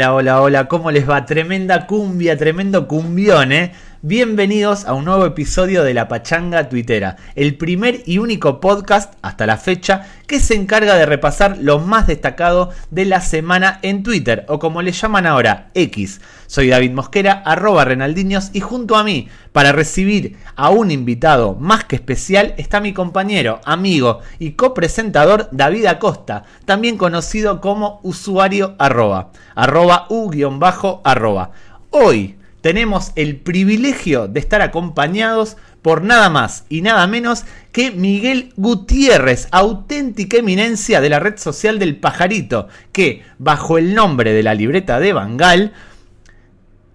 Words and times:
Hola, 0.00 0.14
hola, 0.14 0.40
hola, 0.40 0.64
¿cómo 0.66 0.90
les 0.90 1.06
va? 1.06 1.26
Tremenda 1.26 1.86
cumbia, 1.86 2.34
tremendo 2.34 2.88
cumbión, 2.88 3.52
¿eh? 3.52 3.72
Bienvenidos 4.02 4.86
a 4.86 4.94
un 4.94 5.04
nuevo 5.04 5.26
episodio 5.26 5.84
de 5.84 5.92
La 5.92 6.08
Pachanga 6.08 6.70
Twittera, 6.70 7.16
el 7.34 7.58
primer 7.58 8.00
y 8.06 8.16
único 8.16 8.58
podcast 8.58 9.12
hasta 9.20 9.44
la 9.44 9.58
fecha 9.58 10.06
que 10.26 10.40
se 10.40 10.54
encarga 10.54 10.94
de 10.94 11.04
repasar 11.04 11.58
lo 11.60 11.80
más 11.80 12.06
destacado 12.06 12.70
de 12.90 13.04
la 13.04 13.20
semana 13.20 13.78
en 13.82 14.02
Twitter, 14.02 14.46
o 14.48 14.58
como 14.58 14.80
le 14.80 14.92
llaman 14.92 15.26
ahora, 15.26 15.68
X. 15.74 16.22
Soy 16.46 16.68
David 16.68 16.92
Mosquera, 16.92 17.42
arroba 17.44 17.84
Renaldiños, 17.84 18.48
y 18.54 18.60
junto 18.60 18.96
a 18.96 19.04
mí, 19.04 19.28
para 19.52 19.72
recibir 19.72 20.38
a 20.56 20.70
un 20.70 20.90
invitado 20.90 21.54
más 21.56 21.84
que 21.84 21.96
especial, 21.96 22.54
está 22.56 22.80
mi 22.80 22.94
compañero, 22.94 23.60
amigo 23.66 24.20
y 24.38 24.52
copresentador 24.52 25.50
David 25.52 25.84
Acosta, 25.84 26.44
también 26.64 26.96
conocido 26.96 27.60
como 27.60 28.00
usuario 28.02 28.76
arroba, 28.78 29.32
arroba 29.54 30.06
u-arroba. 30.08 31.50
Hoy, 31.90 32.39
tenemos 32.60 33.12
el 33.16 33.36
privilegio 33.36 34.28
de 34.28 34.40
estar 34.40 34.62
acompañados 34.62 35.56
por 35.82 36.02
nada 36.02 36.28
más 36.28 36.64
y 36.68 36.82
nada 36.82 37.06
menos 37.06 37.44
que 37.72 37.90
Miguel 37.90 38.52
Gutiérrez, 38.56 39.48
auténtica 39.50 40.38
eminencia 40.38 41.00
de 41.00 41.08
la 41.08 41.20
red 41.20 41.38
social 41.38 41.78
del 41.78 41.96
pajarito, 41.96 42.68
que 42.92 43.22
bajo 43.38 43.78
el 43.78 43.94
nombre 43.94 44.32
de 44.32 44.42
la 44.42 44.54
libreta 44.54 45.00
de 45.00 45.12
Bangal 45.12 45.72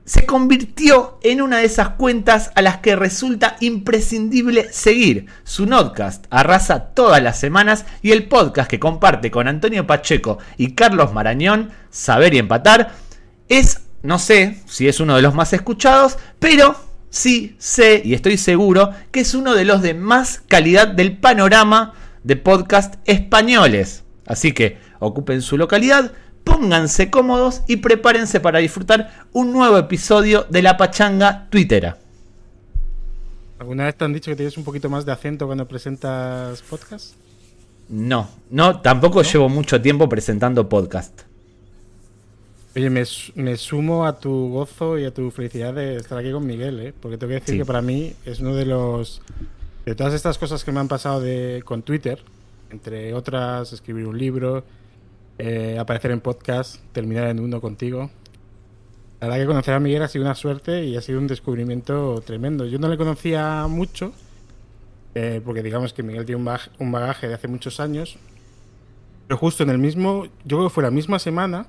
se 0.06 0.28
convirtió 0.28 1.18
en 1.24 1.42
una 1.42 1.58
de 1.58 1.66
esas 1.66 1.90
cuentas 1.90 2.52
a 2.54 2.62
las 2.62 2.78
que 2.78 2.96
resulta 2.96 3.58
imprescindible 3.60 4.72
seguir. 4.72 5.26
Su 5.44 5.68
podcast 5.68 6.26
arrasa 6.30 6.92
todas 6.94 7.22
las 7.24 7.40
semanas 7.40 7.86
y 8.04 8.12
el 8.12 8.28
podcast 8.28 8.70
que 8.70 8.80
comparte 8.80 9.32
con 9.32 9.48
Antonio 9.48 9.88
Pacheco 9.88 10.38
y 10.58 10.74
Carlos 10.74 11.12
Marañón, 11.12 11.72
Saber 11.90 12.36
y 12.36 12.38
Empatar, 12.38 12.94
es 13.50 13.85
no 14.06 14.20
sé 14.20 14.62
si 14.66 14.88
es 14.88 15.00
uno 15.00 15.16
de 15.16 15.22
los 15.22 15.34
más 15.34 15.52
escuchados, 15.54 16.18
pero 16.40 16.76
sí 17.10 17.56
sé 17.60 18.02
y 18.06 18.14
estoy 18.14 18.38
seguro 18.38 18.92
que 19.12 19.22
es 19.22 19.34
uno 19.34 19.56
de 19.56 19.66
los 19.66 19.82
de 19.82 19.94
más 19.94 20.42
calidad 20.48 20.88
del 20.88 21.18
panorama 21.18 21.94
de 22.24 22.36
podcast 22.36 22.96
españoles. 23.06 24.04
Así 24.26 24.54
que 24.54 24.78
ocupen 25.00 25.42
su 25.42 25.58
localidad, 25.58 26.12
pónganse 26.44 27.10
cómodos 27.10 27.64
y 27.68 27.78
prepárense 27.78 28.40
para 28.40 28.60
disfrutar 28.60 29.26
un 29.34 29.52
nuevo 29.52 29.78
episodio 29.78 30.46
de 30.50 30.62
La 30.62 30.78
Pachanga 30.78 31.48
Twittera. 31.50 31.98
¿Alguna 33.60 33.86
vez 33.86 33.96
te 33.96 34.06
han 34.06 34.14
dicho 34.14 34.32
que 34.32 34.36
tienes 34.36 34.58
un 34.58 34.64
poquito 34.64 34.90
más 34.90 35.06
de 35.06 35.12
acento 35.12 35.46
cuando 35.46 35.68
presentas 35.68 36.62
podcast? 36.62 37.16
No, 37.90 38.30
no, 38.50 38.82
tampoco 38.82 39.22
llevo 39.22 39.50
mucho 39.50 39.82
tiempo 39.82 40.10
presentando 40.10 40.68
podcast. 40.68 41.25
Oye, 42.78 42.90
me, 42.90 43.56
sumo 43.56 44.06
a 44.06 44.20
tu 44.20 44.50
gozo 44.50 45.00
y 45.00 45.06
a 45.06 45.14
tu 45.14 45.32
felicidad 45.32 45.74
de 45.74 45.96
estar 45.96 46.18
aquí 46.18 46.34
con 46.34 46.46
Miguel, 46.46 46.78
¿eh? 46.82 46.94
porque 47.00 47.18
tengo 47.18 47.30
que 47.30 47.40
decir 47.40 47.58
que 47.58 47.64
para 47.64 47.82
mí 47.82 48.14
es 48.26 48.42
uno 48.42 48.54
de 48.54 48.66
los. 48.66 49.22
de 49.86 49.96
todas 49.96 50.14
estas 50.14 50.38
cosas 50.38 50.66
que 50.66 50.74
me 50.74 50.82
han 50.82 50.90
pasado 50.90 51.22
de, 51.22 51.64
con 51.64 51.84
Twitter, 51.84 52.22
entre 52.72 53.14
otras, 53.14 53.72
escribir 53.72 54.06
un 54.06 54.18
libro, 54.18 54.66
eh, 55.38 55.78
aparecer 55.80 56.12
en 56.12 56.20
podcast, 56.20 56.82
terminar 56.92 57.28
en 57.28 57.40
uno 57.40 57.62
contigo. 57.62 58.12
La 59.22 59.28
verdad 59.28 59.44
que 59.44 59.48
conocer 59.48 59.74
a 59.74 59.80
Miguel 59.80 60.02
ha 60.02 60.10
sido 60.10 60.26
una 60.26 60.36
suerte 60.36 60.84
y 60.84 60.98
ha 60.98 61.02
sido 61.02 61.20
un 61.20 61.28
descubrimiento 61.28 62.22
tremendo. 62.26 62.66
Yo 62.66 62.78
no 62.78 62.90
le 62.90 62.98
conocía 62.98 63.68
mucho, 63.70 64.12
eh, 65.14 65.40
porque 65.46 65.64
digamos 65.64 65.94
que 65.94 66.04
Miguel 66.04 66.26
tiene 66.26 66.42
un 66.42 66.60
un 66.80 66.92
bagaje 66.92 67.30
de 67.30 67.36
hace 67.36 67.48
muchos 67.48 67.80
años, 67.80 68.18
pero 69.30 69.38
justo 69.38 69.64
en 69.64 69.70
el 69.70 69.78
mismo, 69.78 70.26
yo 70.44 70.58
creo 70.58 70.64
que 70.68 70.74
fue 70.74 70.84
la 70.84 70.92
misma 70.92 71.20
semana 71.20 71.68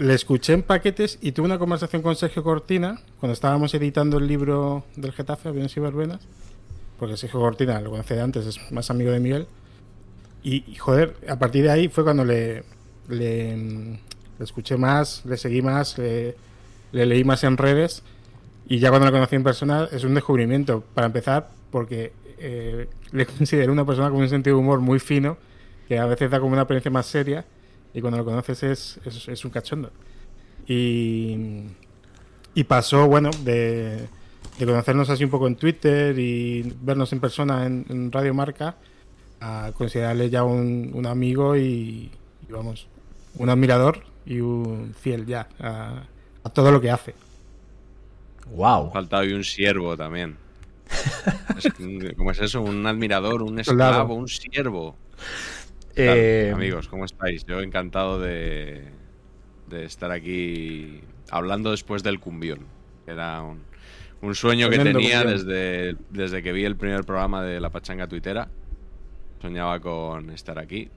le 0.00 0.14
escuché 0.14 0.54
en 0.54 0.62
paquetes 0.62 1.18
y 1.20 1.32
tuve 1.32 1.44
una 1.44 1.58
conversación 1.58 2.00
con 2.00 2.16
Sergio 2.16 2.42
Cortina 2.42 3.02
cuando 3.18 3.34
estábamos 3.34 3.74
editando 3.74 4.16
el 4.16 4.26
libro 4.26 4.84
del 4.96 5.12
Getafe, 5.12 5.50
Aviones 5.50 5.76
y 5.76 5.80
Verbenas, 5.80 6.20
porque 6.98 7.18
Sergio 7.18 7.38
Cortina 7.38 7.78
lo 7.82 7.90
conoce 7.90 8.14
de 8.14 8.22
antes, 8.22 8.46
es 8.46 8.72
más 8.72 8.90
amigo 8.90 9.10
de 9.10 9.20
Miguel. 9.20 9.46
Y, 10.42 10.74
joder, 10.76 11.16
a 11.28 11.36
partir 11.36 11.64
de 11.64 11.70
ahí 11.70 11.88
fue 11.88 12.02
cuando 12.02 12.24
le, 12.24 12.64
le, 13.10 13.98
escuché 14.38 14.78
más, 14.78 15.22
le 15.26 15.36
seguí 15.36 15.60
más, 15.60 15.98
le, 15.98 16.34
leí 16.92 17.22
más 17.22 17.44
en 17.44 17.58
redes 17.58 18.02
y 18.66 18.78
ya 18.78 18.88
cuando 18.88 19.04
lo 19.06 19.12
conocí 19.12 19.36
en 19.36 19.44
persona 19.44 19.86
es 19.92 20.02
un 20.02 20.14
descubrimiento. 20.14 20.82
Para 20.94 21.08
empezar, 21.08 21.50
porque 21.70 22.14
eh, 22.38 22.88
le 23.12 23.26
considero 23.38 23.70
una 23.70 23.84
persona 23.84 24.08
con 24.08 24.20
un 24.20 24.30
sentido 24.30 24.56
de 24.56 24.62
humor 24.62 24.80
muy 24.80 24.98
fino, 24.98 25.36
que 25.86 25.98
a 25.98 26.06
veces 26.06 26.30
da 26.30 26.40
como 26.40 26.54
una 26.54 26.62
apariencia 26.62 26.90
más 26.90 27.04
seria 27.04 27.44
y 27.92 28.00
cuando 28.00 28.18
lo 28.18 28.24
conoces 28.24 28.62
es, 28.62 29.00
es, 29.28 29.44
un 29.44 29.50
cachondo. 29.50 29.90
Y, 30.66 31.64
y 32.54 32.64
pasó, 32.64 33.06
bueno, 33.08 33.30
de, 33.44 34.08
de, 34.58 34.66
conocernos 34.66 35.10
así 35.10 35.24
un 35.24 35.30
poco 35.30 35.46
en 35.46 35.56
Twitter 35.56 36.16
y 36.18 36.74
vernos 36.80 37.12
en 37.12 37.20
persona 37.20 37.66
en, 37.66 38.12
Radio 38.12 38.34
Marca 38.34 38.76
a 39.40 39.72
considerarle 39.76 40.30
ya 40.30 40.44
un, 40.44 40.90
un 40.94 41.06
amigo 41.06 41.56
y, 41.56 42.10
vamos, 42.48 42.86
un 43.36 43.48
admirador 43.48 44.04
y 44.26 44.40
un 44.40 44.94
fiel 44.94 45.26
ya 45.26 45.48
a, 45.58 46.04
todo 46.52 46.70
lo 46.70 46.80
que 46.80 46.90
hace. 46.90 47.14
Wow. 48.54 48.92
Falta 48.92 49.18
hoy 49.18 49.32
un 49.32 49.44
siervo 49.44 49.96
también. 49.96 50.36
¿Cómo 52.16 52.32
es 52.32 52.40
eso? 52.40 52.62
Un 52.62 52.86
admirador, 52.86 53.42
un 53.42 53.58
esclavo, 53.58 54.14
un 54.14 54.28
siervo. 54.28 54.96
Eh, 55.96 56.52
amigos, 56.54 56.88
¿cómo 56.88 57.04
estáis? 57.04 57.44
Yo 57.44 57.60
encantado 57.60 58.20
de, 58.20 58.84
estar 59.70 60.10
aquí 60.12 61.00
hablando 61.30 61.70
después 61.70 62.02
del 62.02 62.20
cumbión. 62.20 62.66
Era 63.06 63.42
un, 63.42 64.34
sueño 64.34 64.68
que 64.68 64.78
tenía 64.78 65.24
desde, 65.24 65.96
desde 66.10 66.42
que 66.42 66.52
vi 66.52 66.64
el 66.64 66.76
primer 66.76 67.04
programa 67.04 67.42
de 67.42 67.60
La 67.60 67.70
Pachanga 67.70 68.06
Tuitera. 68.06 68.48
Soñaba 69.40 69.80
con 69.80 70.30
estar 70.30 70.58
aquí. 70.58 70.90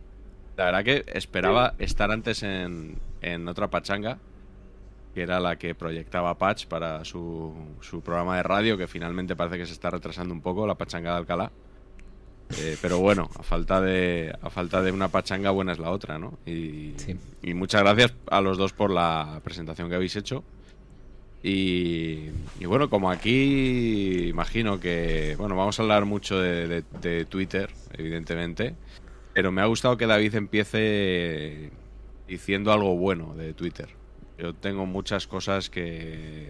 La 0.57 0.65
verdad 0.65 0.83
que 0.83 1.03
esperaba 1.07 1.73
estar 1.79 2.11
antes 2.11 2.43
en, 2.43 2.99
en 3.21 3.47
otra 3.47 3.69
pachanga, 3.69 4.19
que 5.15 5.23
era 5.23 5.39
la 5.39 5.55
que 5.55 5.73
proyectaba 5.73 6.37
Patch 6.37 6.67
para 6.67 7.03
su, 7.05 7.55
su 7.81 8.01
programa 8.01 8.37
de 8.37 8.43
radio, 8.43 8.77
que 8.77 8.87
finalmente 8.87 9.35
parece 9.35 9.57
que 9.57 9.65
se 9.65 9.73
está 9.73 9.89
retrasando 9.89 10.33
un 10.33 10.41
poco, 10.41 10.67
la 10.67 10.75
pachanga 10.75 11.11
de 11.11 11.17
Alcalá. 11.17 11.51
Eh, 12.59 12.77
pero 12.81 12.99
bueno, 12.99 13.29
a 13.37 13.43
falta 13.43 13.81
de 13.81 14.33
a 14.41 14.49
falta 14.49 14.81
de 14.81 14.91
una 14.91 15.07
pachanga 15.07 15.51
buena 15.51 15.73
es 15.73 15.79
la 15.79 15.91
otra, 15.91 16.17
¿no? 16.19 16.37
Y, 16.45 16.93
muchas 17.53 17.81
gracias 17.81 18.13
a 18.29 18.41
los 18.41 18.57
dos 18.57 18.73
por 18.73 18.91
la 18.91 19.41
presentación 19.43 19.89
que 19.89 19.95
habéis 19.95 20.15
hecho. 20.15 20.43
Y, 21.45 22.29
bueno, 22.65 22.89
como 22.89 23.11
aquí 23.11 24.29
imagino 24.29 24.79
que, 24.79 25.35
bueno, 25.37 25.57
vamos 25.57 25.77
a 25.77 25.81
hablar 25.81 26.05
mucho 26.05 26.39
de, 26.39 27.25
Twitter, 27.29 27.69
evidentemente, 27.97 28.75
pero 29.33 29.51
me 29.51 29.61
ha 29.61 29.65
gustado 29.65 29.97
que 29.97 30.07
David 30.07 30.35
empiece 30.35 31.71
diciendo 32.27 32.71
algo 32.71 32.95
bueno 32.95 33.35
de 33.35 33.53
Twitter. 33.53 33.89
Yo 34.38 34.53
tengo 34.53 34.85
muchas 34.85 35.27
cosas 35.27 35.69
que, 35.69 36.47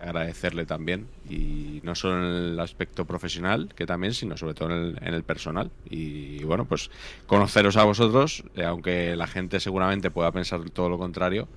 agradecerle 0.00 0.64
también 0.64 1.06
y 1.28 1.80
no 1.82 1.94
solo 1.94 2.18
en 2.18 2.52
el 2.52 2.60
aspecto 2.60 3.04
profesional 3.04 3.68
que 3.74 3.86
también 3.86 4.14
sino 4.14 4.36
sobre 4.36 4.54
todo 4.54 4.70
en 4.70 4.96
el, 5.02 5.22
personal. 5.22 5.70
Y 5.88 6.42
bueno 6.44 6.64
pues 6.64 6.90
conoceros 7.26 7.76
a 7.76 7.84
vosotros 7.84 8.44
eh, 8.56 8.64
aunque 8.64 9.16
la 9.16 9.26
gente 9.26 9.60
seguramente 9.60 10.10
pueda 10.10 10.32
pensar 10.32 10.68
todo 10.70 10.88
lo 10.88 10.98
contrario 10.98 11.48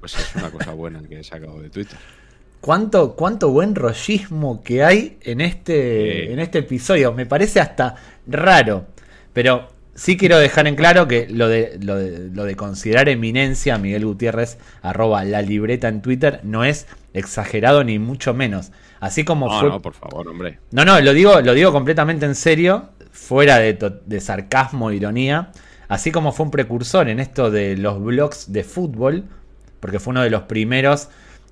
pues 0.00 0.18
es 0.18 0.34
una 0.36 0.50
cosa 0.50 0.72
buena 0.74 1.02
que 1.02 1.20
he 1.20 1.24
sacado 1.24 1.60
de 1.60 1.70
Twitter. 1.70 1.98
Cuánto 2.60 3.14
cuánto 3.14 3.50
buen 3.50 3.74
rollismo 3.74 4.62
que 4.62 4.82
hay 4.82 5.18
en 5.22 5.40
este 5.40 6.32
en 6.32 6.38
este 6.38 6.60
episodio 6.60 7.12
me 7.12 7.26
parece 7.26 7.60
hasta 7.60 7.96
raro 8.26 8.86
pero 9.34 9.68
sí 9.94 10.16
quiero 10.16 10.38
dejar 10.38 10.66
en 10.66 10.76
claro 10.76 11.06
que 11.08 11.26
lo 11.28 11.48
de, 11.48 11.78
lo 11.80 11.96
de, 11.96 12.30
lo 12.30 12.44
de 12.44 12.56
considerar 12.56 13.08
eminencia 13.08 13.78
Miguel 13.78 14.06
Gutiérrez, 14.06 14.58
arroba 14.82 15.24
la 15.24 15.42
libreta 15.42 15.88
en 15.88 16.02
Twitter, 16.02 16.40
no 16.42 16.64
es 16.64 16.86
exagerado 17.14 17.82
ni 17.84 17.98
mucho 17.98 18.34
menos. 18.34 18.72
Así 19.00 19.24
como 19.24 19.48
no, 19.48 19.62
No, 19.62 19.82
por 19.82 19.94
favor, 19.94 20.28
hombre. 20.28 20.58
No, 20.72 20.84
no, 20.84 21.00
lo 21.00 21.14
digo, 21.14 21.40
lo 21.40 21.54
digo 21.54 21.72
completamente 21.72 22.26
en 22.26 22.34
serio, 22.34 22.90
fuera 23.10 23.58
de, 23.58 23.72
de 24.04 24.20
sarcasmo 24.20 24.90
e 24.90 24.96
ironía. 24.96 25.52
Así 25.88 26.12
como 26.12 26.32
fue 26.32 26.44
un 26.44 26.50
precursor 26.50 27.08
en 27.08 27.20
esto 27.20 27.50
de 27.50 27.76
los 27.76 28.02
blogs 28.02 28.52
de 28.52 28.64
fútbol, 28.64 29.24
porque 29.80 30.00
fue 30.00 30.12
uno 30.12 30.22
de 30.22 30.30
los 30.30 30.42
primeros. 30.42 31.08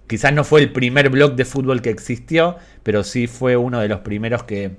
Quizás 0.07 0.33
no 0.33 0.45
fue 0.45 0.61
el 0.61 0.73
primer 0.73 1.11
blog 1.11 1.37
de 1.37 1.45
fútbol 1.45 1.81
que 1.81 1.91
existió, 1.91 2.57
pero 2.83 3.05
sí 3.05 3.27
fue 3.27 3.57
uno 3.57 3.81
de 3.81 3.89
los 3.89 4.01
primeros 4.01 4.43
que, 4.43 4.73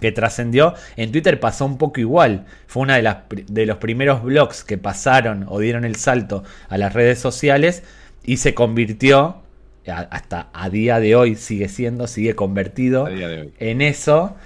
que 0.00 0.12
trascendió. 0.12 0.74
En 0.96 1.12
Twitter 1.12 1.38
pasó 1.40 1.64
un 1.64 1.78
poco 1.78 2.00
igual. 2.00 2.46
Fue 2.66 2.82
uno 2.82 2.94
de, 2.94 3.02
las, 3.02 3.18
de 3.28 3.66
los 3.66 3.78
primeros 3.78 4.22
blogs 4.22 4.64
que 4.64 4.78
pasaron 4.78 5.44
o 5.48 5.58
dieron 5.58 5.84
el 5.84 5.96
salto 5.96 6.44
a 6.68 6.78
las 6.78 6.92
redes 6.92 7.18
sociales 7.18 7.82
y 8.24 8.38
se 8.38 8.54
convirtió, 8.54 9.42
hasta 9.90 10.48
a 10.52 10.70
día 10.70 11.00
de 11.00 11.16
hoy 11.16 11.34
sigue 11.34 11.68
siendo, 11.68 12.06
sigue 12.06 12.34
convertido 12.34 13.08
en 13.08 13.80
eso, 13.80 14.36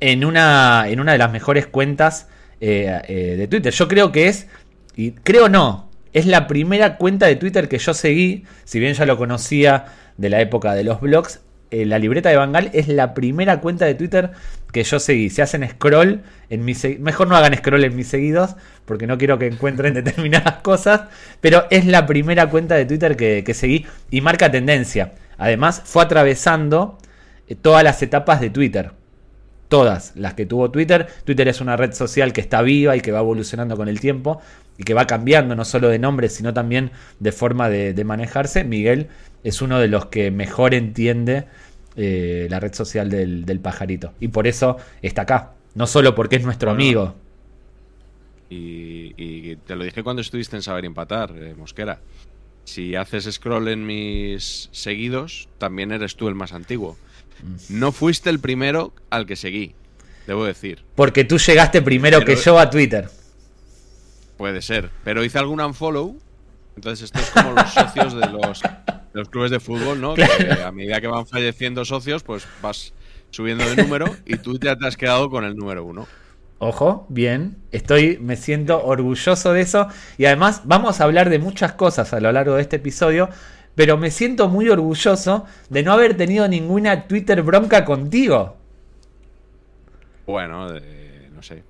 en 0.00 0.24
una, 0.24 0.88
en 0.88 1.00
una 1.00 1.12
de 1.12 1.18
las 1.18 1.32
mejores 1.32 1.66
cuentas 1.66 2.28
eh, 2.60 3.00
eh, 3.08 3.36
de 3.36 3.48
Twitter. 3.48 3.72
Yo 3.72 3.88
creo 3.88 4.12
que 4.12 4.28
es, 4.28 4.48
y 4.96 5.12
creo 5.12 5.48
no, 5.48 5.90
es 6.12 6.26
la 6.26 6.46
primera 6.46 6.96
cuenta 6.96 7.26
de 7.26 7.36
Twitter 7.36 7.68
que 7.68 7.78
yo 7.78 7.94
seguí, 7.94 8.44
si 8.64 8.78
bien 8.78 8.94
ya 8.94 9.06
lo 9.06 9.16
conocía 9.18 9.86
de 10.16 10.30
la 10.30 10.40
época 10.40 10.74
de 10.74 10.84
los 10.84 11.00
blogs, 11.00 11.40
eh, 11.70 11.84
la 11.84 11.98
libreta 11.98 12.28
de 12.28 12.36
Bangal 12.36 12.70
es 12.72 12.88
la 12.88 13.14
primera 13.14 13.60
cuenta 13.60 13.84
de 13.84 13.94
Twitter 13.94 14.30
que 14.72 14.84
yo 14.84 15.00
seguí. 15.00 15.30
Si 15.30 15.42
hacen 15.42 15.68
scroll 15.68 16.22
en 16.48 16.64
mis 16.64 17.00
mejor 17.00 17.28
no 17.28 17.36
hagan 17.36 17.54
scroll 17.56 17.84
en 17.84 17.96
mis 17.96 18.08
seguidos, 18.08 18.56
porque 18.84 19.06
no 19.06 19.18
quiero 19.18 19.38
que 19.38 19.46
encuentren 19.46 19.94
determinadas 19.94 20.56
cosas, 20.56 21.02
pero 21.40 21.66
es 21.70 21.86
la 21.86 22.06
primera 22.06 22.48
cuenta 22.50 22.74
de 22.74 22.86
Twitter 22.86 23.16
que, 23.16 23.42
que 23.44 23.54
seguí 23.54 23.86
y 24.10 24.20
marca 24.20 24.50
tendencia. 24.50 25.14
Además, 25.38 25.82
fue 25.84 26.02
atravesando 26.02 26.98
eh, 27.48 27.54
todas 27.54 27.84
las 27.84 28.02
etapas 28.02 28.40
de 28.40 28.50
Twitter. 28.50 28.92
Todas 29.68 30.14
las 30.14 30.34
que 30.34 30.46
tuvo 30.46 30.70
Twitter. 30.70 31.08
Twitter 31.24 31.48
es 31.48 31.60
una 31.60 31.76
red 31.76 31.92
social 31.92 32.32
que 32.32 32.40
está 32.40 32.62
viva 32.62 32.96
y 32.96 33.00
que 33.00 33.10
va 33.10 33.18
evolucionando 33.18 33.76
con 33.76 33.88
el 33.88 33.98
tiempo 33.98 34.40
y 34.78 34.84
que 34.84 34.94
va 34.94 35.06
cambiando 35.06 35.54
no 35.56 35.64
solo 35.64 35.88
de 35.88 35.98
nombre, 35.98 36.28
sino 36.28 36.54
también 36.54 36.90
de 37.18 37.32
forma 37.32 37.68
de, 37.68 38.04
manejarse. 38.04 38.64
Miguel 38.64 39.08
es 39.46 39.62
uno 39.62 39.78
de 39.78 39.86
los 39.86 40.06
que 40.06 40.32
mejor 40.32 40.74
entiende 40.74 41.44
eh, 41.94 42.48
la 42.50 42.58
red 42.58 42.74
social 42.74 43.08
del, 43.08 43.60
pajarito. 43.62 44.12
Y 44.18 44.26
por 44.28 44.48
eso 44.48 44.76
está 45.02 45.22
acá. 45.22 45.52
No 45.76 45.86
solo 45.86 46.16
porque 46.16 46.34
es 46.34 46.42
nuestro 46.42 46.72
amigo. 46.72 47.14
Y, 48.50 49.54
te 49.66 49.76
lo 49.76 49.84
dije 49.84 50.02
cuando 50.02 50.20
estuviste 50.20 50.56
en 50.56 50.62
Saber 50.62 50.84
Empatar, 50.84 51.32
eh, 51.36 51.54
Mosquera. 51.56 52.00
Si 52.64 52.96
haces 52.96 53.32
scroll 53.32 53.68
en 53.68 53.86
mis 53.86 54.68
seguidos, 54.72 55.48
también 55.58 55.92
eres 55.92 56.16
tú 56.16 56.26
el 56.26 56.34
más 56.34 56.52
antiguo. 56.52 56.96
Mm. 57.42 57.78
No 57.78 57.92
fuiste 57.92 58.30
el 58.30 58.40
primero 58.40 58.92
al 59.10 59.26
que 59.26 59.36
seguí, 59.36 59.76
debo 60.26 60.44
decir. 60.44 60.82
Porque 60.96 61.24
tú 61.24 61.38
llegaste 61.38 61.82
primero 61.82 62.24
que 62.24 62.34
yo 62.34 62.58
a 62.58 62.68
Twitter. 62.68 63.08
Puede 64.36 64.60
ser. 64.60 64.90
Pero 65.04 65.24
hice 65.24 65.38
algún 65.38 65.60
unfollow. 65.60 66.18
Entonces, 66.74 67.04
esto 67.04 67.20
es 67.20 67.30
como 67.30 67.52
los 67.52 67.72
socios 67.72 68.14
de 68.14 68.28
los, 68.28 68.60
clubes 69.24 69.50
de 69.50 69.60
fútbol, 69.60 70.00
¿no? 70.00 70.14
Que 70.14 70.24
a 70.64 70.72
medida 70.72 71.00
que 71.00 71.08
van 71.08 71.26
falleciendo 71.26 71.84
socios, 71.84 72.22
pues 72.22 72.46
vas 72.62 72.92
subiendo 73.30 73.64
de 73.64 73.76
número 73.82 74.06
y 74.24 74.36
tú 74.36 74.58
ya 74.58 74.76
te 74.76 74.86
has 74.86 74.96
quedado 74.96 75.28
con 75.30 75.44
el 75.44 75.56
número 75.56 75.84
uno. 75.84 76.06
Ojo, 76.58 77.06
bien. 77.08 77.56
Estoy, 77.70 78.18
me 78.18 78.36
siento 78.36 78.82
orgulloso 78.82 79.52
de 79.52 79.60
eso. 79.60 79.88
Y 80.16 80.24
además, 80.24 80.62
vamos 80.64 81.00
a 81.00 81.04
hablar 81.04 81.28
de 81.28 81.38
muchas 81.38 81.72
cosas 81.72 82.12
a 82.14 82.20
lo 82.20 82.32
largo 82.32 82.54
de 82.54 82.62
este 82.62 82.76
episodio. 82.76 83.28
Pero 83.74 83.98
me 83.98 84.10
siento 84.10 84.48
muy 84.48 84.70
orgulloso 84.70 85.44
de 85.68 85.82
no 85.82 85.92
haber 85.92 86.16
tenido 86.16 86.48
ninguna 86.48 87.06
Twitter 87.06 87.42
bronca 87.42 87.84
contigo. 87.84 88.56
Bueno, 90.26 90.68
no 91.34 91.42
sé, 91.42 91.62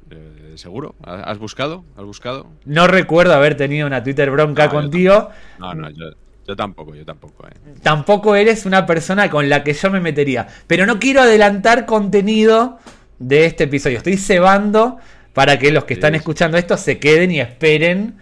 seguro. 0.55 0.95
¿Has 1.03 1.39
buscado? 1.39 1.85
¿Has 1.97 2.05
buscado? 2.05 2.47
No 2.65 2.87
recuerdo 2.87 3.35
haber 3.35 3.57
tenido 3.57 3.89
una 3.89 4.05
Twitter 4.05 4.31
bronca 4.31 4.69
contigo. 4.69 5.31
No, 5.59 5.75
no, 5.75 5.91
yo, 5.91 6.11
tampoco, 6.55 6.95
yo 6.95 7.05
tampoco. 7.05 7.49
Eh. 7.49 7.75
Tampoco 7.83 8.37
eres 8.37 8.67
una 8.67 8.87
persona 8.87 9.31
con 9.31 9.49
la 9.49 9.65
que 9.65 9.73
yo 9.73 9.91
me 9.91 10.01
metería. 10.01 10.47
Pero 10.67 10.87
no 10.87 11.01
quiero 11.01 11.23
adelantar 11.23 11.87
contenido 11.87 12.79
de 13.19 13.47
este 13.47 13.65
episodio. 13.65 13.99
Estoy 13.99 14.17
cebando 14.17 14.99
para 15.33 15.59
que 15.59 15.73
los 15.73 15.85
que 15.85 15.95
están 15.95 16.15
escuchando 16.15 16.57
esto 16.59 16.77
se 16.77 16.99
queden 16.99 17.31
y 17.31 17.41
esperen 17.41 18.17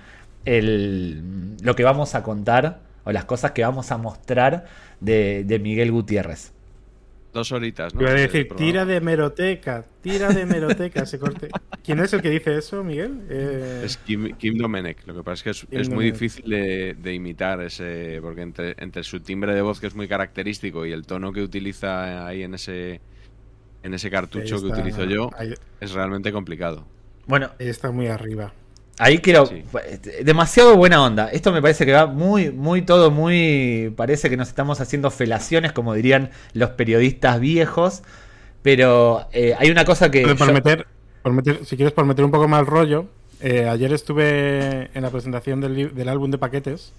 el, 0.44 1.56
lo 1.60 1.76
que 1.76 1.84
vamos 1.84 2.14
a 2.14 2.22
contar 2.22 2.80
o 3.04 3.12
las 3.12 3.24
cosas 3.26 3.50
que 3.50 3.62
vamos 3.62 3.92
a 3.92 3.98
mostrar 3.98 4.64
de, 5.00 5.44
de 5.44 5.58
Miguel 5.58 5.92
Gutiérrez 5.92 6.53
dos 7.34 7.52
horitas, 7.52 7.94
¿no? 7.94 8.00
Iba 8.00 8.12
a 8.12 8.14
decir, 8.14 8.48
tira 8.56 8.86
de 8.86 9.00
meroteca, 9.02 9.84
tira 10.00 10.32
de 10.32 10.46
meroteca 10.46 11.02
ese 11.02 11.18
corte. 11.18 11.48
¿Quién 11.84 11.98
es 11.98 12.14
el 12.14 12.22
que 12.22 12.30
dice 12.30 12.56
eso, 12.56 12.82
Miguel? 12.82 13.26
Eh, 13.28 13.82
es 13.84 13.98
Kim, 13.98 14.56
Domenech. 14.56 15.06
Lo 15.06 15.14
que 15.14 15.22
pasa 15.22 15.50
es 15.50 15.66
que 15.66 15.78
es, 15.78 15.90
muy 15.90 16.06
difícil 16.12 16.48
de, 16.48 17.12
imitar 17.12 17.60
ese, 17.60 18.20
porque 18.22 18.40
entre, 18.40 18.74
entre 18.78 19.04
su 19.04 19.20
timbre 19.20 19.54
de 19.54 19.60
voz 19.60 19.80
que 19.80 19.88
es 19.88 19.94
muy 19.94 20.08
característico 20.08 20.86
y 20.86 20.92
el 20.92 21.04
tono 21.04 21.32
que 21.32 21.42
utiliza 21.42 22.26
ahí 22.26 22.42
en 22.42 22.54
ese 22.54 23.02
en 23.82 23.92
ese 23.92 24.10
cartucho 24.10 24.60
que 24.60 24.66
utilizo 24.68 25.04
yo, 25.04 25.28
es 25.78 25.92
realmente 25.92 26.32
complicado. 26.32 26.86
Bueno, 27.26 27.50
está 27.58 27.90
muy 27.90 28.06
arriba. 28.06 28.54
Ahí 28.98 29.18
quiero. 29.18 29.48
Demasiado 30.22 30.76
buena 30.76 31.02
onda. 31.02 31.28
Esto 31.28 31.52
me 31.52 31.60
parece 31.60 31.84
que 31.84 31.92
va 31.92 32.06
muy, 32.06 32.50
muy 32.50 32.82
todo, 32.82 33.10
muy. 33.10 33.92
Parece 33.96 34.30
que 34.30 34.36
nos 34.36 34.48
estamos 34.48 34.80
haciendo 34.80 35.10
felaciones, 35.10 35.72
como 35.72 35.94
dirían 35.94 36.30
los 36.52 36.70
periodistas 36.70 37.40
viejos. 37.40 38.02
Pero 38.62 39.26
eh, 39.32 39.54
hay 39.58 39.70
una 39.70 39.84
cosa 39.84 40.10
que. 40.10 40.22
Por, 40.36 41.32
meter, 41.32 41.64
si 41.64 41.76
quieres, 41.76 41.92
por 41.92 42.04
meter 42.04 42.24
un 42.24 42.30
poco 42.30 42.46
más 42.46 42.60
el 42.60 42.66
rollo. 42.66 43.06
Eh, 43.40 43.68
ayer 43.68 43.92
estuve 43.92 44.90
en 44.94 45.02
la 45.02 45.10
presentación 45.10 45.60
del, 45.60 45.94
del, 45.94 46.08
álbum 46.08 46.30
de 46.30 46.38
paquetes. 46.38 46.92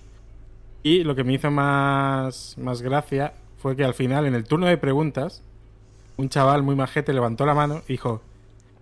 Y 0.84 1.04
lo 1.04 1.16
que 1.16 1.24
me 1.24 1.34
hizo 1.34 1.50
más, 1.50 2.56
más 2.58 2.82
gracia 2.82 3.34
fue 3.58 3.76
que 3.76 3.86
al 3.86 3.94
final, 3.94 4.26
en 4.26 4.36
el 4.36 4.44
turno 4.44 4.68
de 4.68 4.78
preguntas, 4.78 5.42
un 6.18 6.28
chaval 6.28 6.62
muy 6.62 6.76
majete 6.76 7.14
levantó 7.14 7.46
la 7.46 7.54
mano 7.54 7.84
y 7.88 7.94
dijo: 7.94 8.22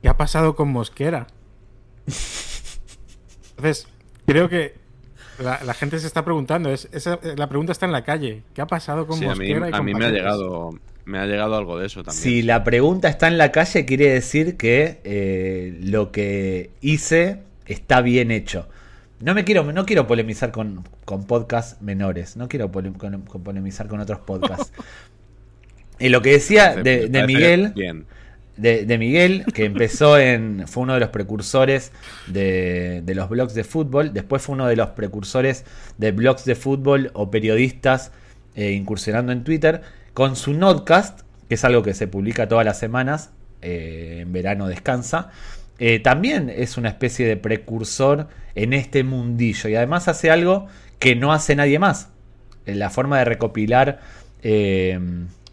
¿Qué 0.01 0.09
ha 0.09 0.18
pasado 0.18 0.56
con 0.56 0.69
Mosquera? 0.69 1.27
Entonces, 3.57 3.88
creo 4.25 4.50
que 4.50 4.75
la, 5.39 5.73
gente 5.73 6.00
se 6.00 6.07
está 6.07 6.23
preguntando, 6.23 6.71
es, 6.71 6.88
la 7.35 7.47
pregunta 7.50 7.71
está 7.71 7.85
en 7.85 7.91
la 7.91 8.03
calle. 8.03 8.44
¿Qué 8.53 8.61
ha 8.61 8.67
pasado 8.67 9.07
con 9.07 9.19
Mosquera 9.19 9.67
a 9.67 9.69
mí, 9.69 9.77
a 9.77 9.81
mí 9.81 9.94
me 9.94 10.05
ha 10.05 10.09
llegado 10.09 10.71
me 11.05 11.19
ha 11.19 11.25
llegado 11.25 11.55
algo 11.55 11.77
de 11.77 11.88
eso 11.88 12.03
también. 12.03 12.21
Si 12.21 12.41
la 12.44 12.63
pregunta 12.63 13.09
está 13.09 13.27
en 13.27 13.38
la 13.38 13.51
calle, 13.51 13.85
quiere 13.85 14.09
decir 14.09 14.55
que 14.55 15.01
eh, 15.03 15.77
lo 15.81 16.11
que 16.11 16.71
hice 16.81 17.39
está 17.65 18.01
bien 18.01 18.31
hecho. 18.31 18.67
No 19.19 19.33
me 19.33 19.44
quiero, 19.44 19.69
no 19.71 19.85
quiero 19.85 20.07
polemizar 20.07 20.51
con, 20.51 20.87
con 21.06 21.25
podcasts 21.25 21.81
menores, 21.81 22.37
no 22.37 22.47
quiero 22.47 22.71
polemizar 22.71 23.87
con 23.87 23.99
otros 23.99 24.19
podcasts. 24.19 24.71
y 25.99 26.09
lo 26.09 26.21
que 26.21 26.31
decía 26.31 26.75
de, 26.75 27.07
de 27.07 27.28
Miguel, 27.28 27.73
bien 27.75 28.06
de, 28.57 28.98
Miguel, 29.00 29.45
que 29.54 29.66
empezó 29.66 30.18
en. 30.18 30.68
fue 30.68 30.83
uno 30.83 30.94
de 30.94 31.00
los 31.00 31.10
precursores 31.10 31.92
de, 32.28 33.04
los 33.07 33.30
blogs 33.30 33.54
de 33.54 33.64
fútbol. 33.64 34.14
Después 34.14 34.42
fue 34.42 34.54
uno 34.54 34.68
de 34.68 34.76
los 34.76 34.90
precursores 34.90 35.66
de 35.98 36.12
blogs 36.12 36.45
de 36.45 36.56
fútbol 36.56 37.12
o 37.14 37.31
periodistas 37.31 38.12
eh, 38.56 38.72
incursionando 38.72 39.31
en 39.31 39.44
Twitter. 39.44 39.81
Con 40.14 40.36
su 40.36 40.54
notcast, 40.54 41.22
que 41.50 41.56
es 41.56 41.64
algo 41.64 41.81
que 41.81 41.95
se 41.95 42.07
publica 42.07 42.48
todas 42.48 42.66
las 42.66 42.78
semanas. 42.78 43.31
Eh, 43.62 44.19
en 44.22 44.31
verano 44.31 44.68
descansa. 44.68 45.31
Eh, 45.80 46.00
también 46.00 46.52
es 46.56 46.78
una 46.78 46.90
especie 46.90 47.28
de 47.28 47.38
precursor 47.38 48.28
en 48.54 48.74
este 48.74 49.04
mundillo. 49.04 49.69
Y 49.69 49.76
además 49.76 50.07
hace 50.07 50.30
algo 50.30 50.68
que 51.00 51.16
no 51.16 51.33
hace 51.33 51.56
nadie 51.56 51.80
más. 51.80 52.10
La 52.66 52.92
forma 52.92 53.18
de 53.18 53.26
recopilar 53.26 54.00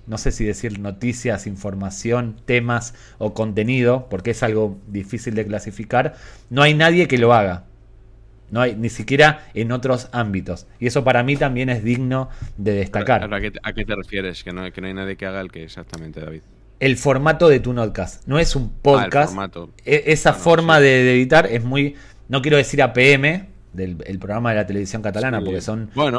no 0.07 0.19
sé 0.19 0.33
si 0.33 0.45
decir 0.45 0.79
noticias, 0.81 1.47
información, 1.47 2.37
temas 2.45 2.95
o 3.19 3.35
contenido, 3.35 4.09
porque 4.11 4.33
es 4.33 4.43
algo 4.43 4.79
difícil 4.89 5.35
de 5.35 5.47
clasificar, 5.47 6.17
no 6.49 6.63
hay 6.63 6.75
nadie 6.75 7.09
que 7.09 7.19
lo 7.19 7.33
haga. 7.33 7.65
No 8.51 8.61
hay, 8.61 8.75
ni 8.75 8.89
siquiera 8.89 9.47
en 9.55 9.71
otros 9.71 10.09
ámbitos. 10.11 10.67
Y 10.81 10.89
eso 10.89 11.05
para 11.05 11.23
mí 11.23 11.37
también 11.37 11.69
es 11.69 11.85
digno 11.85 12.31
de 12.57 12.73
destacar. 12.73 13.33
¿A 13.33 13.41
qué, 13.73 13.85
te 13.85 13.95
refieres? 13.95 14.43
Que 14.43 14.53
no, 14.53 14.71
que 14.73 14.81
no 14.81 14.89
hay 14.89 14.95
nadie 14.95 15.17
que 15.17 15.27
haga 15.27 15.41
el 15.41 15.53
que 15.53 15.63
exactamente, 15.63 16.21
David. 16.21 16.41
El 16.81 16.97
formato 16.97 17.49
de 17.49 17.61
tu 17.61 17.73
podcast. 17.75 18.27
No 18.27 18.41
es 18.41 18.57
un 18.57 18.71
podcast. 18.71 19.37
Ah, 19.39 19.49
e, 19.85 20.05
esa 20.07 20.33
forma 20.33 20.81
de 20.81 21.13
editar 21.13 21.47
es 21.47 21.63
muy. 21.63 21.95
No 22.29 22.43
quiero 22.43 22.57
decir 22.57 22.83
APM, 22.83 23.50
del 23.73 24.19
programa 24.19 24.51
de 24.51 24.57
la 24.57 24.67
televisión 24.67 25.03
catalana, 25.03 25.41
porque 25.41 25.61
son... 25.61 25.91
Bueno, 25.95 26.19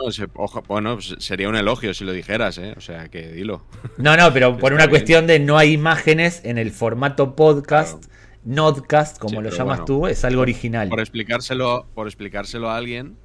bueno, 0.67 1.01
sería 1.01 1.49
un 1.49 1.55
elogio 1.55 1.93
si 1.93 2.05
lo 2.05 2.13
dijeras, 2.13 2.57
¿eh? 2.57 2.73
O 2.77 2.81
sea, 2.81 3.09
que 3.09 3.31
dilo. 3.31 3.65
No, 3.97 4.15
no, 4.15 4.31
pero 4.31 4.57
por 4.59 4.73
una 4.73 4.89
cuestión 4.89 5.27
de 5.27 5.39
no 5.39 5.57
hay 5.57 5.73
imágenes 5.73 6.41
en 6.45 6.57
el 6.57 6.71
formato 6.71 7.35
podcast, 7.35 8.05
nodcast, 8.43 9.17
como 9.17 9.41
lo 9.41 9.49
llamas 9.49 9.85
tú, 9.85 10.07
es 10.07 10.23
algo 10.23 10.41
original. 10.41 10.89
Por 10.89 10.99
explicárselo, 10.99 11.87
por 11.93 12.07
explicárselo 12.07 12.69
a 12.69 12.77
alguien, 12.77 13.17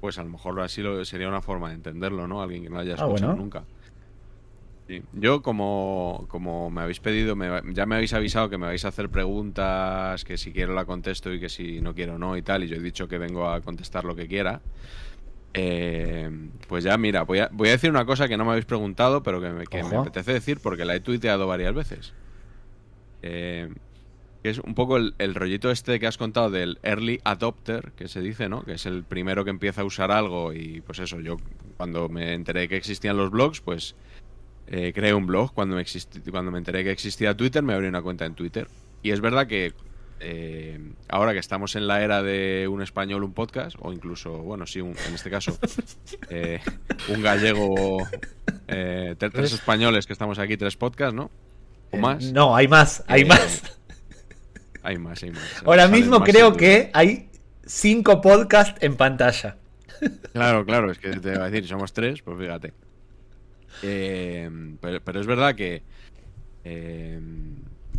pues 0.00 0.18
a 0.18 0.22
lo 0.22 0.30
mejor 0.30 0.60
así 0.60 0.82
lo, 0.82 1.04
sería 1.04 1.28
una 1.28 1.42
forma 1.42 1.68
de 1.68 1.74
entenderlo, 1.74 2.26
¿no? 2.26 2.42
Alguien 2.42 2.62
que 2.62 2.70
no 2.70 2.78
haya 2.78 2.92
ah, 2.92 3.04
escuchado 3.04 3.34
nunca. 3.34 3.64
Yo, 5.12 5.42
como, 5.42 6.24
como 6.28 6.70
me 6.70 6.80
habéis 6.80 7.00
pedido, 7.00 7.36
ya 7.72 7.86
me 7.86 7.96
habéis 7.96 8.14
avisado 8.14 8.48
que 8.48 8.56
me 8.56 8.66
vais 8.66 8.84
a 8.84 8.88
hacer 8.88 9.10
preguntas, 9.10 10.24
que 10.24 10.38
si 10.38 10.52
quiero 10.52 10.74
la 10.74 10.86
contesto 10.86 11.32
y 11.32 11.38
que 11.38 11.50
si 11.50 11.80
no 11.82 11.94
quiero 11.94 12.18
no 12.18 12.36
y 12.36 12.42
tal, 12.42 12.64
y 12.64 12.68
yo 12.68 12.76
he 12.76 12.80
dicho 12.80 13.06
que 13.06 13.18
vengo 13.18 13.48
a 13.48 13.60
contestar 13.60 14.04
lo 14.04 14.16
que 14.16 14.26
quiera. 14.26 14.62
Eh, 15.52 16.30
pues 16.68 16.84
ya, 16.84 16.96
mira, 16.96 17.22
voy 17.24 17.40
a, 17.40 17.50
voy 17.52 17.68
a 17.68 17.72
decir 17.72 17.90
una 17.90 18.06
cosa 18.06 18.28
que 18.28 18.36
no 18.36 18.44
me 18.44 18.52
habéis 18.52 18.64
preguntado, 18.64 19.22
pero 19.22 19.40
que, 19.40 19.50
me, 19.82 19.96
apetece 19.96 20.32
decir 20.32 20.60
porque 20.62 20.86
la 20.86 20.94
he 20.94 21.00
tuiteado 21.00 21.46
varias 21.46 21.74
veces. 21.74 22.14
Eh, 23.22 23.68
que 24.42 24.50
es 24.50 24.58
un 24.58 24.74
poco 24.74 24.96
el, 24.96 25.14
el, 25.18 25.34
rollito 25.34 25.70
este 25.70 25.98
que 25.98 26.06
has 26.06 26.16
contado 26.16 26.50
del 26.50 26.78
early 26.82 27.20
adopter, 27.24 27.92
que 27.92 28.08
se 28.08 28.20
dice, 28.20 28.48
¿no? 28.48 28.62
Que 28.62 28.74
es 28.74 28.86
el 28.86 29.02
primero 29.02 29.44
que 29.44 29.50
empieza 29.50 29.82
a 29.82 29.84
usar 29.84 30.12
algo 30.12 30.52
y 30.54 30.80
pues 30.80 31.00
eso, 31.00 31.20
yo 31.20 31.36
cuando 31.76 32.08
me 32.08 32.34
enteré 32.34 32.68
que 32.68 32.76
existían 32.76 33.16
los 33.16 33.30
blogs, 33.30 33.60
pues 33.60 33.96
eh, 34.70 34.92
creé 34.94 35.14
un 35.14 35.26
blog 35.26 35.52
cuando 35.52 35.76
me, 35.76 35.84
cuando 36.30 36.50
me 36.50 36.58
enteré 36.58 36.84
que 36.84 36.90
existía 36.90 37.36
Twitter, 37.36 37.62
me 37.62 37.74
abrí 37.74 37.88
una 37.88 38.02
cuenta 38.02 38.26
en 38.26 38.34
Twitter. 38.34 38.68
Y 39.02 39.10
es 39.10 39.20
verdad 39.20 39.46
que 39.46 39.72
eh, 40.20 40.78
ahora 41.08 41.32
que 41.32 41.38
estamos 41.38 41.76
en 41.76 41.86
la 41.86 42.02
era 42.02 42.22
de 42.22 42.66
un 42.68 42.82
español, 42.82 43.22
un 43.22 43.32
podcast, 43.32 43.76
o 43.80 43.92
incluso, 43.92 44.38
bueno, 44.38 44.66
sí, 44.66 44.80
en 44.80 45.14
este 45.14 45.30
caso, 45.30 45.56
eh, 46.30 46.60
un 47.08 47.22
gallego, 47.22 48.06
eh, 48.66 49.14
tres 49.18 49.52
españoles 49.52 50.06
que 50.06 50.12
estamos 50.12 50.38
aquí, 50.38 50.56
tres 50.56 50.76
podcasts, 50.76 51.14
¿no? 51.14 51.30
¿O 51.92 51.96
más? 51.98 52.32
No, 52.32 52.54
hay 52.54 52.68
más, 52.68 53.04
hay 53.06 53.24
más. 53.24 53.62
Hay 54.82 54.98
más, 54.98 55.22
hay 55.22 55.30
más. 55.30 55.62
Ahora 55.64 55.88
mismo 55.88 56.22
creo 56.22 56.54
que 56.54 56.90
hay 56.92 57.28
cinco 57.64 58.20
podcasts 58.20 58.78
en 58.82 58.96
pantalla. 58.96 59.56
Claro, 60.32 60.64
claro, 60.64 60.90
es 60.90 60.98
que 60.98 61.10
te 61.10 61.34
iba 61.34 61.44
a 61.44 61.50
decir, 61.50 61.68
somos 61.68 61.92
tres, 61.92 62.22
pues 62.22 62.38
fíjate. 62.38 62.72
Pero, 63.80 65.20
es 65.20 65.26
verdad 65.26 65.54
que 65.54 65.82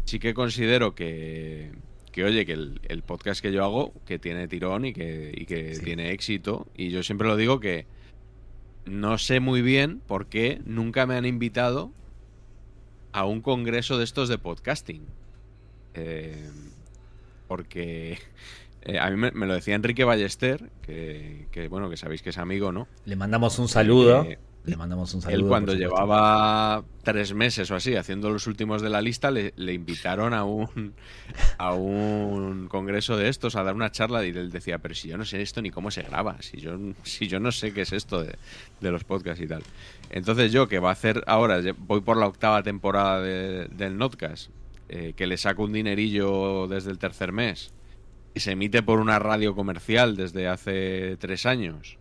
sí 0.05 0.19
que 0.19 0.33
considero 0.33 0.95
que, 0.95 1.71
que 2.11 2.23
oye, 2.23 2.45
que 2.45 2.53
el, 2.53 3.03
podcast 3.05 3.41
que 3.41 3.51
yo 3.51 3.63
hago, 3.63 3.93
que 4.05 4.19
tiene 4.19 4.47
tirón 4.47 4.85
y 4.85 4.93
que, 4.93 5.45
que 5.47 5.79
tiene 5.83 6.11
éxito. 6.11 6.67
Y 6.75 6.89
yo 6.89 7.03
siempre 7.03 7.27
lo 7.27 7.35
digo 7.35 7.59
que 7.59 7.85
no 8.85 9.17
sé 9.17 9.39
muy 9.39 9.61
bien 9.61 10.01
por 10.05 10.27
qué 10.27 10.61
nunca 10.65 11.05
me 11.05 11.15
han 11.15 11.25
invitado 11.25 11.91
a 13.11 13.25
un 13.25 13.41
congreso 13.41 13.97
de 13.97 14.03
estos 14.03 14.29
de 14.29 14.37
podcasting. 14.37 15.05
Eh, 15.93 16.49
porque 17.47 18.17
eh, 18.81 18.99
a 18.99 19.09
mí 19.09 19.17
me, 19.17 19.45
lo 19.45 19.53
decía 19.53 19.75
Enrique 19.75 20.03
Ballester, 20.03 20.69
que, 20.81 21.67
bueno, 21.69 21.89
que 21.89 21.97
sabéis 21.97 22.21
que 22.21 22.29
es 22.29 22.37
amigo, 22.37 22.71
¿no? 22.71 22.87
Le 23.05 23.15
mandamos 23.15 23.59
un 23.59 23.67
saludo. 23.67 24.23
Eh, 24.23 24.39
le 24.69 24.77
mandamos 24.77 25.13
un 25.13 25.21
saludo. 25.21 25.39
Él 25.39 25.47
cuando 25.47 25.73
llevaba 25.73 26.83
tres 27.03 27.33
meses 27.33 27.69
o 27.71 27.75
así 27.75 27.95
haciendo 27.95 28.29
los 28.29 28.47
últimos 28.47 28.81
de 28.81 28.89
la 28.89 29.01
lista, 29.01 29.31
le, 29.31 29.73
invitaron 29.73 30.33
a 30.33 30.43
un, 30.43 30.93
a 31.57 31.73
un 31.73 32.67
congreso 32.67 33.17
de 33.17 33.29
estos 33.29 33.55
a 33.55 33.63
dar 33.63 33.75
una 33.75 33.91
charla 33.91 34.25
y 34.25 34.29
él 34.29 34.51
decía, 34.51 34.79
pero 34.79 34.95
si 34.95 35.09
yo 35.09 35.17
no 35.17 35.25
sé 35.25 35.41
esto 35.41 35.61
ni 35.61 35.71
cómo 35.71 35.91
se 35.91 36.03
graba, 36.03 36.41
si 36.41 36.57
yo, 36.57 36.77
si 37.03 37.27
yo 37.27 37.39
no 37.39 37.51
sé 37.51 37.73
qué 37.73 37.81
es 37.81 37.93
esto 37.93 38.23
de, 38.23 38.37
los 38.81 39.03
podcasts 39.03 39.43
y 39.43 39.47
tal. 39.47 39.63
Entonces 40.09 40.51
yo, 40.51 40.67
que 40.67 40.79
va 40.79 40.89
a 40.89 40.93
hacer 40.93 41.23
ahora, 41.27 41.61
voy 41.77 42.01
por 42.01 42.17
la 42.17 42.27
octava 42.27 42.63
temporada 42.63 43.21
del 43.21 43.97
Notcast, 43.97 44.49
eh, 44.89 45.13
que 45.15 45.27
le 45.27 45.37
saco 45.37 45.63
un 45.63 45.73
dinerillo 45.73 46.67
desde 46.67 46.91
el 46.91 46.97
tercer 46.97 47.31
mes 47.31 47.71
y 48.33 48.39
se 48.39 48.51
emite 48.51 48.81
por 48.81 48.99
una 48.99 49.19
radio 49.19 49.55
comercial 49.55 50.15
desde 50.15 50.47
hace 50.47 51.17
tres 51.19 51.45
años 51.45 51.98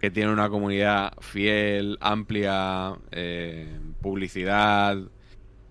que 0.00 0.10
tiene 0.10 0.32
una 0.32 0.48
comunidad 0.48 1.12
fiel, 1.20 1.98
amplia, 2.00 2.94
eh, 3.12 3.68
publicidad. 4.00 4.96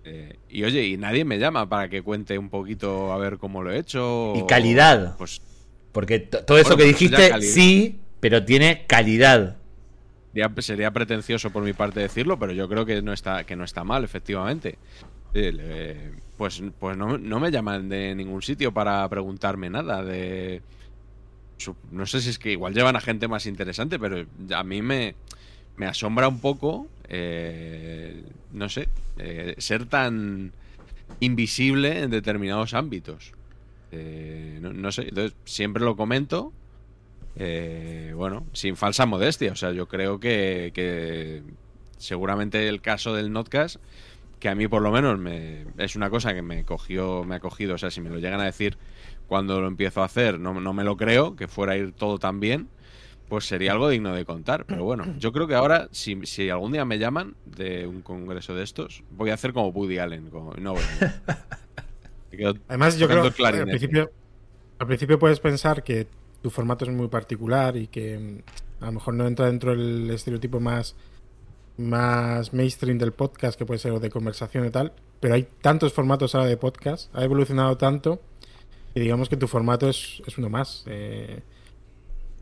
Eh, 0.04 0.38
y 0.48 0.62
oye, 0.62 0.86
y 0.86 0.96
nadie 0.96 1.24
me 1.24 1.38
llama 1.38 1.68
para 1.68 1.88
que 1.88 2.02
cuente 2.02 2.38
un 2.38 2.48
poquito 2.48 3.12
a 3.12 3.18
ver 3.18 3.38
cómo 3.38 3.62
lo 3.62 3.72
he 3.72 3.78
hecho. 3.78 4.34
Y 4.36 4.46
calidad. 4.46 5.16
Pues, 5.18 5.42
Porque 5.90 6.20
todo 6.20 6.58
eso 6.58 6.76
que 6.76 6.84
pues 6.84 6.98
dijiste, 6.98 7.42
sí, 7.42 7.98
pero 8.20 8.44
tiene 8.44 8.84
calidad. 8.86 9.56
sería 10.58 10.92
pretencioso 10.92 11.50
por 11.50 11.64
mi 11.64 11.72
parte 11.72 11.98
decirlo, 11.98 12.38
pero 12.38 12.52
yo 12.52 12.68
creo 12.68 12.86
que 12.86 13.02
no 13.02 13.12
está, 13.12 13.42
que 13.42 13.56
no 13.56 13.64
está 13.64 13.82
mal, 13.82 14.04
efectivamente. 14.04 14.78
Eh, 15.34 16.12
pues 16.36 16.62
pues 16.78 16.96
no, 16.96 17.18
no 17.18 17.40
me 17.40 17.50
llaman 17.50 17.88
de 17.88 18.14
ningún 18.14 18.42
sitio 18.42 18.72
para 18.72 19.08
preguntarme 19.08 19.70
nada 19.70 20.04
de 20.04 20.62
no 21.90 22.06
sé 22.06 22.20
si 22.20 22.30
es 22.30 22.38
que 22.38 22.52
igual 22.52 22.74
llevan 22.74 22.96
a 22.96 23.00
gente 23.00 23.28
más 23.28 23.46
interesante, 23.46 23.98
pero 23.98 24.26
a 24.54 24.64
mí 24.64 24.82
me, 24.82 25.14
me 25.76 25.86
asombra 25.86 26.28
un 26.28 26.40
poco, 26.40 26.86
eh, 27.08 28.22
no 28.52 28.68
sé, 28.68 28.88
eh, 29.18 29.54
ser 29.58 29.86
tan 29.86 30.52
invisible 31.20 32.02
en 32.02 32.10
determinados 32.10 32.74
ámbitos. 32.74 33.32
Eh, 33.92 34.58
no, 34.60 34.92
sé, 34.92 35.08
entonces 35.08 35.36
siempre 35.44 35.84
lo 35.84 35.96
comento, 35.96 36.52
bueno, 38.14 38.44
sin 38.52 38.76
falsa 38.76 39.06
modestia, 39.06 39.52
o 39.52 39.56
sea, 39.56 39.72
yo 39.72 39.88
creo 39.88 40.20
que, 40.20 40.70
que 40.74 41.42
seguramente 41.96 42.68
el 42.68 42.80
caso 42.80 43.14
del 43.14 43.32
Notcast 43.32 43.76
que 44.40 44.48
a 44.48 44.54
mí 44.54 44.66
por 44.66 44.82
lo 44.82 44.90
menos 44.90 45.18
me, 45.18 45.66
es 45.76 45.94
una 45.94 46.10
cosa 46.10 46.34
que 46.34 46.42
me 46.42 46.64
cogió, 46.64 47.24
me 47.24 47.36
ha 47.36 47.40
cogido, 47.40 47.74
o 47.74 47.78
sea, 47.78 47.90
si 47.90 48.00
me 48.00 48.08
lo 48.08 48.18
llegan 48.18 48.40
a 48.40 48.46
decir 48.46 48.78
cuando 49.30 49.60
lo 49.60 49.68
empiezo 49.68 50.02
a 50.02 50.06
hacer 50.06 50.40
no, 50.40 50.60
no 50.60 50.72
me 50.72 50.82
lo 50.82 50.96
creo, 50.96 51.36
que 51.36 51.46
fuera 51.46 51.74
a 51.74 51.76
ir 51.76 51.92
todo 51.92 52.18
tan 52.18 52.40
bien, 52.40 52.68
pues 53.28 53.44
sería 53.44 53.70
algo 53.70 53.88
digno 53.88 54.12
de 54.12 54.24
contar. 54.24 54.64
Pero 54.66 54.82
bueno, 54.82 55.04
yo 55.20 55.30
creo 55.30 55.46
que 55.46 55.54
ahora, 55.54 55.88
si, 55.92 56.26
si 56.26 56.50
algún 56.50 56.72
día 56.72 56.84
me 56.84 56.98
llaman 56.98 57.36
de 57.46 57.86
un 57.86 58.02
congreso 58.02 58.56
de 58.56 58.64
estos, 58.64 59.04
voy 59.12 59.30
a 59.30 59.34
hacer 59.34 59.52
como 59.52 59.68
Woody 59.68 59.98
Allen. 59.98 60.28
no, 60.58 60.74
Además, 62.66 62.98
yo 62.98 63.06
creo 63.06 63.22
que 63.32 63.46
al 63.46 63.66
principio, 63.66 64.10
al 64.80 64.86
principio 64.88 65.16
puedes 65.20 65.38
pensar 65.38 65.84
que 65.84 66.08
tu 66.42 66.50
formato 66.50 66.84
es 66.84 66.90
muy 66.90 67.06
particular 67.06 67.76
y 67.76 67.86
que 67.86 68.18
mm, 68.18 68.82
a 68.82 68.86
lo 68.86 68.92
mejor 68.94 69.14
no 69.14 69.28
entra 69.28 69.46
dentro 69.46 69.76
del 69.76 70.10
estereotipo 70.10 70.58
más, 70.58 70.96
más 71.76 72.52
mainstream 72.52 72.98
del 72.98 73.12
podcast, 73.12 73.56
que 73.56 73.64
puede 73.64 73.78
ser 73.78 73.92
de 73.92 74.10
conversación 74.10 74.66
y 74.66 74.70
tal, 74.70 74.92
pero 75.20 75.34
hay 75.34 75.46
tantos 75.60 75.92
formatos 75.92 76.34
ahora 76.34 76.48
de 76.48 76.56
podcast, 76.56 77.14
ha 77.14 77.22
evolucionado 77.22 77.76
tanto 77.76 78.20
y 78.94 79.00
digamos 79.00 79.28
que 79.28 79.36
tu 79.36 79.46
formato 79.46 79.88
es, 79.88 80.22
es 80.26 80.38
uno 80.38 80.48
más. 80.48 80.84
Eh, 80.86 81.40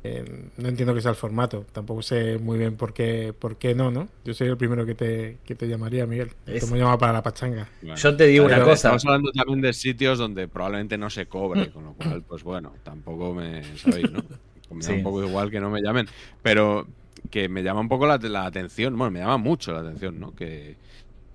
eh, 0.04 0.24
no 0.56 0.68
entiendo 0.68 0.94
que 0.94 1.00
sea 1.00 1.10
el 1.10 1.16
formato. 1.16 1.66
Tampoco 1.72 2.02
sé 2.02 2.38
muy 2.38 2.58
bien 2.58 2.76
por 2.76 2.92
qué, 2.92 3.34
por 3.38 3.56
qué 3.56 3.74
no, 3.74 3.90
¿no? 3.90 4.08
Yo 4.24 4.32
soy 4.32 4.48
el 4.48 4.56
primero 4.56 4.86
que 4.86 4.94
te, 4.94 5.38
que 5.44 5.54
te 5.54 5.68
llamaría, 5.68 6.06
Miguel. 6.06 6.30
Es... 6.46 6.70
me 6.70 6.78
llama 6.78 6.98
para 6.98 7.12
la 7.12 7.22
pachanga. 7.22 7.68
Yo 7.96 8.16
te 8.16 8.26
digo 8.26 8.46
una 8.46 8.60
cosa. 8.60 8.72
Estamos 8.94 9.06
hablando 9.06 9.32
también 9.32 9.60
de 9.60 9.72
sitios 9.72 10.18
donde 10.18 10.48
probablemente 10.48 10.96
no 10.96 11.10
se 11.10 11.26
cobre, 11.26 11.70
con 11.70 11.84
lo 11.84 11.92
cual, 11.94 12.22
pues 12.22 12.42
bueno, 12.42 12.74
tampoco 12.82 13.34
me 13.34 13.62
sabéis, 13.76 14.10
¿no? 14.10 14.22
Me 14.70 14.84
da 14.84 14.92
un 14.92 15.02
poco 15.02 15.24
igual 15.24 15.50
que 15.50 15.60
no 15.60 15.70
me 15.70 15.80
llamen. 15.80 16.06
Pero 16.42 16.86
que 17.30 17.48
me 17.48 17.62
llama 17.62 17.80
un 17.80 17.88
poco 17.88 18.06
la, 18.06 18.18
la 18.18 18.44
atención, 18.44 18.98
bueno, 18.98 19.10
me 19.10 19.20
llama 19.20 19.38
mucho 19.38 19.72
la 19.72 19.80
atención, 19.80 20.20
¿no? 20.20 20.34
Que, 20.34 20.76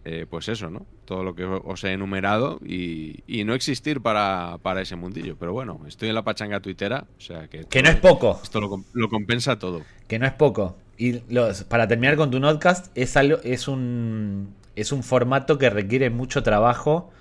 eh, 0.06 0.26
pues 0.30 0.50
eso, 0.50 0.70
¿no? 0.70 0.86
Todo 1.06 1.24
lo 1.24 1.34
que 1.36 1.46
os 1.46 1.84
he 1.84 1.94
enumerado 1.94 2.60
y, 2.66 3.24
no 3.46 3.54
existir 3.54 4.02
para, 4.02 4.60
ese 4.82 4.96
mundillo. 4.96 5.38
Pero 5.38 5.54
bueno, 5.54 5.82
estoy 5.88 6.10
en 6.10 6.16
la 6.16 6.24
pachanga 6.24 6.60
tuitera, 6.60 7.06
o 7.18 7.22
sea 7.22 7.48
que... 7.48 7.66
Que 7.66 7.82
no 7.82 7.90
es 7.90 7.96
poco. 7.98 8.40
Esto 8.42 8.60
lo, 8.62 9.10
compensa 9.10 9.60
todo. 9.60 9.82
Que 10.08 10.20
no 10.20 10.26
es 10.26 10.34
poco. 10.34 10.78
Y 10.98 11.20
para 11.68 11.88
terminar 11.88 12.16
con 12.18 12.32
tu 12.32 12.40
podcast, 12.42 12.96
es, 12.96 13.18
algo, 13.18 13.38
es, 13.44 13.68
un, 13.68 14.54
es 14.76 14.92
un 14.92 15.04
formato 15.04 15.58
que 15.58 15.70
requiere 15.70 16.10
mucho 16.10 16.44
trabajo 16.44 17.12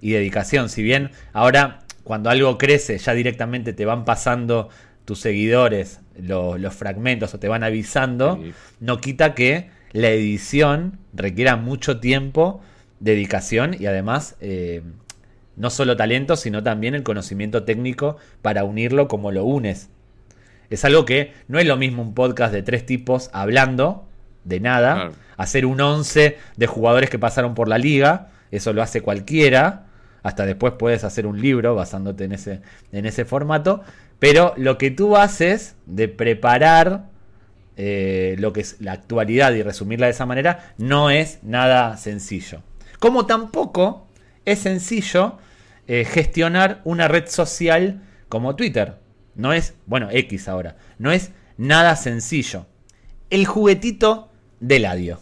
y 0.00 0.10
dedicación. 0.10 0.68
Si 0.68 0.82
bien 0.82 1.10
ahora, 1.32 1.80
cuando 2.04 2.28
algo 2.30 2.58
crece, 2.58 2.98
ya 2.98 3.14
directamente 3.14 3.72
te 3.72 3.84
van 3.84 4.04
pasando 4.04 4.68
tus 5.04 5.20
seguidores 5.20 6.00
los 6.18 6.74
fragmentos 6.74 7.34
o 7.34 7.38
te 7.38 7.48
van 7.48 7.64
avisando, 7.64 8.38
no 8.80 9.00
quita 9.00 9.34
que 9.34 9.70
la 9.92 10.08
edición 10.08 10.98
requiera 11.12 11.56
mucho 11.56 12.00
tiempo, 12.00 12.60
dedicación 13.00 13.76
y 13.78 13.86
además 13.86 14.36
eh, 14.40 14.82
no 15.56 15.70
solo 15.70 15.96
talento, 15.96 16.36
sino 16.36 16.62
también 16.62 16.94
el 16.94 17.02
conocimiento 17.02 17.64
técnico 17.64 18.16
para 18.40 18.64
unirlo 18.64 19.08
como 19.08 19.30
lo 19.30 19.44
unes. 19.44 19.90
Es 20.70 20.84
algo 20.84 21.04
que 21.04 21.34
no 21.48 21.58
es 21.58 21.66
lo 21.66 21.76
mismo 21.76 22.02
un 22.02 22.14
podcast 22.14 22.52
de 22.52 22.62
tres 22.62 22.86
tipos 22.86 23.28
hablando 23.32 24.06
de 24.44 24.60
nada, 24.60 25.12
hacer 25.36 25.66
un 25.66 25.80
once 25.80 26.38
de 26.56 26.66
jugadores 26.66 27.10
que 27.10 27.18
pasaron 27.18 27.54
por 27.54 27.68
la 27.68 27.78
liga, 27.78 28.30
eso 28.50 28.72
lo 28.72 28.82
hace 28.82 29.02
cualquiera, 29.02 29.86
hasta 30.22 30.46
después 30.46 30.74
puedes 30.78 31.04
hacer 31.04 31.26
un 31.26 31.40
libro 31.40 31.74
basándote 31.74 32.24
en 32.24 32.32
ese, 32.32 32.60
en 32.92 33.06
ese 33.06 33.24
formato, 33.24 33.82
pero 34.18 34.54
lo 34.56 34.78
que 34.78 34.90
tú 34.90 35.16
haces 35.16 35.76
de 35.86 36.08
preparar 36.08 37.11
eh, 37.76 38.36
lo 38.38 38.52
que 38.52 38.60
es 38.60 38.80
la 38.80 38.92
actualidad 38.92 39.52
y 39.52 39.62
resumirla 39.62 40.06
de 40.06 40.12
esa 40.12 40.26
manera, 40.26 40.74
no 40.78 41.10
es 41.10 41.38
nada 41.42 41.96
sencillo. 41.96 42.62
Como 42.98 43.26
tampoco 43.26 44.08
es 44.44 44.60
sencillo 44.60 45.38
eh, 45.86 46.04
gestionar 46.04 46.80
una 46.84 47.08
red 47.08 47.26
social 47.26 48.02
como 48.28 48.56
Twitter. 48.56 48.98
No 49.34 49.52
es, 49.52 49.74
bueno, 49.86 50.08
X 50.10 50.48
ahora, 50.48 50.76
no 50.98 51.10
es 51.10 51.32
nada 51.56 51.96
sencillo. 51.96 52.66
El 53.30 53.46
juguetito 53.46 54.30
de 54.60 54.78
Ladio. 54.78 55.20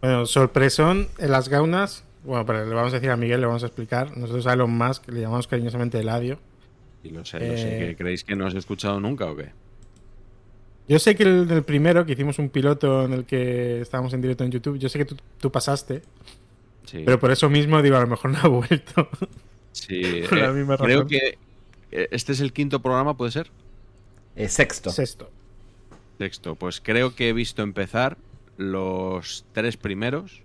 Bueno, 0.00 0.26
sorpresón 0.26 1.08
en 1.18 1.30
las 1.30 1.48
gaunas. 1.48 2.04
Bueno, 2.24 2.44
pero 2.46 2.66
le 2.66 2.74
vamos 2.74 2.92
a 2.92 2.96
decir 2.96 3.10
a 3.10 3.16
Miguel, 3.16 3.40
le 3.40 3.46
vamos 3.46 3.62
a 3.62 3.66
explicar. 3.66 4.16
Nosotros 4.16 4.46
a 4.46 4.54
Elon 4.54 4.76
Musk 4.76 5.08
le 5.08 5.20
llamamos 5.20 5.46
cariñosamente 5.46 5.98
Eladio. 6.00 6.38
Y 7.02 7.10
lo 7.10 7.24
sé, 7.24 7.38
lo 7.38 7.56
sé. 7.56 7.90
Eh, 7.90 7.96
¿Creéis 7.96 8.24
que 8.24 8.34
no 8.34 8.46
os 8.46 8.54
he 8.54 8.58
escuchado 8.58 8.98
nunca 8.98 9.26
o 9.26 9.36
qué? 9.36 9.50
Yo 10.88 10.98
sé 10.98 11.16
que 11.16 11.24
el, 11.24 11.50
el, 11.50 11.62
primero, 11.64 12.06
que 12.06 12.12
hicimos 12.12 12.38
un 12.38 12.48
piloto 12.48 13.04
en 13.04 13.12
el 13.12 13.24
que 13.24 13.80
estábamos 13.80 14.12
en 14.14 14.20
directo 14.20 14.44
en 14.44 14.52
YouTube, 14.52 14.78
yo 14.78 14.88
sé 14.88 15.04
que 15.04 15.16
tú, 15.38 15.50
pasaste. 15.50 16.02
Sí. 16.84 17.02
Pero 17.04 17.18
por 17.18 17.32
eso 17.32 17.50
mismo 17.50 17.82
digo, 17.82 17.96
a 17.96 18.00
lo 18.00 18.06
mejor 18.06 18.30
no 18.30 18.38
ha 18.38 18.48
vuelto. 18.48 19.08
Sí, 19.72 20.00
eh, 20.04 20.26
creo 20.28 21.06
que 21.06 21.38
eh, 21.90 22.08
este 22.10 22.32
es 22.32 22.40
el 22.40 22.52
quinto 22.52 22.80
programa, 22.80 23.16
¿puede 23.16 23.32
ser? 23.32 23.50
Eh, 24.36 24.48
sexto. 24.48 24.90
Sexto. 24.90 25.30
Sexto. 26.18 26.54
Pues 26.54 26.80
creo 26.80 27.14
que 27.14 27.28
he 27.28 27.32
visto 27.32 27.62
empezar 27.62 28.16
los 28.56 29.44
tres 29.52 29.76
primeros 29.76 30.42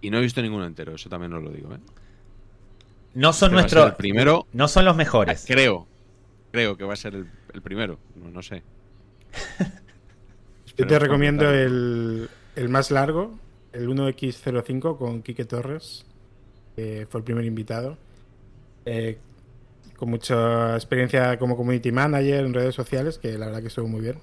y 0.00 0.10
no 0.10 0.18
he 0.18 0.20
visto 0.20 0.42
ninguno 0.42 0.66
entero, 0.66 0.94
eso 0.94 1.08
también 1.08 1.32
os 1.32 1.42
lo 1.42 1.50
digo. 1.50 1.74
¿eh? 1.74 1.78
No 3.14 3.32
son 3.32 3.48
este 3.48 3.60
nuestros. 3.60 3.94
primero. 3.94 4.46
No 4.52 4.68
son 4.68 4.84
los 4.84 4.96
mejores. 4.96 5.44
Creo. 5.46 5.86
Creo 6.52 6.76
que 6.76 6.84
va 6.84 6.94
a 6.94 6.96
ser 6.96 7.14
el, 7.14 7.62
primero. 7.62 7.98
No, 8.14 8.42
sé. 8.42 8.62
Yo 10.76 10.86
te 10.86 10.98
recomiendo 10.98 11.50
el, 11.50 12.28
el, 12.54 12.68
más 12.68 12.90
largo, 12.90 13.38
el 13.72 13.88
1X05 13.88 14.96
con 14.96 15.22
Quique 15.22 15.44
Torres. 15.44 16.06
Que 16.76 17.06
fue 17.10 17.18
el 17.18 17.24
primer 17.24 17.44
invitado. 17.44 17.98
Eh, 18.84 19.18
con 19.96 20.10
mucha 20.10 20.74
experiencia 20.76 21.38
como 21.38 21.56
community 21.56 21.90
manager 21.90 22.44
en 22.44 22.54
redes 22.54 22.74
sociales, 22.74 23.18
que 23.18 23.36
la 23.36 23.46
verdad 23.46 23.60
que 23.60 23.66
estuvo 23.66 23.88
muy 23.88 24.00
bien. 24.00 24.18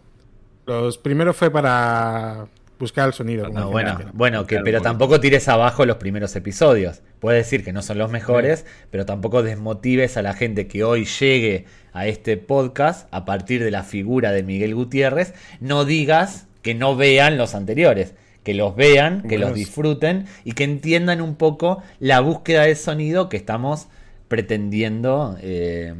Los 0.66 0.98
primeros 0.98 1.36
fue 1.36 1.52
para 1.52 2.48
buscar 2.80 3.08
el 3.08 3.14
sonido. 3.14 3.50
bueno, 3.70 4.00
bueno 4.14 4.46
que, 4.46 4.60
pero 4.60 4.82
tampoco 4.82 5.20
tires 5.20 5.48
abajo 5.48 5.86
los 5.86 5.98
primeros 5.98 6.36
episodios. 6.36 7.02
Puedes 7.20 7.46
decir 7.46 7.64
que 7.64 7.74
no 7.74 7.82
son 7.82 7.98
los 7.98 8.12
mejores, 8.12 8.66
pero 8.92 9.06
tampoco 9.06 9.44
desmotives 9.44 10.18
a 10.18 10.22
la 10.22 10.34
gente 10.34 10.68
que 10.68 10.84
hoy 10.84 11.06
llegue 11.06 11.66
a 11.94 12.08
este 12.08 12.38
podcast 12.38 13.08
a 13.12 13.26
partir 13.26 13.64
de 13.64 13.72
la 13.72 13.84
figura 13.84 14.32
de 14.32 14.44
Miguel 14.44 14.76
Gutiérrez. 14.76 15.34
No 15.60 15.86
digas 15.86 16.48
que 16.62 16.74
no 16.74 16.96
vean 16.96 17.38
los 17.38 17.56
anteriores, 17.56 18.14
que 18.44 18.54
los 18.54 18.76
vean, 18.76 19.24
que 19.24 19.38
los 19.38 19.54
disfruten 19.54 20.26
y 20.44 20.52
que 20.52 20.64
entiendan 20.64 21.22
un 21.22 21.36
poco 21.36 21.82
la 22.00 22.20
búsqueda 22.20 22.64
de 22.64 22.76
sonido 22.76 23.30
que 23.30 23.38
estamos 23.38 23.88
pretendiendo 24.28 25.38
eh, 25.42 25.94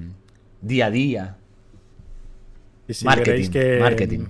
día 0.62 0.88
a 0.88 0.92
día. 0.92 1.38
marketing, 3.04 3.80
marketing. 3.80 4.26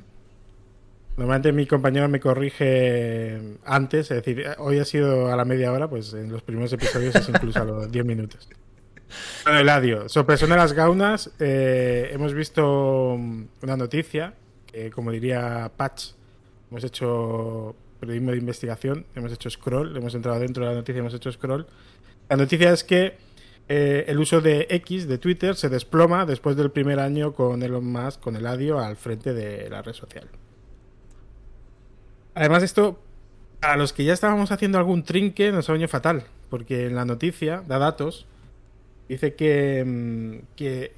Normalmente 1.17 1.53
mi 1.53 1.65
compañero 1.65 2.09
me 2.09 2.19
corrige 2.19 3.57
antes, 3.63 4.11
es 4.11 4.17
decir, 4.23 4.45
hoy 4.57 4.79
ha 4.79 4.85
sido 4.85 5.31
a 5.31 5.35
la 5.37 5.45
media 5.45 5.71
hora, 5.71 5.89
pues 5.89 6.13
en 6.13 6.29
los 6.29 6.41
primeros 6.41 6.73
episodios 6.73 7.15
es 7.15 7.29
incluso 7.29 7.61
a 7.61 7.65
los 7.65 7.91
10 7.91 8.05
minutos. 8.05 8.49
Bueno, 9.43 9.59
Eladio, 9.59 10.09
sorpresión 10.09 10.49
de 10.49 10.57
las 10.57 10.73
gaunas, 10.73 11.31
eh, 11.39 12.09
hemos 12.11 12.33
visto 12.33 13.13
una 13.13 13.77
noticia, 13.77 14.33
que 14.65 14.91
como 14.91 15.11
diría 15.11 15.71
Patch, 15.77 16.11
hemos 16.69 16.83
hecho 16.83 17.75
periodismo 18.01 18.31
de 18.31 18.37
investigación, 18.37 19.05
hemos 19.15 19.31
hecho 19.31 19.49
scroll, 19.49 19.95
hemos 19.95 20.15
entrado 20.15 20.39
dentro 20.39 20.65
de 20.65 20.71
la 20.71 20.75
noticia, 20.75 20.99
hemos 20.99 21.13
hecho 21.13 21.31
scroll. 21.31 21.65
La 22.27 22.35
noticia 22.35 22.73
es 22.73 22.83
que 22.83 23.17
eh, 23.69 24.03
el 24.07 24.19
uso 24.19 24.41
de 24.41 24.67
X, 24.69 25.07
de 25.07 25.17
Twitter, 25.17 25.55
se 25.55 25.69
desploma 25.69 26.25
después 26.25 26.57
del 26.57 26.71
primer 26.71 26.99
año 26.99 27.33
con 27.33 27.63
Elon 27.63 27.85
Musk, 27.85 28.19
con 28.19 28.35
Eladio, 28.35 28.79
al 28.79 28.97
frente 28.97 29.33
de 29.33 29.69
la 29.69 29.81
red 29.81 29.93
social. 29.93 30.27
Además, 32.35 32.63
esto, 32.63 32.99
a 33.61 33.77
los 33.77 33.93
que 33.93 34.03
ya 34.03 34.13
estábamos 34.13 34.51
haciendo 34.51 34.77
algún 34.77 35.03
trinque, 35.03 35.51
nos 35.51 35.69
ha 35.69 35.71
venido 35.71 35.87
fatal, 35.87 36.25
porque 36.49 36.85
en 36.85 36.95
la 36.95 37.05
noticia 37.05 37.63
da 37.65 37.79
datos, 37.79 38.27
dice 39.07 39.35
que, 39.35 39.83
mm, 39.85 40.55
que 40.55 40.93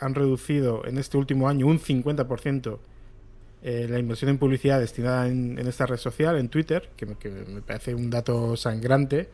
han 0.00 0.14
reducido 0.14 0.84
en 0.84 0.98
este 0.98 1.16
último 1.16 1.48
año 1.48 1.66
un 1.66 1.78
50% 1.78 2.78
eh, 3.62 3.86
la 3.88 4.00
inversión 4.00 4.28
en 4.30 4.38
publicidad 4.38 4.80
destinada 4.80 5.28
en, 5.28 5.56
esta 5.60 5.86
red 5.86 5.96
social, 5.96 6.36
en 6.36 6.48
Twitter, 6.48 6.90
que 6.96 7.06
me, 7.06 7.62
parece 7.62 7.94
un 7.94 8.10
dato 8.10 8.56
sangrante. 8.56 9.28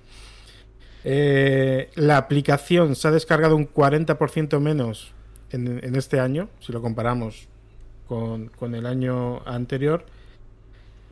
Eh, 1.04 1.90
la 1.94 2.18
aplicación 2.18 2.94
se 2.94 3.08
ha 3.08 3.10
descargado 3.10 3.56
un 3.56 3.66
40% 3.66 4.60
menos 4.60 5.12
en, 5.50 5.82
en, 5.82 5.96
este 5.96 6.20
año, 6.20 6.50
si 6.60 6.72
lo 6.72 6.82
comparamos 6.82 7.48
con, 8.08 8.74
el 8.74 8.86
año 8.86 9.46
anterior 9.46 10.04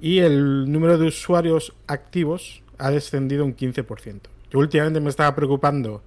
y 0.00 0.18
el 0.18 0.70
número 0.70 0.98
de 0.98 1.08
usuarios 1.08 1.74
activos 1.86 2.62
ha 2.78 2.90
descendido 2.90 3.44
un 3.44 3.54
15%. 3.54 4.20
Yo 4.50 4.58
últimamente 4.58 5.00
me 5.00 5.10
estaba 5.10 5.34
preocupando 5.34 6.02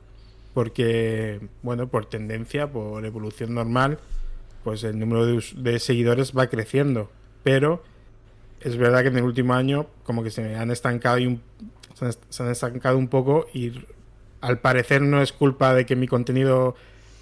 porque, 0.54 1.40
bueno, 1.62 1.88
por 1.88 2.06
tendencia, 2.06 2.72
por 2.72 3.06
evolución 3.06 3.54
normal, 3.54 4.00
pues 4.64 4.84
el 4.84 4.98
número 5.00 5.26
de, 5.26 5.80
seguidores 5.80 6.34
va 6.38 6.48
creciendo. 6.48 7.10
Pero 7.44 7.84
es 8.62 8.76
verdad 8.76 9.02
que 9.02 9.08
en 9.08 9.18
el 9.18 9.24
último 9.24 9.54
año 9.54 9.88
como 10.04 10.24
que 10.24 10.32
se 10.32 10.56
han 10.56 10.72
estancado 10.72 11.20
y 11.20 11.28
un, 11.28 11.42
se 12.30 12.44
han 12.44 12.50
estancado 12.50 12.98
un 12.98 13.08
poco 13.08 13.48
y 13.54 13.86
al 14.42 14.60
parecer 14.60 15.02
no 15.02 15.22
es 15.22 15.32
culpa 15.32 15.74
de 15.74 15.86
que 15.86 15.96
mi 15.96 16.08
contenido 16.08 16.76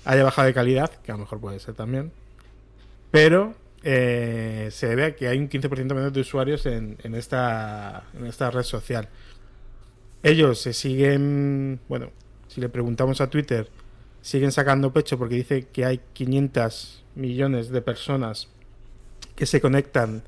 haya 0.05 0.23
bajado 0.23 0.47
de 0.47 0.53
calidad, 0.53 0.91
que 1.03 1.11
a 1.11 1.15
lo 1.15 1.21
mejor 1.21 1.39
puede 1.39 1.59
ser 1.59 1.75
también, 1.75 2.11
pero 3.11 3.55
eh, 3.83 4.69
se 4.71 4.87
debe 4.87 5.15
que 5.15 5.27
hay 5.27 5.37
un 5.37 5.49
15% 5.49 5.93
menos 5.93 6.13
de 6.13 6.21
usuarios 6.21 6.65
en, 6.65 6.97
esta, 7.15 8.03
en 8.17 8.25
esta 8.25 8.51
red 8.51 8.63
social. 8.63 9.07
Ellos 10.23 10.59
se 10.59 10.73
siguen, 10.73 11.79
bueno, 11.87 12.11
si 12.47 12.59
le 12.59 12.69
preguntamos 12.69 13.21
a 13.21 13.29
Twitter, 13.29 13.69
siguen 14.21 14.51
sacando 14.51 14.91
pecho 14.91 15.17
porque 15.17 15.35
dice 15.35 15.67
que 15.71 15.85
hay 15.85 16.01
500 16.13 17.03
millones 17.15 17.69
de 17.69 17.81
personas 17.81 18.49
que 19.35 19.45
se 19.45 19.61
conectan 19.61 20.23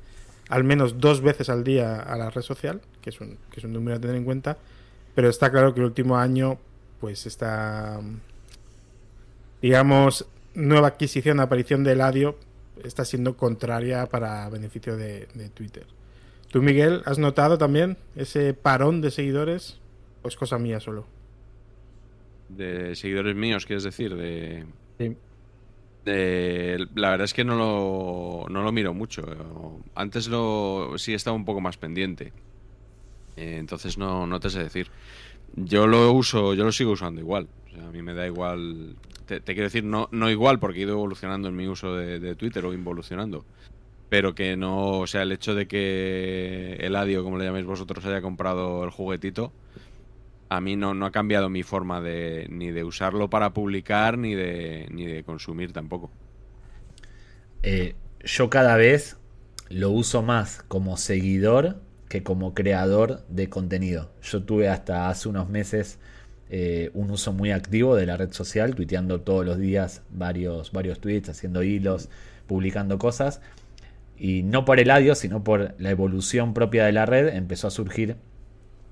al 0.48 0.64
menos 0.64 0.98
dos 0.98 1.20
veces 1.20 1.48
al 1.48 1.64
día 1.64 2.00
a 2.00 2.16
la 2.16 2.30
red 2.30 2.42
social, 2.42 2.80
que 3.02 3.10
es 3.10 3.20
un, 3.20 3.38
que 3.50 3.60
es 3.60 3.64
un 3.64 3.72
número 3.72 3.96
a 3.96 4.00
tener 4.00 4.16
en 4.16 4.24
cuenta, 4.24 4.58
pero 5.14 5.28
está 5.28 5.50
claro 5.50 5.74
que 5.74 5.80
el 5.80 5.86
último 5.86 6.16
año, 6.16 6.58
pues 7.00 7.26
está, 7.26 8.00
digamos, 9.62 10.26
nueva 10.54 10.88
adquisición, 10.88 11.40
aparición 11.40 11.84
de 11.84 11.92
Eladio, 11.92 12.36
está 12.84 13.04
siendo 13.04 13.36
contraria 13.36 14.06
para 14.06 14.48
beneficio 14.48 14.96
de, 14.96 15.26
Twitter. 15.54 15.86
¿Tú, 16.50 16.62
Miguel, 16.62 17.02
has 17.06 17.18
notado 17.18 17.58
también 17.58 17.96
ese 18.16 18.54
parón 18.54 19.00
de 19.00 19.10
seguidores 19.10 19.80
o 20.22 20.28
es 20.28 20.36
cosa 20.36 20.58
mía 20.58 20.80
solo? 20.80 21.06
De 22.48 22.96
seguidores 22.96 23.36
míos, 23.36 23.66
quieres 23.66 23.84
decir, 23.84 24.16
de... 24.16 24.64
Sí. 24.98 25.16
la 26.04 27.10
verdad 27.10 27.24
es 27.24 27.34
que 27.34 27.44
no 27.44 27.56
lo, 27.56 28.46
no 28.50 28.62
lo 28.62 28.72
miro 28.72 28.92
mucho. 28.92 29.22
Antes 29.94 30.28
lo 30.28 30.94
sí 30.96 31.14
estaba 31.14 31.36
un 31.36 31.44
poco 31.44 31.60
más 31.60 31.76
pendiente. 31.76 32.32
Eh, 33.36 33.56
entonces 33.58 33.96
no, 33.96 34.26
no 34.26 34.40
te 34.40 34.50
sé 34.50 34.58
decir. 34.58 34.88
Yo 35.54 35.86
lo 35.86 36.12
uso, 36.12 36.54
yo 36.54 36.64
lo 36.64 36.72
sigo 36.72 36.92
usando 36.92 37.20
igual. 37.20 37.48
a 37.80 37.90
mí 37.90 38.02
me 38.02 38.14
da 38.14 38.26
igual 38.26 38.96
te, 39.38 39.42
quiero 39.54 39.64
decir, 39.64 39.84
no, 39.84 40.08
no 40.10 40.28
igual, 40.28 40.58
porque 40.58 40.80
he 40.80 40.82
ido 40.82 40.92
evolucionando 40.92 41.48
en 41.48 41.56
mi 41.56 41.68
uso 41.68 41.94
de, 41.94 42.34
Twitter 42.34 42.64
o 42.64 42.72
involucionando. 42.72 43.44
Pero 44.08 44.34
que 44.34 44.56
no, 44.56 44.98
o 44.98 45.06
sea, 45.06 45.22
el 45.22 45.30
hecho 45.30 45.54
de 45.54 45.68
que 45.68 46.76
el 46.80 46.96
Adio, 46.96 47.22
como 47.22 47.38
le 47.38 47.44
llaméis 47.44 47.66
vosotros, 47.66 48.04
haya 48.04 48.20
comprado 48.20 48.82
el 48.82 48.90
juguetito, 48.90 49.52
a 50.48 50.60
mí 50.60 50.74
no, 50.74 50.94
no 50.94 51.06
ha 51.06 51.12
cambiado 51.12 51.48
mi 51.48 51.62
forma 51.62 52.00
de 52.00 52.48
ni 52.50 52.72
de 52.72 52.82
usarlo 52.82 53.30
para 53.30 53.54
publicar 53.54 54.18
ni 54.18 54.34
de, 54.34 54.88
ni 54.90 55.06
de 55.06 55.22
consumir 55.22 55.72
tampoco. 55.72 56.10
Eh, 57.62 57.94
yo 58.24 58.50
cada 58.50 58.76
vez 58.76 59.16
lo 59.68 59.90
uso 59.90 60.22
más 60.22 60.64
como 60.66 60.96
seguidor 60.96 61.80
que 62.08 62.24
como 62.24 62.54
creador 62.54 63.24
de 63.28 63.48
contenido. 63.48 64.12
Yo 64.22 64.42
tuve 64.42 64.68
hasta 64.68 65.08
hace 65.08 65.28
unos 65.28 65.48
meses 65.48 66.00
eh, 66.52 66.90
un 66.94 67.12
uso 67.12 67.32
muy 67.32 67.52
activo 67.52 67.94
de 67.94 68.06
la 68.06 68.16
red 68.16 68.32
social, 68.32 68.74
tuiteando 68.74 69.20
todos 69.20 69.46
los 69.46 69.58
días 69.58 70.02
varios, 70.10 70.72
varios 70.72 71.00
tweets, 71.00 71.28
haciendo 71.28 71.62
hilos, 71.62 72.08
publicando 72.48 72.98
cosas. 72.98 73.40
Y 74.18 74.42
no 74.42 74.64
por 74.64 74.80
el 74.80 74.90
audio, 74.90 75.14
sino 75.14 75.44
por 75.44 75.74
la 75.78 75.90
evolución 75.90 76.52
propia 76.52 76.84
de 76.84 76.92
la 76.92 77.06
red, 77.06 77.28
empezó 77.28 77.68
a 77.68 77.70
surgir 77.70 78.16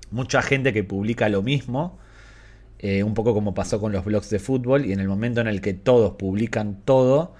mucha 0.09 0.41
gente 0.41 0.71
que 0.71 0.85
publica 0.85 1.27
lo 1.27 1.43
mismo. 1.43 1.99
Eh, 2.79 3.03
un 3.03 3.13
poco 3.13 3.33
como 3.33 3.53
pasó 3.53 3.81
con 3.81 3.91
los 3.91 4.05
blogs 4.05 4.29
de 4.29 4.39
fútbol, 4.39 4.85
y 4.85 4.93
en 4.93 5.01
el 5.01 5.09
momento 5.09 5.41
en 5.41 5.47
el 5.47 5.59
que 5.59 5.73
todos 5.73 6.13
publican 6.13 6.79
todo, 6.85 7.33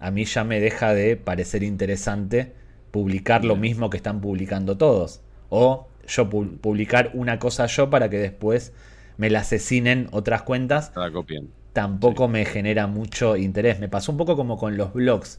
a 0.00 0.10
mí 0.10 0.24
ya 0.24 0.42
me 0.42 0.58
deja 0.60 0.94
de 0.94 1.16
parecer 1.16 1.62
interesante 1.62 2.54
publicar 2.90 3.44
lo 3.44 3.54
mismo 3.54 3.88
que 3.88 3.98
están 3.98 4.20
publicando 4.20 4.76
todos. 4.76 5.20
O 5.48 5.86
yo 6.08 6.28
publicar 6.28 7.12
una 7.14 7.38
cosa 7.38 7.66
yo 7.66 7.88
para 7.88 8.10
que 8.10 8.18
después 8.18 8.72
me 9.20 9.28
la 9.28 9.40
asesinen 9.40 10.08
otras 10.12 10.42
cuentas, 10.42 10.92
la 10.96 11.10
copien. 11.12 11.50
tampoco 11.74 12.26
me 12.26 12.46
genera 12.46 12.86
mucho 12.86 13.36
interés. 13.36 13.78
Me 13.78 13.86
pasó 13.86 14.12
un 14.12 14.18
poco 14.18 14.34
como 14.34 14.56
con 14.56 14.78
los 14.78 14.94
blogs. 14.94 15.38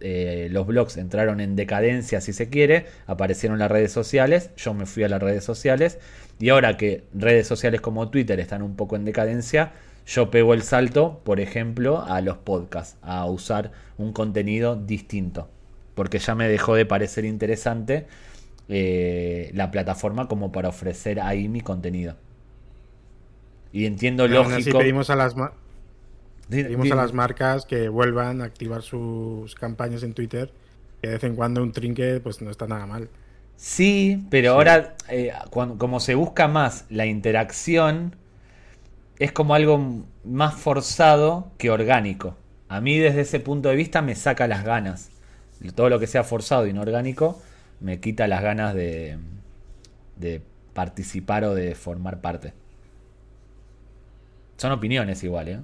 Eh, 0.00 0.48
los 0.50 0.66
blogs 0.66 0.98
entraron 0.98 1.40
en 1.40 1.56
decadencia, 1.56 2.20
si 2.20 2.34
se 2.34 2.50
quiere, 2.50 2.84
aparecieron 3.06 3.58
las 3.58 3.70
redes 3.70 3.90
sociales, 3.92 4.50
yo 4.56 4.74
me 4.74 4.84
fui 4.84 5.02
a 5.02 5.08
las 5.08 5.22
redes 5.22 5.44
sociales 5.44 5.98
y 6.38 6.50
ahora 6.50 6.76
que 6.76 7.04
redes 7.14 7.46
sociales 7.46 7.80
como 7.80 8.10
Twitter 8.10 8.38
están 8.38 8.62
un 8.62 8.76
poco 8.76 8.96
en 8.96 9.06
decadencia, 9.06 9.72
yo 10.06 10.30
pego 10.30 10.52
el 10.52 10.62
salto, 10.62 11.20
por 11.24 11.40
ejemplo, 11.40 12.02
a 12.02 12.20
los 12.20 12.36
podcasts, 12.38 12.96
a 13.02 13.24
usar 13.26 13.72
un 13.98 14.12
contenido 14.12 14.76
distinto, 14.76 15.48
porque 15.94 16.18
ya 16.18 16.34
me 16.34 16.48
dejó 16.48 16.74
de 16.74 16.86
parecer 16.86 17.24
interesante 17.24 18.06
eh, 18.68 19.50
la 19.54 19.70
plataforma 19.70 20.28
como 20.28 20.52
para 20.52 20.68
ofrecer 20.68 21.20
ahí 21.20 21.48
mi 21.48 21.60
contenido. 21.62 22.16
Y 23.72 23.86
entiendo 23.86 24.26
lógico. 24.26 24.78
pedimos 24.78 25.10
a 25.10 25.16
las 25.16 25.34
pedimos 26.48 26.90
a 26.90 26.96
las 26.96 27.12
marcas 27.12 27.64
que 27.64 27.88
vuelvan 27.88 28.40
a 28.40 28.44
activar 28.44 28.82
sus 28.82 29.54
campañas 29.54 30.02
en 30.02 30.14
Twitter, 30.14 30.52
que 31.00 31.08
de 31.08 31.14
vez 31.14 31.24
en 31.24 31.36
cuando 31.36 31.62
un 31.62 31.72
trinque 31.72 32.20
pues 32.20 32.42
no 32.42 32.50
está 32.50 32.66
nada 32.66 32.86
mal. 32.86 33.08
Sí, 33.56 34.26
pero 34.30 34.52
ahora, 34.52 34.96
eh, 35.08 35.32
como 35.50 36.00
se 36.00 36.14
busca 36.14 36.48
más 36.48 36.86
la 36.88 37.06
interacción, 37.06 38.16
es 39.18 39.32
como 39.32 39.54
algo 39.54 40.06
más 40.24 40.54
forzado 40.54 41.52
que 41.58 41.70
orgánico. 41.70 42.36
A 42.68 42.80
mí 42.80 42.98
desde 42.98 43.20
ese 43.20 43.38
punto 43.38 43.68
de 43.68 43.76
vista 43.76 44.00
me 44.00 44.14
saca 44.14 44.48
las 44.48 44.64
ganas. 44.64 45.10
Todo 45.74 45.90
lo 45.90 46.00
que 46.00 46.06
sea 46.06 46.24
forzado 46.24 46.66
y 46.66 46.70
inorgánico 46.70 47.40
me 47.80 48.00
quita 48.00 48.26
las 48.28 48.42
ganas 48.42 48.74
de, 48.74 49.18
de 50.16 50.40
participar 50.72 51.44
o 51.44 51.54
de 51.54 51.74
formar 51.74 52.22
parte. 52.22 52.54
Son 54.60 54.72
opiniones 54.72 55.24
igual, 55.24 55.48
¿eh? 55.48 55.60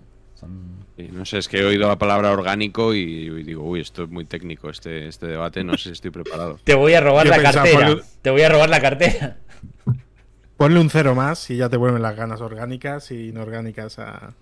no 1.12 1.26
sé, 1.26 1.36
es 1.36 1.48
que 1.48 1.58
he 1.58 1.64
oído 1.66 1.86
la 1.86 1.98
palabra 1.98 2.30
orgánico 2.30 2.94
y, 2.94 3.28
digo, 3.42 3.62
uy, 3.62 3.82
esto 3.82 4.04
es 4.04 4.08
muy 4.08 4.24
técnico, 4.24 4.70
este, 4.70 5.06
este 5.06 5.26
debate, 5.26 5.62
no 5.64 5.76
sé 5.76 5.82
si 5.82 5.90
estoy 5.90 6.10
preparado. 6.10 6.58
Te 6.64 6.74
voy 6.74 6.94
a 6.94 7.02
robar 7.02 7.26
la 7.26 7.42
cartera. 7.42 7.94
Te 8.22 8.30
voy 8.30 8.40
a 8.40 8.48
robar 8.48 8.70
la 8.70 8.80
cartera. 8.80 9.36
Ponle 10.56 10.80
un 10.80 10.88
cero 10.88 11.14
más 11.14 11.50
y 11.50 11.58
ya 11.58 11.68
te 11.68 11.76
vuelven 11.76 12.00
las 12.00 12.16
ganas 12.16 12.40
orgánicas 12.40 13.10
y 13.10 13.28
inorgánicas 13.28 13.98
a 13.98 14.32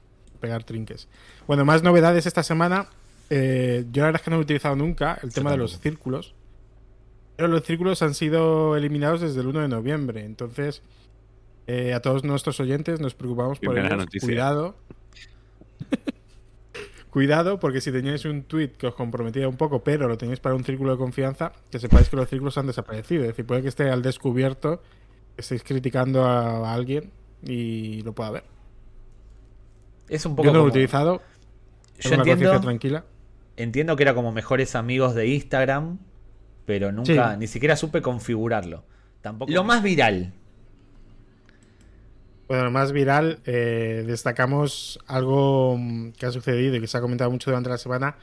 pegar 0.41 0.63
trinques. 0.63 1.09
Bueno, 1.49 1.65
más 1.65 1.83
novedades 1.83 2.25
esta 2.25 2.45
semana. 2.45 2.87
Eh, 3.31 3.87
yo 3.91 4.03
la 4.03 4.07
verdad 4.07 4.21
es 4.21 4.25
que 4.25 4.31
no 4.31 4.37
he 4.37 4.41
utilizado 4.41 4.77
nunca 4.77 5.19
el 5.21 5.35
tema 5.35 5.51
de 5.51 5.57
los 5.57 5.81
círculos. 5.81 6.37
Pero 7.35 7.49
los 7.49 7.65
círculos 7.65 8.03
han 8.03 8.15
sido 8.15 8.77
eliminados 8.77 9.21
desde 9.21 9.41
el 9.41 9.49
1 9.49 9.63
de 9.63 9.69
noviembre. 9.69 10.25
Entonces, 10.25 10.81
eh, 11.67 11.95
a 11.95 12.01
todos 12.01 12.25
nuestros 12.25 12.61
oyentes 12.61 13.01
nos 13.01 13.15
preocupamos 13.15 13.59
por 13.59 13.79
el 13.79 14.07
cuidado. 14.21 14.77
Cuidado, 17.11 17.61
porque 17.61 17.81
si 17.81 17.93
teníais 17.93 18.25
un 18.25 18.43
tweet 18.43 18.71
que 18.71 18.89
os 18.89 18.95
comprometía 18.97 19.49
un 19.49 19.57
poco, 19.57 19.85
pero 19.85 20.09
lo 20.09 20.19
tenéis 20.19 20.41
para 20.41 20.57
un 20.57 20.65
círculo 20.65 20.91
de 20.91 20.99
confianza, 20.99 21.53
que 21.71 21.79
sepáis 21.79 22.09
que 22.09 22.17
los 22.17 22.29
círculos 22.29 22.59
han 22.59 22.67
desaparecido. 22.67 23.23
Es 23.23 23.29
decir, 23.29 23.47
puede 23.47 23.63
que 23.63 23.69
esté 23.69 23.89
al 23.89 24.03
descubierto, 24.03 24.83
estéis 25.37 25.63
criticando 25.63 26.25
a 26.25 26.75
alguien 26.75 27.13
y 27.41 28.03
lo 28.03 28.15
pueda 28.15 28.33
ver. 28.33 28.45
Es 30.09 30.27
un 30.27 30.35
poco. 30.35 30.47
Yo 30.47 30.53
no 30.53 30.59
lo 30.59 30.65
he 30.65 30.69
utilizado. 30.71 31.23
Yo 32.01 32.15
entiendo. 32.15 32.61
tranquila. 32.61 33.05
Entiendo 33.57 33.95
que 33.95 34.03
era 34.03 34.15
como 34.15 34.33
mejores 34.33 34.75
amigos 34.75 35.15
de 35.15 35.29
Instagram, 35.29 35.99
pero 36.67 36.91
nunca, 36.91 37.37
ni 37.37 37.47
siquiera 37.47 37.77
supe 37.77 38.03
configurarlo. 38.03 38.85
Tampoco. 39.21 39.53
Lo 39.53 39.63
más 39.63 39.83
viral. 39.83 40.33
Bueno, 42.47 42.65
lo 42.65 42.71
más 42.71 42.93
viral, 42.93 43.39
eh, 43.47 44.05
destacamos 44.07 44.99
algo 45.07 45.77
mm, 45.79 46.11
que 46.11 46.27
ha 46.27 46.31
sucedido 46.31 46.77
y 46.77 46.81
que 46.81 46.87
se 46.87 46.99
ha 46.99 47.01
comentado 47.01 47.31
mucho 47.31 47.51
durante 47.51 47.71
la 47.71 47.79
semana. 47.79 48.17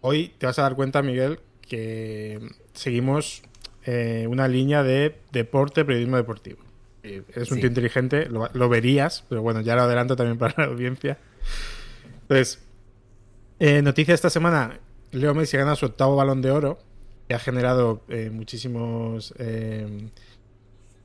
Hoy 0.00 0.32
te 0.38 0.46
vas 0.46 0.58
a 0.58 0.62
dar 0.62 0.74
cuenta, 0.74 1.02
Miguel, 1.02 1.38
que 1.60 2.40
seguimos 2.72 3.42
eh, 3.84 4.26
una 4.28 4.48
línea 4.48 4.82
de 4.82 5.18
deporte, 5.32 5.84
periodismo 5.84 6.16
deportivo. 6.16 6.60
eres 7.02 7.50
un 7.50 7.58
tío 7.58 7.68
inteligente, 7.68 8.26
lo, 8.26 8.68
verías, 8.68 9.24
pero 9.28 9.42
bueno, 9.42 9.60
ya 9.60 9.76
lo 9.76 9.82
adelanto 9.82 10.16
también 10.16 10.38
para 10.38 10.54
la 10.56 10.64
audiencia. 10.72 11.18
Entonces, 12.22 12.58
eh, 13.60 13.82
noticia 13.82 14.14
esta 14.14 14.30
semana, 14.30 14.80
Leo 15.10 15.34
Messi 15.34 15.58
gana 15.58 15.76
su 15.76 15.86
octavo 15.86 16.16
balón 16.16 16.40
de 16.40 16.50
oro, 16.50 16.78
que 17.28 17.34
ha 17.34 17.38
generado 17.38 18.02
muchísimos 18.30 19.34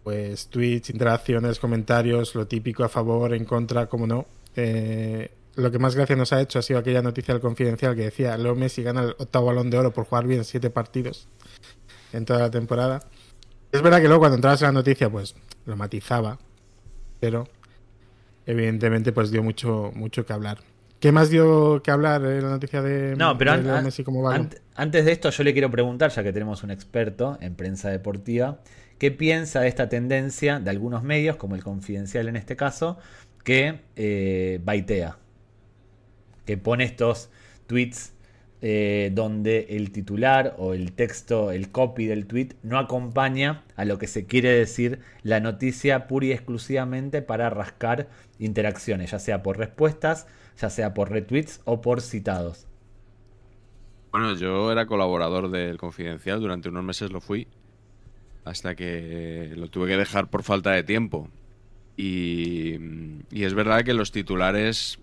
pues 0.07 0.47
tweets, 0.47 0.89
interacciones, 0.89 1.59
comentarios, 1.59 2.33
lo 2.33 2.47
típico 2.47 2.85
a 2.85 2.87
favor, 2.87 3.33
en 3.33 3.43
contra, 3.43 3.87
como 3.87 4.07
no. 4.07 4.25
Eh, 4.55 5.29
lo 5.55 5.69
que 5.69 5.79
más 5.79 5.95
gracia 5.97 6.15
nos 6.15 6.31
ha 6.31 6.39
hecho 6.39 6.59
ha 6.59 6.61
sido 6.61 6.79
aquella 6.79 7.01
noticia 7.01 7.33
del 7.33 7.41
confidencial 7.41 7.93
que 7.93 8.03
decía 8.03 8.37
Leo 8.37 8.55
Messi 8.55 8.83
gana 8.83 9.01
el 9.01 9.15
octavo 9.17 9.47
balón 9.47 9.69
de 9.69 9.77
oro 9.77 9.91
por 9.91 10.05
jugar 10.05 10.25
bien 10.25 10.45
siete 10.45 10.69
partidos 10.69 11.27
en 12.13 12.23
toda 12.23 12.39
la 12.39 12.49
temporada. 12.49 13.01
Es 13.69 13.81
verdad 13.81 13.99
que 13.99 14.05
luego 14.05 14.19
cuando 14.19 14.37
entrabas 14.37 14.61
en 14.61 14.67
la 14.67 14.71
noticia 14.71 15.09
pues 15.09 15.35
lo 15.65 15.75
matizaba, 15.75 16.39
pero 17.19 17.49
evidentemente 18.45 19.11
pues 19.11 19.29
dio 19.29 19.43
mucho, 19.43 19.91
mucho 19.93 20.25
que 20.25 20.31
hablar. 20.31 20.59
¿Qué 21.01 21.11
más 21.11 21.29
dio 21.29 21.83
que 21.83 21.91
hablar 21.91 22.23
en 22.23 22.43
la 22.43 22.49
noticia 22.51 22.81
de, 22.81 23.13
no, 23.17 23.37
pero 23.37 23.57
Messi 23.83 24.05
como 24.05 24.21
balón? 24.21 24.51
Antes 24.73 25.03
de 25.03 25.11
esto 25.11 25.31
yo 25.31 25.43
le 25.43 25.51
quiero 25.51 25.69
preguntar, 25.69 26.11
ya 26.11 26.23
que 26.23 26.31
tenemos 26.31 26.63
un 26.63 26.71
experto 26.71 27.37
en 27.41 27.55
prensa 27.55 27.89
deportiva, 27.89 28.61
qué 28.97 29.12
piensa 29.12 29.62
de 29.62 29.67
esta 29.67 29.89
tendencia 29.89 30.60
de 30.60 30.69
algunos 30.69 31.03
medios, 31.03 31.36
como 31.38 31.55
el 31.55 31.63
Confidencial 31.63 32.27
en 32.27 32.36
este 32.36 32.55
caso, 32.55 32.97
que 33.43 33.81
eh, 33.95 34.60
baitea, 34.63 35.17
que 36.45 36.57
pone 36.57 36.83
estos 36.83 37.29
tweets 37.67 38.13
eh, 38.60 39.12
donde 39.13 39.67
el 39.69 39.91
titular 39.91 40.55
o 40.57 40.73
el 40.73 40.93
texto, 40.93 41.51
el 41.51 41.69
copy 41.71 42.07
del 42.07 42.25
tweet 42.25 42.55
no 42.63 42.79
acompaña 42.79 43.63
a 43.75 43.86
lo 43.86 43.99
que 43.99 44.07
se 44.07 44.25
quiere 44.25 44.49
decir 44.51 44.99
la 45.21 45.39
noticia 45.39 46.07
pura 46.07 46.25
y 46.25 46.31
exclusivamente 46.31 47.21
para 47.21 47.51
rascar 47.51 48.07
interacciones, 48.39 49.12
ya 49.12 49.19
sea 49.19 49.43
por 49.43 49.60
respuestas, 49.60 50.25
ya 50.60 50.71
sea 50.71 50.95
por 50.95 51.12
retweets 51.12 51.62
o 51.65 51.81
por 51.81 52.01
citados. 52.01 52.65
Bueno, 54.12 54.33
yo 54.33 54.71
era 54.71 54.88
colaborador 54.88 55.51
del 55.51 55.77
Confidencial, 55.77 56.39
durante 56.39 56.69
unos 56.69 56.83
meses 56.83 57.12
lo 57.12 57.21
fui, 57.21 57.47
hasta 58.47 58.75
que 58.75 59.53
lo 59.55 59.69
tuve 59.69 59.88
que 59.88 59.97
dejar 59.97 60.29
por 60.29 60.43
falta 60.43 60.71
de 60.71 60.83
tiempo. 60.83 61.29
Y, 61.95 62.75
es 63.31 63.53
verdad 63.53 63.83
que 63.83 63.93
los 63.93 64.12
titulares 64.12 64.99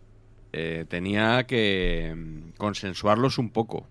eh, 0.53 0.85
tenía 0.89 1.45
que 1.47 2.15
consensuarlos 2.57 3.39
un 3.39 3.51
poco. 3.51 3.87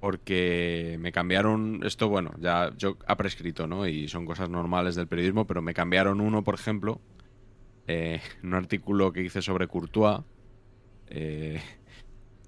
Porque 0.00 0.96
me 0.98 1.12
cambiaron, 1.12 1.82
esto 1.84 2.08
bueno, 2.08 2.32
ya 2.40 2.72
yo 2.76 2.96
ha 3.06 3.16
prescrito, 3.16 3.66
¿no? 3.66 3.86
Y 3.86 4.08
son 4.08 4.24
cosas 4.24 4.48
normales 4.48 4.94
del 4.94 5.06
periodismo, 5.06 5.46
pero 5.46 5.60
me 5.60 5.74
cambiaron 5.74 6.22
uno, 6.22 6.42
por 6.42 6.54
ejemplo, 6.54 7.00
eh, 7.86 8.20
un 8.42 8.54
artículo 8.54 9.12
que 9.12 9.22
hice 9.22 9.42
sobre 9.42 9.68
Courtois. 9.68 10.20
Eh, 11.08 11.60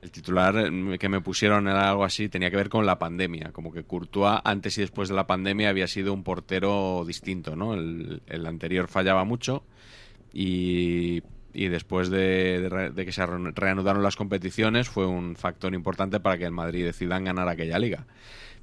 el 0.02 0.10
titular 0.10 0.56
eh, 0.56 0.98
que 0.98 1.08
me 1.08 1.20
pusieron 1.20 1.68
era 1.68 1.88
algo 1.88 2.04
así, 2.04 2.28
tenía 2.28 2.50
que 2.50 2.56
ver 2.56 2.68
con 2.68 2.84
la 2.84 2.98
pandemia, 2.98 3.52
como 3.52 3.72
que 3.72 3.84
Courtois 3.84 4.40
antes 4.44 4.76
y 4.76 4.80
después 4.80 5.08
de 5.08 5.14
la 5.14 5.28
pandemia 5.28 5.68
había 5.68 5.86
sido 5.86 6.12
un 6.12 6.24
portero 6.24 7.04
distinto, 7.06 7.54
¿no? 7.54 7.74
El, 7.74 8.46
anterior 8.46 8.88
fallaba 8.88 9.24
mucho 9.24 9.64
y, 10.32 11.22
después 11.54 12.10
de, 12.10 12.92
que 12.96 13.12
se 13.12 13.24
reanudaron 13.24 14.02
las 14.02 14.16
competiciones 14.16 14.88
fue 14.88 15.06
un 15.06 15.36
factor 15.36 15.72
importante 15.72 16.18
para 16.18 16.36
que 16.36 16.44
el 16.44 16.52
Madrid 16.52 16.84
decidan 16.84 17.24
ganar 17.24 17.48
aquella 17.48 17.78
liga. 17.78 18.06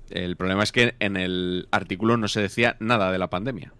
El 0.10 0.36
problema 0.36 0.63
es 0.63 0.73
que 0.73 0.95
en 0.99 1.15
el 1.15 1.69
artículo 1.71 2.17
no 2.17 2.28
se 2.28 2.41
decía 2.41 2.75
nada 2.80 3.12
de 3.12 3.17
la 3.17 3.30
pandemia. 3.30 3.71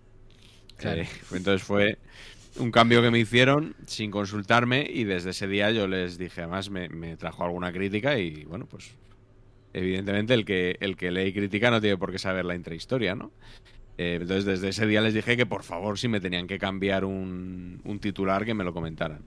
Eh, 0.82 1.08
entonces 1.34 1.62
fue 1.62 1.98
un 2.60 2.72
cambio 2.72 3.02
que 3.02 3.12
me 3.12 3.19
hicieron 3.19 3.76
sin 3.86 4.12
consultarme 4.12 4.86
y 4.89 5.04
desde 5.04 5.32
ese 5.32 5.48
día 5.48 5.72
yo 5.72 5.88
les 5.88 6.17
dije, 6.17 6.41
además 6.41 6.69
me, 6.69 7.17
trajo 7.17 7.43
alguna 7.43 7.72
crítica 7.72 8.17
y 8.17 8.43
bueno, 8.45 8.65
pues 8.65 8.95
evidentemente 9.74 10.34
el 10.34 10.45
que, 10.45 10.78
el 10.80 10.95
que 10.95 11.12
lee 11.12 11.34
crítica 11.34 11.72
no 11.72 11.82
tiene 11.82 11.98
por 11.98 12.12
qué 12.12 12.19
saber 12.19 12.45
la 12.45 12.56
intrahistoria, 12.56 13.15
¿no? 13.15 13.32
Eh, 13.98 14.17
entonces 14.22 14.45
desde 14.45 14.69
ese 14.69 14.88
día 14.88 15.02
les 15.02 15.13
dije 15.13 15.36
que 15.36 15.45
por 15.45 15.63
favor 15.63 16.00
si 16.00 16.08
me 16.08 16.19
tenían 16.22 16.48
que 16.48 16.58
cambiar 16.58 17.06
un, 17.06 17.82
titular 18.02 18.45
que 18.45 18.54
me 18.54 18.63
lo 18.63 18.74
comentaran. 18.74 19.22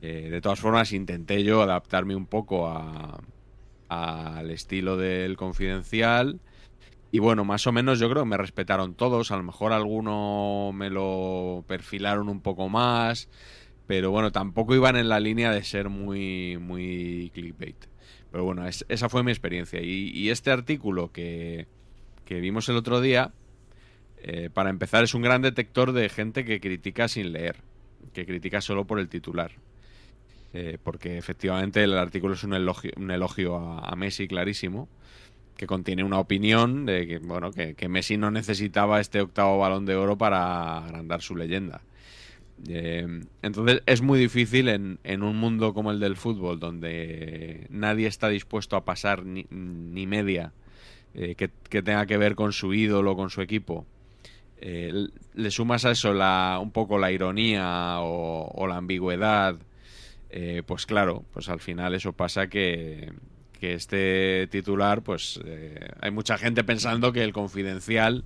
Eh, 0.00 0.28
de 0.30 0.40
todas 0.40 0.60
formas 0.60 0.92
intenté 0.92 1.42
yo 1.42 1.62
adaptarme 1.62 2.14
un 2.14 2.26
poco 2.26 2.72
al 3.88 4.50
estilo 4.50 4.96
del 4.96 5.36
confidencial 5.36 6.40
y 7.10 7.20
bueno, 7.20 7.44
más 7.44 7.66
o 7.66 7.72
menos 7.72 7.98
yo 7.98 8.10
creo 8.10 8.22
que 8.24 8.28
me 8.28 8.36
respetaron 8.36 8.94
todos. 8.94 9.30
A 9.30 9.36
lo 9.36 9.42
mejor 9.42 9.72
alguno 9.72 10.72
me 10.74 10.90
lo 10.90 11.64
perfilaron 11.66 12.28
un 12.28 12.40
poco 12.40 12.68
más. 12.68 13.28
Pero 13.86 14.10
bueno, 14.10 14.30
tampoco 14.30 14.74
iban 14.74 14.96
en 14.96 15.08
la 15.08 15.18
línea 15.18 15.50
de 15.50 15.64
ser 15.64 15.88
muy, 15.88 16.58
muy 16.58 17.30
clickbait. 17.32 17.86
Pero 18.30 18.44
bueno, 18.44 18.66
esa 18.68 19.08
fue 19.08 19.24
mi 19.24 19.30
experiencia. 19.30 19.80
Y, 19.82 20.28
este 20.28 20.50
artículo 20.50 21.10
que, 21.10 21.66
vimos 22.28 22.68
el 22.68 22.76
otro 22.76 23.00
día, 23.00 23.32
eh, 24.18 24.50
para 24.52 24.68
empezar, 24.68 25.04
es 25.04 25.14
un 25.14 25.22
gran 25.22 25.40
detector 25.40 25.92
de 25.92 26.10
gente 26.10 26.44
que 26.44 26.60
critica 26.60 27.08
sin 27.08 27.32
leer, 27.32 27.62
que 28.12 28.26
critica 28.26 28.60
solo 28.60 28.86
por 28.86 28.98
el 28.98 29.08
titular. 29.08 29.52
Eh, 30.52 30.76
porque 30.82 31.16
efectivamente 31.16 31.82
el 31.82 31.96
artículo 31.96 32.34
es 32.34 32.44
un 32.44 32.52
elogio, 32.52 32.92
un 32.98 33.10
elogio 33.10 33.56
a 33.56 33.96
Messi 33.96 34.28
clarísimo 34.28 34.90
que 35.58 35.66
contiene 35.66 36.04
una 36.04 36.20
opinión 36.20 36.86
de 36.86 37.06
que, 37.08 37.18
bueno, 37.18 37.50
que, 37.50 37.88
Messi 37.88 38.16
no 38.16 38.30
necesitaba 38.30 39.00
este 39.00 39.20
octavo 39.20 39.58
balón 39.58 39.86
de 39.86 39.96
oro 39.96 40.16
para 40.16 40.78
agrandar 40.78 41.20
su 41.20 41.34
leyenda. 41.34 41.82
Eh, 42.68 43.24
entonces 43.42 43.82
es 43.86 44.00
muy 44.00 44.20
difícil 44.20 44.68
en, 44.68 45.22
un 45.22 45.36
mundo 45.36 45.74
como 45.74 45.90
el 45.90 45.98
del 45.98 46.14
fútbol, 46.16 46.60
donde 46.60 47.66
nadie 47.70 48.06
está 48.06 48.28
dispuesto 48.28 48.76
a 48.76 48.84
pasar 48.84 49.24
ni, 49.26 50.06
media 50.06 50.52
eh, 51.14 51.34
que, 51.34 51.48
tenga 51.82 52.06
que 52.06 52.18
ver 52.18 52.36
con 52.36 52.52
su 52.52 52.72
ídolo, 52.72 53.16
con 53.16 53.28
su 53.28 53.42
equipo. 53.42 53.84
Eh, 54.60 55.08
le 55.34 55.50
sumas 55.50 55.84
a 55.84 55.90
eso 55.90 56.14
la, 56.14 56.60
un 56.62 56.70
poco 56.70 56.98
la 56.98 57.10
ironía 57.10 57.98
o, 57.98 58.48
o 58.54 58.66
la 58.68 58.76
ambigüedad, 58.76 59.56
pues 60.66 60.86
claro, 60.86 61.24
pues 61.32 61.48
al 61.48 61.58
final 61.58 61.94
eso 61.96 62.12
pasa 62.12 62.48
que, 62.48 63.10
que 63.58 63.74
este 63.74 64.48
titular, 64.50 65.02
pues 65.02 65.40
eh, 65.44 65.88
hay 66.00 66.10
mucha 66.10 66.38
gente 66.38 66.64
pensando 66.64 67.12
que 67.12 67.24
el 67.24 67.32
confidencial 67.32 68.24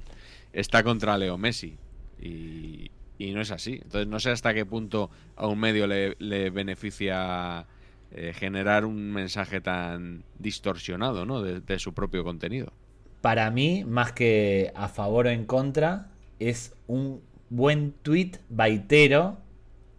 está 0.53 0.83
contra 0.83 1.17
Leo 1.19 1.39
Messi. 1.39 1.77
Y, 2.21 2.91
no 3.19 3.41
es 3.41 3.53
así. 3.53 3.79
Entonces 3.83 4.09
no 4.09 4.19
sé 4.19 4.31
hasta 4.31 4.53
qué 4.53 4.67
punto 4.67 5.09
a 5.37 5.47
un 5.47 5.59
medio 5.59 5.87
le, 5.87 6.51
beneficia 6.51 7.67
eh, 8.11 8.33
generar 8.35 8.85
un 8.85 9.13
mensaje 9.13 9.61
tan 9.61 10.25
distorsionado 10.41 11.25
¿no? 11.25 11.41
de, 11.41 11.79
su 11.79 11.95
propio 11.95 12.25
contenido. 12.25 12.73
Para 13.21 13.51
mí, 13.53 13.85
más 13.85 14.13
que 14.13 14.73
a 14.75 14.89
favor 14.89 15.27
o 15.27 15.31
en 15.31 15.47
contra, 15.47 16.11
es 16.41 16.75
un 16.89 17.23
buen 17.49 17.93
tweet 17.93 18.33
baitero 18.49 19.39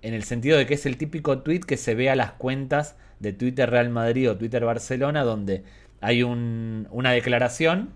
en 0.01 0.13
el 0.13 0.23
sentido 0.23 0.57
de 0.57 0.65
que 0.65 0.73
es 0.73 0.85
el 0.85 0.97
típico 0.97 1.39
tweet 1.39 1.61
que 1.61 1.77
se 1.77 1.95
ve 1.95 2.09
a 2.09 2.15
las 2.15 2.33
cuentas 2.33 2.97
de 3.23 3.33
Twitter 3.33 3.67
Real 3.69 3.89
Madrid 3.89 4.29
o 4.29 4.37
Twitter 4.37 4.63
Barcelona 4.63 5.23
donde 5.23 5.63
hay 5.99 6.21
una 6.21 7.11
declaración 7.11 7.89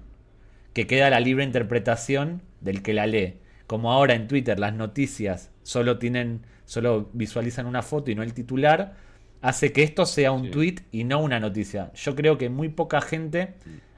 que 0.73 0.87
queda 0.87 1.07
a 1.07 1.09
la 1.11 1.19
libre 1.19 1.43
interpretación 1.43 2.41
del 2.61 2.81
que 2.81 2.93
la 2.93 3.05
lee 3.05 3.35
como 3.67 3.91
ahora 3.91 4.15
en 4.15 4.27
Twitter 4.27 4.57
las 4.57 4.73
noticias 4.73 5.51
solo 5.61 5.99
tienen, 5.99 6.41
solo 6.65 7.09
visualizan 7.13 7.65
una 7.67 7.83
foto 7.83 8.09
y 8.09 8.15
no 8.15 8.23
el 8.23 8.33
titular, 8.33 8.95
hace 9.41 9.73
que 9.73 9.83
esto 9.83 10.05
sea 10.05 10.31
un 10.31 10.49
tweet 10.49 10.75
y 10.91 11.03
no 11.03 11.19
una 11.19 11.39
noticia. 11.39 11.91
Yo 11.93 12.15
creo 12.15 12.37
que 12.37 12.49
muy 12.49 12.69
poca 12.69 13.01
gente 13.01 13.55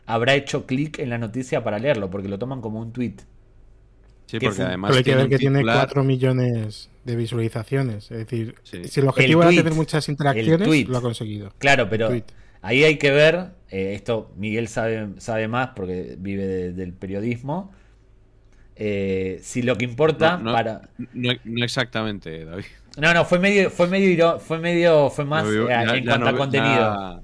habrá 0.08 0.34
hecho 0.34 0.66
clic 0.66 0.98
en 0.98 1.12
la 1.12 1.20
noticia 1.20 1.64
para 1.64 1.78
leerlo, 1.78 2.10
porque 2.10 2.28
lo 2.28 2.40
toman 2.40 2.62
como 2.62 2.80
un 2.80 2.92
tweet. 2.92 3.18
Sí, 4.30 4.40
porque 4.40 4.62
además 4.62 4.96
hay 4.96 5.04
que 5.04 5.16
ver 5.16 5.28
que 5.28 5.40
tiene 5.40 5.64
4 5.64 6.04
millones 6.04 6.92
de 7.04 7.16
visualizaciones. 7.16 8.12
Es 8.12 8.18
decir, 8.20 8.54
si 8.62 9.00
el 9.00 9.08
objetivo 9.08 9.42
era 9.42 9.50
tener 9.50 9.74
muchas 9.74 10.08
interacciones, 10.08 10.88
lo 10.88 10.98
ha 11.00 11.02
conseguido. 11.02 11.52
Claro, 11.58 11.90
pero 11.90 12.12
ahí 12.62 12.84
hay 12.84 12.98
que 12.98 13.10
ver, 13.10 13.54
eh, 13.72 13.94
esto 13.96 14.32
Miguel 14.38 14.68
sabe, 14.68 15.10
sabe 15.18 15.48
más 15.48 15.70
porque 15.76 16.16
vive 16.20 16.74
del 16.74 16.94
periodismo, 16.94 17.72
eh, 18.76 19.40
si 19.42 19.64
lo 19.64 19.76
que 19.78 19.86
importa 19.86 20.40
para. 20.44 20.90
No, 21.14 21.32
exactamente, 21.64 22.46
David. 22.46 22.66
No, 22.98 23.12
no, 23.16 23.26
fue 23.26 23.40
medio, 23.40 23.72
fue 23.72 23.88
medio, 23.88 24.40
fue 24.40 24.60
medio, 24.60 25.10
fue 25.10 25.26
más 25.26 25.48
eh, 25.48 25.66
en 25.72 26.06
cuanto 26.06 26.30
a 26.30 26.38
contenido. 26.38 26.76
Ya, 26.76 27.22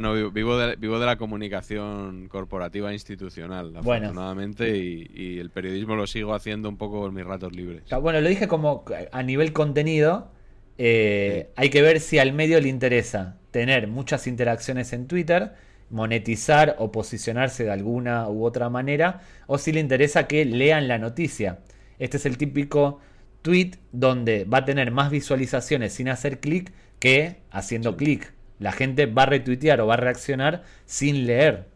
no 0.00 0.30
vivo, 0.30 0.58
de, 0.58 0.76
vivo 0.76 0.98
de 0.98 1.06
la 1.06 1.16
comunicación 1.16 2.28
corporativa 2.28 2.92
institucional, 2.92 3.76
afortunadamente, 3.76 4.76
y, 4.76 5.38
el 5.38 5.50
periodismo 5.50 5.96
lo 5.96 6.06
sigo 6.06 6.34
haciendo 6.34 6.68
un 6.68 6.76
poco 6.76 7.06
en 7.06 7.14
mis 7.14 7.24
ratos 7.24 7.52
libres. 7.54 7.82
Bueno, 8.00 8.20
lo 8.20 8.28
dije 8.28 8.48
como 8.48 8.84
a 9.12 9.22
nivel 9.22 9.52
contenido. 9.52 10.30
Eh, 10.78 11.50
hay 11.56 11.70
que 11.70 11.80
ver 11.80 12.00
si 12.00 12.18
al 12.18 12.32
medio 12.34 12.60
le 12.60 12.68
interesa 12.68 13.38
tener 13.50 13.88
muchas 13.88 14.26
interacciones 14.26 14.92
en 14.92 15.06
Twitter 15.06 15.54
monetizar 15.90 16.76
o 16.78 16.90
posicionarse 16.90 17.64
de 17.64 17.70
alguna 17.70 18.28
u 18.28 18.44
otra 18.44 18.68
manera, 18.68 19.20
o 19.46 19.58
si 19.58 19.72
le 19.72 19.80
interesa 19.80 20.26
que 20.26 20.44
lean 20.44 20.88
la 20.88 20.98
noticia. 20.98 21.60
Este 21.98 22.16
es 22.16 22.26
el 22.26 22.36
típico 22.38 23.00
tweet 23.42 23.72
donde 23.92 24.44
va 24.44 24.58
a 24.58 24.64
tener 24.64 24.90
más 24.90 25.10
visualizaciones 25.10 25.92
sin 25.92 26.08
hacer 26.08 26.40
clic 26.40 26.72
que 26.98 27.36
haciendo 27.50 27.96
clic. 27.96 28.32
La 28.58 28.72
gente 28.72 29.06
va 29.06 29.24
a 29.24 29.26
retuitear 29.26 29.80
o 29.80 29.86
va 29.86 29.94
a 29.94 29.98
reaccionar 29.98 30.64
sin 30.84 31.26
leer. 31.26 31.66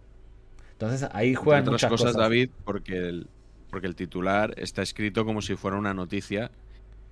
Entonces 0.73 1.09
ahí 1.12 1.35
juegan 1.35 1.66
muchas 1.66 1.90
cosas, 1.90 2.16
David, 2.16 2.51
porque 2.64 2.97
el, 2.97 3.29
porque 3.71 3.87
el 3.87 3.95
titular 3.95 4.55
está 4.57 4.83
escrito 4.83 5.25
como 5.25 5.43
si 5.43 5.57
fuera 5.57 5.77
una 5.77 5.95
noticia 5.95 6.51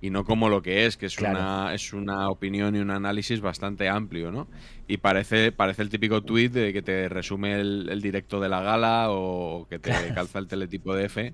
y 0.01 0.09
no 0.09 0.23
como 0.23 0.49
lo 0.49 0.61
que 0.61 0.85
es, 0.85 0.95
que 0.97 1.07
es, 1.07 1.17
una, 1.19 1.73
es 1.73 1.93
una 1.93 2.29
opinión 2.29 2.75
y 2.75 2.79
un 2.79 2.89
análisis 2.89 3.41
bastante 3.41 3.89
amplio, 3.89 4.31
¿no? 4.31 4.47
Y 4.87 4.97
parece, 4.97 5.51
parece 5.51 5.81
el 5.81 5.89
típico 5.89 6.21
tweet 6.21 6.49
de 6.49 6.73
que 6.73 6.81
te 6.81 7.09
resume 7.09 7.59
el, 7.59 8.01
directo 8.01 8.39
de 8.39 8.47
la 8.47 8.61
gala 8.61 9.07
o 9.09 9.67
que 9.69 9.77
te 9.77 9.91
calza 10.15 10.39
el 10.39 10.47
teletipo 10.47 10.95
de 10.95 11.05
F 11.05 11.33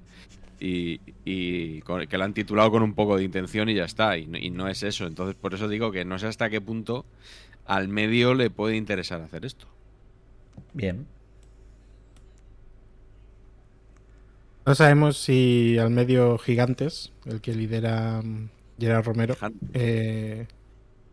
y, 0.60 0.98
que 1.82 2.18
lo 2.18 2.24
han 2.24 2.34
titulado 2.34 2.72
con 2.72 2.82
un 2.82 2.96
poco 2.96 3.18
de 3.18 3.24
intención 3.24 3.70
y 3.70 3.76
ya 3.76 3.86
está, 3.86 4.18
y, 4.18 4.28
y 4.40 4.50
no 4.50 4.68
es 4.68 4.82
eso. 4.82 5.06
Entonces, 5.06 5.36
por 5.36 5.54
eso 5.54 5.68
digo 5.68 5.92
que 5.92 6.04
no 6.04 6.18
sé 6.18 6.28
hasta 6.28 6.50
qué 6.50 6.60
punto 6.60 7.06
al 7.66 7.88
medio 7.88 8.34
le 8.34 8.50
puede 8.50 8.76
interesar 8.76 9.22
hacer 9.22 9.46
esto. 9.46 9.68
Bien. 10.74 11.08
No 14.66 14.74
sabemos 14.74 15.18
si 15.18 15.78
al 15.78 15.92
medio 15.92 16.38
Gigantes, 16.38 17.12
el 17.26 17.40
que 17.40 17.54
lidera 17.54 18.22
mm, 18.24 18.50
Gerard 18.80 19.06
Romero. 19.06 19.36
Eh, 19.74 20.48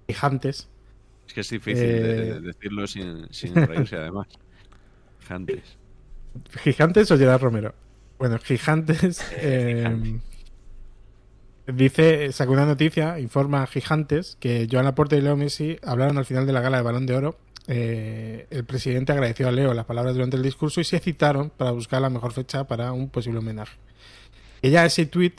gigantes. 0.09 0.69
Es 1.27 1.35
que 1.35 1.41
es 1.41 1.51
difícil 1.51 1.87
de, 1.87 2.29
eh, 2.29 2.41
decirlo 2.41 2.87
sin, 2.87 3.29
reírse, 3.55 3.97
además. 3.97 4.27
Gigantes. 5.21 5.79
¿Gigantes 6.63 7.11
o 7.11 7.19
Gerard 7.19 7.43
Romero? 7.43 7.75
Bueno, 8.19 8.39
Gigantes. 8.39 9.23
Eh, 9.37 10.19
dice, 11.75 12.33
sacó 12.33 12.53
una 12.53 12.67
noticia, 12.67 13.19
informa 13.19 13.67
Gigantes 13.67 14.37
que 14.41 14.69
Joan 14.71 14.85
Laporte 14.85 15.17
y 15.17 15.21
Leo 15.21 15.37
Messi 15.37 15.79
hablaron 15.83 16.19
al 16.19 16.25
final 16.25 16.47
de 16.47 16.53
la 16.53 16.61
gala 16.61 16.79
de 16.79 16.83
Balón 16.83 17.07
de 17.07 17.15
Oro. 17.15 17.37
el 17.67 18.65
presidente 18.67 19.13
agradeció 19.13 19.49
a 19.49 19.53
Leo 19.53 19.75
las 19.75 19.85
palabras 19.85 20.15
durante 20.15 20.37
el 20.37 20.43
discurso 20.43 20.81
y 20.81 20.85
se 20.85 20.99
citaron 20.99 21.51
para 21.51 21.71
buscar 21.71 22.01
la 22.01 22.11
mejor 22.11 22.33
fecha 22.33 22.65
para 22.65 22.93
un 22.93 23.09
posible 23.09 23.39
homenaje. 23.39 23.77
Y 24.63 24.71
ya 24.71 24.85
ese 24.85 25.07
tweet 25.07 25.35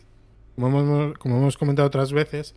como 0.55 0.79
hemos, 1.23 1.57
comentado 1.57 1.87
otras 1.87 2.13
veces, 2.13 2.53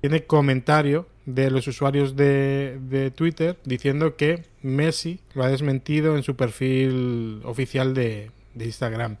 tiene 0.00 0.24
comentario 0.24 1.08
de 1.26 1.50
los 1.50 1.66
usuarios 1.66 2.16
de, 2.16 3.12
Twitter 3.14 3.58
diciendo 3.64 4.16
que 4.16 4.44
Messi 4.62 5.20
lo 5.34 5.44
ha 5.44 5.48
desmentido 5.48 6.16
en 6.16 6.22
su 6.22 6.36
perfil 6.36 7.40
oficial 7.44 7.94
de, 7.94 8.30
Instagram. 8.54 9.16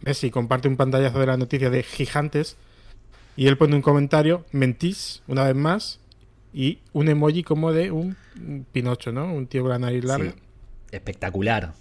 Messi 0.00 0.30
comparte 0.30 0.68
un 0.68 0.76
pantallazo 0.76 1.18
de 1.20 1.26
la 1.26 1.36
noticia 1.36 1.70
de 1.70 1.82
Gigantes 1.82 2.56
y 3.36 3.46
él 3.46 3.56
pone 3.56 3.76
un 3.76 3.82
comentario, 3.82 4.44
mentís, 4.52 5.22
una 5.26 5.44
vez 5.44 5.54
más, 5.54 6.00
y 6.52 6.80
un 6.92 7.08
emoji 7.08 7.42
como 7.42 7.72
de 7.72 7.90
un, 7.90 8.16
Pinocho, 8.72 9.12
¿no? 9.12 9.32
Un 9.32 9.46
tío 9.46 9.62
con 9.62 9.70
la 9.70 9.78
nariz 9.78 10.04
larga. 10.04 10.34
Espectacular. 10.90 11.72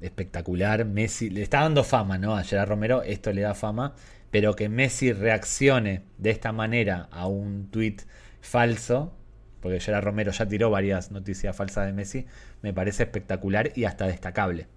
Espectacular. 0.00 0.84
Messi 0.84 1.30
le 1.30 1.42
está 1.42 1.60
dando 1.60 1.82
fama, 1.82 2.18
¿no? 2.18 2.36
A 2.36 2.44
Gerard 2.44 2.68
Romero 2.68 3.02
esto 3.02 3.32
le 3.32 3.42
da 3.42 3.54
fama 3.54 3.94
pero 4.30 4.54
que 4.54 4.68
Messi 4.68 5.12
reaccione 5.12 6.02
de 6.18 6.30
esta 6.30 6.52
manera 6.52 7.08
a 7.10 7.26
un 7.26 7.70
tuit 7.70 8.02
falso, 8.40 9.14
porque 9.60 9.80
Gerard 9.80 10.04
Romero 10.04 10.32
ya 10.32 10.46
tiró 10.46 10.70
varias 10.70 11.10
noticias 11.10 11.56
falsas 11.56 11.86
de 11.86 11.92
Messi, 11.92 12.26
me 12.62 12.72
parece 12.72 13.04
espectacular 13.04 13.72
y 13.74 13.84
hasta 13.84 14.06
destacable. 14.06 14.68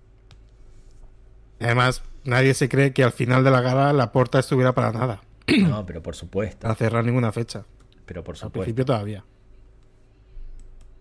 Además, 1.59 2.01
nadie 2.23 2.53
se 2.53 2.69
cree 2.69 2.93
que 2.93 3.03
al 3.03 3.11
final 3.11 3.43
de 3.43 3.51
la 3.51 3.61
gala 3.61 3.93
la 3.93 4.11
puerta 4.11 4.39
estuviera 4.39 4.73
para 4.73 4.91
nada. 4.91 5.21
No, 5.67 5.85
pero 5.85 6.01
por 6.01 6.15
supuesto. 6.15 6.67
A 6.67 6.75
cerrar 6.75 7.05
ninguna 7.05 7.31
fecha. 7.31 7.65
Pero 8.05 8.23
por 8.23 8.37
supuesto. 8.37 8.59
Al 8.59 8.63
principio 8.63 8.85
todavía. 8.85 9.25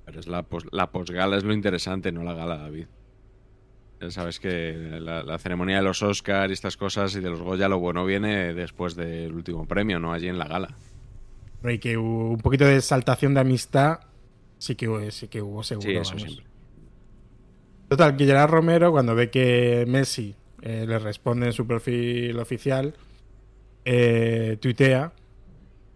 Pero 0.04 0.20
es 0.20 0.26
la, 0.26 0.44
la 0.72 0.90
posgala 0.90 1.36
es 1.36 1.44
lo 1.44 1.52
interesante, 1.52 2.10
no 2.12 2.24
la 2.24 2.34
gala, 2.34 2.56
David. 2.56 2.86
Ya 4.00 4.10
sabes 4.10 4.40
que 4.40 4.98
la, 5.00 5.38
ceremonia 5.38 5.76
de 5.76 5.82
los 5.82 6.02
Oscars 6.02 6.50
y 6.50 6.54
estas 6.54 6.78
cosas 6.78 7.14
y 7.16 7.20
de 7.20 7.28
los 7.28 7.42
Goya, 7.42 7.68
lo 7.68 7.78
bueno 7.78 8.06
viene 8.06 8.54
después 8.54 8.96
del 8.96 9.34
último 9.34 9.66
premio, 9.66 10.00
¿no? 10.00 10.12
Allí 10.12 10.28
en 10.28 10.38
la 10.38 10.46
gala. 10.46 10.74
Y 11.62 11.78
que 11.78 11.98
hubo 11.98 12.30
un 12.30 12.38
poquito 12.38 12.64
de 12.64 12.80
saltación 12.80 13.34
de 13.34 13.40
amistad, 13.40 14.00
sí 14.56 14.74
que, 14.74 15.10
sí 15.10 15.28
que 15.28 15.42
hubo 15.42 15.62
seguro. 15.62 15.86
Sí, 15.86 15.96
eso 15.96 16.18
siempre. 16.18 16.46
Total, 17.90 18.16
Guillermo 18.16 18.46
Romero, 18.46 18.90
cuando 18.90 19.14
ve 19.14 19.30
que 19.30 19.84
Messi 19.86 20.34
eh, 20.62 20.86
le 20.88 20.98
responde 20.98 21.46
en 21.46 21.52
su 21.52 21.66
perfil 21.66 22.38
oficial, 22.38 22.94
eh, 23.84 24.56
tuitea, 24.60 25.12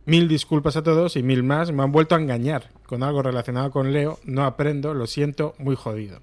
mil 0.07 0.29
disculpas 0.29 0.77
a 0.77 0.83
todos 0.83 1.17
y 1.17 1.23
mil 1.23 1.43
más, 1.43 1.73
me 1.73 1.83
han 1.83 1.93
vuelto 1.93 2.15
a 2.15 2.21
engañar 2.21 2.71
con 2.87 3.03
algo 3.03 3.23
relacionado 3.23 3.71
con 3.71 3.93
Leo, 3.93 4.19
no 4.25 4.45
aprendo, 4.45 4.95
lo 4.95 5.07
siento, 5.07 5.55
muy 5.59 5.77
jodido. 5.77 6.21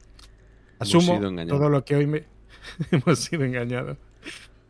Asumo 0.80 1.20
todo 1.48 1.70
lo 1.70 1.86
que 1.86 1.96
hoy 1.96 2.08
me... 2.08 2.24
Hemos 2.92 3.20
sido 3.20 3.44
engañados. 3.44 3.98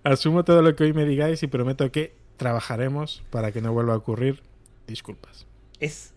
Asumo 0.03 0.43
todo 0.43 0.61
lo 0.61 0.75
que 0.75 0.83
hoy 0.83 0.93
me 0.93 1.05
digáis 1.05 1.43
y 1.43 1.47
prometo 1.47 1.91
que 1.91 2.15
trabajaremos 2.37 3.23
para 3.29 3.51
que 3.51 3.61
no 3.61 3.71
vuelva 3.71 3.93
a 3.93 3.97
ocurrir. 3.97 4.41
Disculpas. 4.87 5.45
Es... 5.79 6.13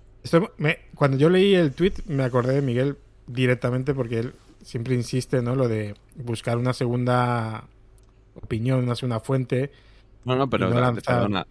Cuando 0.94 1.18
yo 1.18 1.28
leí 1.28 1.54
el 1.54 1.72
tweet 1.72 1.92
me 2.06 2.24
acordé 2.24 2.54
de 2.54 2.62
Miguel 2.62 2.96
directamente 3.26 3.92
porque 3.92 4.20
él 4.20 4.32
siempre 4.62 4.94
insiste, 4.94 5.42
¿no? 5.42 5.54
Lo 5.54 5.68
de 5.68 5.94
buscar 6.16 6.56
una 6.56 6.72
segunda 6.72 7.64
opinión, 8.34 8.82
una 8.82 8.94
segunda 8.94 9.20
fuente. 9.20 9.70
No, 10.24 10.36
no, 10.36 10.48
pero 10.48 10.70
perdona, 10.70 11.46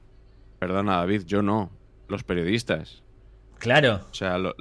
perdona, 0.59 0.97
David, 0.97 1.23
yo 1.25 1.41
no. 1.41 1.69
Los 2.07 2.23
periodistas. 2.23 3.03
Claro. 3.59 4.01
O 4.11 4.13
sea, 4.13 4.37
los 4.37 4.53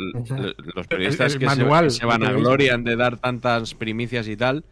periodistas 0.88 1.37
que, 1.37 1.48
se, 1.48 1.64
van 2.07 2.22
a 2.22 2.33
glorian 2.33 2.85
de 2.85 2.94
dar 2.94 3.16
tantas 3.18 3.75
primicias 3.75 4.29
y 4.29 4.37
tal, 4.37 4.64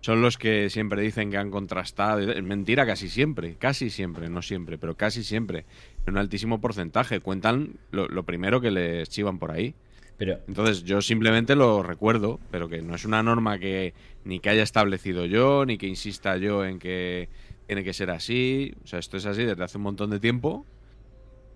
son 0.00 0.20
los 0.20 0.36
que 0.36 0.70
siempre 0.70 1.02
dicen 1.02 1.30
que 1.30 1.38
han 1.38 1.50
contrastado. 1.50 2.20
Es 2.20 2.42
mentira 2.42 2.86
casi 2.86 3.08
siempre, 3.08 3.56
casi 3.56 3.90
siempre, 3.90 4.28
no 4.28 4.42
siempre, 4.42 4.76
pero 4.76 4.96
casi 4.96 5.22
siempre. 5.24 5.64
En 6.06 6.14
un 6.14 6.18
altísimo 6.18 6.60
porcentaje. 6.60 7.20
Cuentan 7.20 7.78
lo, 7.90 8.22
primero 8.24 8.60
que 8.60 8.70
les 8.70 9.08
chivan 9.08 9.38
por 9.38 9.50
ahí. 9.50 9.74
Pero... 10.18 10.38
Entonces 10.46 10.84
yo 10.84 11.00
simplemente 11.00 11.56
lo 11.56 11.82
recuerdo, 11.82 12.38
pero 12.50 12.68
que 12.68 12.82
no 12.82 12.94
es 12.94 13.06
una 13.06 13.22
norma 13.22 13.58
que 13.58 13.94
ni 14.24 14.40
que 14.40 14.50
haya 14.50 14.62
establecido 14.62 15.24
yo, 15.24 15.64
ni 15.64 15.78
que 15.78 15.86
insista 15.86 16.36
yo 16.36 16.66
en 16.66 16.78
que 16.78 17.30
tiene 17.70 17.84
que 17.84 17.92
ser 17.92 18.10
así, 18.10 18.74
o 18.82 18.86
sea, 18.88 18.98
esto 18.98 19.16
es 19.16 19.26
así 19.26 19.44
desde 19.44 19.62
hace 19.62 19.78
un 19.78 19.84
montón 19.84 20.10
de 20.10 20.18
tiempo 20.18 20.66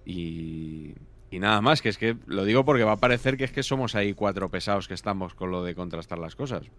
y, 0.05 0.95
y 1.29 1.41
nada 1.41 1.61
más, 1.61 1.83
que 1.83 1.89
es 1.89 1.99
que 1.99 2.17
lo 2.27 2.45
digo 2.45 2.65
porque 2.65 2.85
va 2.85 2.93
a 2.93 2.97
parecer 2.99 3.37
que 3.37 3.43
es 3.43 3.51
que 3.51 3.65
somos 3.65 3.97
ahí 3.97 4.15
cuatro 4.15 4.49
pesados 4.49 4.87
que 4.87 4.95
estamos 4.95 5.35
con 5.35 5.51
lo 5.51 5.65
de 5.65 5.75
contrastar 5.75 6.21
las 6.21 6.37
cosas. 6.37 6.71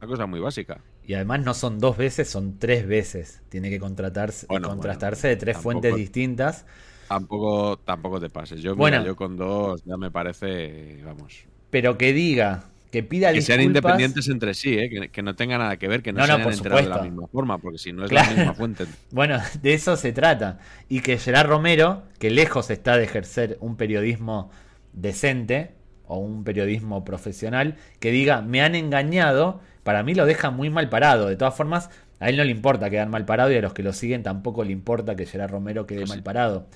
Una 0.00 0.08
cosa 0.08 0.24
muy 0.24 0.40
básica. 0.40 0.80
Y 1.04 1.12
además 1.12 1.44
no 1.44 1.52
son 1.52 1.80
dos 1.80 1.98
veces, 1.98 2.30
son 2.30 2.58
tres 2.58 2.86
veces. 2.88 3.42
Tiene 3.50 3.68
que 3.68 3.78
contratarse, 3.78 4.46
contrastarse 4.46 5.28
de 5.28 5.36
tres 5.36 5.58
fuentes 5.58 5.94
distintas. 5.94 6.64
Tampoco, 7.08 7.76
tampoco 7.76 8.20
te 8.20 8.30
pases. 8.30 8.62
Yo, 8.62 8.74
bueno, 8.74 9.04
yo 9.04 9.16
con 9.16 9.36
dos 9.36 9.84
ya 9.84 9.98
me 9.98 10.10
parece, 10.10 11.02
vamos. 11.04 11.44
Pero 11.68 11.98
que 11.98 12.14
diga 12.14 12.71
que 12.92 13.02
pida 13.02 13.32
que 13.32 13.40
sean 13.40 13.62
independientes 13.62 14.28
entre 14.28 14.52
sí, 14.52 14.78
¿eh? 14.78 15.08
que, 15.10 15.22
no 15.22 15.34
tenga 15.34 15.56
nada 15.56 15.78
que 15.78 15.88
ver, 15.88 16.02
que 16.02 16.12
no, 16.12 16.22
se 16.26 16.30
hayan 16.30 16.52
enterado 16.52 16.82
de 16.82 16.88
la 16.90 17.02
misma 17.02 17.26
forma, 17.26 17.56
porque 17.56 17.78
si 17.78 17.90
no 17.90 18.04
es 18.04 18.12
la 18.12 18.22
misma 18.22 18.52
fuente. 18.52 18.84
bueno, 19.10 19.38
de 19.62 19.72
eso 19.72 19.96
se 19.96 20.12
trata. 20.12 20.58
Y 20.90 21.00
que 21.00 21.16
Gerard 21.16 21.48
Romero, 21.48 22.02
que 22.18 22.30
lejos 22.30 22.68
está 22.68 22.98
de 22.98 23.04
ejercer 23.04 23.56
un 23.60 23.76
periodismo 23.78 24.50
decente 24.92 25.72
o 26.04 26.18
un 26.18 26.44
periodismo 26.44 27.02
profesional, 27.02 27.76
que 27.98 28.10
diga, 28.10 28.42
me 28.42 28.60
han 28.60 28.74
engañado, 28.74 29.62
para 29.84 30.02
mí 30.02 30.14
lo 30.14 30.26
deja 30.26 30.50
muy 30.50 30.68
mal 30.68 30.90
parado. 30.90 31.28
De 31.28 31.36
todas 31.36 31.56
formas, 31.56 31.88
a 32.20 32.28
él 32.28 32.36
no 32.36 32.44
le 32.44 32.50
importa 32.50 32.90
quedar 32.90 33.08
mal 33.08 33.24
parado 33.24 33.50
y 33.50 33.56
a 33.56 33.62
los 33.62 33.72
que 33.72 33.82
lo 33.82 33.94
siguen 33.94 34.22
tampoco 34.22 34.64
le 34.64 34.72
importa 34.72 35.16
que 35.16 35.24
Gerard 35.24 35.50
Romero 35.50 35.86
quede 35.86 36.04
mal 36.04 36.22
parado. 36.22 36.66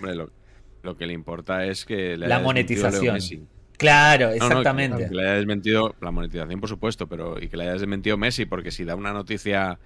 lo, 0.83 0.97
que 0.97 1.07
le 1.07 1.13
importa 1.13 1.67
es 1.67 1.85
que 1.85 2.17
la 2.17 2.39
monetización. 2.39 3.19
Claro, 3.77 4.31
exactamente. 4.31 5.09
que, 5.09 5.15
le 5.15 5.23
haya 5.23 5.35
desmentido 5.35 5.95
la 6.01 6.11
monetización, 6.11 6.61
por 6.61 6.69
supuesto, 6.69 7.07
pero 7.07 7.41
y 7.41 7.49
que 7.49 7.57
le 7.57 7.65
haya 7.65 7.73
desmentido 7.73 8.17
Messi, 8.17 8.47
porque 8.47 8.71
si 8.71 8.85
da 8.85 8.95
una 8.95 9.13
noticia 9.13 9.79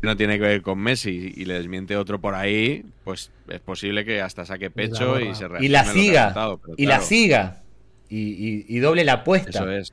que 0.00 0.06
no 0.06 0.16
tiene 0.16 0.38
que 0.38 0.44
ver 0.44 0.62
con 0.62 0.78
Messi 0.78 1.32
y 1.36 1.44
le 1.44 1.54
desmiente 1.54 1.96
otro 1.96 2.20
por 2.20 2.34
ahí, 2.34 2.84
pues 3.04 3.30
es 3.48 3.60
posible 3.60 4.04
que 4.04 4.20
hasta 4.20 4.44
saque 4.44 4.70
pecho 4.70 5.20
y 5.20 5.34
se 5.34 5.46
Y 5.60 5.68
la 5.68 5.84
siga. 5.84 6.58
y 6.76 6.86
la 6.86 7.00
siga. 7.00 7.62
Y, 8.08 8.78
doble 8.78 9.04
la 9.04 9.14
apuesta. 9.14 9.50
Eso 9.50 9.70
es. 9.70 9.92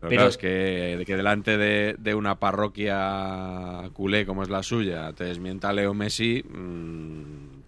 Pero, 0.00 0.28
es 0.28 0.36
que, 0.36 1.02
que 1.06 1.16
delante 1.16 1.56
de, 1.58 2.14
una 2.14 2.38
parroquia 2.38 3.90
culé 3.94 4.26
como 4.26 4.44
es 4.44 4.48
la 4.48 4.62
suya 4.62 5.12
te 5.12 5.24
desmienta 5.24 5.72
Leo 5.72 5.92
Messi, 5.92 6.44
mmm, 6.48 7.62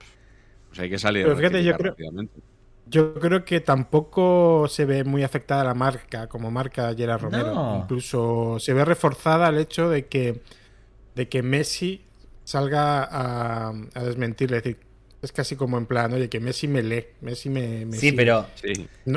pues 0.69 0.79
hay 0.79 0.91
que 0.91 0.99
salir. 0.99 1.25
Pero 1.25 1.37
fíjate, 1.37 1.65
yo 1.65 1.77
creo, 1.77 1.97
yo 2.91 3.15
creo 3.15 3.45
que 3.45 3.61
tampoco 3.61 4.67
se 4.69 4.85
ve 4.85 5.05
muy 5.05 5.23
afectada 5.23 5.63
la 5.63 5.75
marca 5.75 6.27
como 6.27 6.51
marca 6.51 6.93
Gerard 6.95 7.23
Romero. 7.23 7.81
Incluso 7.83 8.59
se 8.59 8.75
ve 8.75 8.85
reforzada 8.85 9.49
el 9.49 9.59
hecho 9.59 9.89
de 9.89 10.07
que, 10.07 10.43
de 11.15 11.29
que 11.29 11.43
Messi 11.43 12.03
salga 12.43 13.09
a, 13.09 13.73
desmentir. 14.03 14.53
Es 14.53 14.65
decir, 14.65 14.79
es 15.23 15.31
casi 15.31 15.55
como 15.55 15.79
en 15.79 15.87
plan, 15.87 16.13
oye, 16.13 16.29
que 16.29 16.41
Messi 16.41 16.67
me 16.67 16.83
lee. 16.83 17.07
Messi 17.21 17.49
me. 17.49 17.87
sí, 17.93 18.11
pero 18.11 18.47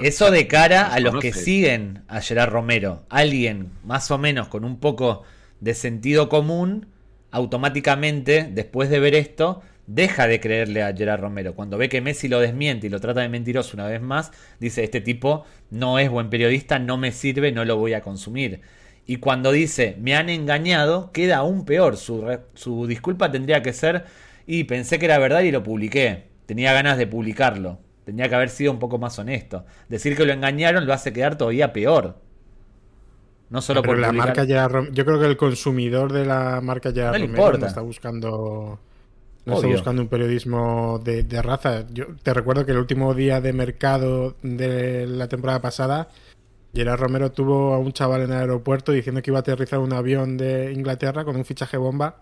eso 0.04 0.30
de 0.30 0.48
cara 0.48 0.94
a 0.94 1.00
los 1.00 1.20
que 1.20 1.34
siguen 1.34 2.04
a 2.08 2.22
Gerard 2.22 2.52
Romero. 2.52 3.04
Alguien 3.10 3.72
más 3.84 4.12
o 4.12 4.20
menos 4.20 4.50
con 4.50 4.66
un 4.66 4.80
poco 4.80 5.24
de 5.62 5.74
sentido 5.74 6.30
común, 6.30 6.88
automáticamente, 7.32 8.48
después 8.52 8.92
de 8.92 9.00
ver 9.00 9.16
esto 9.16 9.64
deja 9.88 10.28
de 10.28 10.40
creerle 10.40 10.84
a 10.84 10.96
Gerard 10.96 11.22
Romero. 11.22 11.56
Cuando 11.56 11.78
ve 11.78 11.90
que 11.90 12.02
Messi 12.02 12.28
lo 12.28 12.40
desmiente 12.40 12.88
y 12.88 12.90
lo 12.90 13.00
trata 13.00 13.22
de 13.22 13.30
mentiroso 13.30 13.76
una 13.76 13.88
vez 13.88 14.02
más, 14.02 14.32
dice, 14.60 14.84
este 14.84 15.02
tipo 15.02 15.46
no 15.70 16.00
es 16.00 16.10
buen 16.10 16.30
periodista, 16.30 16.80
no 16.80 16.98
me 16.98 17.12
sirve, 17.12 17.52
no 17.52 17.66
lo 17.66 17.78
voy 17.78 17.94
a 17.94 18.02
consumir. 18.02 18.62
Y 19.06 19.18
cuando 19.18 19.52
dice, 19.52 19.98
me 20.00 20.16
han 20.16 20.30
engañado, 20.30 21.12
queda 21.12 21.38
aún 21.38 21.66
peor. 21.66 21.98
Su, 21.98 22.40
su 22.54 22.88
disculpa 22.88 23.32
tendría 23.32 23.62
que 23.62 23.74
ser, 23.74 24.06
y 24.48 24.64
pensé 24.66 25.00
que 25.00 25.06
era 25.06 25.20
verdad 25.20 25.42
y 25.42 25.52
lo 25.52 25.64
publiqué. 25.64 26.26
Tenía 26.46 26.74
ganas 26.74 26.98
de 26.98 27.08
publicarlo. 27.08 27.80
Tenía 28.06 28.28
que 28.28 28.36
haber 28.36 28.50
sido 28.50 28.72
un 28.72 28.80
poco 28.80 28.98
más 28.98 29.18
honesto. 29.20 29.66
Decir 29.88 30.16
que 30.18 30.26
lo 30.26 30.34
engañaron 30.34 30.86
lo 30.86 30.94
hace 30.94 31.14
quedar 31.14 31.38
todavía 31.38 31.72
peor. 31.72 32.18
No 33.50 33.62
solo 33.62 33.84
por 33.84 34.00
la 34.00 34.12
marca 34.12 34.46
Gerard 34.46 34.92
Yo 34.94 35.06
creo 35.06 35.20
que 35.20 35.28
el 35.28 35.38
consumidor 35.38 36.12
de 36.12 36.26
la 36.26 36.60
marca 36.62 36.92
Gerard 36.92 37.22
Romero 37.22 37.68
está 37.68 37.82
buscando 37.82 38.80
no 39.46 39.56
estoy 39.56 39.72
buscando 39.72 40.02
un 40.02 40.08
periodismo 40.08 41.02
de, 41.04 41.42
raza. 41.42 41.86
Yo 41.92 42.08
te 42.22 42.34
recuerdo 42.34 42.66
que 42.66 42.72
el 42.72 42.78
último 42.78 43.14
día 43.14 43.42
de 43.42 43.52
mercado 43.52 44.36
de 44.42 45.06
la 45.06 45.28
temporada 45.28 45.62
pasada, 45.62 46.10
Gerard 46.74 47.00
Romero 47.00 47.32
tuvo 47.32 47.74
a 47.74 47.78
un 47.78 47.92
chaval 47.92 48.22
en 48.22 48.32
el 48.32 48.40
aeropuerto 48.40 48.92
diciendo 48.92 49.22
que 49.22 49.32
iba 49.32 49.40
a 49.40 49.42
aterrizar 49.42 49.80
un 49.80 49.94
avión 49.94 50.38
de 50.38 50.72
Inglaterra 50.72 51.26
con 51.26 51.36
un 51.36 51.46
fichaje 51.46 51.78
bomba. 51.78 52.22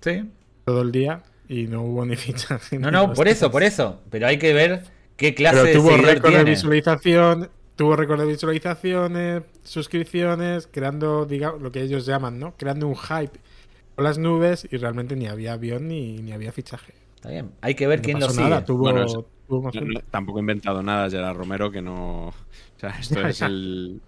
Sí. 0.00 0.30
Todo 0.64 0.82
el 0.82 0.92
día 0.92 1.22
y 1.48 1.66
no 1.66 1.82
hubo 1.82 2.06
ni 2.06 2.16
fichaje. 2.16 2.78
No, 2.78 2.90
no, 2.90 3.12
por 3.12 3.28
eso, 3.28 3.50
por 3.50 3.62
eso. 3.62 4.00
Pero 4.10 4.26
hay 4.26 4.38
que 4.38 4.54
ver 4.54 4.84
qué 5.16 5.34
clase 5.34 5.62
Pero 5.62 5.82
tuvo 5.82 5.96
récord 5.98 6.34
de 6.34 6.44
visualización, 6.44 7.50
tuvo 7.76 7.96
récord 7.96 8.20
de 8.20 8.26
visualizaciones, 8.26 9.42
suscripciones, 9.62 10.68
creando, 10.70 11.26
digamos, 11.26 11.60
lo 11.60 11.70
que 11.70 11.82
ellos 11.82 12.06
llaman, 12.06 12.38
¿no? 12.38 12.56
Creando 12.56 12.88
un 12.88 12.96
hype 12.96 13.38
las 13.98 14.18
nubes 14.18 14.66
y 14.70 14.76
realmente 14.76 15.16
ni 15.16 15.26
había 15.26 15.52
avión 15.54 15.88
ni, 15.88 16.18
ni 16.18 16.32
había 16.32 16.52
fichaje. 16.52 16.94
Está 17.22 17.30
bien, 17.30 17.52
hay 17.60 17.74
que 17.74 17.86
ver 17.86 18.02
quién 18.02 18.18
lo 18.18 18.28
sigue. 18.30 18.64
tampoco 20.10 20.38
he 20.38 20.40
inventado 20.40 20.82
nada, 20.82 21.08
Gerard 21.08 21.36
Romero, 21.36 21.70
que 21.70 21.82
no... 21.82 22.32
O 22.76 22.80
sea, 22.82 22.90
esto 23.00 23.24
es 23.28 23.40
el, 23.42 24.00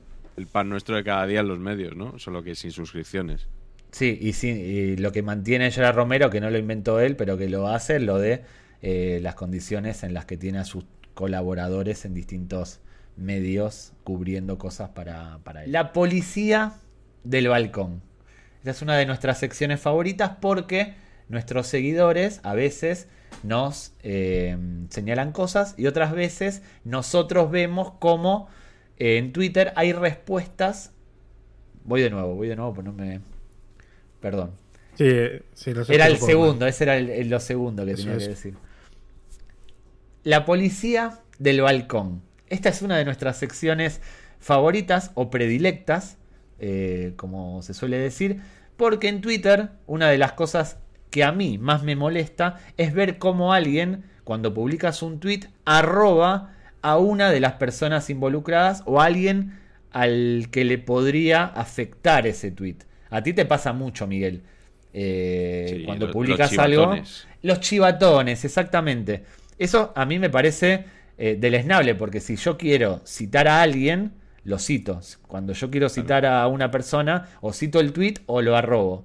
pan 0.50 0.68
nuestro 0.68 0.96
de 0.96 1.04
cada 1.04 1.24
día 1.26 1.40
en 1.40 1.48
los 1.48 1.60
medios, 1.60 1.94
¿no? 1.94 2.18
Solo 2.18 2.42
que 2.42 2.56
sin 2.56 2.72
suscripciones. 2.72 3.46
Sí, 3.92 4.18
y, 4.20 4.32
sí, 4.32 4.48
y 4.48 4.96
lo 4.96 5.12
que 5.12 5.22
mantiene 5.22 5.70
Gerard 5.70 5.94
Romero, 5.94 6.28
que 6.28 6.40
no 6.40 6.50
lo 6.50 6.58
inventó 6.58 6.98
él, 6.98 7.14
pero 7.14 7.38
que 7.38 7.48
lo 7.48 7.68
hace, 7.68 8.00
lo 8.00 8.18
de 8.18 8.42
eh, 8.82 9.20
las 9.22 9.36
condiciones 9.36 10.02
en 10.02 10.12
las 10.12 10.24
que 10.24 10.36
tiene 10.36 10.58
a 10.58 10.64
sus 10.64 10.84
colaboradores 11.14 12.04
en 12.04 12.14
distintos 12.14 12.80
medios 13.16 13.92
cubriendo 14.02 14.58
cosas 14.58 14.90
para, 14.90 15.38
para 15.44 15.62
él. 15.62 15.70
La 15.70 15.92
policía 15.92 16.74
del 17.22 17.46
balcón. 17.46 18.02
Esta 18.64 18.70
es 18.70 18.80
una 18.80 18.96
de 18.96 19.04
nuestras 19.04 19.38
secciones 19.38 19.78
favoritas 19.78 20.38
porque 20.40 20.94
nuestros 21.28 21.66
seguidores 21.66 22.40
a 22.44 22.54
veces 22.54 23.08
nos 23.42 23.92
eh, 24.02 24.56
señalan 24.88 25.32
cosas 25.32 25.74
y 25.76 25.86
otras 25.86 26.12
veces 26.12 26.62
nosotros 26.82 27.50
vemos 27.50 27.92
cómo 27.98 28.48
eh, 28.96 29.18
en 29.18 29.34
Twitter 29.34 29.74
hay 29.76 29.92
respuestas. 29.92 30.94
Voy 31.84 32.00
de 32.00 32.08
nuevo, 32.08 32.36
voy 32.36 32.48
de 32.48 32.56
nuevo, 32.56 32.72
pues 32.72 32.86
no 32.86 32.94
me. 32.94 33.20
Perdón. 34.22 34.52
Sí, 34.94 35.04
era 35.90 36.06
el 36.06 36.16
segundo, 36.16 36.66
ese 36.66 36.84
era 36.84 36.96
el, 36.96 37.28
lo 37.28 37.40
segundo 37.40 37.84
que 37.84 37.96
tenía 37.96 38.16
que 38.16 38.28
decir. 38.28 38.54
La 40.22 40.46
policía 40.46 41.20
del 41.38 41.60
balcón. 41.60 42.22
Esta 42.48 42.70
es 42.70 42.80
una 42.80 42.96
de 42.96 43.04
nuestras 43.04 43.36
secciones 43.36 44.00
favoritas 44.40 45.10
o 45.12 45.28
predilectas 45.28 46.16
eh, 46.58 47.12
como 47.16 47.62
se 47.62 47.74
suele 47.74 47.98
decir, 47.98 48.40
porque 48.76 49.08
en 49.08 49.20
Twitter 49.20 49.70
una 49.86 50.08
de 50.08 50.18
las 50.18 50.32
cosas 50.32 50.78
que 51.10 51.24
a 51.24 51.32
mí 51.32 51.58
más 51.58 51.82
me 51.82 51.96
molesta 51.96 52.58
es 52.76 52.92
ver 52.92 53.18
cómo 53.18 53.52
alguien, 53.52 54.04
cuando 54.24 54.52
publicas 54.52 55.02
un 55.02 55.20
tweet, 55.20 55.42
arroba 55.64 56.54
a 56.82 56.98
una 56.98 57.30
de 57.30 57.40
las 57.40 57.52
personas 57.52 58.10
involucradas 58.10 58.82
o 58.86 59.00
a 59.00 59.06
alguien 59.06 59.58
al 59.90 60.48
que 60.50 60.64
le 60.64 60.78
podría 60.78 61.44
afectar 61.44 62.26
ese 62.26 62.50
tweet. 62.50 62.78
A 63.10 63.22
ti 63.22 63.32
te 63.32 63.44
pasa 63.44 63.72
mucho, 63.72 64.06
Miguel. 64.08 64.42
Eh, 64.92 65.82
cuando 65.86 66.10
publicas 66.10 66.58
algo. 66.58 66.94
Los 67.42 67.60
chivatones, 67.60 68.44
exactamente. 68.44 69.24
Eso 69.56 69.92
a 69.94 70.04
mí 70.04 70.18
me 70.18 70.30
parece 70.30 70.84
eh, 71.16 71.36
deleznable, 71.38 71.94
porque 71.94 72.20
si 72.20 72.36
yo 72.36 72.58
quiero 72.58 73.02
citar 73.06 73.46
a 73.46 73.62
alguien, 73.62 74.12
lo 74.44 74.58
cito. 74.58 75.00
Cuando 75.26 75.52
yo 75.52 75.70
quiero 75.70 75.88
citar 75.88 76.26
a 76.26 76.46
una 76.46 76.70
persona, 76.70 77.28
o 77.40 77.52
cito 77.52 77.80
el 77.80 77.92
tweet 77.92 78.14
o 78.26 78.42
lo 78.42 78.56
arrobo. 78.56 79.04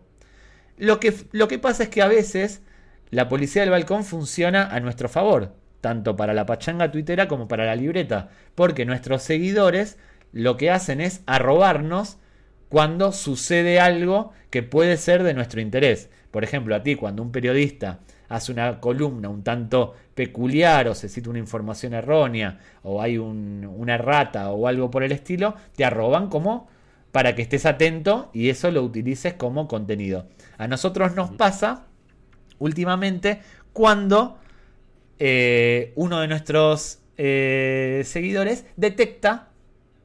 Lo 0.78 1.00
que, 1.00 1.14
lo 1.32 1.48
que 1.48 1.60
pasa 1.60 1.84
es 1.84 1.90
que 1.90 2.02
a 2.02 2.08
veces 2.08 2.62
la 3.10 3.28
policía 3.28 3.64
del 3.64 3.72
balcón 3.72 4.04
funciona 4.04 4.68
a 4.68 4.80
nuestro 4.80 5.10
favor, 5.10 5.56
tanto 5.82 6.16
para 6.16 6.34
la 6.34 6.46
pachanga 6.46 6.92
tuitera 6.92 7.28
como 7.28 7.48
para 7.48 7.66
la 7.66 7.76
libreta, 7.76 8.30
porque 8.56 8.86
nuestros 8.86 9.24
seguidores 9.24 9.98
lo 10.32 10.58
que 10.58 10.70
hacen 10.70 11.02
es 11.02 11.22
arrobarnos 11.26 12.18
cuando 12.70 13.12
sucede 13.12 13.80
algo 13.80 14.32
que 14.52 14.62
puede 14.62 14.98
ser 14.98 15.24
de 15.24 15.34
nuestro 15.34 15.60
interés. 15.60 16.10
Por 16.32 16.44
ejemplo, 16.44 16.76
a 16.76 16.84
ti, 16.84 16.96
cuando 16.96 17.24
un 17.24 17.32
periodista 17.32 18.00
hace 18.30 18.52
una 18.52 18.80
columna 18.80 19.28
un 19.28 19.44
tanto 19.44 19.94
peculiar 20.14 20.88
o 20.88 20.96
se 20.96 21.10
cita 21.10 21.30
una 21.30 21.40
información 21.40 21.94
errónea 21.94 22.60
o 22.84 23.02
hay 23.02 23.18
una 23.18 23.98
rata 23.98 24.52
o 24.52 24.68
algo 24.68 24.90
por 24.90 25.04
el 25.04 25.12
estilo, 25.12 25.56
te 25.76 25.84
arroban 25.84 26.30
como 26.30 26.70
para 27.12 27.36
que 27.36 27.42
estés 27.42 27.66
atento 27.66 28.30
y 28.34 28.50
eso 28.50 28.72
lo 28.72 28.84
utilices 28.84 29.34
como 29.34 29.68
contenido. 29.68 30.28
A 30.58 30.68
nosotros 30.68 31.16
nos 31.16 31.32
pasa 31.32 31.86
últimamente 32.60 33.42
cuando 33.74 34.38
eh, 35.18 35.92
uno 35.96 36.22
de 36.22 36.28
nuestros 36.28 37.00
eh, 37.18 38.04
seguidores 38.06 38.66
detecta 38.78 39.50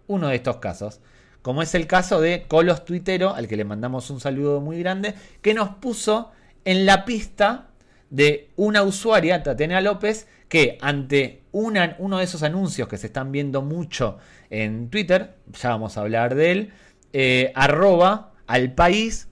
uno 0.07 0.29
de 0.29 0.37
estos 0.37 0.57
casos. 0.57 1.01
Como 1.43 1.61
es 1.61 1.75
el 1.75 1.87
caso 1.87 2.21
de 2.21 2.47
Colos 2.49 2.87
Tuitero, 2.87 3.35
al 3.35 3.49
que 3.49 3.57
le 3.57 3.65
mandamos 3.65 4.09
un 4.09 4.19
saludo 4.19 4.61
muy 4.63 4.79
grande, 4.79 5.15
que 5.43 5.53
nos 5.53 5.77
puso 5.77 6.33
en 6.65 6.87
la 6.87 7.05
pista 7.05 7.69
de 8.15 8.49
una 8.55 8.85
usuaria, 8.85 9.43
Tatiana 9.43 9.81
López, 9.81 10.29
que 10.49 10.79
ante 10.81 11.43
uno 11.51 12.19
de 12.19 12.25
esos 12.25 12.45
anuncios 12.45 12.87
que 12.87 12.97
se 12.97 13.09
están 13.09 13.33
viendo 13.33 13.61
mucho 13.61 14.19
en 14.51 14.89
Twitter, 14.89 15.35
ya 15.61 15.71
vamos 15.71 15.97
a 15.97 16.03
hablar 16.03 16.37
de 16.37 16.53
él, 16.53 16.73
eh, 17.13 17.51
arroba 17.57 18.33
al 18.47 18.73
país 18.73 19.27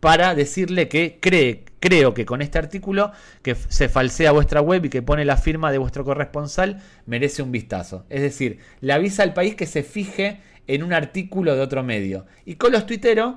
para 0.00 0.34
decirle 0.34 0.88
que 0.88 1.18
cree, 1.20 1.64
creo 1.78 2.12
que 2.12 2.26
con 2.26 2.42
este 2.42 2.58
artículo 2.58 3.12
que 3.42 3.54
se 3.54 3.88
falsea 3.88 4.32
vuestra 4.32 4.60
web 4.60 4.84
y 4.84 4.88
que 4.88 5.00
pone 5.00 5.24
la 5.24 5.36
firma 5.36 5.70
de 5.70 5.78
vuestro 5.78 6.04
corresponsal 6.04 6.82
merece 7.06 7.40
un 7.40 7.52
vistazo. 7.52 8.04
Es 8.10 8.20
decir, 8.20 8.58
le 8.80 8.92
avisa 8.94 9.22
al 9.22 9.32
país 9.32 9.54
que 9.54 9.66
se 9.66 9.84
fije 9.84 10.40
en 10.66 10.82
un 10.82 10.92
artículo 10.92 11.54
de 11.54 11.60
otro 11.60 11.84
medio. 11.84 12.26
Y 12.44 12.56
con 12.56 12.72
los 12.72 12.84
tuiteros 12.84 13.36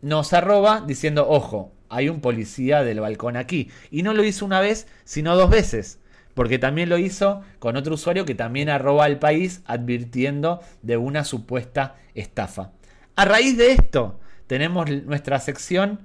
nos 0.00 0.32
arroba 0.32 0.82
diciendo, 0.86 1.28
ojo, 1.28 1.74
hay 1.90 2.08
un 2.08 2.20
policía 2.20 2.82
del 2.82 3.00
balcón 3.00 3.36
aquí. 3.36 3.70
Y 3.90 4.02
no 4.02 4.14
lo 4.14 4.24
hizo 4.24 4.46
una 4.46 4.60
vez, 4.60 4.86
sino 5.04 5.36
dos 5.36 5.50
veces. 5.50 5.98
Porque 6.34 6.58
también 6.58 6.88
lo 6.88 6.96
hizo 6.96 7.42
con 7.58 7.76
otro 7.76 7.94
usuario 7.94 8.24
que 8.24 8.34
también 8.34 8.70
arroba 8.70 9.04
al 9.04 9.18
país 9.18 9.62
advirtiendo 9.66 10.60
de 10.80 10.96
una 10.96 11.24
supuesta 11.24 11.96
estafa. 12.14 12.72
A 13.16 13.24
raíz 13.24 13.58
de 13.58 13.72
esto, 13.72 14.18
tenemos 14.46 14.88
nuestra 14.88 15.38
sección 15.40 16.00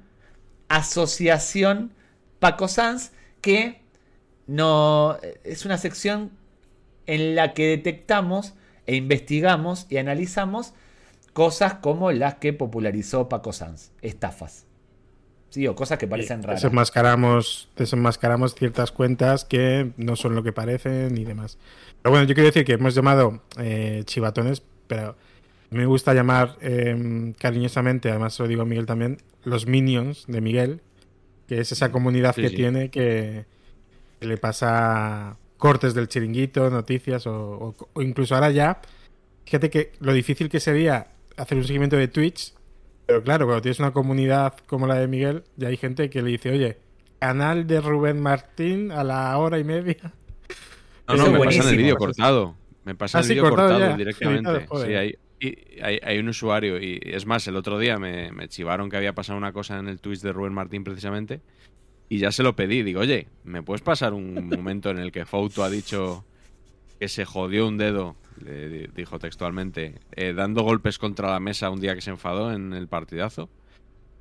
Asociación 0.67 1.93
Paco 2.39 2.67
Sanz, 2.67 3.11
que 3.39 3.81
no, 4.47 5.17
es 5.43 5.65
una 5.65 5.77
sección 5.77 6.31
en 7.05 7.35
la 7.35 7.53
que 7.53 7.67
detectamos 7.67 8.55
e 8.87 8.95
investigamos 8.95 9.85
y 9.89 9.97
analizamos 9.97 10.73
cosas 11.33 11.75
como 11.75 12.11
las 12.11 12.35
que 12.35 12.53
popularizó 12.53 13.29
Paco 13.29 13.53
Sanz, 13.53 13.91
estafas. 14.01 14.64
Sí, 15.49 15.67
o 15.67 15.75
cosas 15.75 15.97
que 15.97 16.07
parecen 16.07 16.43
raras. 16.43 16.61
Desenmascaramos, 16.61 17.69
desenmascaramos 17.77 18.55
ciertas 18.55 18.91
cuentas 18.91 19.45
que 19.45 19.91
no 19.97 20.15
son 20.15 20.35
lo 20.35 20.43
que 20.43 20.51
parecen 20.51 21.17
y 21.17 21.23
demás. 21.23 21.57
Pero 22.01 22.11
bueno, 22.11 22.27
yo 22.27 22.35
quiero 22.35 22.47
decir 22.47 22.65
que 22.65 22.73
hemos 22.73 22.93
llamado 22.93 23.41
eh, 23.57 24.03
chivatones, 24.05 24.61
pero 24.87 25.15
me 25.69 25.85
gusta 25.85 26.13
llamar 26.13 26.57
em, 26.61 27.33
cariñosamente, 27.33 28.09
además 28.09 28.39
lo 28.39 28.47
digo 28.47 28.61
a 28.61 28.65
Miguel 28.65 28.85
también, 28.85 29.17
los 29.43 29.65
minions 29.67 30.25
de 30.27 30.41
Miguel, 30.41 30.81
que 31.47 31.59
es 31.59 31.71
esa 31.71 31.91
comunidad 31.91 32.35
que 32.35 32.49
tiene 32.49 32.89
que, 32.89 33.45
le 34.21 34.37
pasa 34.37 35.37
cortes 35.57 35.93
del 35.93 36.07
chiringuito, 36.07 36.69
noticias 36.69 37.27
o, 37.27 37.75
incluso 37.97 38.35
ahora 38.35 38.51
ya, 38.51 38.81
fíjate 39.45 39.69
que 39.69 39.91
lo 39.99 40.13
difícil 40.13 40.49
que 40.49 40.59
sería 40.59 41.07
hacer 41.37 41.57
un 41.57 41.63
seguimiento 41.63 41.95
de 41.95 42.07
Twitch, 42.07 42.53
pero 43.05 43.23
claro, 43.23 43.45
cuando 43.45 43.61
tienes 43.61 43.79
una 43.79 43.91
comunidad 43.91 44.53
como 44.65 44.87
la 44.87 44.95
de 44.95 45.07
Miguel, 45.07 45.43
ya 45.57 45.67
hay 45.67 45.77
gente 45.77 46.09
que 46.09 46.21
le 46.21 46.31
dice, 46.31 46.51
oye, 46.51 46.77
canal 47.19 47.67
de 47.67 47.81
Rubén 47.81 48.19
Martín 48.19 48.91
a 48.91 49.03
la 49.03 49.37
hora 49.37 49.59
y 49.59 49.63
media. 49.63 50.13
No, 51.07 51.17
no, 51.17 51.31
me 51.31 51.39
pasan 51.39 51.67
el 51.67 51.77
vídeo 51.77 51.97
cortado. 51.97 52.55
Me 52.83 52.95
pasan 52.95 53.23
el 53.23 53.29
vídeo 53.29 53.49
cortado, 53.49 53.97
directamente. 53.97 54.67
Sí, 54.85 54.93
hay, 55.81 55.99
hay, 56.01 56.17
un 56.17 56.29
usuario, 56.29 56.81
y 56.81 56.99
es 57.03 57.25
más, 57.25 57.47
el 57.47 57.55
otro 57.55 57.77
día 57.77 57.99
me, 57.99 58.31
me, 58.31 58.47
chivaron 58.47 58.89
que 58.89 58.97
había 58.97 59.13
pasado 59.13 59.37
una 59.37 59.51
cosa 59.51 59.77
en 59.77 59.87
el 59.87 59.99
Twitch 59.99 60.21
de 60.21 60.31
Rubén 60.31 60.53
Martín 60.53 60.83
precisamente, 60.83 61.41
y 62.09 62.19
ya 62.19 62.31
se 62.31 62.41
lo 62.41 62.55
pedí. 62.55 62.83
Digo, 62.83 63.01
oye, 63.01 63.27
¿me 63.43 63.61
puedes 63.61 63.81
pasar 63.81 64.13
un 64.13 64.49
momento 64.49 64.89
en 64.89 64.97
el 64.97 65.11
que 65.11 65.25
Fouto 65.25 65.63
ha 65.63 65.69
dicho 65.69 66.25
que 66.99 67.07
se 67.07 67.25
jodió 67.25 67.67
un 67.67 67.77
dedo, 67.77 68.15
le 68.43 68.87
dijo 68.87 69.19
textualmente, 69.19 69.99
eh, 70.11 70.33
dando 70.33 70.63
golpes 70.63 70.97
contra 70.97 71.31
la 71.31 71.39
mesa 71.39 71.69
un 71.69 71.79
día 71.79 71.95
que 71.95 72.01
se 72.01 72.11
enfadó 72.11 72.51
en 72.51 72.73
el 72.73 72.87
partidazo? 72.87 73.49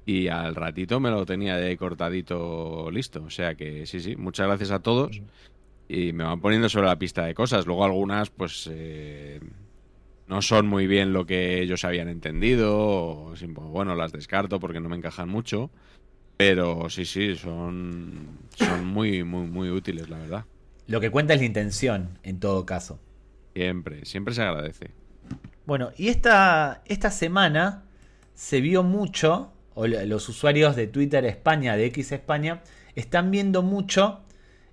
Y 0.07 0.29
al 0.29 0.55
ratito 0.55 1.01
me 1.01 1.11
lo 1.11 1.25
tenía 1.25 1.57
de 1.57 1.77
cortadito 1.77 2.91
listo. 2.91 3.22
O 3.25 3.31
sea 3.31 3.55
que 3.55 3.87
sí, 3.87 4.01
sí, 4.01 4.16
muchas 4.16 4.47
gracias 4.47 4.70
a 4.70 4.81
todos. 4.81 5.22
Y 5.89 6.12
me 6.12 6.25
van 6.25 6.41
poniendo 6.41 6.68
sobre 6.68 6.89
la 6.89 6.99
pista 6.99 7.25
de 7.25 7.35
cosas. 7.35 7.66
Luego 7.66 7.85
algunas, 7.85 8.31
pues... 8.31 8.68
Eh, 8.70 9.41
no 10.27 10.43
son 10.43 10.66
muy 10.66 10.87
bien 10.87 11.12
lo 11.12 11.27
que 11.27 11.61
ellos 11.61 11.85
habían 11.85 12.09
entendido, 12.09 12.77
o, 12.77 13.35
bueno, 13.70 13.95
las 13.95 14.12
descarto 14.12 14.59
porque 14.59 14.81
no 14.81 14.89
me 14.89 14.97
encajan 14.97 15.29
mucho, 15.29 15.70
pero 16.37 16.89
sí, 16.89 17.05
sí, 17.05 17.37
son, 17.37 18.39
son 18.57 18.87
muy, 18.87 19.22
muy, 19.22 19.47
muy 19.47 19.70
útiles, 19.70 20.09
la 20.09 20.18
verdad. 20.18 20.45
Lo 20.87 21.01
que 21.01 21.11
cuenta 21.11 21.35
es 21.35 21.41
la 21.41 21.47
intención, 21.47 22.18
en 22.22 22.41
todo 22.41 22.66
caso. 22.66 23.01
Siempre, 23.55 24.05
siempre 24.05 24.35
se 24.35 24.43
agradece. 24.43 24.91
Bueno, 25.66 25.93
y 25.97 26.09
esta, 26.09 26.82
esta 26.87 27.11
semana 27.11 27.85
se 28.35 28.61
vio 28.61 28.82
mucho, 28.82 29.53
o 29.74 29.87
los 29.87 30.28
usuarios 30.28 30.76
de 30.76 30.87
Twitter 30.87 31.24
España, 31.24 31.76
de 31.76 31.87
X 31.87 32.12
España, 32.12 32.62
están 32.95 33.30
viendo 33.30 33.62
mucho 33.62 34.20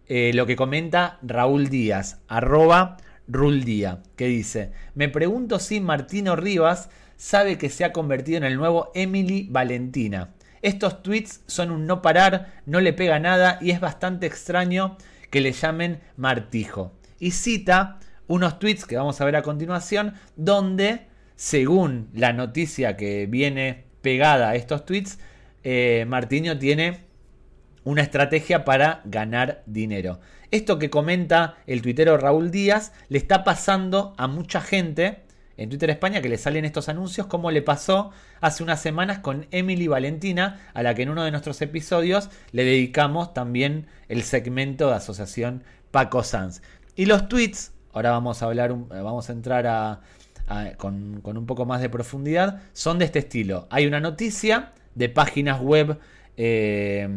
eh, 0.07 0.31
lo 0.33 0.45
que 0.45 0.55
comenta 0.55 1.17
Raúl 1.21 1.69
Díaz, 1.69 2.19
arroba 2.27 2.97
Ruldía, 3.27 4.03
que 4.17 4.25
dice, 4.25 4.73
me 4.93 5.07
pregunto 5.07 5.59
si 5.59 5.79
Martino 5.79 6.35
Rivas 6.35 6.89
sabe 7.15 7.57
que 7.57 7.69
se 7.69 7.85
ha 7.85 7.93
convertido 7.93 8.37
en 8.37 8.43
el 8.43 8.57
nuevo 8.57 8.91
Emily 8.93 9.47
Valentina. 9.49 10.33
Estos 10.61 11.01
tweets 11.01 11.41
son 11.47 11.71
un 11.71 11.87
no 11.87 12.01
parar, 12.01 12.61
no 12.65 12.81
le 12.81 12.93
pega 12.93 13.19
nada 13.19 13.57
y 13.61 13.71
es 13.71 13.79
bastante 13.79 14.25
extraño 14.25 14.97
que 15.31 15.41
le 15.41 15.53
llamen 15.53 15.99
Martijo. 16.17 16.93
Y 17.19 17.31
cita 17.31 17.97
unos 18.27 18.59
tweets 18.59 18.85
que 18.85 18.97
vamos 18.97 19.19
a 19.19 19.25
ver 19.25 19.35
a 19.35 19.41
continuación, 19.41 20.13
donde, 20.35 21.07
según 21.35 22.09
la 22.13 22.33
noticia 22.33 22.95
que 22.95 23.25
viene 23.25 23.85
pegada 24.01 24.49
a 24.49 24.55
estos 24.55 24.85
tweets, 24.85 25.17
eh, 25.63 26.05
Martino 26.07 26.57
tiene 26.57 26.99
una 27.83 28.03
estrategia 28.03 28.63
para 28.63 29.01
ganar 29.05 29.63
dinero. 29.65 30.19
Esto 30.51 30.77
que 30.77 30.89
comenta 30.89 31.57
el 31.65 31.81
tuitero 31.81 32.17
Raúl 32.17 32.51
Díaz 32.51 32.91
le 33.09 33.17
está 33.17 33.43
pasando 33.43 34.13
a 34.17 34.27
mucha 34.27 34.61
gente 34.61 35.23
en 35.61 35.69
Twitter 35.69 35.89
España 35.89 36.21
que 36.21 36.29
le 36.29 36.37
salen 36.37 36.65
estos 36.65 36.89
anuncios, 36.89 37.27
como 37.27 37.51
le 37.51 37.61
pasó 37.61 38.11
hace 38.39 38.63
unas 38.63 38.81
semanas 38.81 39.19
con 39.19 39.47
Emily 39.51 39.87
Valentina, 39.87 40.59
a 40.73 40.83
la 40.83 40.95
que 40.95 41.03
en 41.03 41.09
uno 41.09 41.23
de 41.23 41.31
nuestros 41.31 41.61
episodios 41.61 42.29
le 42.51 42.63
dedicamos 42.63 43.33
también 43.33 43.87
el 44.09 44.23
segmento 44.23 44.87
de 44.87 44.95
asociación 44.95 45.63
Paco 45.91 46.23
Sanz. 46.23 46.61
Y 46.95 47.05
los 47.05 47.27
tweets, 47.29 47.71
ahora 47.93 48.11
vamos 48.11 48.41
a 48.41 48.45
hablar, 48.47 48.75
vamos 48.75 49.29
a 49.29 49.33
entrar 49.33 49.99
con, 50.77 51.21
con 51.21 51.37
un 51.37 51.45
poco 51.45 51.65
más 51.65 51.81
de 51.81 51.89
profundidad, 51.89 52.61
son 52.73 52.99
de 52.99 53.05
este 53.05 53.19
estilo. 53.19 53.67
Hay 53.69 53.85
una 53.85 53.99
noticia 53.99 54.73
de 54.95 55.09
páginas 55.09 55.61
web 55.61 55.99
eh, 56.37 57.07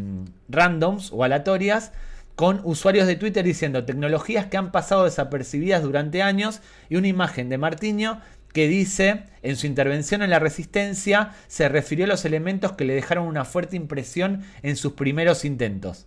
randoms 0.49 1.11
o 1.13 1.25
aleatorias 1.25 1.93
con 2.37 2.61
usuarios 2.65 3.07
de 3.07 3.17
Twitter 3.17 3.45
diciendo 3.45 3.85
tecnologías 3.85 4.47
que 4.47 4.57
han 4.57 4.73
pasado 4.73 5.05
desapercibidas 5.05 5.83
durante 5.83 6.23
años 6.23 6.61
y 6.89 6.97
una 6.97 7.09
imagen 7.09 7.49
de 7.49 7.59
Martiño 7.59 8.21
que 8.55 8.69
dice 8.69 9.25
en 9.43 9.57
su 9.57 9.67
intervención 9.67 10.23
en 10.23 10.31
la 10.31 10.39
resistencia 10.39 11.33
se 11.49 11.69
refirió 11.69 12.07
a 12.07 12.09
los 12.09 12.25
elementos 12.25 12.73
que 12.73 12.85
le 12.85 12.95
dejaron 12.95 13.27
una 13.27 13.45
fuerte 13.45 13.77
impresión 13.77 14.45
en 14.63 14.77
sus 14.77 14.93
primeros 14.93 15.45
intentos. 15.45 16.07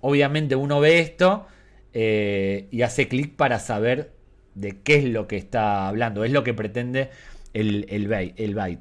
Obviamente 0.00 0.54
uno 0.54 0.78
ve 0.80 1.00
esto 1.00 1.46
eh, 1.92 2.68
y 2.70 2.82
hace 2.82 3.08
clic 3.08 3.34
para 3.34 3.58
saber 3.58 4.12
de 4.54 4.80
qué 4.82 4.96
es 4.96 5.04
lo 5.04 5.26
que 5.26 5.36
está 5.36 5.88
hablando, 5.88 6.24
es 6.24 6.30
lo 6.30 6.44
que 6.44 6.54
pretende 6.54 7.10
el, 7.54 7.86
el. 7.90 8.78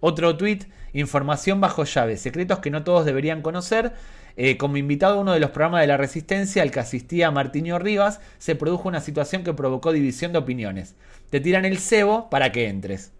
Otro 0.00 0.36
tweet, 0.38 0.60
información 0.94 1.60
bajo 1.60 1.84
llave, 1.84 2.16
secretos 2.16 2.60
que 2.60 2.70
no 2.70 2.84
todos 2.84 3.04
deberían 3.04 3.42
conocer. 3.42 3.92
Eh, 4.36 4.56
como 4.56 4.78
invitado 4.78 5.18
a 5.18 5.20
uno 5.20 5.32
de 5.32 5.40
los 5.40 5.50
programas 5.50 5.82
de 5.82 5.88
la 5.88 5.98
Resistencia 5.98 6.62
al 6.62 6.70
que 6.70 6.80
asistía 6.80 7.30
Martiño 7.30 7.78
Rivas, 7.78 8.20
se 8.38 8.54
produjo 8.54 8.88
una 8.88 9.00
situación 9.00 9.44
que 9.44 9.52
provocó 9.52 9.92
división 9.92 10.32
de 10.32 10.38
opiniones. 10.38 10.94
Te 11.30 11.40
tiran 11.40 11.64
el 11.64 11.78
cebo 11.78 12.28
para 12.28 12.52
que 12.52 12.68
entres. 12.68 13.12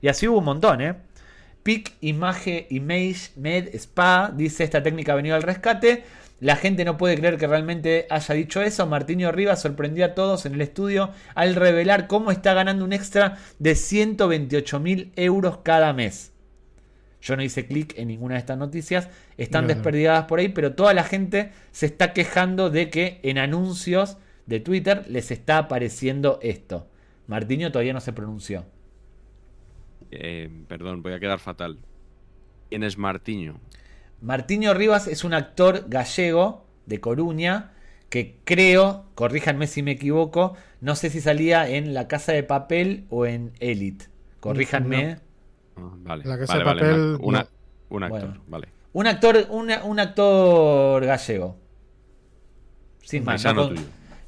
Y 0.00 0.08
así 0.08 0.28
hubo 0.28 0.38
un 0.38 0.44
montón, 0.44 0.80
¿eh? 0.80 0.94
Pic, 1.62 1.92
Image, 2.02 2.66
Image, 2.70 3.30
Med, 3.36 3.74
Spa, 3.74 4.30
dice 4.34 4.64
esta 4.64 4.82
técnica 4.82 5.12
ha 5.12 5.16
venido 5.16 5.34
al 5.34 5.42
rescate. 5.42 6.04
La 6.40 6.56
gente 6.56 6.84
no 6.84 6.98
puede 6.98 7.16
creer 7.16 7.38
que 7.38 7.46
realmente 7.46 8.06
haya 8.10 8.34
dicho 8.34 8.60
eso. 8.60 8.86
Martiño 8.86 9.32
Rivas 9.32 9.62
sorprendió 9.62 10.04
a 10.04 10.14
todos 10.14 10.44
en 10.44 10.54
el 10.54 10.60
estudio 10.60 11.10
al 11.34 11.54
revelar 11.54 12.06
cómo 12.06 12.30
está 12.30 12.52
ganando 12.52 12.84
un 12.84 12.92
extra 12.92 13.38
de 13.58 13.74
128 13.74 14.78
mil 14.78 15.12
euros 15.16 15.58
cada 15.62 15.94
mes. 15.94 16.32
Yo 17.22 17.34
no 17.36 17.42
hice 17.42 17.66
clic 17.66 17.94
en 17.96 18.08
ninguna 18.08 18.34
de 18.34 18.40
estas 18.40 18.58
noticias, 18.58 19.08
están 19.38 19.66
desperdigadas 19.66 20.26
por 20.26 20.40
ahí, 20.40 20.48
pero 20.48 20.74
toda 20.74 20.92
la 20.92 21.04
gente 21.04 21.52
se 21.72 21.86
está 21.86 22.12
quejando 22.12 22.68
de 22.68 22.90
que 22.90 23.20
en 23.22 23.38
anuncios 23.38 24.18
de 24.44 24.60
Twitter 24.60 25.06
les 25.08 25.30
está 25.30 25.56
apareciendo 25.56 26.38
esto. 26.42 26.86
Martiño 27.26 27.72
todavía 27.72 27.92
no 27.92 28.00
se 28.00 28.12
pronunció. 28.12 28.66
Eh, 30.10 30.50
perdón, 30.68 31.02
voy 31.02 31.12
a 31.12 31.20
quedar 31.20 31.38
fatal. 31.38 31.78
¿Quién 32.68 32.82
es 32.82 32.98
Martiño? 32.98 33.60
Martiño 34.20 34.74
Rivas 34.74 35.06
es 35.06 35.24
un 35.24 35.34
actor 35.34 35.86
gallego 35.88 36.66
de 36.86 37.00
Coruña 37.00 37.72
que 38.08 38.38
creo, 38.44 39.06
corríjanme 39.14 39.66
si 39.66 39.82
me 39.82 39.92
equivoco, 39.92 40.56
no 40.80 40.94
sé 40.94 41.10
si 41.10 41.20
salía 41.20 41.68
en 41.68 41.94
La 41.94 42.06
Casa 42.06 42.32
de 42.32 42.42
Papel 42.42 43.06
o 43.10 43.26
en 43.26 43.52
Elite. 43.58 44.06
Corríjanme. 44.40 45.18
Ah, 45.76 45.90
vale. 45.96 46.24
La 46.24 46.38
casa 46.38 46.58
de 46.58 46.64
papel. 46.64 47.18
un 47.20 47.34
actor, 48.04 48.40
vale. 48.46 48.68
Un 48.92 49.06
actor, 49.06 49.46
un 49.50 50.00
actor 50.00 51.04
gallego. 51.04 51.56
Sin 53.02 53.24
más. 53.24 53.44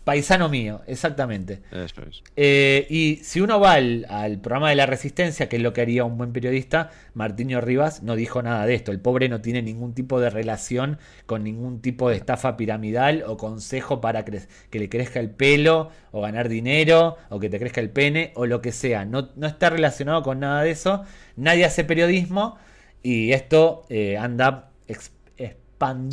Paisano 0.07 0.48
mío, 0.48 0.82
exactamente. 0.86 1.62
Eso 1.72 2.02
es. 2.09 2.22
Eh, 2.36 2.86
y 2.88 3.16
si 3.24 3.40
uno 3.40 3.59
va 3.59 3.72
al, 3.72 4.38
programa 4.40 4.70
de 4.70 4.76
la 4.76 4.86
Resistencia, 4.86 5.48
que 5.48 5.57
es 5.57 5.62
lo 5.62 5.72
que 5.72 5.80
haría 5.80 6.04
un 6.04 6.16
buen 6.16 6.32
periodista, 6.32 6.92
Martiño 7.14 7.61
Rivas 7.61 8.04
no 8.04 8.14
dijo 8.14 8.40
nada 8.40 8.66
de 8.66 8.76
esto. 8.76 8.92
El 8.92 9.00
pobre 9.00 9.28
no 9.28 9.40
tiene 9.40 9.62
ningún 9.62 9.94
tipo 9.94 10.20
de 10.20 10.30
relación 10.30 10.98
con 11.26 11.42
ningún 11.42 11.82
tipo 11.82 12.09
de 12.09 12.14
estafa 12.14 12.57
piramidal 12.57 13.24
o 13.26 13.36
consejo 13.36 14.00
para 14.00 14.24
que 14.24 14.78
le 14.78 14.88
crezca 14.88 15.18
el 15.18 15.30
pelo 15.30 15.90
o 16.12 16.20
ganar 16.20 16.48
dinero 16.48 17.16
o 17.28 17.40
que 17.40 17.50
te 17.50 17.59
crezca 17.59 17.80
el 17.80 17.90
pene 17.90 18.30
o 18.36 18.46
lo 18.46 18.62
que 18.62 18.70
sea. 18.70 19.04
No, 19.04 19.30
no 19.34 19.48
está 19.48 19.70
relacionado 19.70 20.22
con 20.22 20.38
nada 20.38 20.62
de 20.62 20.70
eso. 20.70 21.02
Nadie 21.34 21.64
hace 21.64 21.82
periodismo 21.82 22.59
y 23.02 23.32
esto 23.32 23.84
eh, 23.88 24.16
anda 24.16 24.70
expandiendo. 24.86 26.12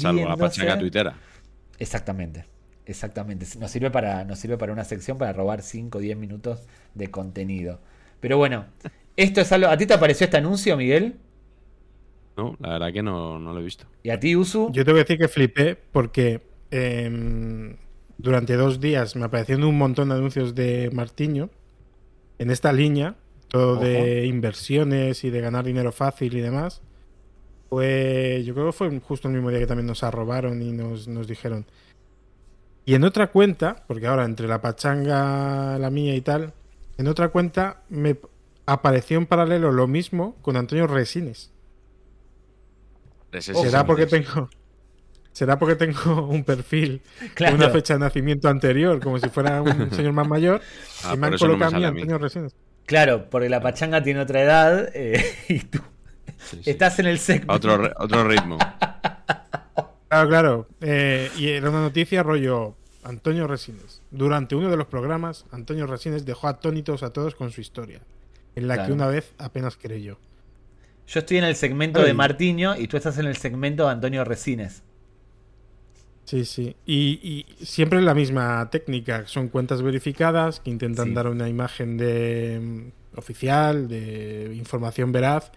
Salvo 0.49 0.65
la 0.65 0.79
tuitera. 0.79 1.13
Exactamente. 1.77 2.52
Exactamente, 2.85 3.45
nos 3.59 3.71
sirve 3.71 3.91
para, 3.91 4.25
nos 4.25 4.39
sirve 4.39 4.57
para 4.57 4.73
una 4.73 4.83
sección 4.83 5.17
para 5.17 5.31
robar 5.31 5.61
5 5.61 5.97
o 5.97 6.01
10 6.01 6.17
minutos 6.17 6.63
de 6.93 7.09
contenido. 7.09 7.79
Pero 8.19 8.37
bueno, 8.37 8.65
esto 9.15 9.41
es 9.41 9.51
algo. 9.51 9.69
¿A 9.69 9.77
ti 9.77 9.85
te 9.85 9.93
apareció 9.93 10.25
este 10.25 10.37
anuncio, 10.37 10.75
Miguel? 10.75 11.15
No, 12.35 12.57
la 12.59 12.73
verdad 12.73 12.93
que 12.93 13.03
no, 13.03 13.39
lo 13.39 13.59
he 13.59 13.63
visto. 13.63 13.85
¿Y 14.01 14.09
a 14.09 14.19
ti, 14.19 14.35
Usu? 14.35 14.69
Yo 14.71 14.83
tengo 14.83 14.95
que 14.95 15.03
decir 15.03 15.17
que 15.17 15.27
flipé 15.27 15.75
porque 15.75 16.41
em, 16.71 17.75
durante 18.17 18.55
dos 18.55 18.79
días 18.79 19.15
me 19.15 19.25
aparecieron 19.25 19.63
un 19.65 19.77
montón 19.77 20.09
de 20.09 20.15
anuncios 20.15 20.55
de 20.55 20.89
Martiño 20.91 21.49
en 22.39 22.49
esta 22.49 22.73
línea, 22.73 23.15
todo 23.47 23.75
de 23.75 24.25
inversiones 24.25 25.23
y 25.23 25.29
de 25.29 25.41
ganar 25.41 25.63
dinero 25.63 25.91
fácil 25.91 26.35
y 26.35 26.41
demás. 26.41 26.81
Pues 27.69 28.45
yo 28.45 28.53
creo 28.53 28.67
que 28.67 28.71
fue 28.73 28.99
justo 28.99 29.27
el 29.27 29.35
mismo 29.35 29.49
día 29.49 29.59
que 29.59 29.67
también 29.67 29.87
nos 29.87 30.03
arrobaron 30.03 30.61
y 30.61 30.71
nos, 30.71 31.07
nos 31.07 31.27
dijeron 31.27 31.65
y 32.85 32.95
en 32.95 33.03
otra 33.03 33.27
cuenta, 33.27 33.83
porque 33.87 34.07
ahora 34.07 34.25
entre 34.25 34.47
la 34.47 34.61
pachanga, 34.61 35.77
la 35.77 35.89
mía 35.89 36.15
y 36.15 36.21
tal, 36.21 36.53
en 36.97 37.07
otra 37.07 37.29
cuenta 37.29 37.81
me 37.89 38.17
apareció 38.65 39.17
en 39.17 39.25
paralelo 39.25 39.71
lo 39.71 39.87
mismo 39.87 40.35
con 40.41 40.57
Antonio 40.57 40.87
Resines. 40.87 41.51
¿Será 43.39 43.85
porque 43.85 44.05
tengo 44.05 44.49
será 45.31 45.57
porque 45.57 45.75
tengo 45.75 46.27
un 46.27 46.43
perfil 46.43 47.01
con 47.35 47.55
una 47.55 47.69
fecha 47.69 47.95
de 47.95 48.01
nacimiento 48.01 48.47
anterior, 48.47 48.99
como 49.01 49.19
si 49.19 49.29
fuera 49.29 49.61
un 49.61 49.91
señor 49.95 50.13
más 50.13 50.27
mayor, 50.27 50.61
ah, 51.03 51.13
y 51.15 51.17
me 51.17 51.27
han 51.27 51.37
colocado 51.37 51.75
a 51.75 51.79
mí 51.79 51.85
Antonio 51.85 52.19
Resines? 52.19 52.55
Claro, 52.85 53.29
porque 53.29 53.49
la 53.49 53.61
pachanga 53.61 54.03
tiene 54.03 54.19
otra 54.19 54.41
edad 54.41 54.89
eh, 54.93 55.23
y 55.49 55.59
tú 55.59 55.79
estás 56.65 56.99
en 56.99 57.07
el 57.07 57.17
segmento. 57.19 57.53
Otro, 57.53 57.91
otro 57.97 58.27
ritmo. 58.27 58.57
Claro, 60.13 60.29
claro. 60.29 60.67
Eh, 60.79 61.31
y 61.39 61.49
era 61.49 61.71
una 61.71 61.81
noticia 61.81 62.21
rollo 62.21 62.75
Antonio 63.03 63.47
Resines. 63.47 64.03
Durante 64.11 64.55
uno 64.55 64.69
de 64.69 64.77
los 64.77 64.85
programas, 64.85 65.45
Antonio 65.51 65.87
Resines 65.87 66.23
dejó 66.23 66.47
atónitos 66.47 67.01
a 67.01 67.09
todos 67.09 67.33
con 67.33 67.51
su 67.51 67.61
historia, 67.61 67.99
en 68.55 68.67
la 68.67 68.85
que 68.85 68.91
una 68.91 69.07
vez 69.07 69.33
apenas 69.39 69.75
creyó. 69.75 70.19
Yo 71.07 71.19
estoy 71.19 71.37
en 71.37 71.45
el 71.45 71.55
segmento 71.55 72.03
de 72.03 72.13
Martiño 72.13 72.75
y 72.77 72.87
tú 72.87 72.95
estás 72.95 73.17
en 73.17 73.25
el 73.25 73.37
segmento 73.37 73.85
de 73.85 73.91
Antonio 73.91 74.23
Resines. 74.23 74.83
Sí, 76.25 76.45
sí. 76.45 76.75
Y, 76.85 77.47
siempre 77.63 77.99
la 77.99 78.13
misma 78.13 78.69
técnica. 78.69 79.25
Son 79.25 79.47
cuentas 79.47 79.81
verificadas 79.81 80.59
que 80.59 80.69
intentan 80.69 81.15
dar 81.15 81.27
una 81.27 81.49
imagen 81.49 81.97
de 81.97 82.59
mm, 82.61 83.17
oficial, 83.17 83.87
de 83.87 84.53
información 84.53 85.11
veraz 85.11 85.51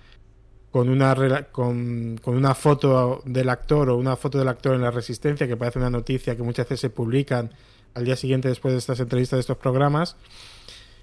con 0.77 0.91
una, 0.91 1.15
con, 1.53 2.21
con, 2.23 2.37
una 2.37 2.55
foto 2.55 3.23
del 3.25 3.49
actor 3.49 3.89
o 3.89 3.97
una 3.97 4.15
foto 4.15 4.37
del 4.37 4.47
actor 4.47 4.75
en 4.75 4.83
la 4.83 4.91
resistencia, 4.91 5.49
que 5.49 5.57
parece 5.57 5.79
una 5.79 5.89
noticia 5.89 6.37
que 6.37 6.43
muchas 6.43 6.67
veces 6.67 6.81
se 6.81 6.91
publican 6.91 7.51
al 7.95 8.05
día 8.05 8.15
siguiente 8.15 8.49
después 8.49 8.73
de 8.73 8.79
estas 8.79 9.01
entrevistas 9.01 9.39
de 9.39 9.41
estos 9.41 9.57
programas, 9.57 10.17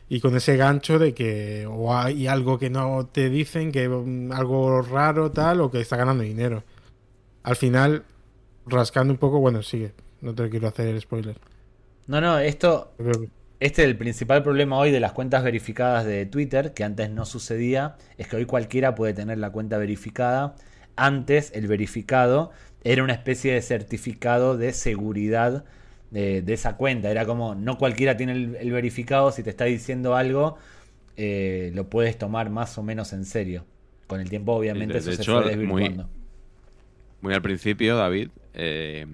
y 0.09 0.19
con 0.19 0.35
ese 0.35 0.57
gancho 0.57 0.99
de 0.99 1.15
que 1.15 1.65
o 1.67 1.91
hay 1.91 2.27
algo 2.27 2.59
que 2.59 2.69
no 2.69 3.07
te 3.11 3.31
dicen, 3.31 3.71
que 3.71 3.89
mm, 3.89 4.31
algo 4.31 4.83
raro 4.83 5.31
tal, 5.31 5.61
o 5.61 5.71
que 5.71 5.81
está 5.81 5.97
ganando 5.97 6.21
dinero. 6.21 6.63
Al 7.41 7.55
final, 7.55 8.03
rascando 8.67 9.11
un 9.11 9.17
poco, 9.17 9.39
bueno, 9.39 9.63
sigue, 9.63 9.93
no 10.21 10.35
te 10.35 10.51
quiero 10.51 10.67
hacer 10.67 11.01
spoiler. 11.01 11.39
No, 12.05 12.21
no, 12.21 12.37
esto... 12.37 12.91
Este 13.63 13.81
es 13.81 13.87
el 13.87 13.95
principal 13.95 14.43
problema 14.43 14.77
hoy 14.77 14.91
de 14.91 14.99
las 14.99 15.13
cuentas 15.13 15.41
verificadas 15.41 16.05
de 16.05 16.25
Twitter, 16.25 16.73
que 16.73 16.83
antes 16.83 17.09
no 17.09 17.23
sucedía, 17.23 17.95
es 18.17 18.27
que 18.27 18.35
hoy 18.35 18.43
cualquiera 18.43 18.93
puede 18.93 19.13
tener 19.13 19.37
la 19.37 19.51
cuenta 19.51 19.77
verificada. 19.77 20.57
Antes 20.97 21.49
el 21.55 21.67
verificado 21.67 22.51
era 22.83 23.05
una 23.05 23.13
especie 23.13 23.53
de 23.53 23.61
certificado 23.61 24.57
de 24.57 24.73
seguridad 24.73 25.63
de, 26.11 26.43
esa 26.45 26.75
cuenta. 26.75 27.09
Era 27.09 27.25
como, 27.25 27.55
no 27.55 27.77
cualquiera 27.77 28.17
tiene 28.17 28.33
el, 28.33 28.69
verificado, 28.69 29.31
si 29.31 29.43
te 29.43 29.51
está 29.51 29.63
diciendo 29.63 30.17
algo, 30.17 30.57
eh, 31.15 31.71
lo 31.73 31.89
puedes 31.89 32.17
tomar 32.17 32.49
más 32.49 32.77
o 32.77 32.83
menos 32.83 33.13
en 33.13 33.23
serio. 33.23 33.63
Con 34.07 34.19
el 34.19 34.29
tiempo, 34.29 34.51
obviamente, 34.51 34.97
eso 34.97 35.13
se 35.13 35.23
fue 35.23 35.41
desvirtuando. 35.41 36.03
Muy, 36.03 36.11
muy, 37.21 37.33
al 37.33 37.41
principio, 37.41 37.95
David, 37.95 38.27
eh, 38.55 39.07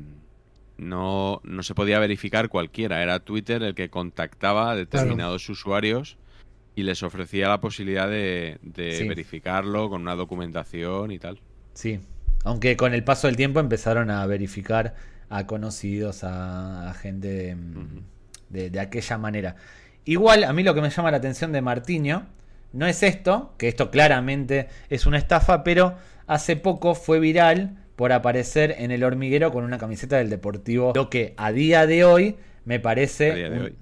no, 0.79 1.41
no 1.43 1.63
se 1.63 1.75
podía 1.75 1.99
verificar 1.99 2.49
cualquiera, 2.49 3.03
era 3.03 3.19
Twitter 3.19 3.61
el 3.63 3.75
que 3.75 3.89
contactaba 3.89 4.71
a 4.71 4.75
determinados 4.75 5.47
usuarios 5.49 6.17
y 6.75 6.83
les 6.83 7.03
ofrecía 7.03 7.49
la 7.49 7.59
posibilidad 7.59 8.07
de, 8.07 8.57
verificarlo 9.07 9.89
con 9.89 10.01
una 10.01 10.15
documentación 10.15 11.11
y 11.11 11.19
tal. 11.19 11.39
Sí, 11.73 11.99
aunque 12.45 12.77
con 12.77 12.93
el 12.93 13.03
paso 13.03 13.27
del 13.27 13.35
tiempo 13.35 13.59
empezaron 13.59 14.09
a 14.09 14.25
verificar 14.25 14.95
a 15.29 15.45
conocidos, 15.45 16.23
a, 16.23 16.93
gente 16.99 17.57
de, 18.49 18.69
de, 18.69 18.79
aquella 18.79 19.17
manera. 19.17 19.55
Igual, 20.05 20.43
a 20.43 20.53
mí 20.53 20.63
lo 20.63 20.73
que 20.73 20.81
me 20.81 20.89
llama 20.89 21.11
la 21.11 21.17
atención 21.17 21.51
de 21.51 21.61
Martiño 21.61 22.25
no 22.71 22.85
es 22.85 23.03
esto, 23.03 23.53
que 23.57 23.67
esto 23.67 23.91
claramente 23.91 24.69
es 24.89 25.05
una 25.05 25.17
estafa, 25.17 25.63
pero 25.63 25.97
hace 26.27 26.55
poco 26.55 26.95
fue 26.95 27.19
viral 27.19 27.77
por 27.99 28.13
aparecer 28.13 28.75
en 28.77 28.91
el 28.91 29.03
hormiguero 29.03 29.51
con 29.51 29.65
una 29.65 29.77
camiseta 29.77 30.15
del 30.15 30.29
Deportivo. 30.29 30.93
Lo 30.95 31.09
que 31.09 31.33
a 31.35 31.51
día 31.51 31.85
de 31.85 32.05
hoy 32.05 32.37
me 32.63 32.79
parece, 32.79 33.49
un, 33.49 33.75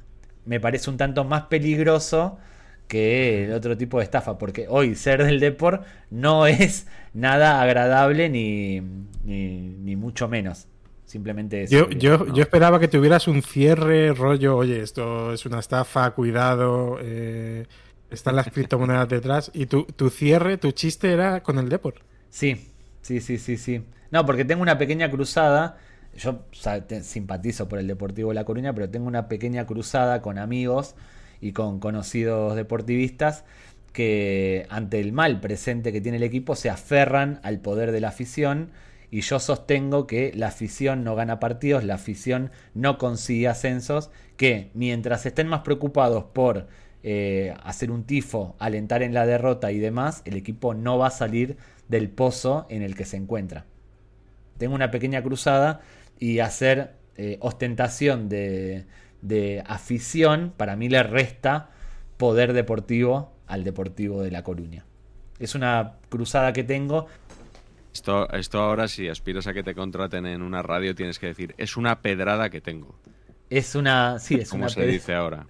me 0.43 0.59
parece 0.59 0.89
un 0.89 0.97
tanto 0.97 1.23
más 1.23 1.43
peligroso 1.43 2.39
que 2.87 3.45
el 3.45 3.53
otro 3.53 3.77
tipo 3.77 3.99
de 3.99 4.05
estafa, 4.05 4.39
porque 4.39 4.65
hoy 4.69 4.95
ser 4.95 5.23
del 5.23 5.39
Deport 5.39 5.85
no 6.09 6.47
es 6.47 6.87
nada 7.13 7.61
agradable 7.61 8.27
ni, 8.27 8.81
ni, 9.23 9.95
mucho 9.95 10.27
menos. 10.27 10.65
Simplemente 11.05 11.61
es. 11.61 11.69
Yo, 11.69 11.87
yo, 11.91 12.25
yo, 12.33 12.41
esperaba 12.41 12.79
que 12.79 12.87
tuvieras 12.87 13.27
un 13.27 13.43
cierre, 13.43 14.15
rollo, 14.15 14.57
oye, 14.57 14.81
esto 14.81 15.31
es 15.31 15.45
una 15.45 15.59
estafa, 15.59 16.09
cuidado, 16.09 16.97
eh, 17.03 17.67
están 18.09 18.35
las 18.35 18.47
criptomonedas 18.47 19.09
detrás. 19.09 19.51
Y 19.53 19.67
tu, 19.67 19.83
tu 19.83 20.09
cierre, 20.09 20.57
tu 20.57 20.71
chiste 20.71 21.13
era 21.13 21.43
con 21.43 21.59
el 21.59 21.69
Deport. 21.69 21.97
Sí, 22.31 22.71
sí, 23.03 23.21
sí, 23.21 23.37
sí, 23.37 23.57
sí. 23.57 23.83
No, 24.11 24.25
porque 24.25 24.45
tengo 24.45 24.61
una 24.61 24.77
pequeña 24.77 25.09
cruzada. 25.09 25.77
Yo 26.15 26.45
simpatizo 27.01 27.67
por 27.67 27.79
el 27.79 27.87
Deportivo 27.87 28.29
de 28.29 28.35
La 28.35 28.45
Coruña, 28.45 28.73
pero 28.73 28.89
tengo 28.89 29.07
una 29.07 29.27
pequeña 29.27 29.65
cruzada 29.65 30.21
con 30.21 30.37
amigos 30.37 30.95
y 31.41 31.51
con 31.51 31.79
conocidos 31.79 32.55
deportivistas 32.55 33.43
que 33.93 34.65
ante 34.69 34.99
el 34.99 35.11
mal 35.11 35.39
presente 35.39 35.91
que 35.91 36.01
tiene 36.01 36.17
el 36.17 36.23
equipo 36.23 36.55
se 36.55 36.69
aferran 36.69 37.39
al 37.43 37.59
poder 37.59 37.91
de 37.91 38.01
la 38.01 38.09
afición 38.09 38.69
y 39.09 39.21
yo 39.21 39.39
sostengo 39.39 40.05
que 40.07 40.31
la 40.35 40.47
afición 40.47 41.03
no 41.03 41.15
gana 41.15 41.39
partidos, 41.39 41.83
la 41.83 41.95
afición 41.95 42.51
no 42.73 42.97
consigue 42.97 43.47
ascensos, 43.47 44.11
que 44.35 44.69
mientras 44.73 45.25
estén 45.25 45.47
más 45.47 45.61
preocupados 45.61 46.25
por 46.25 46.67
eh, 47.03 47.55
hacer 47.63 47.89
un 47.89 48.03
tifo, 48.03 48.55
alentar 48.59 49.01
en 49.01 49.13
la 49.13 49.25
derrota 49.25 49.71
y 49.71 49.79
demás, 49.79 50.21
el 50.25 50.35
equipo 50.35 50.73
no 50.73 50.97
va 50.97 51.07
a 51.07 51.11
salir 51.11 51.57
del 51.87 52.09
pozo 52.09 52.65
en 52.69 52.81
el 52.81 52.95
que 52.95 53.05
se 53.05 53.17
encuentra 53.17 53.65
tengo 54.57 54.75
una 54.75 54.91
pequeña 54.91 55.21
cruzada 55.21 55.81
y 56.19 56.39
hacer 56.39 56.95
eh, 57.15 57.37
ostentación 57.41 58.29
de, 58.29 58.85
afición, 59.65 60.53
para 60.55 60.75
mí 60.75 60.89
le 60.89 61.03
resta 61.03 61.69
poder 62.17 62.53
deportivo 62.53 63.33
al 63.47 63.63
Deportivo 63.63 64.21
de 64.23 64.31
La 64.31 64.43
Coruña. 64.43 64.85
Es 65.39 65.55
una 65.55 65.93
cruzada 66.09 66.53
que 66.53 66.63
tengo. 66.63 67.07
Esto, 67.93 68.29
esto 68.33 68.59
ahora, 68.59 68.87
si 68.87 69.07
aspiras 69.07 69.47
a 69.47 69.53
que 69.53 69.63
te 69.63 69.73
contraten 69.73 70.25
en 70.25 70.41
una 70.41 70.61
radio, 70.61 70.95
tienes 70.95 71.19
que 71.19 71.27
decir, 71.27 71.55
es 71.57 71.77
una 71.77 72.01
pedrada 72.01 72.49
que 72.49 72.61
tengo. 72.61 72.99
Es 73.49 73.75
una. 73.75 74.19
Sí, 74.19 74.35
es 74.35 74.49
Como 74.49 74.67
se 74.69 74.85
dice 74.85 75.13
ahora. 75.13 75.47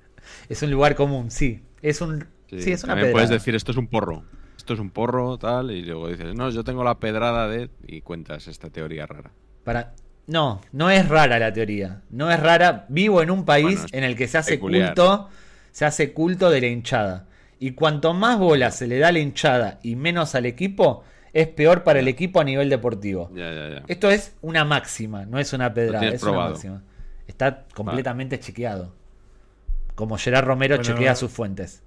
Es 0.50 0.62
un 0.62 0.72
lugar 0.72 0.96
común, 0.96 1.32
sí. 1.32 1.62
Es 1.82 2.02
un. 2.02 2.28
Sí, 2.50 2.72
es 2.72 2.84
una 2.84 2.94
También 2.94 3.12
puedes 3.12 3.30
decir, 3.30 3.56
esto 3.56 3.72
es 3.72 3.78
un 3.78 3.88
porro 3.88 4.24
esto 4.68 4.74
es 4.74 4.82
un 4.82 4.90
porro, 4.90 5.38
tal, 5.38 5.72
y 5.72 5.82
luego 5.82 6.10
dices, 6.10 6.36
no, 6.36 6.50
yo 6.50 6.62
tengo 6.62 6.84
la 6.84 7.00
pedrada 7.00 7.48
de... 7.48 7.70
y 7.88 8.02
cuentas 8.02 8.50
esta 8.50 8.70
teoría 8.70 9.06
rara. 9.06 9.32
Para... 9.64 9.94
No, 10.26 10.60
no 10.74 10.90
es 10.90 11.08
rara 11.08 11.40
la 11.40 11.54
teoría. 11.54 12.02
No 12.10 12.30
es 12.30 12.38
rara. 12.38 12.86
Vivo 12.90 13.22
en 13.22 13.32
un 13.32 13.46
país 13.46 13.86
en 13.94 14.04
el 14.04 14.18
que 14.18 14.28
se 14.28 14.38
hace 14.38 14.60
culto, 14.60 15.30
se 15.72 15.86
hace 15.86 16.12
culto 16.12 16.50
de 16.50 16.60
la 16.60 16.68
hinchada. 16.68 17.28
Y 17.60 17.72
cuanto 17.72 18.14
más 18.14 18.38
bola 18.38 18.72
se 18.72 18.88
le 18.88 19.00
da 19.00 19.08
a 19.08 19.12
la 19.14 19.20
hinchada 19.20 19.80
y 19.84 19.96
menos 19.96 20.36
al 20.36 20.46
equipo, 20.46 21.06
es 21.32 21.48
peor 21.48 21.86
para 21.86 22.00
el 22.00 22.10
equipo 22.10 22.42
a 22.42 22.44
nivel 22.44 22.70
deportivo. 22.70 23.32
Esto 23.88 24.12
es 24.12 24.36
una 24.42 24.66
máxima, 24.66 25.26
no 25.26 25.40
es 25.40 25.54
una 25.54 25.74
pedrada, 25.74 26.10
es 26.10 26.24
una 26.24 26.50
máxima. 26.50 26.84
Está 27.26 27.64
completamente 27.74 28.38
chequeado. 28.38 28.94
Como 29.96 30.18
Gerard 30.18 30.46
Romero 30.46 30.76
chequea 30.76 31.16
sus 31.16 31.32
fuentes. 31.32 31.84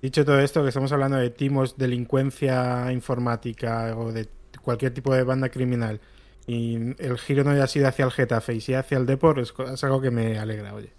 Dicho 0.00 0.24
todo 0.24 0.38
esto, 0.38 0.62
que 0.62 0.68
estamos 0.68 0.92
hablando 0.92 1.16
de 1.16 1.30
timos, 1.30 1.76
delincuencia 1.76 2.92
informática 2.92 3.96
o 3.96 4.12
de 4.12 4.28
cualquier 4.62 4.94
tipo 4.94 5.12
de 5.14 5.24
banda 5.24 5.48
criminal, 5.48 6.00
y 6.46 6.76
el 7.02 7.18
giro 7.18 7.44
no 7.44 7.50
haya 7.50 7.66
sido 7.66 7.88
hacia 7.88 8.04
el 8.04 8.10
Getafe 8.10 8.54
y 8.54 8.60
sí 8.60 8.74
hacia 8.74 8.96
el 8.96 9.06
Depor, 9.06 9.38
es, 9.38 9.52
algo 9.84 10.00
que 10.00 10.10
me 10.10 10.38
alegra, 10.38 10.74
oye. 10.74 10.92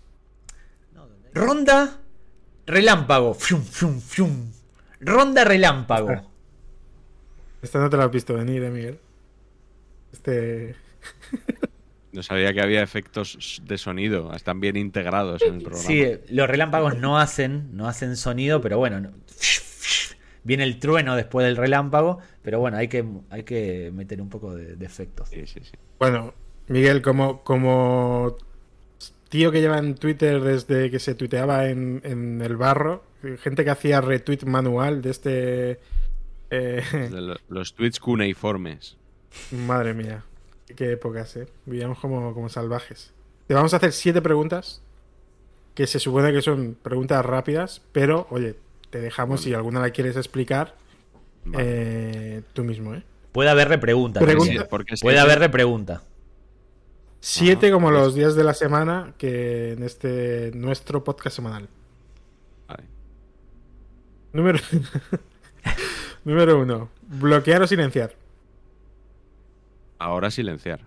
Ronda 1.33 1.99
relámpago. 2.65 3.37
Ronda 4.99 5.43
relámpago. 5.43 6.09
Esta 7.61 7.79
no 7.79 7.89
te 7.89 7.97
la 7.97 8.05
has 8.05 8.11
visto 8.11 8.33
venir, 8.33 8.63
eh, 8.63 8.69
Miguel. 8.69 8.99
Este. 10.11 10.75
No 12.11 12.23
sabía 12.23 12.53
que 12.53 12.61
había 12.61 12.81
efectos 12.81 13.61
de 13.65 13.77
sonido, 13.77 14.33
están 14.33 14.59
bien 14.59 14.75
integrados 14.75 15.41
en 15.43 15.55
el 15.55 15.61
programa. 15.61 15.87
Sí, 15.87 16.05
los 16.29 16.49
relámpagos 16.49 16.97
no 16.97 17.19
hacen, 17.19 17.69
no 17.75 17.87
hacen 17.87 18.15
sonido, 18.15 18.61
pero 18.61 18.79
bueno, 18.79 19.11
viene 20.43 20.63
el 20.63 20.79
trueno 20.79 21.15
después 21.15 21.45
del 21.45 21.55
relámpago, 21.55 22.19
pero 22.41 22.59
bueno, 22.59 22.77
hay 22.77 22.87
que, 22.87 23.05
hay 23.29 23.43
que 23.43 23.91
meter 23.93 24.21
un 24.21 24.29
poco 24.29 24.55
de, 24.55 24.83
efectos. 24.83 25.29
Sí, 25.29 25.45
sí, 25.45 25.59
sí. 25.63 25.73
Bueno, 25.99 26.33
Miguel, 26.67 27.01
como, 27.03 27.43
como 27.43 28.37
tío 29.29 29.51
que 29.51 29.61
lleva 29.61 29.77
en 29.77 29.95
Twitter 29.95 30.41
desde 30.41 30.89
que 30.89 30.99
se 30.99 31.13
tuiteaba 31.13 31.67
en, 31.67 32.01
en 32.03 32.41
el 32.41 32.57
barro, 32.57 33.03
gente 33.39 33.63
que 33.63 33.69
hacía 33.69 34.01
retweet 34.01 34.45
manual 34.45 35.01
de 35.01 35.09
este... 35.11 35.79
Eh, 36.49 36.81
los 37.49 37.75
tweets 37.75 37.99
cuneiformes. 37.99 38.97
Madre 39.51 39.93
mía. 39.93 40.23
Qué 40.75 40.91
épocas, 40.91 41.35
¿eh? 41.35 41.47
Vivíamos 41.65 41.99
como, 41.99 42.33
como 42.33 42.49
salvajes. 42.49 43.11
Te 43.47 43.53
vamos 43.53 43.73
a 43.73 43.77
hacer 43.77 43.91
siete 43.91 44.21
preguntas, 44.21 44.81
que 45.73 45.87
se 45.87 45.99
supone 45.99 46.31
que 46.31 46.41
son 46.41 46.77
preguntas 46.81 47.25
rápidas, 47.25 47.81
pero, 47.91 48.27
oye, 48.29 48.55
te 48.89 48.99
dejamos 48.99 49.41
si 49.41 49.53
alguna 49.53 49.79
la 49.79 49.91
quieres 49.91 50.15
explicar 50.15 50.75
eh, 51.57 52.41
tú 52.53 52.63
mismo, 52.63 52.93
¿eh? 52.93 53.03
Puede 53.31 53.49
haber 53.49 53.69
repregunta. 53.69 54.19
Puede 55.01 55.19
haber 55.19 55.39
repregunta. 55.39 56.03
Siete 57.21 57.71
como 57.71 57.91
los 57.91 58.15
días 58.15 58.35
de 58.35 58.43
la 58.43 58.53
semana 58.53 59.13
que 59.17 59.73
en 59.73 59.83
este 59.83 60.51
nuestro 60.53 61.03
podcast 61.03 61.35
semanal. 61.35 61.67
Número... 64.31 64.59
Número 66.23 66.59
uno. 66.59 66.89
Bloquear 67.07 67.61
o 67.63 67.67
silenciar. 67.67 68.13
Ahora 69.99 70.31
silenciar. 70.31 70.81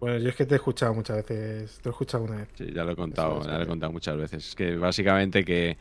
Bueno, 0.00 0.18
yo 0.18 0.28
es 0.28 0.36
que 0.36 0.46
te 0.46 0.54
he 0.54 0.56
escuchado 0.56 0.94
muchas 0.94 1.16
veces. 1.16 1.78
Te 1.82 1.88
he 1.88 1.92
escuchado 1.92 2.24
una 2.24 2.36
vez. 2.36 2.48
Sí, 2.54 2.66
ya 2.74 2.84
lo 2.84 2.92
he 2.92 2.96
contado, 2.96 3.42
ya 3.44 3.58
lo 3.58 3.64
he 3.64 3.66
contado 3.66 3.92
muchas 3.92 4.16
veces. 4.16 4.48
Es 4.48 4.54
que 4.54 4.76
básicamente 4.76 5.44
que 5.44 5.78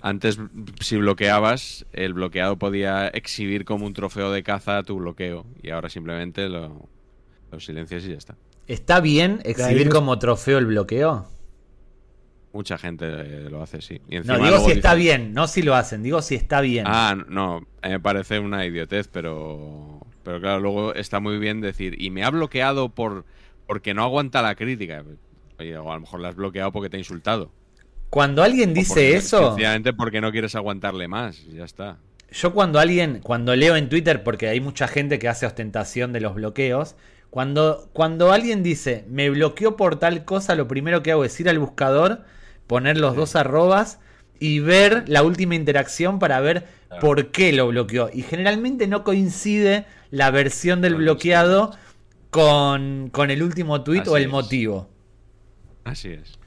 antes, 0.00 0.38
si 0.80 0.96
bloqueabas, 0.96 1.86
el 1.92 2.14
bloqueado 2.14 2.58
podía 2.58 3.08
exhibir 3.08 3.64
como 3.64 3.86
un 3.86 3.92
trofeo 3.92 4.30
de 4.30 4.42
caza 4.42 4.82
tu 4.82 4.96
bloqueo. 4.96 5.46
Y 5.62 5.70
ahora 5.70 5.88
simplemente 5.88 6.48
lo, 6.48 6.88
lo 7.50 7.60
silencias 7.60 8.04
y 8.04 8.10
ya 8.10 8.18
está. 8.18 8.36
¿Está 8.66 9.00
bien 9.00 9.40
exhibir 9.44 9.88
como 9.88 10.18
trofeo 10.18 10.58
el 10.58 10.66
bloqueo? 10.66 11.28
Mucha 12.52 12.78
gente 12.78 13.06
eh, 13.08 13.48
lo 13.50 13.60
hace, 13.62 13.82
sí. 13.82 14.00
no, 14.24 14.38
digo 14.38 14.60
si 14.60 14.70
está 14.70 14.94
bien, 14.94 15.34
no 15.34 15.48
si 15.48 15.62
lo 15.62 15.74
hacen, 15.74 16.04
digo 16.04 16.22
si 16.22 16.36
está 16.36 16.60
bien. 16.60 16.84
Ah, 16.86 17.16
no, 17.28 17.66
me 17.82 17.98
parece 17.98 18.38
una 18.38 18.64
idiotez, 18.64 19.08
pero 19.08 20.03
pero 20.24 20.40
claro, 20.40 20.60
luego 20.60 20.94
está 20.94 21.20
muy 21.20 21.38
bien 21.38 21.60
decir, 21.60 22.00
y 22.00 22.10
me 22.10 22.24
ha 22.24 22.30
bloqueado 22.30 22.88
por 22.88 23.24
porque 23.66 23.94
no 23.94 24.02
aguanta 24.02 24.42
la 24.42 24.54
crítica. 24.54 25.04
Oye, 25.58 25.76
o 25.76 25.90
a 25.90 25.94
lo 25.94 26.00
mejor 26.00 26.20
la 26.20 26.28
has 26.28 26.36
bloqueado 26.36 26.72
porque 26.72 26.90
te 26.90 26.96
ha 26.96 26.98
insultado. 26.98 27.50
Cuando 28.10 28.42
alguien 28.42 28.74
dice 28.74 29.14
eso. 29.14 29.48
Sencillamente 29.48 29.92
porque 29.92 30.20
no 30.20 30.30
quieres 30.32 30.54
aguantarle 30.54 31.08
más, 31.08 31.44
ya 31.46 31.64
está. 31.64 31.98
Yo 32.30 32.52
cuando 32.52 32.80
alguien, 32.80 33.20
cuando 33.22 33.54
leo 33.54 33.76
en 33.76 33.88
Twitter, 33.88 34.22
porque 34.22 34.48
hay 34.48 34.60
mucha 34.60 34.88
gente 34.88 35.18
que 35.18 35.28
hace 35.28 35.46
ostentación 35.46 36.12
de 36.12 36.20
los 36.20 36.34
bloqueos, 36.34 36.96
cuando, 37.30 37.88
cuando 37.92 38.32
alguien 38.32 38.62
dice, 38.62 39.04
me 39.08 39.30
bloqueó 39.30 39.76
por 39.76 39.98
tal 39.98 40.24
cosa, 40.24 40.54
lo 40.54 40.68
primero 40.68 41.02
que 41.02 41.12
hago 41.12 41.24
es 41.24 41.38
ir 41.40 41.48
al 41.48 41.58
buscador, 41.58 42.24
poner 42.66 42.98
los 42.98 43.16
dos 43.16 43.36
arrobas 43.36 44.00
y 44.44 44.60
ver 44.60 45.04
la 45.06 45.22
última 45.22 45.54
interacción 45.54 46.18
para 46.18 46.38
ver 46.38 46.66
por 47.00 47.28
qué 47.28 47.50
lo 47.54 47.66
bloqueó. 47.68 48.10
Y 48.12 48.20
generalmente 48.20 48.86
no 48.86 49.02
coincide 49.02 49.86
la 50.10 50.30
versión 50.30 50.82
del 50.82 50.96
bloqueado 50.96 51.74
con, 52.28 53.10
el 53.30 53.42
último 53.42 53.82
tweet 53.82 54.02
o 54.06 54.18
el 54.18 54.28
motivo. 54.28 54.86
Así 55.84 56.10
es. 56.10 56.38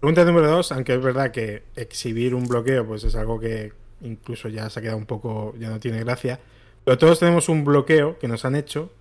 Pregunta 0.00 0.26
número 0.26 0.50
dos, 0.50 0.70
aunque 0.70 0.92
es 0.92 1.02
verdad 1.02 1.30
que 1.30 1.62
exhibir 1.74 2.34
un 2.34 2.46
bloqueo 2.46 2.86
pues 2.86 3.02
es 3.02 3.14
algo 3.14 3.40
que 3.40 3.72
incluso 4.02 4.50
ya 4.50 4.68
se 4.68 4.80
ha 4.80 4.82
quedado 4.82 4.98
un 4.98 5.06
poco, 5.06 5.54
ya 5.58 5.70
no 5.70 5.80
tiene 5.80 6.00
gracia, 6.00 6.38
pero 6.84 6.98
todos 6.98 7.18
tenemos 7.18 7.48
un 7.48 7.64
bloqueo 7.64 8.18
que 8.18 8.28
nos 8.28 8.44
han 8.44 8.54
hecho 8.54 8.92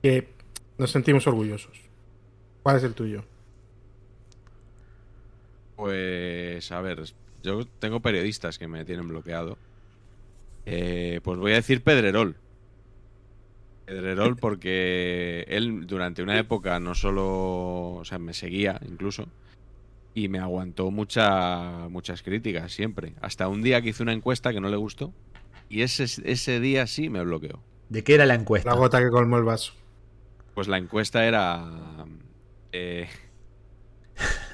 que 0.00 0.28
nos 0.78 0.92
sentimos 0.92 1.26
orgullosos. 1.26 1.76
¿Cuál 2.62 2.76
es 2.76 2.84
el 2.84 2.94
tuyo? 2.94 3.24
Pues, 5.80 6.70
a 6.72 6.82
ver, 6.82 7.04
yo 7.42 7.64
tengo 7.78 8.00
periodistas 8.00 8.58
que 8.58 8.68
me 8.68 8.84
tienen 8.84 9.08
bloqueado. 9.08 9.56
Eh, 10.66 11.22
pues 11.24 11.38
voy 11.38 11.52
a 11.52 11.54
decir 11.54 11.82
Pedrerol. 11.82 12.36
Pedrerol 13.86 14.36
porque 14.40 15.46
él 15.48 15.86
durante 15.86 16.22
una 16.22 16.38
época 16.38 16.78
no 16.80 16.94
solo, 16.94 17.94
o 17.94 18.04
sea, 18.04 18.18
me 18.18 18.34
seguía 18.34 18.78
incluso 18.86 19.26
y 20.12 20.28
me 20.28 20.38
aguantó 20.38 20.90
mucha, 20.90 21.88
muchas 21.88 22.22
críticas 22.22 22.70
siempre. 22.74 23.14
Hasta 23.22 23.48
un 23.48 23.62
día 23.62 23.80
que 23.80 23.88
hice 23.88 24.02
una 24.02 24.12
encuesta 24.12 24.52
que 24.52 24.60
no 24.60 24.68
le 24.68 24.76
gustó 24.76 25.14
y 25.70 25.80
ese, 25.80 26.04
ese 26.04 26.60
día 26.60 26.86
sí 26.86 27.08
me 27.08 27.24
bloqueó. 27.24 27.58
¿De 27.88 28.04
qué 28.04 28.16
era 28.16 28.26
la 28.26 28.34
encuesta? 28.34 28.68
La 28.68 28.76
gota 28.76 29.00
que 29.00 29.08
colmó 29.08 29.38
el 29.38 29.44
vaso. 29.44 29.72
Pues 30.54 30.68
la 30.68 30.76
encuesta 30.76 31.24
era... 31.24 32.04
Eh, 32.72 33.08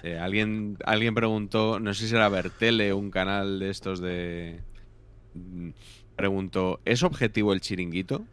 eh, 0.03 0.19
alguien, 0.19 0.77
alguien 0.85 1.15
preguntó, 1.15 1.81
no 1.81 1.95
sé 1.95 2.09
si 2.09 2.15
era 2.15 2.29
Bertele, 2.29 2.93
un 2.93 3.11
canal 3.11 3.59
de 3.59 3.71
estos 3.71 4.01
de... 4.01 4.61
Preguntó, 6.17 6.81
¿es 6.85 7.03
objetivo 7.03 7.53
el 7.53 7.61
chiringuito? 7.61 8.25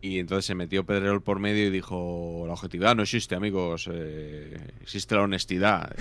Y 0.00 0.18
entonces 0.18 0.44
se 0.44 0.54
metió 0.54 0.84
Pedrerol 0.84 1.22
por 1.22 1.38
medio 1.38 1.66
y 1.66 1.70
dijo, 1.70 2.44
la 2.46 2.52
objetividad 2.52 2.94
no 2.94 3.04
existe, 3.04 3.34
amigos, 3.34 3.88
eh, 3.90 4.72
existe 4.82 5.14
la 5.14 5.22
honestidad. 5.22 5.96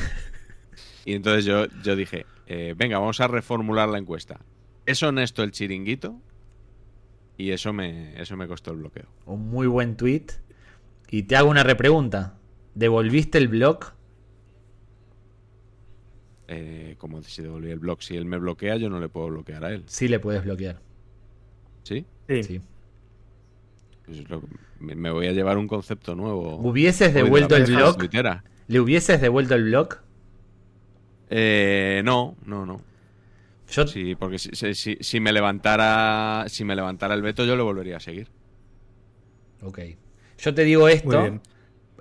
y 1.06 1.14
entonces 1.14 1.46
yo, 1.46 1.68
yo 1.84 1.96
dije, 1.96 2.26
eh, 2.48 2.74
venga, 2.76 2.98
vamos 3.00 3.22
a 3.22 3.28
reformular 3.28 3.88
la 3.88 4.00
encuesta. 4.00 4.42
¿Es 4.86 5.02
honesto 5.04 5.42
el 5.44 5.52
chiringuito? 5.52 6.20
Y 7.38 7.52
eso 7.52 7.72
me, 7.72 8.20
eso 8.22 8.36
me 8.36 8.48
costó 8.48 8.72
el 8.72 8.78
bloqueo. 8.78 9.08
Un 9.26 9.50
muy 9.50 9.68
buen 9.68 9.96
tweet. 9.96 10.26
Y 11.10 11.24
te 11.24 11.36
hago 11.36 11.50
una 11.50 11.64
repregunta. 11.64 12.38
¿Devolviste 12.76 13.38
el 13.38 13.48
blog? 13.48 13.94
Eh, 16.56 16.96
como 16.98 17.22
si 17.24 17.42
devolví 17.42 17.72
el 17.72 17.80
blog. 17.80 18.02
Si 18.04 18.16
él 18.16 18.26
me 18.26 18.38
bloquea, 18.38 18.78
yo 18.78 18.90
no 18.90 19.00
le 19.00 19.10
puedo 19.10 19.28
bloquear 19.28 19.66
a 19.66 19.72
él. 19.72 19.84
Sí 19.88 20.08
le 20.08 20.20
puedes 20.20 20.44
bloquear. 20.44 20.80
¿Sí? 21.84 22.06
Sí. 22.28 22.62
Pues 24.06 24.24
me 24.80 25.12
voy 25.12 25.28
a 25.28 25.32
llevar 25.32 25.58
un 25.58 25.68
concepto 25.68 26.16
nuevo. 26.16 26.58
¿Hubieses 26.58 27.14
devuelto 27.14 27.56
el 27.56 27.66
blog? 27.66 27.98
¿Le 28.68 28.80
hubieses 28.80 29.22
devuelto 29.22 29.56
el 29.56 29.64
blog? 29.64 29.98
Eh, 31.30 32.02
no, 32.06 32.36
no, 32.46 32.66
no. 32.66 32.82
Sí, 33.66 34.16
porque 34.16 34.38
si, 34.38 35.20
me 35.20 35.32
levantara 35.32 36.46
si 36.48 36.64
me 36.64 36.76
levantara 36.76 37.16
el 37.16 37.24
veto 37.24 37.44
yo 37.44 37.56
le 37.56 37.64
volvería 37.64 37.98
a 37.98 38.00
seguir. 38.00 38.28
Ok. 39.64 39.80
Yo 40.38 40.54
te 40.54 40.64
digo 40.64 40.88
esto 40.88 41.40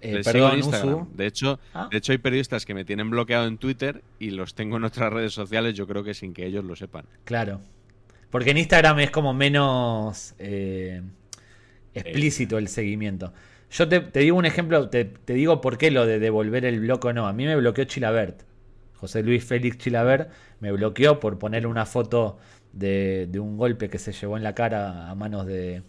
eh, 0.03 0.21
perdón, 0.25 1.09
De 1.15 1.27
hecho, 1.27 1.61
ah. 1.75 1.89
de 1.91 1.99
hecho, 1.99 2.13
hay 2.13 2.19
periodistas 2.19 2.67
que 2.67 2.75
me 2.75 2.85
tienen 2.85 3.09
bloqueado 3.09 3.47
en 3.47 3.57
Twitter 3.57 4.03
y 4.19 4.31
los 4.31 4.55
tengo 4.55 4.77
en 4.77 4.85
otras 4.85 5.13
redes 5.13 5.33
sociales, 5.33 5.75
yo 5.75 5.87
creo 5.87 6.03
que 6.03 6.13
sin 6.13 6.35
que 6.35 6.45
ellos 6.45 6.65
lo 6.65 6.75
sepan. 6.75 7.07
Claro. 7.25 7.61
Porque 8.31 8.51
en 8.51 8.59
Instagram 8.59 8.99
es 8.99 9.11
como 9.11 9.33
menos 9.33 10.35
eh, 10.39 11.03
explícito 11.95 12.59
el 12.59 12.69
seguimiento. 12.69 13.33
Yo 13.71 13.89
te, 13.89 14.01
digo 14.21 14.37
un 14.37 14.45
ejemplo, 14.45 14.89
te, 14.89 15.13
digo 15.27 15.61
por 15.61 15.79
qué 15.79 15.91
lo 15.91 16.05
de 16.05 16.19
devolver 16.19 16.65
el 16.65 16.81
bloque 16.81 17.09
o 17.09 17.13
no. 17.13 17.27
A 17.27 17.33
mí 17.33 17.47
me 17.47 17.57
bloqueó 17.57 17.85
Chilabert. 17.85 18.43
José 18.95 19.23
Luis 19.23 19.45
Félix 19.45 19.79
Chilabert 19.79 20.31
me 20.61 20.73
bloqueó 20.73 21.21
por 21.21 21.39
poner 21.39 21.67
una 21.67 21.87
foto 21.87 22.39
de, 22.73 23.29
de 23.31 23.39
un 23.39 23.57
golpe 23.57 23.89
que 23.89 23.99
se 23.99 24.13
llevó 24.13 24.37
en 24.37 24.43
la 24.43 24.55
cara 24.55 25.11
a 25.11 25.15
manos 25.15 25.47
de, 25.47 25.83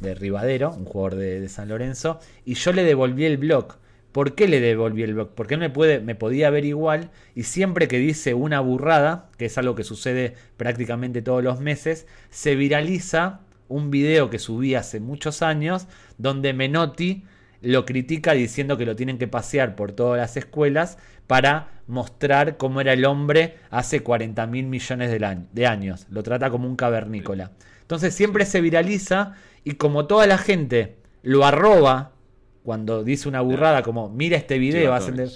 de 0.00 0.14
Rivadero, 0.14 0.70
un 0.72 0.84
jugador 0.84 1.16
de, 1.16 1.48
San 1.48 1.68
Lorenzo, 1.68 2.20
y 2.44 2.54
yo 2.54 2.72
le 2.72 2.84
devolví 2.84 3.24
el 3.24 3.36
blog. 3.36 3.76
¿Por 4.12 4.34
qué 4.34 4.48
le 4.48 4.60
devolví 4.60 5.02
el 5.02 5.14
blog? 5.14 5.30
Porque 5.34 5.54
él 5.54 5.60
me, 5.60 5.70
puede, 5.70 6.00
me 6.00 6.14
podía 6.14 6.50
ver 6.50 6.64
igual 6.64 7.10
y 7.34 7.44
siempre 7.44 7.88
que 7.88 7.98
dice 7.98 8.34
una 8.34 8.60
burrada, 8.60 9.30
que 9.36 9.46
es 9.46 9.58
algo 9.58 9.74
que 9.74 9.84
sucede 9.84 10.34
prácticamente 10.56 11.22
todos 11.22 11.44
los 11.44 11.60
meses, 11.60 12.06
se 12.30 12.56
viraliza 12.56 13.40
un 13.68 13.90
video 13.90 14.30
que 14.30 14.38
subí 14.38 14.74
hace 14.74 14.98
muchos 14.98 15.42
años 15.42 15.86
donde 16.16 16.54
Menotti 16.54 17.24
lo 17.60 17.84
critica 17.84 18.32
diciendo 18.32 18.76
que 18.78 18.86
lo 18.86 18.96
tienen 18.96 19.18
que 19.18 19.28
pasear 19.28 19.76
por 19.76 19.92
todas 19.92 20.18
las 20.18 20.36
escuelas 20.36 20.98
para 21.26 21.77
mostrar 21.88 22.58
cómo 22.58 22.80
era 22.80 22.92
el 22.92 23.04
hombre 23.04 23.56
hace 23.70 24.00
40 24.00 24.46
mil 24.46 24.66
millones 24.66 25.10
de, 25.10 25.66
años. 25.66 26.06
Lo 26.10 26.22
trata 26.22 26.50
como 26.50 26.68
un 26.68 26.76
cavernícola. 26.76 27.50
Entonces 27.80 28.14
siempre 28.14 28.44
se 28.44 28.60
viraliza 28.60 29.32
y 29.64 29.72
como 29.72 30.06
toda 30.06 30.26
la 30.26 30.38
gente 30.38 30.98
lo 31.22 31.44
arroba 31.44 32.12
cuando 32.62 33.02
dice 33.02 33.28
una 33.28 33.40
burrada 33.40 33.82
como 33.82 34.10
mira 34.10 34.36
este 34.36 34.58
video, 34.58 34.92
hacen 34.92 35.16
de, 35.16 35.30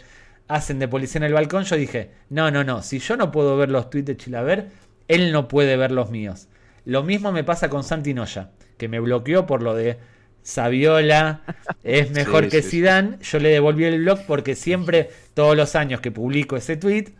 hacen 0.46 0.78
de 0.78 0.88
policía 0.88 1.18
en 1.18 1.24
el 1.24 1.32
balcón, 1.32 1.64
yo 1.64 1.76
dije, 1.76 2.10
no, 2.28 2.50
no, 2.50 2.62
no, 2.62 2.82
si 2.82 2.98
yo 2.98 3.16
no 3.16 3.32
puedo 3.32 3.56
ver 3.56 3.70
los 3.70 3.88
tweets 3.88 4.06
de 4.06 4.16
Chilaver, 4.18 4.68
él 5.08 5.32
no 5.32 5.48
puede 5.48 5.76
ver 5.78 5.90
los 5.90 6.10
míos. 6.10 6.48
Lo 6.84 7.02
mismo 7.02 7.32
me 7.32 7.44
pasa 7.44 7.70
con 7.70 7.84
Santi 7.84 8.12
Noya, 8.12 8.50
que 8.76 8.88
me 8.88 9.00
bloqueó 9.00 9.46
por 9.46 9.62
lo 9.62 9.74
de 9.74 9.98
Saviola 10.42 11.42
es 11.84 12.10
mejor 12.10 12.48
que 12.48 12.62
Zidane. 12.62 13.18
Yo 13.22 13.38
le 13.38 13.50
devolví 13.50 13.84
el 13.84 14.00
blog 14.00 14.26
porque 14.26 14.54
siempre, 14.54 15.10
todos 15.34 15.56
los 15.56 15.76
años 15.76 16.00
que 16.00 16.10
publico 16.10 16.56
ese 16.56 16.76
tweet, 16.76 17.12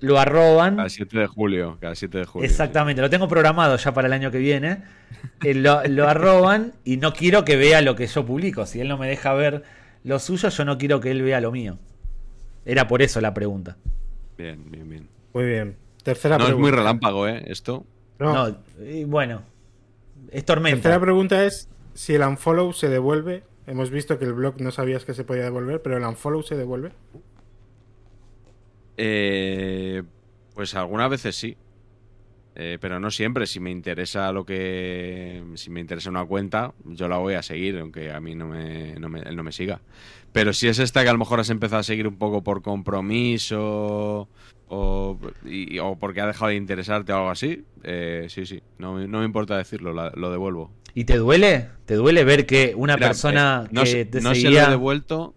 lo 0.00 0.18
arroban. 0.18 0.76
Cada 0.76 0.88
7 0.88 1.18
de 1.18 1.26
julio, 1.26 1.78
cada 1.80 1.94
7 1.94 2.18
de 2.18 2.24
julio. 2.24 2.48
Exactamente, 2.48 3.00
lo 3.02 3.10
tengo 3.10 3.26
programado 3.28 3.76
ya 3.76 3.92
para 3.92 4.06
el 4.06 4.12
año 4.12 4.30
que 4.30 4.38
viene. 4.38 4.82
Eh, 5.42 5.54
lo, 5.54 5.82
lo, 5.84 6.08
arroban 6.08 6.74
y 6.84 6.98
no 6.98 7.12
quiero 7.12 7.44
que 7.44 7.56
vea 7.56 7.80
lo 7.80 7.96
que 7.96 8.06
yo 8.06 8.24
publico. 8.26 8.66
Si 8.66 8.80
él 8.80 8.88
no 8.88 8.98
me 8.98 9.08
deja 9.08 9.32
ver 9.34 9.64
lo 10.04 10.18
suyo, 10.18 10.48
yo 10.48 10.64
no 10.64 10.78
quiero 10.78 11.00
que 11.00 11.10
él 11.10 11.22
vea 11.22 11.40
lo 11.40 11.50
mío. 11.50 11.78
Era 12.64 12.86
por 12.86 13.02
eso 13.02 13.20
la 13.20 13.32
pregunta. 13.32 13.76
Bien, 14.36 14.70
bien, 14.70 14.88
bien. 14.88 15.08
Muy 15.32 15.44
bien. 15.44 15.76
Tercera 16.02 16.38
no 16.38 16.46
es 16.46 16.56
muy 16.56 16.70
relámpago, 16.70 17.26
¿eh? 17.26 17.44
Esto. 17.46 17.84
No, 18.18 18.56
y 18.86 19.04
bueno. 19.04 19.42
Es 20.30 20.44
tormenta. 20.44 20.82
Tercera 20.82 21.00
pregunta 21.00 21.44
es 21.44 21.68
si 21.98 22.14
el 22.14 22.22
unfollow 22.22 22.72
se 22.72 22.88
devuelve. 22.88 23.42
Hemos 23.66 23.90
visto 23.90 24.20
que 24.20 24.24
el 24.24 24.32
blog 24.32 24.60
no 24.60 24.70
sabías 24.70 25.04
que 25.04 25.14
se 25.14 25.24
podía 25.24 25.42
devolver, 25.42 25.82
pero 25.82 25.96
el 25.96 26.04
unfollow 26.04 26.44
se 26.44 26.54
devuelve. 26.54 26.92
Eh, 28.96 30.04
pues 30.54 30.76
algunas 30.76 31.10
veces 31.10 31.34
sí. 31.34 31.56
Eh, 32.54 32.78
pero 32.80 33.00
no 33.00 33.10
siempre. 33.10 33.48
Si 33.48 33.58
me 33.58 33.72
interesa 33.72 34.30
lo 34.30 34.46
que. 34.46 35.42
Si 35.56 35.70
me 35.70 35.80
interesa 35.80 36.08
una 36.08 36.24
cuenta, 36.24 36.72
yo 36.84 37.08
la 37.08 37.18
voy 37.18 37.34
a 37.34 37.42
seguir, 37.42 37.76
aunque 37.80 38.12
a 38.12 38.20
mí 38.20 38.36
no 38.36 38.46
me, 38.46 38.94
no 38.94 39.08
me, 39.08 39.22
él 39.22 39.34
no 39.34 39.42
me 39.42 39.50
siga. 39.50 39.80
Pero 40.30 40.52
si 40.52 40.68
es 40.68 40.78
esta 40.78 41.02
que 41.02 41.08
a 41.08 41.12
lo 41.12 41.18
mejor 41.18 41.40
has 41.40 41.50
empezado 41.50 41.80
a 41.80 41.82
seguir 41.82 42.06
un 42.06 42.16
poco 42.16 42.44
por 42.44 42.62
compromiso 42.62 44.28
o, 44.68 45.18
porque 45.98 46.20
ha 46.20 46.26
dejado 46.28 46.50
de 46.50 46.56
interesarte 46.56 47.12
o 47.12 47.16
algo 47.16 47.30
así, 47.30 47.64
eh, 47.82 48.26
sí, 48.28 48.46
sí. 48.46 48.62
No, 48.78 48.94
me 48.94 49.24
importa 49.24 49.56
decirlo, 49.56 49.92
lo 49.92 50.30
devuelvo. 50.30 50.70
¿Y 50.98 51.04
te 51.04 51.16
duele? 51.16 51.68
¿Te 51.86 51.94
duele 51.94 52.24
ver 52.24 52.44
que 52.44 52.74
una 52.76 52.96
persona 52.96 53.66
eh, 53.66 53.68
no, 53.70 53.84
que 53.84 54.04
te 54.04 54.20
no 54.20 54.34
se 54.34 54.50
lo 54.50 54.58
he 54.58 54.68
devuelto? 54.68 55.32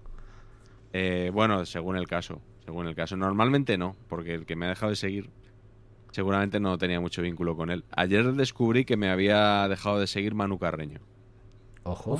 Eh, 0.91 1.29
bueno, 1.31 1.67
según 1.67 1.97
el 1.97 2.07
caso. 2.07 2.41
Según 2.65 2.87
el 2.87 2.95
caso. 2.95 3.15
Normalmente 3.15 3.77
no, 3.77 3.95
porque 4.07 4.33
el 4.33 4.47
que 4.47 4.55
me 4.55 4.65
ha 4.65 4.69
dejado 4.69 4.89
de 4.89 4.95
seguir 4.95 5.29
seguramente 6.09 6.59
no 6.59 6.79
tenía 6.79 6.99
mucho 6.99 7.21
vínculo 7.21 7.55
con 7.55 7.69
él. 7.69 7.85
Ayer 7.91 8.33
descubrí 8.33 8.85
que 8.85 8.97
me 8.97 9.11
había 9.11 9.67
dejado 9.67 9.99
de 9.99 10.07
seguir 10.07 10.33
Manu 10.33 10.57
Carreño. 10.57 10.99
Ojo. 11.83 12.19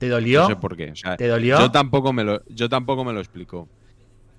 ¿Te 0.00 0.08
dolió? 0.08 0.40
No 0.40 0.48
sé 0.48 0.56
por 0.56 0.76
qué. 0.76 0.94
¿Te 1.16 1.28
dolió? 1.28 1.60
Yo 1.60 1.70
tampoco 1.70 2.12
me 2.12 2.24
lo, 2.24 2.44
yo 2.48 2.68
tampoco 2.68 3.04
me 3.04 3.12
lo 3.12 3.20
explico. 3.20 3.68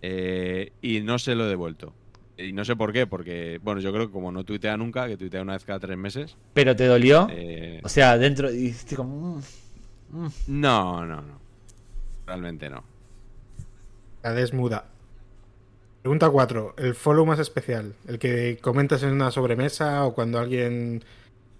Eh, 0.02 0.74
y 0.82 1.00
no 1.00 1.18
se 1.18 1.36
lo 1.36 1.46
he 1.46 1.48
devuelto. 1.48 1.94
Y 2.42 2.54
no 2.54 2.64
sé 2.64 2.76
por 2.76 2.94
qué, 2.94 3.06
porque, 3.06 3.60
bueno, 3.62 3.82
yo 3.82 3.92
creo 3.92 4.08
que 4.08 4.14
como 4.14 4.32
no 4.32 4.46
tuitea 4.46 4.78
nunca, 4.78 5.08
que 5.08 5.18
tuitea 5.18 5.42
una 5.42 5.54
vez 5.54 5.66
cada 5.66 5.80
tres 5.80 5.98
meses. 5.98 6.38
¿Pero 6.54 6.76
te 6.76 6.86
dolió? 6.86 7.28
Eh, 7.32 7.82
o 7.84 7.90
sea, 7.90 8.18
dentro. 8.18 8.52
Y 8.54 8.74
como. 8.96 9.42
Mm, 10.12 10.26
mm. 10.26 10.32
No, 10.48 11.06
no, 11.06 11.22
no. 11.22 11.40
Realmente 12.26 12.70
no. 12.70 12.84
La 14.24 14.34
desmuda. 14.34 14.86
Pregunta 16.02 16.30
4. 16.30 16.76
El 16.78 16.96
follow 16.96 17.26
más 17.26 17.40
especial. 17.40 17.94
El 18.08 18.20
que 18.20 18.58
comentas 18.62 19.04
en 19.04 19.12
una 19.12 19.32
sobremesa 19.32 20.06
o 20.06 20.14
cuando 20.14 20.40
alguien, 20.40 21.04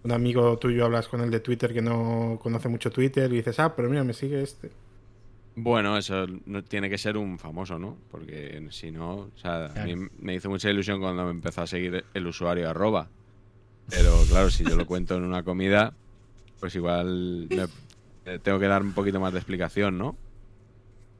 un 0.04 0.12
amigo 0.12 0.58
tuyo, 0.58 0.86
hablas 0.86 1.08
con 1.08 1.22
él 1.22 1.30
de 1.30 1.42
Twitter 1.42 1.74
que 1.74 1.82
no 1.82 2.40
conoce 2.42 2.70
mucho 2.70 2.90
Twitter 2.90 3.32
y 3.34 3.38
dices, 3.38 3.60
ah, 3.60 3.76
pero 3.76 3.90
mira, 3.90 4.04
me 4.04 4.14
sigue 4.14 4.42
este. 4.42 4.72
Bueno, 5.62 5.98
eso 5.98 6.26
no 6.46 6.64
tiene 6.64 6.90
que 6.90 6.98
ser 6.98 7.18
un 7.18 7.38
famoso, 7.38 7.78
¿no? 7.78 7.98
Porque 8.10 8.66
si 8.72 8.92
no, 8.92 9.16
o 9.16 9.32
sea, 9.36 9.66
a 9.66 9.86
mí 9.86 9.96
me 10.20 10.36
hizo 10.36 10.50
mucha 10.50 10.70
ilusión 10.70 11.02
cuando 11.02 11.26
me 11.26 11.32
empezó 11.32 11.62
a 11.62 11.68
seguir 11.68 12.06
el 12.14 12.28
usuario 12.28 12.70
arroba. 12.70 13.10
Pero 13.90 14.24
claro, 14.30 14.50
si 14.50 14.64
yo 14.64 14.76
lo 14.78 14.86
cuento 14.86 15.18
en 15.18 15.24
una 15.24 15.44
comida, 15.44 15.94
pues 16.60 16.76
igual 16.76 17.48
eh, 18.26 18.40
tengo 18.42 18.60
que 18.60 18.68
dar 18.68 18.84
un 18.84 18.94
poquito 18.94 19.20
más 19.20 19.34
de 19.34 19.40
explicación, 19.40 19.98
¿no? 19.98 20.16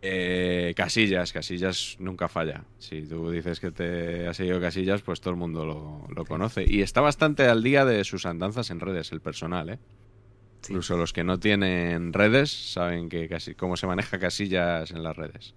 Eh, 0.02 0.74
casillas, 0.78 1.34
Casillas 1.34 1.98
nunca 2.00 2.30
falla. 2.30 2.64
Si 2.78 3.02
tú 3.02 3.32
dices 3.32 3.60
que 3.60 3.72
te 3.72 4.28
ha 4.28 4.34
seguido 4.34 4.62
Casillas, 4.62 5.02
pues 5.02 5.20
todo 5.20 5.32
el 5.32 5.40
mundo 5.40 5.66
lo, 5.66 6.08
lo 6.16 6.26
conoce. 6.26 6.64
Y 6.66 6.82
está 6.82 7.02
bastante 7.02 7.48
al 7.48 7.62
día 7.62 7.84
de 7.84 8.06
sus 8.06 8.26
andanzas 8.26 8.70
en 8.70 8.80
redes, 8.80 9.12
el 9.12 9.20
personal, 9.20 9.70
¿eh? 9.72 9.80
Incluso 10.68 10.98
los 10.98 11.14
que 11.14 11.24
no 11.24 11.40
tienen 11.40 12.14
redes 12.14 12.52
saben 12.74 13.10
que 13.10 13.28
casi 13.28 13.56
cómo 13.56 13.78
se 13.78 13.88
maneja 13.88 14.20
casillas 14.20 14.92
en 14.92 15.04
las 15.04 15.16
redes. 15.16 15.56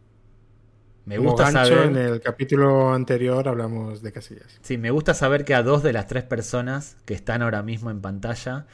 Me 1.05 1.19
gusta 1.19 1.51
saber. 1.51 1.87
En 1.89 1.97
el 1.97 2.21
capítulo 2.21 2.93
anterior 2.93 3.49
hablamos 3.49 4.03
de 4.03 4.13
casillas. 4.13 4.59
Sí, 4.63 4.79
me 4.79 4.91
gusta 4.91 5.15
saber 5.15 5.45
que 5.45 5.55
a 5.55 5.63
dos 5.63 5.83
de 5.83 5.93
las 5.93 6.07
tres 6.07 6.23
personas 6.23 6.97
que 7.05 7.15
están 7.15 7.43
ahora 7.43 7.63
mismo 7.63 7.91
en 7.91 8.01
pantalla 8.01 8.67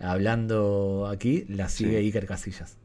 hablando 0.00 1.06
aquí, 1.10 1.44
la 1.48 1.68
sigue 1.68 1.98
Iker 1.98 2.26
Casillas. 2.26 2.78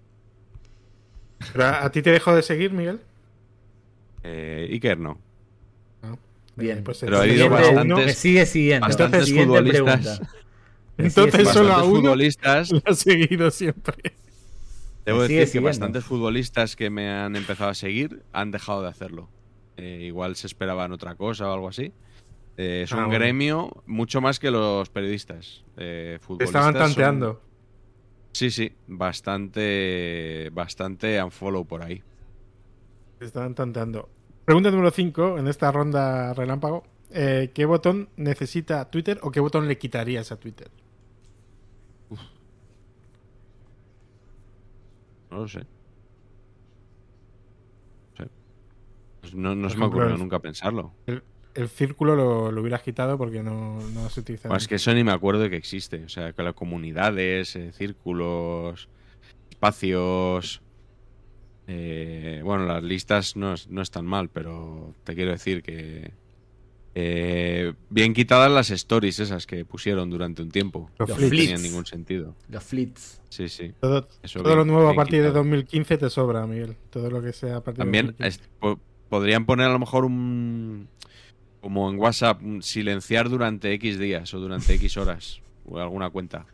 ¿A 1.58 1.89
ti 1.91 2.02
te 2.02 2.12
dejó 2.12 2.36
de 2.36 2.41
seguir, 2.41 2.74
Miguel? 2.74 3.00
Eh, 4.24 4.68
Iker 4.72 5.00
no. 5.00 5.18
Bien, 6.56 6.84
pues 6.84 6.97
pero 7.00 7.20
ha 7.20 7.22
habido 7.22 7.50
bastantes, 7.50 8.06
me 8.06 8.14
sigue 8.14 8.45
siguiendo. 8.45 8.86
Bastantes 8.86 9.34
futbolistas. 9.34 10.22
Entonces 11.00 11.47
solo 11.50 11.74
a 11.74 11.84
uno 11.84 12.02
futbolistas. 12.02 12.72
lo 12.72 12.82
ha 12.86 12.93
seguido 12.93 13.52
siempre. 13.52 14.14
Debo 15.06 15.22
decir 15.22 15.52
que 15.52 15.60
bastantes 15.60 16.04
futbolistas 16.04 16.76
que 16.76 16.89
me 16.89 17.10
han 17.10 17.36
empezado 17.36 17.70
a 17.70 17.74
seguir 17.74 18.24
han 18.34 18.52
dejado 18.52 18.84
de 18.84 18.89
hacerlo. 18.89 19.30
Eh, 19.78 20.04
igual 20.04 20.36
se 20.36 20.47
esperaban 20.47 20.91
otra 20.91 21.16
cosa 21.16 21.50
o 21.50 21.54
algo 21.54 21.70
así. 21.70 21.93
Eh, 22.58 22.82
es 22.84 22.91
ah, 22.91 23.06
un 23.06 23.10
gremio 23.10 23.72
mucho 23.86 24.20
más 24.20 24.39
que 24.39 24.52
los 24.52 24.89
periodistas. 24.89 25.64
Eh, 25.78 26.20
estaban 26.39 26.74
tanteando. 26.74 27.41
Sí, 28.34 28.52
sí, 28.52 28.74
bastante, 28.88 30.50
bastante 30.54 31.24
unfollow 31.24 31.66
por 31.66 31.82
ahí. 31.82 32.04
Estaban 33.20 33.56
tanteando. 33.56 34.10
Pregunta 34.45 34.72
número 34.72 34.91
5 34.91 35.39
en 35.39 35.47
esta 35.47 35.72
ronda 35.72 36.34
relámpago. 36.34 36.84
Eh, 37.12 37.52
¿Qué 37.54 37.66
botón 37.66 38.10
necesita 38.18 38.89
Twitter 38.91 39.20
o 39.24 39.32
qué 39.32 39.39
botón 39.39 39.68
le 39.68 39.78
quitarías 39.78 40.32
a 40.32 40.38
Twitter? 40.38 40.70
No 45.32 45.38
lo 45.40 45.48
sé. 45.48 45.66
No, 49.34 49.54
no, 49.54 49.70
se 49.70 49.78
me 49.78 49.86
ocurrió 49.86 50.18
nunca 50.18 50.40
pensarlo. 50.40 50.94
El, 51.54 51.68
círculo 51.68 52.16
lo, 52.52 52.62
hubieras 52.62 52.82
quitado 52.82 53.18
porque 53.18 53.44
no, 53.44 53.80
no 53.94 54.10
se 54.10 54.22
utiliza. 54.22 54.56
es 54.56 54.68
que 54.68 54.76
eso 54.76 54.94
ni 54.94 55.04
me 55.04 55.12
acuerdo 55.12 55.42
de 55.42 55.50
que 55.50 55.58
existe. 55.58 56.06
O 56.06 56.10
sea, 56.10 56.32
que 56.32 56.42
las 56.42 56.54
comunidades, 56.54 57.56
eh, 57.56 57.72
círculos, 57.74 58.88
espacios. 59.50 60.62
Eh, 61.68 62.42
bueno, 62.44 62.66
las 62.66 62.82
listas 62.82 63.36
no, 63.36 63.54
no 63.68 63.82
están 63.82 64.06
mal, 64.06 64.30
pero 64.30 64.94
te 65.04 65.16
quiero 65.16 65.32
decir 65.32 65.62
que 65.62 66.12
eh, 66.96 67.74
bien 67.90 68.14
quitadas 68.14 68.52
las 68.52 68.72
stories 68.72 69.20
esas 69.20 69.46
que 69.46 69.64
pusieron 69.66 70.10
durante 70.10 70.42
un 70.42 70.50
tiempo. 70.50 70.90
Los 70.98 71.10
no 71.10 71.16
tenían 71.16 71.62
ningún 71.62 71.86
sentido. 71.86 72.36
Los 72.50 72.64
flits. 72.64 73.22
Sí, 73.30 73.48
sí. 73.48 73.74
Todo, 73.80 74.08
lo 74.56 74.66
nuevo 74.66 74.90
a 74.90 74.96
partir 74.96 75.22
de 75.22 75.32
2015 75.32 75.98
te 75.98 76.10
sobra, 76.10 76.46
Miguel. 76.48 76.76
Todo 76.90 77.12
lo 77.12 77.22
que 77.22 77.32
sea 77.32 77.58
a 77.58 77.64
partir 77.64 77.84
También 77.84 78.16
de 78.18 78.34
podrían 79.08 79.46
poner 79.46 79.68
a 79.68 79.72
lo 79.72 79.80
mejor 79.80 80.06
un. 80.06 80.88
Como 81.62 81.90
en 81.90 82.00
WhatsApp, 82.00 82.42
silenciar 82.62 83.30
durante 83.30 83.74
X 83.74 84.00
días 84.00 84.34
o 84.34 84.40
durante 84.40 84.74
X 84.76 84.98
horas. 84.98 85.42
o 85.66 85.78
alguna 85.78 86.10
cuenta. 86.10 86.46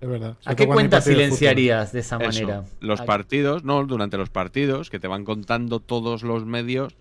Es 0.00 0.08
verdad. 0.08 0.36
¿A 0.44 0.54
qué 0.54 0.66
cuenta 0.66 1.00
silenciarías 1.00 1.92
de 1.92 2.00
esa 2.00 2.18
manera? 2.18 2.64
Los 2.80 3.00
partidos, 3.02 3.64
no, 3.64 3.84
durante 3.84 4.16
los 4.16 4.30
partidos, 4.30 4.90
que 4.90 4.98
te 4.98 5.08
van 5.08 5.24
contando 5.24 5.80
todos 5.80 6.22
los 6.22 6.44
medios 6.44 6.94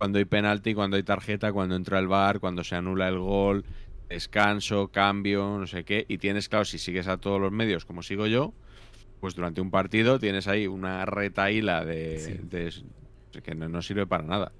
cuando 0.00 0.18
hay 0.18 0.24
penalti, 0.24 0.72
cuando 0.72 0.96
hay 0.96 1.02
tarjeta, 1.02 1.52
cuando 1.52 1.76
entra 1.76 1.98
el 1.98 2.08
bar, 2.08 2.40
cuando 2.40 2.64
se 2.64 2.74
anula 2.74 3.06
el 3.08 3.18
gol, 3.18 3.66
descanso, 4.08 4.88
cambio, 4.88 5.58
no 5.58 5.66
sé 5.66 5.84
qué. 5.84 6.06
Y 6.08 6.16
tienes, 6.16 6.48
claro, 6.48 6.64
si 6.64 6.78
sigues 6.78 7.06
a 7.06 7.18
todos 7.18 7.38
los 7.38 7.52
medios 7.52 7.84
como 7.84 8.02
sigo 8.02 8.26
yo, 8.26 8.54
pues 9.20 9.34
durante 9.34 9.60
un 9.60 9.70
partido 9.70 10.18
tienes 10.18 10.48
ahí 10.48 10.66
una 10.66 11.04
retaíla 11.04 11.84
de, 11.84 12.40
de 12.50 13.42
que 13.42 13.54
no, 13.54 13.82
sirve 13.82 14.06
para 14.06 14.22
nada. 14.22 14.52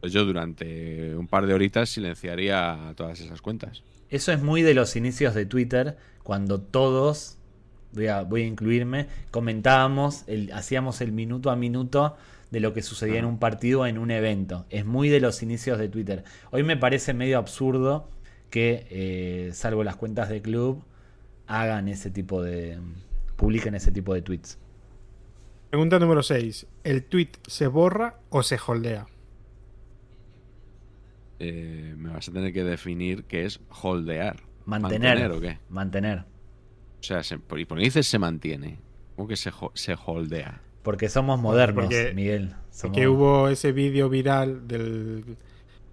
Pues 0.00 0.12
yo 0.12 0.26
durante 0.26 1.16
un 1.16 1.28
par 1.28 1.46
de 1.46 1.54
horitas 1.54 1.88
silenciaría 1.88 2.92
todas 2.94 3.18
esas 3.20 3.40
cuentas. 3.40 3.82
Eso 4.10 4.32
es 4.32 4.42
muy 4.42 4.60
de 4.60 4.74
los 4.74 4.96
inicios 4.96 5.32
de 5.32 5.46
Twitter, 5.46 5.96
cuando 6.22 6.60
todos 6.60 7.38
voy 7.92 8.08
a, 8.08 8.20
voy 8.20 8.42
a 8.42 8.46
incluirme, 8.46 9.06
comentábamos, 9.30 10.26
hacíamos 10.52 11.00
el 11.00 11.12
minuto 11.12 11.50
a 11.50 11.56
minuto 11.56 12.18
de 12.54 12.60
lo 12.60 12.72
que 12.72 12.82
sucedía 12.82 13.18
en 13.18 13.24
un 13.24 13.40
partido 13.40 13.84
en 13.84 13.98
un 13.98 14.12
evento. 14.12 14.64
Es 14.70 14.86
muy 14.86 15.08
de 15.08 15.18
los 15.18 15.42
inicios 15.42 15.76
de 15.76 15.88
Twitter. 15.88 16.22
Hoy 16.52 16.62
me 16.62 16.76
parece 16.76 17.12
medio 17.12 17.36
absurdo 17.36 18.08
que, 18.48 18.86
eh, 18.90 19.50
salvo 19.52 19.82
las 19.82 19.96
cuentas 19.96 20.28
de 20.28 20.40
club, 20.40 20.84
hagan 21.48 21.88
ese 21.88 22.10
tipo 22.10 22.44
de. 22.44 22.78
publiquen 23.34 23.74
ese 23.74 23.90
tipo 23.90 24.14
de 24.14 24.22
tweets. 24.22 24.56
Pregunta 25.68 25.98
número 25.98 26.22
6. 26.22 26.68
¿El 26.84 27.02
tweet 27.02 27.30
se 27.48 27.66
borra 27.66 28.20
o 28.30 28.44
se 28.44 28.56
holdea? 28.64 29.08
Eh, 31.40 31.94
me 31.98 32.10
vas 32.10 32.28
a 32.28 32.32
tener 32.32 32.52
que 32.52 32.62
definir 32.62 33.24
qué 33.24 33.46
es 33.46 33.58
holdear. 33.82 34.44
Mantener. 34.64 35.28
o 35.32 35.40
qué? 35.40 35.58
Mantener. 35.68 36.20
O 37.00 37.02
sea, 37.02 37.20
¿y 37.56 37.64
por 37.64 37.78
qué 37.78 37.84
dices 37.84 38.06
se 38.06 38.20
mantiene? 38.20 38.78
¿Cómo 39.16 39.26
que 39.26 39.34
se, 39.34 39.50
se 39.74 39.96
holdea? 40.06 40.63
Porque 40.84 41.08
somos 41.08 41.40
modernos, 41.40 41.88
Miguel. 42.14 42.54
Que 42.92 43.08
hubo 43.08 43.48
ese 43.48 43.72
vídeo 43.72 44.08
viral 44.10 44.68
del, 44.68 45.38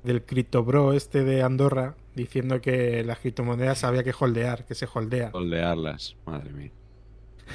del 0.04 0.24
criptobro 0.24 0.94
este 0.94 1.24
de 1.24 1.42
Andorra 1.42 1.96
diciendo 2.14 2.60
que 2.60 3.02
las 3.06 3.20
criptomonedas 3.20 3.86
había 3.86 4.04
que 4.04 4.14
holdear, 4.18 4.66
que 4.66 4.76
se 4.76 4.88
holdea. 4.94 5.32
Holdearlas, 5.34 6.18
madre 6.26 6.52
mía. 6.52 6.72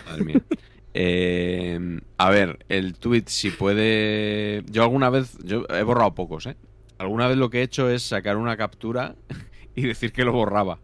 Madre 0.06 0.24
mía. 0.24 0.42
Eh, 0.98 2.00
a 2.16 2.30
ver, 2.30 2.64
el 2.70 2.94
tweet 2.94 3.24
si 3.26 3.50
puede... 3.50 4.64
Yo 4.70 4.82
alguna 4.82 5.10
vez, 5.10 5.36
yo 5.44 5.66
he 5.68 5.82
borrado 5.82 6.14
pocos, 6.14 6.46
¿eh? 6.46 6.56
Alguna 6.96 7.28
vez 7.28 7.36
lo 7.36 7.50
que 7.50 7.58
he 7.58 7.62
hecho 7.62 7.90
es 7.90 8.02
sacar 8.02 8.38
una 8.38 8.56
captura 8.56 9.14
y 9.74 9.82
decir 9.82 10.14
que 10.14 10.24
lo 10.24 10.32
borraba. 10.32 10.78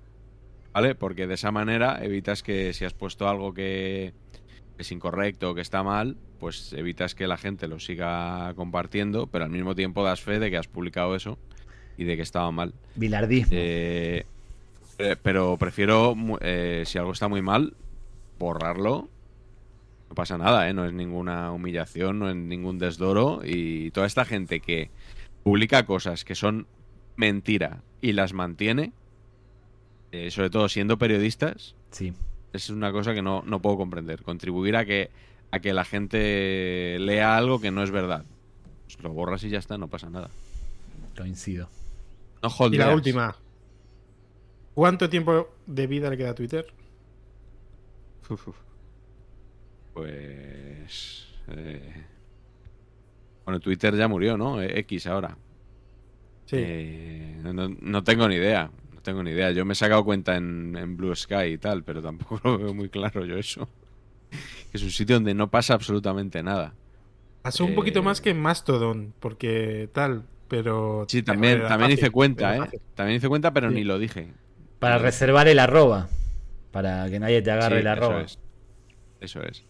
¿Vale? 0.74 0.94
Porque 0.94 1.26
de 1.26 1.32
esa 1.32 1.50
manera 1.50 2.04
evitas 2.04 2.42
que 2.42 2.74
si 2.74 2.84
has 2.84 2.92
puesto 2.92 3.26
algo 3.26 3.54
que 3.54 4.12
es 4.78 4.92
incorrecto 4.92 5.50
o 5.50 5.54
que 5.54 5.60
está 5.60 5.82
mal, 5.82 6.16
pues 6.38 6.72
evitas 6.72 7.14
que 7.14 7.26
la 7.26 7.36
gente 7.36 7.68
lo 7.68 7.78
siga 7.78 8.52
compartiendo, 8.54 9.26
pero 9.26 9.44
al 9.44 9.50
mismo 9.50 9.74
tiempo 9.74 10.04
das 10.04 10.20
fe 10.20 10.38
de 10.38 10.50
que 10.50 10.56
has 10.56 10.68
publicado 10.68 11.14
eso 11.14 11.38
y 11.96 12.04
de 12.04 12.16
que 12.16 12.22
estaba 12.22 12.50
mal. 12.50 12.74
Bilardismo. 12.94 13.52
Eh, 13.52 14.26
eh, 14.98 15.16
pero 15.22 15.56
prefiero, 15.56 16.14
eh, 16.40 16.82
si 16.86 16.98
algo 16.98 17.12
está 17.12 17.28
muy 17.28 17.42
mal, 17.42 17.74
borrarlo. 18.38 19.08
No 20.08 20.14
pasa 20.14 20.36
nada, 20.36 20.68
¿eh? 20.68 20.74
No 20.74 20.84
es 20.84 20.92
ninguna 20.92 21.52
humillación, 21.52 22.18
no 22.18 22.28
es 22.28 22.36
ningún 22.36 22.78
desdoro. 22.78 23.40
Y 23.44 23.90
toda 23.92 24.06
esta 24.06 24.24
gente 24.24 24.60
que 24.60 24.90
publica 25.42 25.86
cosas 25.86 26.24
que 26.24 26.34
son 26.34 26.66
mentira 27.16 27.82
y 28.00 28.12
las 28.12 28.32
mantiene, 28.32 28.92
sobre 30.28 30.50
todo 30.50 30.68
siendo 30.68 30.98
periodistas, 30.98 31.74
sí 31.90 32.12
es 32.52 32.70
una 32.70 32.92
cosa 32.92 33.14
que 33.14 33.22
no, 33.22 33.42
puedo 33.62 33.76
comprender. 33.76 34.22
Contribuir 34.22 34.76
a 34.76 34.84
que, 34.84 35.10
a 35.50 35.60
que 35.60 35.72
la 35.72 35.84
gente 35.84 36.98
lea 37.00 37.36
algo 37.36 37.60
que 37.60 37.70
no 37.70 37.82
es 37.82 37.90
verdad. 37.90 38.24
Pues 38.84 39.02
lo 39.02 39.10
borras 39.10 39.42
y 39.44 39.48
ya 39.48 39.58
está, 39.58 39.78
no 39.78 39.88
pasa 39.88 40.10
nada. 40.10 40.30
Coincido. 41.16 41.68
No 42.42 42.68
y 42.68 42.76
la 42.76 42.94
última. 42.94 43.36
¿Cuánto 44.74 45.08
tiempo 45.08 45.50
de 45.66 45.86
vida 45.86 46.10
le 46.10 46.16
queda 46.16 46.30
a 46.30 46.34
Twitter? 46.34 46.66
Pues... 49.94 51.26
Eh, 51.48 52.04
bueno, 53.44 53.60
Twitter 53.60 53.94
ya 53.96 54.08
murió, 54.08 54.36
¿no? 54.36 54.62
X 54.62 55.06
ahora. 55.06 55.36
Sí. 56.46 56.56
Eh, 56.58 57.40
no, 57.42 58.04
tengo 58.04 58.28
ni 58.28 58.36
idea 58.36 58.70
tengo 59.02 59.22
ni 59.22 59.30
idea. 59.30 59.50
Yo 59.50 59.64
me 59.64 59.72
he 59.72 59.76
sacado 59.76 60.04
cuenta 60.04 60.36
en, 60.36 60.96
Blue 60.96 61.14
Sky 61.14 61.44
y 61.54 61.58
tal, 61.58 61.84
pero 61.84 62.02
tampoco 62.02 62.40
lo 62.44 62.58
veo 62.58 62.74
muy 62.74 62.88
claro 62.88 63.24
yo 63.24 63.36
eso. 63.36 63.68
Es 64.72 64.82
un 64.82 64.90
sitio 64.90 65.16
donde 65.16 65.34
no 65.34 65.50
pasa 65.50 65.74
absolutamente 65.74 66.42
nada. 66.42 66.74
Pasó 67.42 67.64
un 67.64 67.74
poquito 67.74 67.98
eh, 67.98 68.02
más 68.02 68.20
que 68.20 68.30
en 68.30 68.40
Mastodon, 68.40 69.12
porque 69.18 69.88
tal, 69.92 70.24
pero... 70.48 71.04
Sí, 71.08 71.22
también, 71.22 71.66
también 71.66 71.90
hice 71.90 72.10
cuenta, 72.10 72.56
¿eh? 72.56 72.80
También 72.94 73.16
hice 73.16 73.28
cuenta, 73.28 73.52
pero 73.52 73.70
ni 73.70 73.84
lo 73.84 73.98
dije. 73.98 74.32
Para 74.78 74.98
reservar 74.98 75.48
el 75.48 75.58
arroba, 75.58 76.08
para 76.70 77.10
que 77.10 77.18
nadie 77.18 77.42
te 77.42 77.50
agarre 77.50 77.80
el 77.80 77.86
arroba. 77.88 78.22
Eso 78.22 78.38
es. 78.38 78.38
Eso 79.20 79.42
es. 79.42 79.64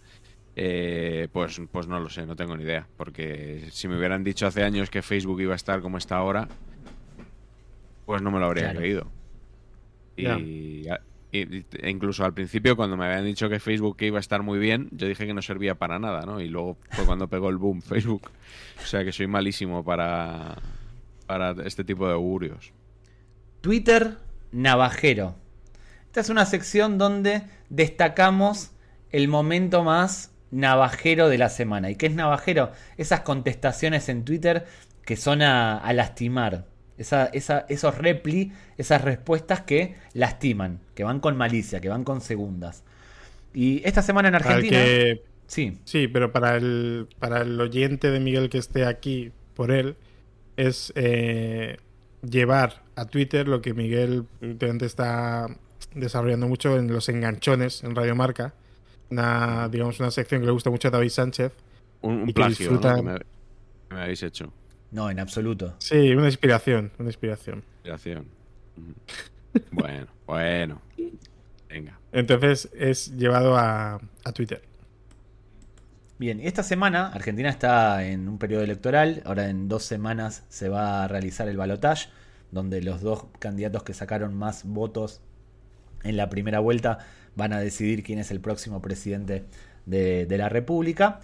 Eh, 0.55 1.29
pues, 1.33 1.61
pues 1.71 1.87
no 1.87 1.99
lo 1.99 2.11
sé, 2.11 2.27
no 2.27 2.37
tengo 2.37 2.57
ni 2.57 2.65
idea. 2.65 2.87
Porque 2.97 3.69
si 3.71 3.89
me 3.89 3.97
hubieran 3.97 4.23
dicho 4.23 4.47
hace 4.47 4.63
años 4.63 4.91
que 4.91 5.03
Facebook 5.03 5.41
iba 5.41 5.55
a 5.55 5.57
estar 5.57 5.81
como 5.81 5.99
está 5.99 6.17
ahora, 6.17 6.49
pues 8.07 8.23
no 8.23 8.31
me 8.31 8.39
lo 8.39 8.47
habría 8.47 8.75
creído. 8.75 9.07
Y, 10.17 10.87
incluso 11.85 12.25
al 12.25 12.35
principio, 12.35 12.77
cuando 12.77 12.97
me 12.97 13.07
habían 13.07 13.25
dicho 13.25 13.49
que 13.49 13.59
Facebook 13.59 13.97
iba 14.01 14.19
a 14.19 14.21
estar 14.21 14.43
muy 14.43 14.59
bien, 14.59 14.89
yo 14.93 15.07
dije 15.07 15.27
que 15.27 15.35
no 15.35 15.43
servía 15.43 15.77
para 15.77 15.99
nada, 15.99 16.23
¿no? 16.27 16.41
Y 16.41 16.49
luego 16.49 16.77
fue 16.91 17.07
cuando 17.07 17.29
pegó 17.29 17.49
el 17.49 17.57
boom 17.57 17.81
Facebook. 17.81 18.31
O 18.83 18.87
sea 18.87 19.05
que 19.05 19.13
soy 19.13 19.27
malísimo 19.27 19.83
para, 19.85 20.57
para 21.27 21.53
este 21.65 21.85
tipo 21.85 22.07
de 22.07 22.15
augurios. 22.15 22.73
Twitter 23.63 24.19
Navajero. 24.51 25.37
Esta 26.07 26.21
es 26.21 26.29
una 26.29 26.45
sección 26.45 26.99
donde 26.99 27.43
destacamos 27.71 28.73
el 29.11 29.29
momento 29.29 29.83
más 29.83 30.31
navajero 30.51 31.31
de 31.31 31.39
la 31.39 31.49
semana. 31.49 31.91
¿Y 31.91 31.97
qué 31.97 32.07
es 32.07 32.15
navajero? 32.15 32.73
Esas 32.99 33.21
contestaciones 33.21 34.11
en 34.11 34.25
Twitter 34.25 34.67
que 35.07 35.17
son 35.17 35.41
a 35.41 35.91
lastimar, 35.95 36.67
esa, 36.99 37.27
esos 37.69 37.99
repli, 37.99 38.53
esas 38.77 39.03
respuestas 39.03 39.63
que 39.63 39.97
lastiman, 40.15 40.81
que 40.95 41.05
van 41.05 41.21
con 41.21 41.37
malicia, 41.37 41.81
que 41.81 41.89
van 41.89 42.05
con 42.05 42.21
segundas. 42.21 42.85
Y 43.55 43.83
esta 43.85 44.03
semana 44.03 44.29
en 44.29 44.35
Argentina. 44.35 44.79
sí. 45.47 45.79
Sí, 45.85 46.09
pero 46.09 46.33
para 46.33 46.57
el, 46.57 47.09
para 47.19 47.43
el 47.43 47.61
oyente 47.61 48.11
de 48.11 48.21
Miguel 48.21 48.49
que 48.49 48.59
esté 48.59 48.85
aquí 48.87 49.33
por 49.55 49.71
él, 49.71 49.97
es 50.57 50.93
eh, 50.97 51.79
llevar 52.23 52.83
a 52.97 53.07
Twitter 53.07 53.49
lo 53.49 53.61
que 53.63 53.75
Miguel 53.75 54.27
últimamente 54.41 54.87
está 54.87 55.49
desarrollando 55.95 56.49
mucho 56.49 56.79
en 56.79 56.93
los 56.93 57.09
enganchones 57.09 57.83
en 57.85 57.95
Radio 57.95 58.15
Marca. 58.15 58.55
Una, 59.11 59.69
digamos, 59.69 60.01
una 60.01 60.11
sección 60.11 60.41
que 60.41 60.47
le 60.47 60.53
gusta 60.53 60.71
mucho 60.71 60.89
a 60.89 60.91
David 60.91 61.11
Sánchez. 61.11 61.53
Un, 62.01 62.23
un 62.23 62.33
plagio 62.33 62.81
que 62.81 63.03
me 63.91 64.01
habéis 64.01 64.23
hecho. 64.23 64.53
No, 64.93 65.11
en 65.11 65.19
absoluto. 65.19 65.75
Sí, 65.79 66.15
una 66.15 66.27
inspiración, 66.27 66.93
una 66.99 67.09
inspiración. 67.09 67.65
Inspiración. 67.77 68.27
bueno, 69.71 70.07
bueno. 70.27 70.83
Venga. 71.69 71.99
Entonces 72.13 72.69
es 72.79 73.17
llevado 73.17 73.57
a, 73.57 74.01
Twitter. 74.35 74.63
Bien, 76.19 76.41
esta 76.41 76.63
semana 76.63 77.09
Argentina 77.09 77.49
está 77.49 78.05
en 78.05 78.29
un 78.29 78.39
periodo 78.39 78.63
electoral. 78.63 79.23
Ahora 79.25 79.49
en 79.49 79.69
dos 79.69 79.83
semanas 79.83 80.45
se 80.51 80.69
va 80.69 81.03
a 81.03 81.09
realizar 81.09 81.49
el 81.49 81.57
balotaje, 81.57 82.11
donde 82.51 82.83
los 82.83 83.01
dos 83.01 83.25
candidatos 83.39 83.83
que 83.85 83.95
sacaron 83.95 84.35
más 84.35 84.65
votos 84.65 85.23
en 86.05 86.19
la 86.19 86.29
primera 86.29 86.61
vuelta 86.61 86.99
van 87.35 87.55
a 87.55 87.61
decidir 87.61 88.03
quién 88.03 88.19
es 88.19 88.31
el 88.31 88.41
próximo 88.41 88.83
presidente 88.83 89.47
de, 89.87 90.27
de 90.27 90.39
la 90.39 90.51
República. 90.51 91.21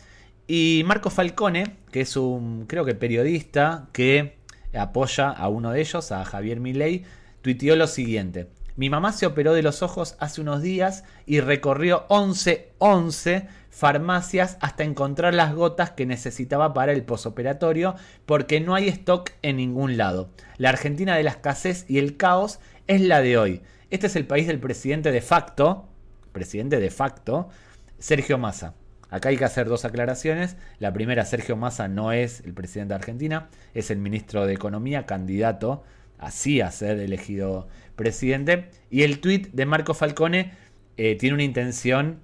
Y 0.51 0.83
Marco 0.87 1.11
Falcone, 1.11 1.77
que 1.93 2.01
es 2.01 2.17
un, 2.17 2.65
creo 2.67 2.87
que 2.87 2.95
periodista 2.95 3.91
que 3.93 4.39
apoya 4.75 5.29
a 5.29 5.49
uno 5.49 5.73
de 5.73 5.83
ellos, 5.83 6.11
a 6.11 6.25
Javier 6.25 6.59
Milei, 6.59 7.05
tuiteó 7.43 7.77
lo 7.77 7.87
siguiente. 7.87 8.49
Mi 8.75 8.89
mamá 8.89 9.13
se 9.13 9.27
operó 9.27 9.53
de 9.53 9.63
los 9.63 9.83
ojos 9.83 10.17
hace 10.21 10.41
unos 10.41 10.63
días 10.63 11.05
y 11.27 11.41
recorrió 11.41 12.07
11, 12.09 12.71
11 12.79 13.47
farmacias 13.69 14.57
hasta 14.63 14.85
encontrar 14.85 15.35
las 15.35 15.55
gotas 15.55 15.91
que 15.91 16.07
necesitaba 16.07 16.73
para 16.73 16.93
el 16.93 17.05
posoperatorio 17.05 17.97
porque 18.25 18.61
no 18.61 18.75
hay 18.75 18.89
stock 18.89 19.33
en 19.43 19.57
ningún 19.57 19.99
lado. 19.99 20.31
La 20.57 20.71
Argentina 20.71 21.15
de 21.15 21.25
la 21.25 21.31
escasez 21.31 21.85
y 21.89 21.99
el 21.99 22.17
caos 22.17 22.59
es 22.87 23.03
la 23.03 23.21
de 23.21 23.37
hoy. 23.37 23.63
Este 23.91 24.07
es 24.07 24.17
el 24.17 24.27
país 24.27 24.47
del 24.47 24.61
presidente 24.61 25.13
de 25.13 25.21
facto, 25.21 25.89
presidente 26.33 26.81
de 26.81 26.91
facto, 26.91 27.51
Sergio 27.99 28.39
Massa. 28.39 28.75
Acá 29.11 29.31
hay 29.31 29.37
que 29.37 29.45
hacer 29.45 29.69
dos 29.69 29.85
aclaraciones. 29.85 30.57
La 30.79 30.93
primera, 30.93 31.25
Sergio 31.25 31.57
Massa 31.57 31.89
no 31.89 32.13
es 32.13 32.41
el 32.41 32.53
presidente 32.53 32.91
de 32.91 32.97
Argentina, 32.97 33.49
es 33.75 33.91
el 33.91 33.99
ministro 33.99 34.47
de 34.47 34.55
Economía, 34.55 35.07
candidato 35.07 35.83
así 36.19 36.61
a 36.61 36.71
ser 36.71 36.99
elegido 36.99 37.69
presidente. 37.97 38.69
Y 38.91 39.03
el 39.03 39.21
tuit 39.21 39.49
de 39.53 39.67
Marco 39.67 39.95
Falcone 39.95 40.53
eh, 40.97 41.17
tiene 41.17 41.35
una 41.35 41.45
intención 41.45 42.21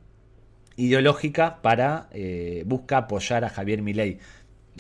ideológica 0.76 1.62
para 1.62 2.08
eh, 2.12 2.64
busca 2.66 2.98
apoyar 2.98 3.44
a 3.44 3.48
Javier 3.48 3.82
Milei. 3.82 4.18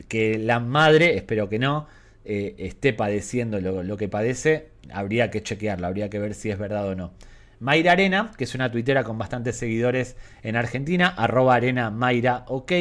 Que 0.08 0.38
la 0.38 0.60
madre, 0.60 1.16
espero 1.16 1.48
que 1.48 1.58
no, 1.58 1.86
eh, 2.24 2.54
esté 2.58 2.92
padeciendo 2.92 3.60
lo, 3.60 3.82
lo, 3.82 3.96
que 3.96 4.08
padece, 4.08 4.68
habría 4.92 5.30
que 5.30 5.42
chequearlo, 5.42 5.86
habría 5.86 6.10
que 6.10 6.18
ver 6.18 6.34
si 6.34 6.50
es 6.50 6.58
verdad 6.58 6.88
o 6.88 6.94
no. 6.94 7.12
Mayra 7.60 7.92
Arena, 7.92 8.32
que 8.36 8.44
es 8.44 8.54
una 8.54 8.70
tuitera 8.70 9.04
con 9.04 9.18
bastantes 9.18 9.56
seguidores 9.56 10.16
en 10.42 10.56
Argentina, 10.56 11.08
arroba 11.08 11.54
arena 11.54 11.90
Mayra 11.90 12.44
OK, 12.48 12.72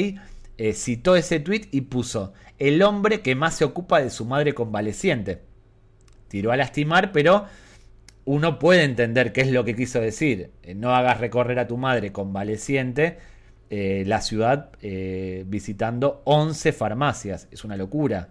eh, 0.57 0.74
citó 0.74 1.15
ese 1.15 1.39
tweet 1.39 1.67
y 1.71 1.82
puso 1.82 2.34
el 2.59 2.82
hombre 2.84 3.21
que 3.21 3.36
más 3.36 3.55
se 3.55 3.65
ocupa 3.65 4.01
de 4.01 4.09
su 4.09 4.26
madre 4.26 4.53
convaleciente. 4.53 5.41
Tiró 6.28 6.51
a 6.51 6.57
lastimar, 6.57 7.11
pero 7.11 7.45
uno 8.26 8.59
puede 8.59 8.84
entender 8.84 9.34
qué 9.34 9.41
es 9.41 9.51
lo 9.51 9.63
que 9.65 9.76
quiso 9.76 9.99
decir. 9.99 10.51
Eh, 10.61 10.76
no 10.76 10.95
hagas 10.95 11.19
recorrer 11.19 11.59
a 11.59 11.67
tu 11.67 11.78
madre 11.78 12.11
convaleciente 12.11 13.17
eh, 13.69 14.03
la 14.05 14.21
ciudad 14.21 14.71
visitando 15.45 16.21
11 16.26 16.74
farmacias. 16.74 17.47
Es 17.51 17.63
una 17.63 17.76
locura. 17.76 18.30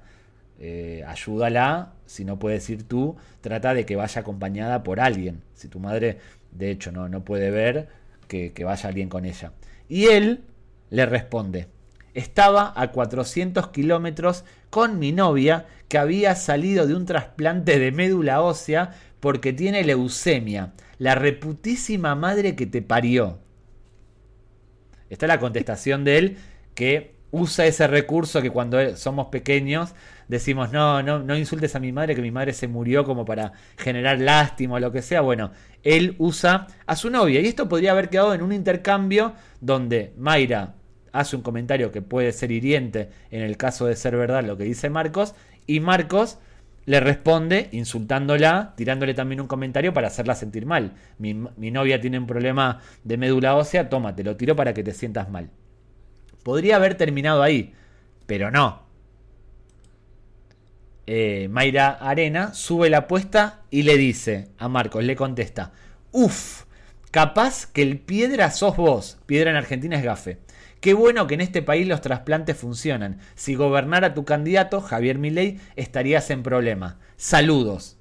ayúdala, 1.07 1.95
si 2.13 2.27
no 2.27 2.39
puedes 2.39 2.69
ir 2.69 2.87
tú, 2.87 3.17
trata 3.41 3.73
de 3.73 3.87
que 3.87 3.97
vaya 3.97 4.21
acompañada 4.21 4.83
por 4.83 5.01
alguien. 5.01 5.43
Si 5.55 5.69
tu 5.69 5.81
madre, 5.81 6.19
de 6.51 6.71
hecho, 6.71 6.93
no, 6.93 7.09
no 7.09 7.25
puede 7.25 7.51
ver, 7.51 7.89
que, 8.29 8.53
que 8.53 8.65
vaya 8.65 8.87
alguien 8.87 9.09
con 9.09 9.25
ella. 9.25 9.53
Y 9.89 10.05
él 10.09 10.43
le 10.91 11.07
responde, 11.07 11.69
estaba 12.13 12.75
a 12.77 12.93
400 12.93 13.69
kilómetros 13.69 14.45
con 14.69 14.99
mi 14.99 15.11
novia 15.11 15.65
que 15.89 15.97
había 15.97 16.35
salido 16.35 16.87
de 16.87 16.95
un 16.95 17.07
trasplante 17.07 17.79
de 17.79 17.93
médula 17.93 18.43
ósea 18.43 18.91
porque 19.19 19.55
tiene 19.55 19.83
leucemia. 19.83 20.75
La 20.99 21.15
reputísima 21.15 22.15
madre 22.15 22.55
que 22.55 22.67
te 22.67 22.83
parió. 22.83 23.39
Está 25.09 25.27
la 25.27 25.41
contestación 25.41 26.05
de 26.05 26.19
él 26.19 26.37
que 26.75 27.15
usa 27.31 27.65
ese 27.65 27.87
recurso 27.87 28.43
que 28.43 28.51
cuando 28.51 28.97
somos 28.97 29.29
pequeños 29.29 29.95
decimos, 30.33 30.73
no, 30.73 31.03
no, 31.03 31.19
no 31.19 31.37
insultes 31.37 31.77
a 31.77 31.79
mi 31.79 31.93
madre, 31.93 32.15
que 32.15 32.23
mi 32.23 32.31
madre 32.31 32.55
se 32.55 32.67
murió 32.67 33.05
como 33.05 33.25
para 33.27 33.53
generar 33.77 34.19
lástima 34.19 34.77
o 34.77 34.81
lo 34.81 34.91
que 34.91 35.03
sea. 35.03 35.21
Bueno, 35.21 35.53
él 35.83 36.17
usa 36.19 36.67
a 36.87 36.97
su 36.97 37.11
novia. 37.11 37.41
Y 37.41 37.47
esto 37.47 37.69
podría 37.69 37.93
haber 37.93 38.09
quedado 38.09 38.33
en 38.33 38.43
un 38.43 38.53
intercambio 38.53 39.35
donde 39.61 40.15
Mayra 40.17 40.75
hace 41.13 41.37
un 41.37 41.43
comentario 41.43 41.93
que 41.93 42.01
puede 42.01 42.33
ser 42.33 42.51
hiriente 42.51 43.11
en 43.31 43.43
el 43.43 43.59
caso 43.59 43.85
de 43.85 43.95
ser 43.95 44.17
verdad 44.17 44.43
lo 44.43 44.57
que 44.57 44.65
dice 44.65 44.89
Marcos. 44.89 45.35
Y 45.67 45.81
Marcos 45.81 46.39
le 46.87 46.99
responde 46.99 47.69
insultándola, 47.73 48.73
tirándole 48.75 49.13
también 49.13 49.43
un 49.43 49.47
comentario 49.47 49.93
para 49.93 50.09
hacerla 50.09 50.35
sentir 50.35 50.65
mal. 50.65 50.95
Mi, 51.19 51.35
novia 51.71 52.01
tiene 52.01 52.19
un 52.19 52.27
problema 52.27 52.81
de 53.05 53.19
médula 53.19 53.55
ósea, 53.55 53.91
toma, 53.91 54.17
te 54.17 54.25
lo 54.25 54.37
tiro 54.37 54.57
para 54.57 54.73
que 54.73 54.83
te 54.83 54.95
sientas 54.95 55.29
mal. 55.29 55.51
Podría 56.43 56.77
haber 56.77 56.95
terminado 56.95 57.43
ahí, 57.43 57.75
pero 58.27 58.51
no. 58.51 58.91
Eh, 61.07 61.49
Mayra 61.51 61.91
Arena 61.91 62.55
sube 62.55 62.89
la 62.89 62.99
apuesta 62.99 63.63
y 63.71 63.83
le 63.83 63.97
dice 63.97 64.49
a 64.59 64.69
Marcos, 64.69 65.03
le 65.05 65.17
contesta, 65.17 65.73
uff, 66.13 66.65
capaz 67.11 67.67
que 67.67 67.83
el 67.83 67.99
piedra 67.99 68.51
sos 68.51 68.77
vos. 68.77 69.19
Piedra 69.27 69.51
en 69.51 69.57
Argentina 69.57 69.97
es 69.97 70.05
gafe. 70.05 70.39
Qué 70.81 70.95
bueno 70.95 71.29
que 71.29 71.35
en 71.35 71.41
este 71.41 71.63
país 71.63 71.87
los 71.87 72.01
trasplantes 72.01 72.57
funcionan. 72.57 73.19
Si 73.37 73.55
gobernara 73.55 74.15
tu 74.15 74.25
candidato, 74.25 74.81
Javier 74.81 75.17
Milei, 75.19 75.61
estarías 75.77 76.29
en 76.31 76.43
problema. 76.43 76.99
Saludos. 77.17 77.99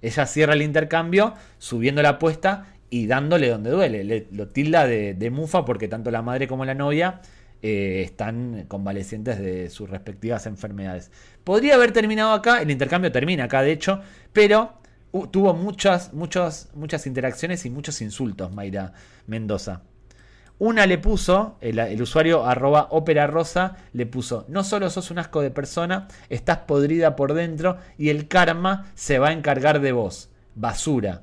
Ella 0.00 0.24
cierra 0.24 0.54
el 0.54 0.62
intercambio, 0.62 1.34
subiendo 1.58 2.00
la 2.00 2.10
apuesta 2.10 2.66
y 2.88 3.06
dándole 3.06 3.48
donde 3.48 3.70
duele. 3.70 4.26
lo 4.30 4.48
tilda 4.48 4.86
de, 4.86 5.30
mufa 5.30 5.64
porque 5.64 5.88
tanto 5.88 6.10
la 6.10 6.22
madre 6.22 6.48
como 6.48 6.64
la 6.64 6.74
novia 6.74 7.20
eh, 7.62 8.02
están 8.04 8.66
convalecientes 8.68 9.38
de 9.38 9.70
sus 9.70 9.90
respectivas 9.90 10.46
enfermedades. 10.46 11.10
Podría 11.44 11.74
haber 11.74 11.92
terminado 11.92 12.32
acá, 12.32 12.62
el 12.62 12.70
intercambio 12.70 13.12
termina 13.12 13.44
acá 13.44 13.62
de 13.62 13.72
hecho, 13.72 14.00
pero 14.32 14.78
tuvo 15.30 15.54
muchas, 15.54 16.12
muchas, 16.12 16.70
muchas 16.74 17.06
interacciones 17.06 17.64
y 17.64 17.70
muchos 17.70 18.00
insultos 18.00 18.54
Mayra 18.54 18.92
Mendoza. 19.26 19.82
Una 20.60 20.86
le 20.86 20.98
puso, 20.98 21.56
el, 21.60 22.02
usuario 22.02 22.44
arroba 22.44 22.88
ópera 22.90 23.28
rosa, 23.28 23.76
le 23.92 24.06
puso, 24.06 24.44
no 24.48 24.64
solo 24.64 24.90
sos 24.90 25.12
un 25.12 25.20
asco 25.20 25.40
de 25.40 25.52
persona, 25.52 26.08
estás 26.30 26.58
podrida 26.58 27.14
por 27.14 27.34
dentro 27.34 27.76
y 27.96 28.08
el 28.08 28.26
karma 28.26 28.90
se 28.94 29.20
va 29.20 29.28
a 29.28 29.32
encargar 29.32 29.80
de 29.80 29.92
vos. 29.92 30.30
Basura. 30.56 31.22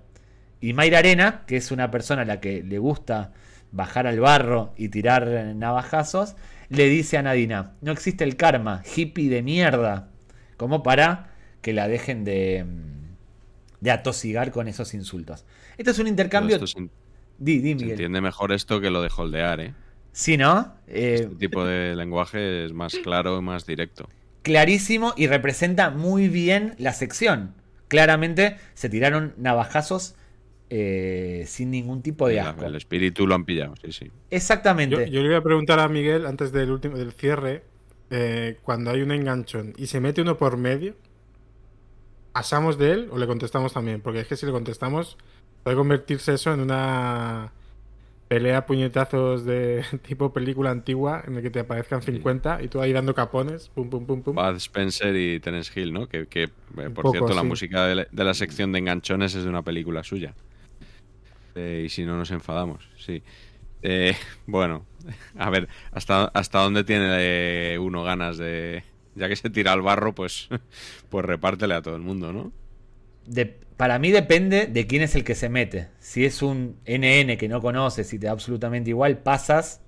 Y 0.61 0.71
Mayra 0.71 0.99
Arena, 0.99 1.43
que 1.47 1.57
es 1.57 1.71
una 1.71 1.91
persona 1.91 2.21
a 2.21 2.25
la 2.25 2.39
que 2.39 2.63
le 2.63 2.79
gusta 2.79 3.33
bajar 3.71 4.07
al 4.07 4.19
barro 4.19 4.73
y 4.77 4.89
tirar 4.89 5.27
navajazos, 5.55 6.35
le 6.69 6.89
dice 6.89 7.17
a 7.17 7.21
Nadina, 7.21 7.73
no 7.81 7.91
existe 7.91 8.23
el 8.23 8.35
karma, 8.35 8.83
hippie 8.95 9.29
de 9.29 9.41
mierda. 9.41 10.09
Como 10.57 10.83
para 10.83 11.33
que 11.61 11.73
la 11.73 11.87
dejen 11.87 12.23
de, 12.23 12.65
de 13.81 13.91
atosigar 13.91 14.51
con 14.51 14.67
esos 14.67 14.93
insultos. 14.93 15.45
Esto 15.77 15.91
es 15.91 15.99
un 15.99 16.07
intercambio... 16.07 16.65
Se 16.65 16.79
entiende 17.37 18.21
mejor 18.21 18.53
esto 18.53 18.79
que 18.79 18.89
lo 18.89 19.01
de 19.01 19.09
holdear, 19.13 19.59
¿eh? 19.59 19.73
Sí, 20.13 20.37
¿no? 20.37 20.73
este 20.87 21.23
eh, 21.23 21.29
tipo 21.37 21.65
de 21.65 21.93
lenguaje 21.93 22.63
es 22.63 22.71
más 22.71 22.95
claro 23.03 23.37
y 23.37 23.41
más 23.41 23.65
directo. 23.65 24.07
Clarísimo 24.43 25.13
y 25.17 25.27
representa 25.27 25.89
muy 25.89 26.29
bien 26.29 26.75
la 26.77 26.93
sección. 26.93 27.53
Claramente 27.89 28.55
se 28.75 28.87
tiraron 28.87 29.33
navajazos 29.37 30.15
eh, 30.69 31.43
sin 31.47 31.71
ningún 31.71 32.01
tipo 32.01 32.27
de 32.27 32.39
asco. 32.39 32.65
El 32.65 32.75
espíritu 32.75 33.27
lo 33.27 33.35
han 33.35 33.45
pillado, 33.45 33.75
sí, 33.83 33.91
sí. 33.91 34.11
Exactamente. 34.29 35.09
Yo, 35.09 35.21
le 35.21 35.29
voy 35.29 35.37
a 35.37 35.41
preguntar 35.41 35.79
a 35.79 35.87
Miguel 35.87 36.25
antes 36.25 36.51
del 36.51 36.71
último 36.71 36.97
del 36.97 37.11
cierre, 37.11 37.63
eh, 38.09 38.57
cuando 38.61 38.91
hay 38.91 39.01
un 39.01 39.11
enganchón 39.11 39.73
y 39.77 39.87
se 39.87 39.99
mete 39.99 40.21
uno 40.21 40.37
por 40.37 40.57
medio, 40.57 40.95
¿pasamos 42.33 42.77
de 42.77 42.91
él 42.91 43.09
o 43.11 43.17
le 43.17 43.27
contestamos 43.27 43.73
también? 43.73 44.01
Porque 44.01 44.19
es 44.19 44.27
que 44.27 44.35
si 44.35 44.45
le 44.45 44.51
contestamos 44.51 45.17
Puede 45.65 45.77
convertirse 45.77 46.35
eso 46.35 46.53
en 46.53 46.59
una 46.59 47.51
pelea 48.27 48.67
puñetazos 48.67 49.45
de 49.45 49.83
tipo 50.07 50.31
película 50.31 50.69
antigua 50.69 51.23
en 51.25 51.37
el 51.37 51.41
que 51.41 51.49
te 51.49 51.61
aparezcan 51.61 52.03
50 52.03 52.61
y 52.61 52.67
tú 52.67 52.81
ahí 52.81 52.93
dando 52.93 53.15
capones, 53.15 53.69
pum, 53.69 53.89
pum, 53.89 54.05
pum, 54.05 54.21
pum. 54.21 54.35
Bud 54.35 54.57
Spencer 54.57 55.15
y 55.15 55.39
Terence 55.39 55.71
Hill, 55.73 55.91
¿no? 55.91 56.07
Que, 56.07 56.27
eh, 56.31 56.47
por 56.93 57.09
cierto, 57.09 57.33
la 57.33 57.41
música 57.41 57.87
de 57.87 58.05
la, 58.11 58.33
sección 58.35 58.71
de 58.73 58.77
enganchones 58.77 59.33
es 59.33 59.43
de 59.43 59.49
una 59.49 59.63
película 59.63 60.03
suya. 60.03 60.35
Eh, 61.55 61.83
y 61.85 61.89
si 61.89 62.03
no, 62.03 62.17
nos 62.17 62.31
enfadamos, 62.31 62.87
sí. 62.97 63.23
Eh, 63.81 64.15
bueno, 64.45 64.85
a 65.37 65.49
ver, 65.49 65.67
¿hasta, 65.91 66.25
hasta 66.25 66.59
dónde 66.59 66.83
tiene 66.83 67.77
uno 67.79 68.03
ganas 68.03 68.37
de... 68.37 68.83
Ya 69.15 69.29
que 69.29 69.35
se 69.37 69.49
tira 69.49 69.71
al 69.71 69.81
barro, 69.81 70.13
pues, 70.13 70.49
pues 71.09 71.25
repártele 71.25 71.73
a 71.73 71.81
todo 71.81 71.95
el 71.95 72.01
mundo, 72.01 72.33
¿no? 72.33 72.51
De, 73.25 73.45
para 73.77 73.97
mí 73.97 74.11
depende 74.11 74.67
de 74.67 74.87
quién 74.87 75.01
es 75.01 75.15
el 75.15 75.23
que 75.23 75.35
se 75.35 75.47
mete. 75.47 75.87
Si 75.99 76.25
es 76.25 76.41
un 76.41 76.77
NN 76.85 77.37
que 77.37 77.47
no 77.47 77.61
conoces 77.61 78.11
y 78.13 78.19
te 78.19 78.25
da 78.25 78.33
absolutamente 78.33 78.89
igual, 78.89 79.17
pasas. 79.19 79.81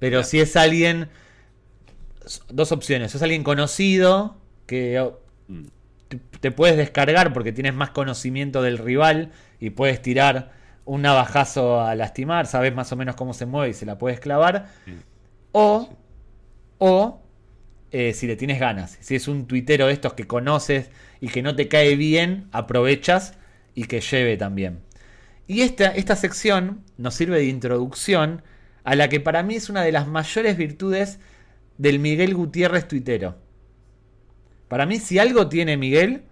Pero 0.00 0.24
si 0.24 0.40
es 0.40 0.56
alguien. 0.56 1.08
Dos 2.48 2.72
opciones. 2.72 3.12
Si 3.12 3.16
es 3.18 3.22
alguien 3.22 3.44
conocido 3.44 4.36
que 4.66 5.10
mm. 5.48 5.64
te 6.40 6.50
puedes 6.50 6.76
descargar 6.76 7.32
porque 7.32 7.52
tienes 7.52 7.74
más 7.74 7.90
conocimiento 7.90 8.62
del 8.62 8.78
rival 8.78 9.30
y 9.58 9.70
puedes 9.70 10.02
tirar 10.02 10.59
un 10.90 11.02
navajazo 11.02 11.80
a 11.80 11.94
lastimar, 11.94 12.48
sabes 12.48 12.74
más 12.74 12.90
o 12.90 12.96
menos 12.96 13.14
cómo 13.14 13.32
se 13.32 13.46
mueve 13.46 13.70
y 13.70 13.74
se 13.74 13.86
la 13.86 13.96
puedes 13.96 14.18
clavar. 14.18 14.66
O, 15.52 15.88
o 16.78 17.22
eh, 17.92 18.12
si 18.12 18.26
le 18.26 18.34
tienes 18.34 18.58
ganas. 18.58 18.98
Si 19.00 19.14
es 19.14 19.28
un 19.28 19.46
tuitero 19.46 19.86
de 19.86 19.92
estos 19.92 20.14
que 20.14 20.26
conoces 20.26 20.90
y 21.20 21.28
que 21.28 21.42
no 21.42 21.54
te 21.54 21.68
cae 21.68 21.94
bien, 21.94 22.48
aprovechas 22.50 23.34
y 23.72 23.84
que 23.84 24.00
lleve 24.00 24.36
también. 24.36 24.80
Y 25.46 25.60
esta, 25.60 25.94
esta 25.94 26.16
sección 26.16 26.82
nos 26.98 27.14
sirve 27.14 27.38
de 27.38 27.46
introducción 27.46 28.42
a 28.82 28.96
la 28.96 29.08
que 29.08 29.20
para 29.20 29.44
mí 29.44 29.54
es 29.54 29.70
una 29.70 29.82
de 29.82 29.92
las 29.92 30.08
mayores 30.08 30.56
virtudes 30.56 31.20
del 31.78 32.00
Miguel 32.00 32.34
Gutiérrez 32.34 32.88
tuitero. 32.88 33.36
Para 34.66 34.86
mí, 34.86 34.98
si 34.98 35.20
algo 35.20 35.48
tiene 35.48 35.76
Miguel, 35.76 36.24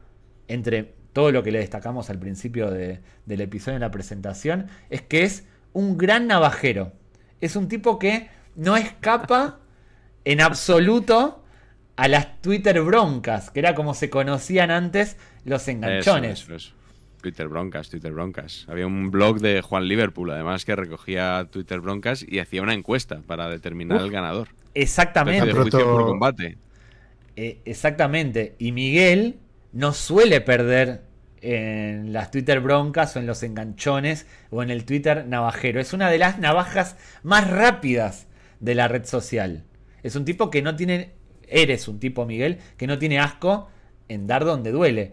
entre 0.49 0.95
todo 1.13 1.33
lo 1.33 1.43
que 1.43 1.51
le 1.51 1.59
destacamos 1.59 2.11
al 2.11 2.19
principio 2.19 2.71
del 2.71 3.01
episodio 3.41 3.77
en 3.77 3.83
la 3.83 3.91
presentación, 3.91 4.69
es 4.91 5.03
que 5.03 5.23
es 5.25 5.47
un 5.73 5.99
gran 5.99 6.27
navajero. 6.27 6.93
Es 7.41 7.57
un 7.57 7.69
tipo 7.69 7.99
que 7.99 8.29
no 8.57 8.77
escapa 8.77 9.61
en 10.25 10.41
absoluto 10.41 11.43
a 11.97 12.09
las 12.09 12.41
Twitter 12.41 12.81
broncas, 12.83 13.51
que 13.51 13.61
era 13.61 13.75
como 13.75 13.95
se 13.95 14.11
conocían 14.11 14.71
antes 14.71 15.17
los 15.45 15.67
enganchones. 15.69 16.47
Twitter 17.21 17.49
broncas, 17.49 17.91
Twitter 17.91 18.13
broncas. 18.13 18.65
Había 18.69 18.87
un 18.87 19.11
blog 19.11 19.41
de 19.41 19.61
Juan 19.63 19.89
Liverpool, 19.89 20.31
además, 20.31 20.65
que 20.65 20.77
recogía 20.77 21.49
Twitter 21.51 21.81
broncas 21.81 22.25
y 22.27 22.39
hacía 22.39 22.63
una 22.63 22.75
encuesta 22.75 23.23
para 23.27 23.49
determinar 23.49 24.01
el 24.01 24.11
ganador. 24.11 24.49
Exactamente. 24.75 25.53
por 25.53 26.07
combate. 26.07 26.59
Eh, 27.35 27.61
exactamente. 27.65 28.55
Y 28.59 28.73
Miguel 28.73 29.39
no 29.73 29.93
suele 29.93 30.41
perder 30.41 31.03
en 31.41 32.13
las 32.13 32.31
Twitter 32.31 32.61
broncas 32.61 33.15
o 33.15 33.21
en 33.21 33.27
los 33.27 33.43
enganchones 33.43 34.27
o 34.51 34.63
en 34.63 34.71
el 34.71 34.85
Twitter 34.85 35.27
navajero. 35.27 35.81
Es 35.81 35.93
una 35.93 36.11
de 36.11 36.19
las 36.19 36.39
navajas 36.39 36.97
más 37.23 37.49
rápidas 37.49 38.27
de 38.61 38.75
la 38.75 38.89
red 38.89 39.05
social. 39.05 39.65
Es 40.03 40.17
un 40.17 40.25
tipo 40.25 40.51
que 40.51 40.63
no 40.63 40.75
tiene 40.75 41.19
eres 41.51 41.89
un 41.89 41.99
tipo, 41.99 42.27
Miguel, 42.27 42.59
que 42.77 42.87
no 42.87 42.99
tiene 42.99 43.19
asco 43.19 43.69
en 44.09 44.27
dar 44.27 44.45
donde 44.45 44.71
duele. 44.71 45.13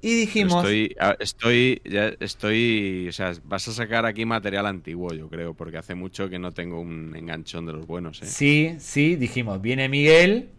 Y 0.00 0.14
dijimos... 0.14 0.64
Estoy, 0.64 0.96
estoy, 1.20 1.82
ya 1.84 2.12
estoy, 2.18 3.06
o 3.08 3.12
sea, 3.12 3.32
vas 3.44 3.68
a 3.68 3.72
sacar 3.72 4.04
aquí 4.04 4.24
material 4.24 4.66
antiguo, 4.66 5.12
yo 5.14 5.28
creo, 5.28 5.54
porque 5.54 5.78
hace 5.78 5.94
mucho 5.94 6.28
que 6.28 6.40
no 6.40 6.52
tengo 6.52 6.80
un 6.80 7.14
enganchón 7.14 7.66
de 7.66 7.72
los 7.72 7.86
buenos. 7.86 8.20
¿eh? 8.22 8.26
Sí, 8.26 8.74
sí, 8.78 9.14
dijimos, 9.14 9.62
viene 9.62 9.88
Miguel, 9.88 10.50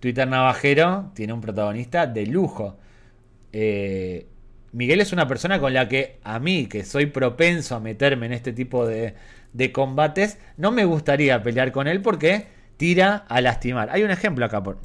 Twitter 0.00 0.26
Navajero, 0.26 1.10
tiene 1.14 1.32
un 1.32 1.40
protagonista 1.40 2.06
de 2.06 2.26
lujo. 2.26 2.76
Eh, 3.52 4.26
Miguel 4.72 5.00
es 5.00 5.12
una 5.12 5.26
persona 5.26 5.58
con 5.58 5.72
la 5.72 5.88
que 5.88 6.18
a 6.22 6.38
mí, 6.38 6.66
que 6.66 6.84
soy 6.84 7.06
propenso 7.06 7.74
a 7.74 7.80
meterme 7.80 8.26
en 8.26 8.32
este 8.32 8.52
tipo 8.52 8.86
de, 8.86 9.14
de 9.52 9.72
combates, 9.72 10.38
no 10.56 10.70
me 10.70 10.84
gustaría 10.84 11.42
pelear 11.42 11.72
con 11.72 11.88
él 11.88 12.02
porque 12.02 12.46
tira 12.76 13.24
a 13.28 13.40
lastimar. 13.40 13.90
Hay 13.90 14.02
un 14.02 14.10
ejemplo 14.10 14.44
acá, 14.44 14.62
por, 14.62 14.78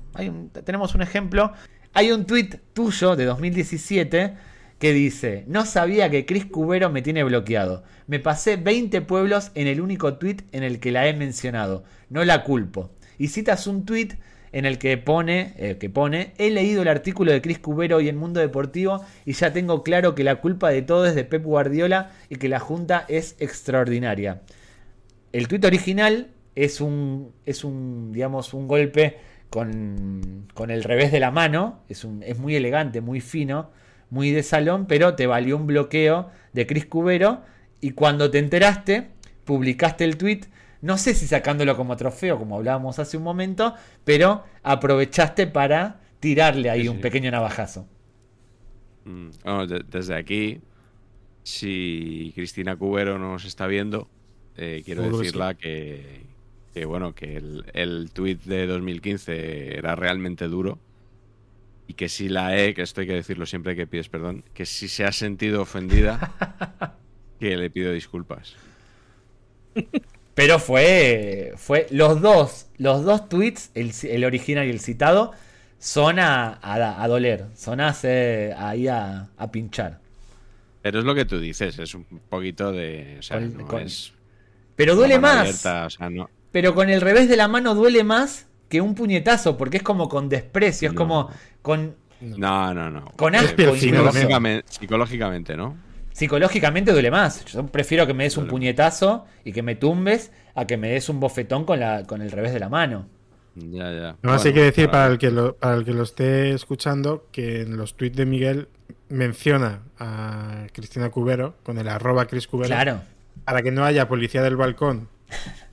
tenemos 0.66 0.96
un 0.96 1.02
ejemplo. 1.02 1.54
Hay 1.94 2.12
un 2.12 2.26
tweet 2.26 2.60
tuyo 2.74 3.16
de 3.16 3.26
2017 3.26 4.34
que 4.80 4.94
dice, 4.94 5.46
no 5.48 5.66
sabía 5.66 6.10
que 6.10 6.26
Chris 6.26 6.46
Cubero 6.46 6.90
me 6.90 7.02
tiene 7.02 7.24
bloqueado. 7.24 7.84
Me 8.08 8.20
pasé 8.20 8.58
20 8.58 9.02
pueblos 9.02 9.52
en 9.56 9.68
el 9.68 9.80
único 9.80 10.16
tweet 10.16 10.38
en 10.52 10.64
el 10.64 10.80
que 10.80 10.92
la 10.92 11.08
he 11.08 11.14
mencionado. 11.14 11.84
No 12.10 12.26
la 12.26 12.44
culpo. 12.44 12.92
Y 13.18 13.28
citas 13.28 13.68
un 13.68 13.86
tweet 13.86 14.18
en 14.54 14.66
el 14.66 14.78
que 14.78 14.98
pone, 14.98 15.54
eh, 15.58 15.78
que 15.78 15.90
pone, 15.90 16.34
he 16.38 16.52
leído 16.52 16.84
el 16.84 16.88
artículo 16.88 17.32
de 17.32 17.42
Chris 17.42 17.60
Cubero 17.60 17.98
hoy 17.98 18.08
en 18.08 18.16
Mundo 18.16 18.40
Deportivo 18.40 19.04
y 19.26 19.34
ya 19.34 19.52
tengo 19.52 19.84
claro 19.84 20.14
que 20.14 20.24
la 20.24 20.36
culpa 20.36 20.70
de 20.70 20.84
todo 20.84 21.08
es 21.08 21.16
de 21.16 21.26
Pep 21.26 21.44
Guardiola 21.44 22.12
y 22.30 22.36
que 22.36 22.48
la 22.48 22.60
junta 22.60 23.04
es 23.10 23.36
extraordinaria. 23.40 24.44
El 25.34 25.48
tuit 25.48 25.66
original 25.66 26.28
es 26.56 26.82
un, 26.82 27.32
es 27.48 27.64
un, 27.64 28.12
digamos, 28.14 28.54
un 28.54 28.68
golpe 28.68 29.18
con, 29.50 30.48
con 30.54 30.70
el 30.70 30.84
revés 30.84 31.12
de 31.12 31.20
la 31.20 31.32
mano, 31.32 31.82
es, 31.90 32.04
un, 32.04 32.22
es 32.22 32.38
muy 32.38 32.56
elegante, 32.56 33.02
muy 33.02 33.22
fino, 33.22 33.72
muy 34.12 34.30
de 34.30 34.44
salón, 34.44 34.86
pero 34.86 35.16
te 35.16 35.26
valió 35.26 35.58
un 35.58 35.66
bloqueo 35.66 36.30
de 36.54 36.68
Chris 36.68 36.86
Cubero 36.86 37.42
y 37.82 37.92
cuando 37.92 38.30
te 38.30 38.38
enteraste, 38.38 39.08
publicaste 39.46 40.04
el 40.04 40.18
tweet, 40.18 40.42
no 40.84 40.98
sé 40.98 41.16
si 41.16 41.28
sacándolo 41.28 41.78
como 41.78 41.96
trofeo, 41.96 42.38
como 42.38 42.58
hablábamos 42.58 43.00
hace 43.00 43.16
un 43.16 43.24
momento, 43.24 43.74
pero 44.04 44.44
aprovechaste 44.64 45.48
para 45.48 46.02
tirarle 46.20 46.70
ahí 46.70 46.90
un 46.90 47.00
pequeño 47.00 47.32
navajazo. 47.32 47.88
Mm, 49.06 49.30
desde 49.90 50.14
aquí, 50.14 50.60
si 51.42 52.34
Cristina 52.36 52.76
Cubero 52.76 53.18
nos 53.18 53.46
está 53.46 53.66
viendo, 53.66 54.10
eh, 54.58 54.82
quiero 54.84 55.04
decirla 55.04 55.54
que, 55.54 56.26
que 56.74 56.84
bueno, 56.84 57.16
que 57.16 57.38
el, 57.38 57.64
el 57.74 58.12
tweet 58.12 58.40
de 58.44 58.68
2015 58.68 59.78
era 59.78 59.96
realmente 59.96 60.50
duro 60.50 60.80
y 61.88 61.94
que 61.94 62.10
si 62.10 62.28
la 62.28 62.58
E, 62.58 62.74
que 62.74 62.82
esto 62.82 63.00
hay 63.00 63.08
que 63.08 63.14
decirlo 63.14 63.46
siempre 63.46 63.78
que 63.78 63.88
pides 63.88 64.10
perdón, 64.10 64.44
que 64.54 64.66
si 64.66 64.90
se 64.90 65.06
ha 65.06 65.14
sentido 65.14 65.62
ofendida, 65.62 66.34
que 67.40 67.56
le 67.56 67.70
pido 67.70 67.94
disculpas. 67.94 68.58
Pero 70.36 70.60
fue, 70.60 71.54
fue 71.58 71.88
los 71.92 72.22
dos, 72.22 72.68
los 72.78 73.04
dos 73.04 73.30
tweets, 73.30 73.70
el, 73.76 74.26
original 74.26 74.66
y 74.66 74.72
el 74.72 74.80
citado, 74.80 75.32
son 75.78 76.18
a, 76.20 76.60
a, 76.62 77.08
doler, 77.08 77.46
son 77.56 77.82
a 77.82 77.90
hacer, 77.90 78.54
ahí 78.58 78.88
a, 78.88 79.28
a, 79.38 79.52
pinchar. 79.52 80.00
Pero 80.82 81.00
es 81.00 81.06
lo 81.06 81.14
que 81.14 81.26
tú 81.26 81.40
dices, 81.40 81.78
es 81.78 81.94
un 81.94 82.06
poquito 82.30 82.72
de... 82.72 83.18
O 83.20 83.22
sea, 83.22 83.40
pero 84.76 84.96
duele 84.96 85.20
más. 85.20 85.64
Pero 86.52 86.74
con 86.74 86.90
el 86.90 87.02
revés 87.02 87.30
de 87.30 87.38
la 87.38 87.48
mano 87.48 87.76
duele 87.76 88.04
más 88.04 88.48
que 88.70 88.82
un 88.82 88.96
puñetazo, 88.96 89.56
porque 89.58 89.78
es 89.78 89.84
como 89.84 90.10
con 90.10 90.30
desprecio, 90.30 90.90
es 90.90 90.96
como 90.96 91.30
con... 91.62 91.96
No, 92.22 92.74
no, 92.74 92.90
no. 92.90 93.12
Con 93.18 93.36
asco. 93.36 93.76
Psicológicamente, 93.76 94.66
psicológicamente, 94.72 95.58
¿no? 95.58 95.76
Psicológicamente 96.14 96.92
duele 96.92 97.12
más. 97.12 97.44
Yo 97.46 97.66
prefiero 97.68 98.08
que 98.08 98.14
me 98.14 98.24
des 98.24 98.38
un 98.38 98.48
puñetazo 98.48 99.26
y 99.44 99.52
que 99.52 99.64
me 99.64 99.76
tumbes 99.76 100.32
a 100.56 100.66
que 100.66 100.78
me 100.78 100.90
des 100.90 101.10
un 101.10 101.20
bofetón 101.20 101.66
con, 101.66 101.80
la, 101.80 102.04
con 102.06 102.22
el 102.22 102.32
revés 102.32 102.54
de 102.54 102.60
la 102.60 102.70
mano. 102.70 103.08
Ya, 103.56 103.92
ya. 103.92 104.16
No, 104.22 104.34
así 104.34 104.54
que 104.54 104.62
decir 104.62 104.90
para 104.90 105.08
el 105.08 105.18
que, 105.18 105.32
lo, 105.32 105.56
para 105.56 105.76
el 105.76 105.86
que 105.86 105.92
lo 105.92 106.04
esté 106.04 106.52
escuchando 106.52 107.28
que 107.32 107.62
en 107.62 107.78
los 107.78 107.96
tweets 107.96 108.18
de 108.18 108.26
Miguel 108.26 108.68
menciona 109.10 109.82
a 110.00 110.66
Cristina 110.72 111.10
Cubero 111.10 111.56
con 111.64 111.78
el 111.78 111.88
arroba 111.88 112.26
Cris 112.26 112.48
Cubero. 112.48 112.68
Claro. 112.68 113.02
Para 113.46 113.62
que 113.62 113.72
no 113.72 113.84
haya 113.84 114.08
policía 114.08 114.42
del 114.42 114.56
balcón 114.56 115.10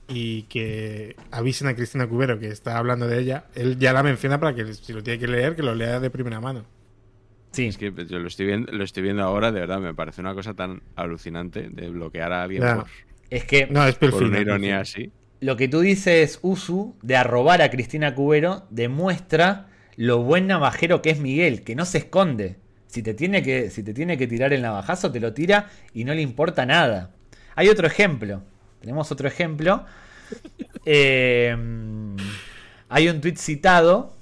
y 0.07 0.43
que 0.43 1.15
avisen 1.31 1.67
a 1.67 1.75
Cristina 1.75 2.07
Cubero 2.07 2.39
que 2.39 2.49
está 2.49 2.77
hablando 2.77 3.07
de 3.07 3.19
ella, 3.19 3.45
él 3.55 3.77
ya 3.79 3.93
la 3.93 4.03
menciona 4.03 4.39
para 4.39 4.53
que 4.53 4.73
si 4.73 4.93
lo 4.93 5.01
tiene 5.01 5.19
que 5.19 5.27
leer, 5.27 5.55
que 5.55 5.63
lo 5.63 5.73
lea 5.73 5.99
de 5.99 6.09
primera 6.09 6.39
mano. 6.39 6.65
Sí. 7.51 7.67
Es 7.67 7.77
que 7.77 7.93
yo 8.07 8.19
lo 8.19 8.27
estoy 8.27 8.45
viendo, 8.45 8.71
lo 8.71 8.83
estoy 8.83 9.03
viendo 9.03 9.23
ahora, 9.23 9.51
de 9.51 9.59
verdad, 9.59 9.79
me 9.79 9.93
parece 9.93 10.21
una 10.21 10.33
cosa 10.33 10.53
tan 10.53 10.81
alucinante 10.95 11.69
de 11.69 11.89
bloquear 11.89 12.31
a 12.31 12.43
alguien 12.43 12.63
por, 12.63 12.87
es 13.29 13.45
que, 13.45 13.67
no, 13.67 13.85
es 13.85 13.95
por 13.95 14.13
una 14.23 14.39
ironía 14.39 14.79
así. 14.79 15.11
Lo 15.39 15.57
que 15.57 15.67
tú 15.67 15.79
dices, 15.79 16.39
Usu, 16.41 16.95
de 17.01 17.15
arrobar 17.15 17.61
a 17.61 17.71
Cristina 17.71 18.13
Cubero, 18.13 18.67
demuestra 18.69 19.67
lo 19.95 20.21
buen 20.21 20.47
navajero 20.47 21.01
que 21.01 21.09
es 21.09 21.19
Miguel, 21.19 21.63
que 21.63 21.75
no 21.75 21.85
se 21.85 21.99
esconde. 21.99 22.57
Si 22.87 23.01
te 23.01 23.13
tiene 23.13 23.41
que, 23.41 23.69
si 23.69 23.83
te 23.83 23.93
tiene 23.93 24.17
que 24.17 24.27
tirar 24.27 24.53
el 24.53 24.61
navajazo, 24.61 25.11
te 25.11 25.19
lo 25.19 25.33
tira 25.33 25.69
y 25.93 26.03
no 26.03 26.13
le 26.13 26.21
importa 26.21 26.65
nada. 26.65 27.11
Hay 27.55 27.69
otro 27.69 27.87
ejemplo. 27.87 28.43
Tenemos 28.79 29.11
otro 29.11 29.27
ejemplo. 29.27 29.85
Eh, 30.85 31.55
hay 32.89 33.07
un 33.09 33.21
tweet 33.21 33.35
citado 33.35 34.15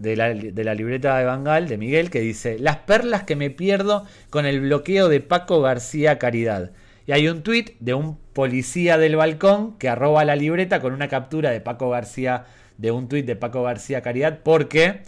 de 0.00 0.16
la, 0.16 0.74
libreta 0.74 1.18
de 1.18 1.24
Bangal, 1.24 1.68
de 1.68 1.78
Miguel, 1.78 2.10
que 2.10 2.20
dice: 2.20 2.58
Las 2.58 2.78
perlas 2.78 3.22
que 3.24 3.36
me 3.36 3.50
pierdo 3.50 4.06
con 4.30 4.46
el 4.46 4.60
bloqueo 4.60 5.08
de 5.08 5.20
Paco 5.20 5.60
García 5.60 6.18
Caridad. 6.18 6.72
Y 7.06 7.12
hay 7.12 7.28
un 7.28 7.42
tweet 7.42 7.76
de 7.80 7.94
un 7.94 8.18
policía 8.32 8.98
del 8.98 9.16
balcón 9.16 9.76
que 9.78 9.88
arroba 9.88 10.24
la 10.24 10.36
libreta 10.36 10.80
con 10.80 10.92
una 10.92 11.08
captura 11.08 11.50
de 11.50 11.60
Paco 11.60 11.90
García, 11.90 12.44
de 12.78 12.90
un 12.90 13.08
tweet 13.08 13.24
de 13.24 13.36
Paco 13.36 13.62
García 13.62 14.00
Caridad, 14.00 14.40
porque 14.42 15.02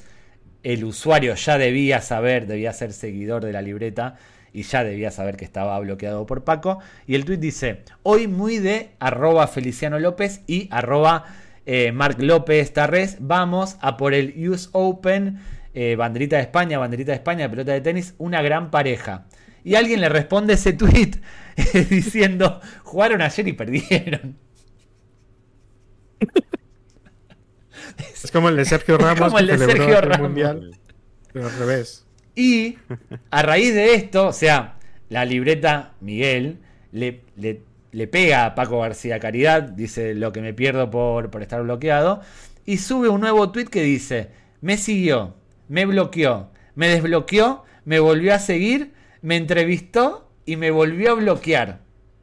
el 0.62 0.84
usuario 0.84 1.34
ya 1.34 1.58
debía 1.58 2.00
saber, 2.00 2.46
debía 2.46 2.72
ser 2.72 2.92
seguidor 2.92 3.44
de 3.44 3.52
la 3.52 3.62
libreta 3.62 4.16
y 4.52 4.62
ya 4.62 4.84
debía 4.84 5.10
saber 5.10 5.36
que 5.36 5.44
estaba 5.44 5.78
bloqueado 5.80 6.26
por 6.26 6.44
Paco. 6.44 6.80
Y 7.06 7.14
el 7.14 7.24
tweet 7.24 7.38
dice, 7.38 7.82
hoy 8.02 8.28
muy 8.28 8.58
de 8.58 8.90
arroba 8.98 9.46
Feliciano 9.48 9.98
López 9.98 10.42
y 10.46 10.68
arroba 10.70 11.24
eh, 11.66 11.92
Marc 11.92 12.20
López 12.20 12.72
Tarres, 12.72 13.16
vamos 13.20 13.76
a 13.80 13.96
por 13.96 14.14
el 14.14 14.48
US 14.48 14.68
Open, 14.72 15.40
eh, 15.74 15.96
banderita 15.96 16.36
de 16.36 16.42
España, 16.42 16.78
banderita 16.78 17.12
de 17.12 17.16
España, 17.16 17.48
pelota 17.50 17.72
de 17.72 17.80
tenis, 17.80 18.14
una 18.18 18.42
gran 18.42 18.70
pareja. 18.70 19.26
Y 19.64 19.76
alguien 19.76 20.00
le 20.00 20.08
responde 20.08 20.54
ese 20.54 20.72
tweet 20.72 21.12
diciendo, 21.90 22.60
jugaron 22.82 23.22
ayer 23.22 23.48
y 23.48 23.52
perdieron. 23.52 24.36
Es 28.22 28.30
como 28.30 28.48
el 28.48 28.56
de 28.56 28.64
Sergio 28.64 28.98
Ramos. 28.98 29.28
como 29.28 29.38
el 29.38 29.46
de 29.46 29.58
Sergio 29.58 30.00
Ramos. 30.00 30.28
Mundial, 30.28 30.78
pero 31.32 31.46
al 31.46 31.58
revés. 31.58 32.06
Y 32.34 32.78
a 33.30 33.42
raíz 33.42 33.74
de 33.74 33.94
esto, 33.94 34.28
o 34.28 34.32
sea, 34.32 34.78
la 35.08 35.24
libreta 35.24 35.92
Miguel 36.00 36.58
le, 36.92 37.22
le, 37.36 37.62
pega 38.06 38.46
a 38.46 38.54
Paco 38.54 38.80
García 38.80 39.20
Caridad, 39.20 39.62
dice 39.62 40.14
lo 40.14 40.32
que 40.32 40.40
me 40.40 40.54
pierdo 40.54 40.90
por, 40.90 41.30
por 41.30 41.42
estar 41.42 41.62
bloqueado, 41.62 42.22
y 42.64 42.78
sube 42.78 43.08
un 43.08 43.20
nuevo 43.20 43.52
tweet 43.52 43.66
que 43.66 43.82
dice, 43.82 44.30
me 44.60 44.76
siguió, 44.76 45.36
me 45.68 45.86
bloqueó, 45.86 46.50
me 46.74 46.88
desbloqueó, 46.88 47.64
me 47.84 48.00
volvió 48.00 48.34
a 48.34 48.38
seguir, 48.38 48.92
me 49.20 49.36
entrevistó 49.36 50.30
y 50.46 50.56
me 50.56 50.70
volvió 50.70 51.12
a 51.12 51.14
bloquear, 51.14 51.80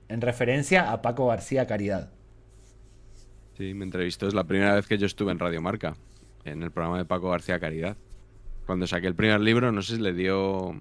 en 0.07 0.21
referencia 0.21 0.91
a 0.91 1.01
Paco 1.01 1.27
García 1.27 1.67
Caridad. 1.67 2.11
Sí, 3.57 3.73
me 3.73 3.85
entrevistó, 3.85 4.27
es 4.27 4.33
la 4.33 4.45
primera 4.45 4.73
vez 4.73 4.87
que 4.87 4.97
yo 4.97 5.05
estuve 5.05 5.31
en 5.31 5.39
Radio 5.39 5.61
Marca, 5.61 5.95
en 6.45 6.63
el 6.63 6.71
programa 6.71 6.97
de 6.97 7.05
Paco 7.05 7.29
García 7.29 7.59
Caridad 7.59 7.95
cuando 8.69 8.85
saqué 8.85 9.07
el 9.07 9.15
primer 9.15 9.41
libro, 9.41 9.71
no 9.71 9.81
sé 9.81 9.95
si 9.95 10.01
le 10.03 10.13
dio. 10.13 10.79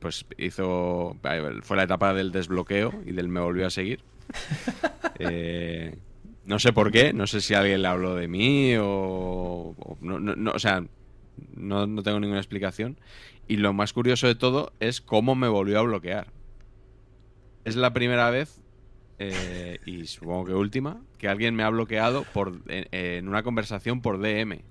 Pues 0.00 0.24
hizo. 0.38 1.14
Fue 1.60 1.76
la 1.76 1.82
etapa 1.82 2.14
del 2.14 2.32
desbloqueo 2.32 3.02
y 3.04 3.12
del 3.12 3.28
me 3.28 3.40
volvió 3.40 3.66
a 3.66 3.70
seguir. 3.70 4.00
Eh, 5.20 5.98
no 6.44 6.60
sé 6.60 6.72
por 6.72 6.92
qué, 6.92 7.12
no 7.12 7.26
sé 7.26 7.40
si 7.40 7.52
alguien 7.52 7.82
le 7.82 7.88
habló 7.88 8.14
de 8.14 8.28
mí 8.28 8.74
o. 8.78 9.74
no, 10.00 10.52
o 10.52 10.58
sea, 10.60 10.84
no, 11.54 12.02
tengo 12.02 12.20
ninguna 12.20 12.38
explicación. 12.38 12.98
Y 13.48 13.56
lo 13.56 13.72
más 13.72 13.92
curioso 13.92 14.26
de 14.28 14.36
todo 14.36 14.72
es 14.78 15.00
cómo 15.00 15.34
me 15.34 15.48
volvió 15.48 15.80
a 15.80 15.82
bloquear. 15.82 16.28
Es 17.64 17.74
la 17.74 17.92
primera 17.92 18.30
vez, 18.30 18.62
eh, 19.18 19.80
y 19.84 20.06
supongo 20.06 20.46
que 20.46 20.54
última, 20.54 21.02
que 21.18 21.28
alguien 21.28 21.56
me 21.56 21.64
ha 21.64 21.68
bloqueado 21.68 22.24
por, 22.32 22.62
en 22.68 23.28
una 23.28 23.42
conversación 23.42 24.00
por 24.00 24.18
DM. 24.18 24.62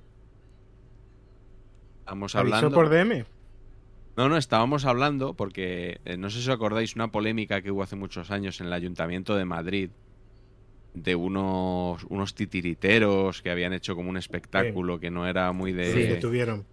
Estamos 2.07 2.35
hablando. 2.35 2.71
por 2.71 2.88
DM? 2.88 3.25
No, 4.15 4.29
no, 4.29 4.38
estábamos 4.38 4.85
hablando 4.85 5.34
porque 5.34 5.99
eh, 6.05 6.15
no 6.15 6.29
sé 6.29 6.38
si 6.38 6.47
os 6.47 6.55
acordáis 6.55 6.95
una 6.95 7.11
polémica 7.11 7.61
que 7.61 7.69
hubo 7.69 7.84
hace 7.84 7.97
muchos 7.97 8.31
años 8.31 8.61
en 8.61 8.67
el 8.67 8.73
Ayuntamiento 8.73 9.35
de 9.35 9.43
Madrid 9.43 9.89
de 10.93 11.15
unos, 11.15 12.05
unos 12.05 12.34
titiriteros 12.34 13.41
que 13.41 13.51
habían 13.51 13.73
hecho 13.73 13.93
como 13.93 14.09
un 14.09 14.15
espectáculo 14.15 15.01
que 15.01 15.11
no 15.11 15.27
era 15.27 15.51
muy 15.51 15.73
de. 15.73 15.91
Sí, 15.91 16.07
que 16.07 16.15
tuvieron. 16.15 16.65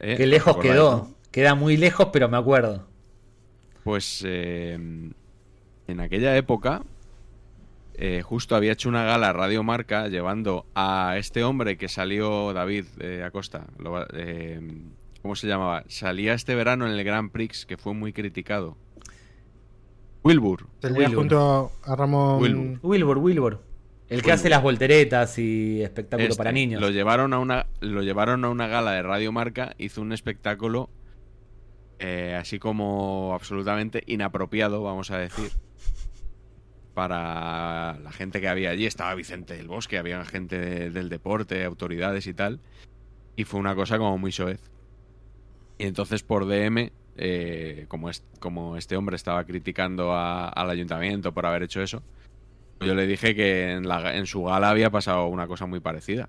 ¿Eh? 0.00 0.14
Qué 0.16 0.26
lejos 0.26 0.56
quedó. 0.56 1.14
Queda 1.30 1.54
muy 1.54 1.76
lejos, 1.76 2.08
pero 2.10 2.30
me 2.30 2.38
acuerdo. 2.38 2.88
Pues 3.84 4.24
eh, 4.26 4.72
en 5.88 6.00
aquella 6.00 6.34
época 6.38 6.84
eh, 8.00 8.22
justo 8.22 8.54
había 8.54 8.72
hecho 8.72 8.88
una 8.88 9.04
gala 9.04 9.32
Radio 9.32 9.64
Marca 9.64 10.06
llevando 10.06 10.66
a 10.74 11.16
este 11.18 11.42
hombre 11.42 11.76
que 11.76 11.88
salió, 11.88 12.52
David 12.52 12.84
eh, 13.00 13.24
Acosta, 13.24 13.66
eh, 14.14 14.60
¿Cómo 15.20 15.34
se 15.34 15.48
llamaba? 15.48 15.82
Salía 15.88 16.32
este 16.32 16.54
verano 16.54 16.86
en 16.86 16.92
el 16.92 17.02
Grand 17.02 17.32
Prix, 17.32 17.66
que 17.66 17.76
fue 17.76 17.94
muy 17.94 18.12
criticado. 18.12 18.76
Wilbur. 20.22 20.68
Salía 20.80 21.10
junto 21.10 21.72
a 21.82 21.96
Ramón. 21.96 22.78
Wilbur, 22.82 23.18
Wilbur. 23.18 23.62
El 24.08 24.22
que 24.22 24.30
hace 24.30 24.48
las 24.48 24.62
volteretas 24.62 25.36
y 25.38 25.82
espectáculo 25.82 26.34
para 26.36 26.50
este, 26.50 26.60
niños. 26.60 26.80
Lo 26.80 26.90
llevaron, 26.90 27.34
a 27.34 27.40
una, 27.40 27.66
lo 27.80 28.02
llevaron 28.02 28.44
a 28.44 28.48
una 28.48 28.68
gala 28.68 28.92
de 28.92 29.02
Radio 29.02 29.32
Marca, 29.32 29.74
hizo 29.76 30.00
un 30.00 30.12
espectáculo 30.12 30.88
eh, 31.98 32.36
así 32.38 32.60
como 32.60 33.32
absolutamente 33.34 34.04
inapropiado, 34.06 34.84
vamos 34.84 35.10
a 35.10 35.18
decir, 35.18 35.50
para 36.98 37.96
la 38.00 38.10
gente 38.10 38.40
que 38.40 38.48
había 38.48 38.70
allí. 38.70 38.84
Estaba 38.84 39.14
Vicente 39.14 39.56
del 39.56 39.68
Bosque, 39.68 39.98
había 39.98 40.24
gente 40.24 40.90
del 40.90 41.08
deporte, 41.08 41.62
autoridades 41.62 42.26
y 42.26 42.34
tal. 42.34 42.58
Y 43.36 43.44
fue 43.44 43.60
una 43.60 43.76
cosa 43.76 43.98
como 43.98 44.18
muy 44.18 44.32
soez. 44.32 44.68
Y 45.78 45.84
entonces 45.84 46.24
por 46.24 46.48
DM, 46.48 46.90
eh, 47.16 47.84
como, 47.86 48.10
como 48.40 48.76
este 48.76 48.96
hombre 48.96 49.14
estaba 49.14 49.44
criticando 49.44 50.12
al 50.12 50.70
ayuntamiento 50.70 51.32
por 51.32 51.46
haber 51.46 51.62
hecho 51.62 51.80
eso, 51.82 52.02
yo 52.80 52.96
le 52.96 53.06
dije 53.06 53.36
que 53.36 53.70
en, 53.74 53.86
la, 53.86 54.16
en 54.16 54.26
su 54.26 54.42
gala 54.42 54.68
había 54.68 54.90
pasado 54.90 55.28
una 55.28 55.46
cosa 55.46 55.66
muy 55.66 55.78
parecida. 55.78 56.28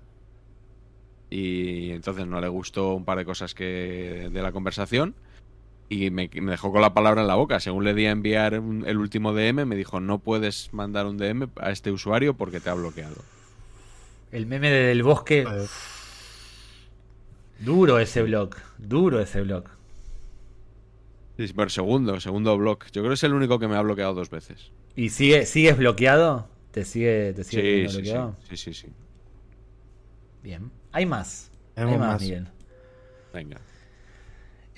Y 1.30 1.90
entonces 1.90 2.28
no 2.28 2.40
le 2.40 2.46
gustó 2.46 2.94
un 2.94 3.04
par 3.04 3.18
de 3.18 3.24
cosas 3.24 3.54
que 3.54 4.30
de 4.32 4.40
la 4.40 4.52
conversación 4.52 5.16
y 5.90 6.10
me, 6.10 6.28
dejó 6.28 6.70
con 6.72 6.80
la 6.80 6.94
palabra 6.94 7.20
en 7.20 7.26
la 7.26 7.34
boca. 7.34 7.58
Según 7.58 7.84
le 7.84 7.92
di 7.94 8.06
a 8.06 8.12
enviar 8.12 8.54
el 8.54 8.96
último 8.96 9.34
DM, 9.34 9.66
me 9.66 9.74
dijo, 9.74 10.00
no 10.00 10.20
puedes 10.20 10.72
mandar 10.72 11.06
un 11.06 11.18
DM 11.18 11.48
a 11.56 11.72
este 11.72 11.90
usuario 11.90 12.34
porque 12.34 12.60
te 12.60 12.70
ha 12.70 12.74
bloqueado. 12.74 13.16
El 14.30 14.46
meme 14.46 14.70
de 14.70 14.84
Del 14.84 15.02
Bosque... 15.02 15.44
Duro 17.58 17.98
ese 17.98 18.22
blog, 18.22 18.56
duro 18.78 19.20
ese 19.20 19.42
blog. 19.42 19.64
Sí, 21.36 21.52
pero 21.54 21.68
segundo, 21.68 22.18
segundo 22.18 22.56
blog. 22.56 22.84
Yo 22.86 23.02
creo 23.02 23.08
que 23.08 23.14
es 23.14 23.24
el 23.24 23.34
único 23.34 23.58
que 23.58 23.68
me 23.68 23.76
ha 23.76 23.82
bloqueado 23.82 24.14
dos 24.14 24.30
veces. 24.30 24.72
¿Y 24.96 25.10
sigue, 25.10 25.44
sigues 25.44 25.76
bloqueado? 25.76 26.48
¿Te 26.70 26.86
sigue, 26.86 27.34
te 27.34 27.44
sigue 27.44 27.88
sí, 27.88 27.96
bloqueado? 27.96 28.36
Sí, 28.48 28.56
sí, 28.56 28.72
sí, 28.72 28.88
Bien. 30.42 30.70
Hay 30.92 31.04
más. 31.04 31.50
Hay 31.76 31.98
más, 31.98 32.22
Miguel. 32.22 32.48
Venga. 33.34 33.60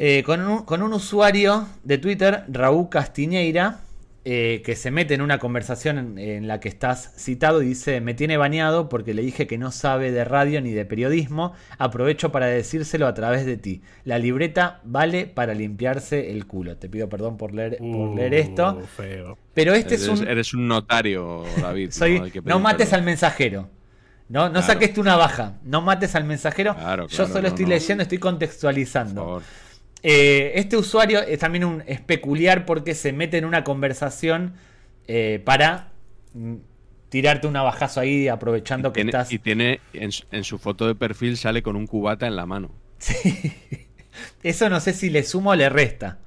Eh, 0.05 0.25
con, 0.25 0.41
un, 0.41 0.65
con 0.65 0.83
un 0.83 0.93
usuario 0.95 1.69
de 1.85 1.97
Twitter, 1.97 2.43
Raúl 2.49 2.89
Castiñeira, 2.89 3.83
eh, 4.25 4.61
que 4.65 4.75
se 4.75 4.91
mete 4.91 5.15
en 5.15 5.23
una 5.23 5.39
conversación 5.39 6.19
en, 6.19 6.49
la 6.49 6.59
que 6.59 6.69
estás 6.69 7.15
citado 7.17 7.63
y 7.63 7.67
dice, 7.67 8.01
me 8.01 8.13
tiene 8.13 8.37
bañado 8.37 8.89
porque 8.89 9.15
le 9.15 9.23
dije 9.23 9.47
que 9.47 9.59
no 9.59 9.71
sabe 9.71 10.11
de 10.11 10.25
radio 10.25 10.61
ni 10.61 10.73
de 10.73 10.85
periodismo, 10.85 11.53
aprovecho 11.79 12.33
para 12.33 12.47
decírselo 12.47 13.07
a 13.07 13.15
través 13.15 13.47
de 13.47 13.57
ti. 13.57 13.83
La 14.03 14.19
libreta 14.19 14.81
vale 14.83 15.29
para 15.29 15.55
limpiarse 15.55 16.33
el 16.33 16.49
culo. 16.49 16.77
Te 16.79 16.89
pido 16.89 17.09
perdón 17.09 17.37
por 17.37 17.55
leer, 17.55 17.79
por 17.79 18.17
leer 18.17 18.35
esto. 18.35 18.83
Uh, 18.99 19.37
Pero 19.55 19.73
este 19.73 19.95
es 19.95 20.09
un... 20.09 20.27
Eres 20.27 20.53
un 20.53 20.67
notario, 20.67 21.45
David. 21.61 21.93
¿no? 22.45 22.59
mates 22.59 22.93
al 22.93 23.05
mensajero. 23.05 23.71
No, 24.29 24.49
no 24.49 24.63
saques 24.63 24.95
tú 24.95 25.01
una 25.01 25.15
baja. 25.15 25.59
No 25.63 25.81
mates 25.81 26.17
al 26.17 26.25
mensajero. 26.25 26.75
Yo 27.09 27.29
solo 27.29 27.47
estoy 27.47 27.67
leyendo, 27.67 28.03
estoy 28.03 28.19
contextualizando. 28.19 29.43
Eh, 30.03 30.53
este 30.57 30.77
usuario 30.77 31.21
es 31.21 31.39
también 31.39 31.65
un, 31.65 31.85
es 31.87 32.01
peculiar 32.01 32.67
porque 32.67 32.95
se 32.95 33.13
mete 33.13 33.39
en 33.39 33.45
una 33.45 33.63
conversación 33.63 34.55
eh, 35.07 35.41
para 35.45 35.93
mm, 36.35 36.57
tirarte 37.09 37.47
un 37.47 37.53
bajazo 37.53 38.01
ahí 38.01 38.27
aprovechando 38.29 38.93
que 38.93 39.03
estás. 39.03 39.33
Y 39.33 39.39
tiene 39.39 39.81
en, 39.93 40.45
su 40.45 40.59
foto 40.59 40.87
de 40.87 40.95
perfil 40.95 41.37
sale 41.37 41.63
con 41.63 41.77
un 41.77 41.87
cubata 41.87 42.27
en 42.27 42.37
la 42.37 42.47
mano. 42.47 42.71
Sí. 43.03 43.53
Eso 44.45 44.69
no 44.69 44.79
sé 44.79 44.93
si 44.93 45.11
le 45.11 45.25
suma 45.25 45.53
o 45.53 45.55
le 45.57 45.69
resta. 45.69 46.19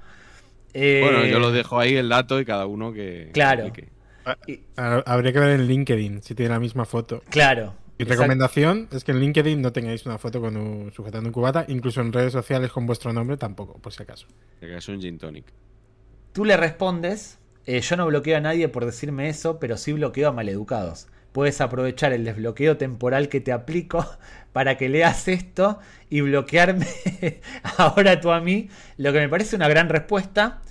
bueno, 0.74 1.26
yo 1.26 1.40
lo 1.40 1.52
eh, 1.52 1.54
dejo 1.54 1.80
ahí 1.80 1.96
el 1.96 2.10
dato 2.10 2.40
y 2.40 2.46
cada 2.46 2.66
uno 2.66 2.92
que. 2.92 3.30
Claro. 3.32 3.72
Ah, 4.26 5.04
habría 5.06 5.32
que 5.32 5.40
ver 5.40 5.52
en 5.52 5.68
LinkedIn 5.68 6.22
si 6.24 6.36
tiene 6.36 6.50
la 6.50 6.60
misma 6.60 6.84
foto. 6.86 7.22
Claro. 7.30 7.76
Mi 7.98 8.06
recomendación 8.06 8.90
es 8.92 9.04
que 9.04 9.12
en 9.12 9.20
LinkedIn 9.20 9.62
no 9.62 9.72
tengáis 9.72 10.06
una 10.06 10.18
foto 10.18 10.42
con 10.42 10.58
un, 10.58 10.92
sujetando 10.92 11.30
un 11.30 11.34
cubata, 11.34 11.66
incluso 11.70 12.02
en 12.02 12.12
redes 12.12 12.34
sociales 12.34 12.72
con 12.72 12.86
vuestro 12.86 13.14
nombre 13.14 13.38
tampoco, 13.38 13.80
por 13.80 13.94
si 13.94 14.04
acaso. 14.04 14.28
Que 14.60 14.76
es 14.76 14.88
un 14.90 15.00
gin 15.00 15.18
tonic. 15.18 15.46
Tú 16.34 16.44
le 16.44 16.58
respondes, 16.58 17.40
eh, 17.66 17.80
yo 17.80 17.96
no 17.96 18.06
bloqueo 18.08 18.36
a 18.36 18.42
nadie 18.42 18.68
por 18.68 18.86
decirme 18.86 19.30
eso, 19.30 19.60
pero 19.60 19.78
sí 19.78 19.94
bloqueo 19.94 20.30
a 20.30 20.32
maleducados. 20.34 21.08
Puedes 21.32 21.62
aprovechar 21.62 22.12
el 22.12 22.26
desbloqueo 22.26 22.76
temporal 22.76 23.30
que 23.30 23.40
te 23.40 23.54
aplico 23.54 24.06
para 24.52 24.78
que 24.78 24.90
leas 24.90 25.30
esto 25.30 25.80
y 26.10 26.20
bloquearme 26.20 26.88
ahora 27.78 28.20
tú 28.20 28.32
a 28.32 28.42
mí, 28.42 28.70
lo 28.98 29.14
que 29.14 29.20
me 29.20 29.30
parece 29.30 29.56
una 29.56 29.70
gran 29.70 29.88
respuesta. 29.88 30.62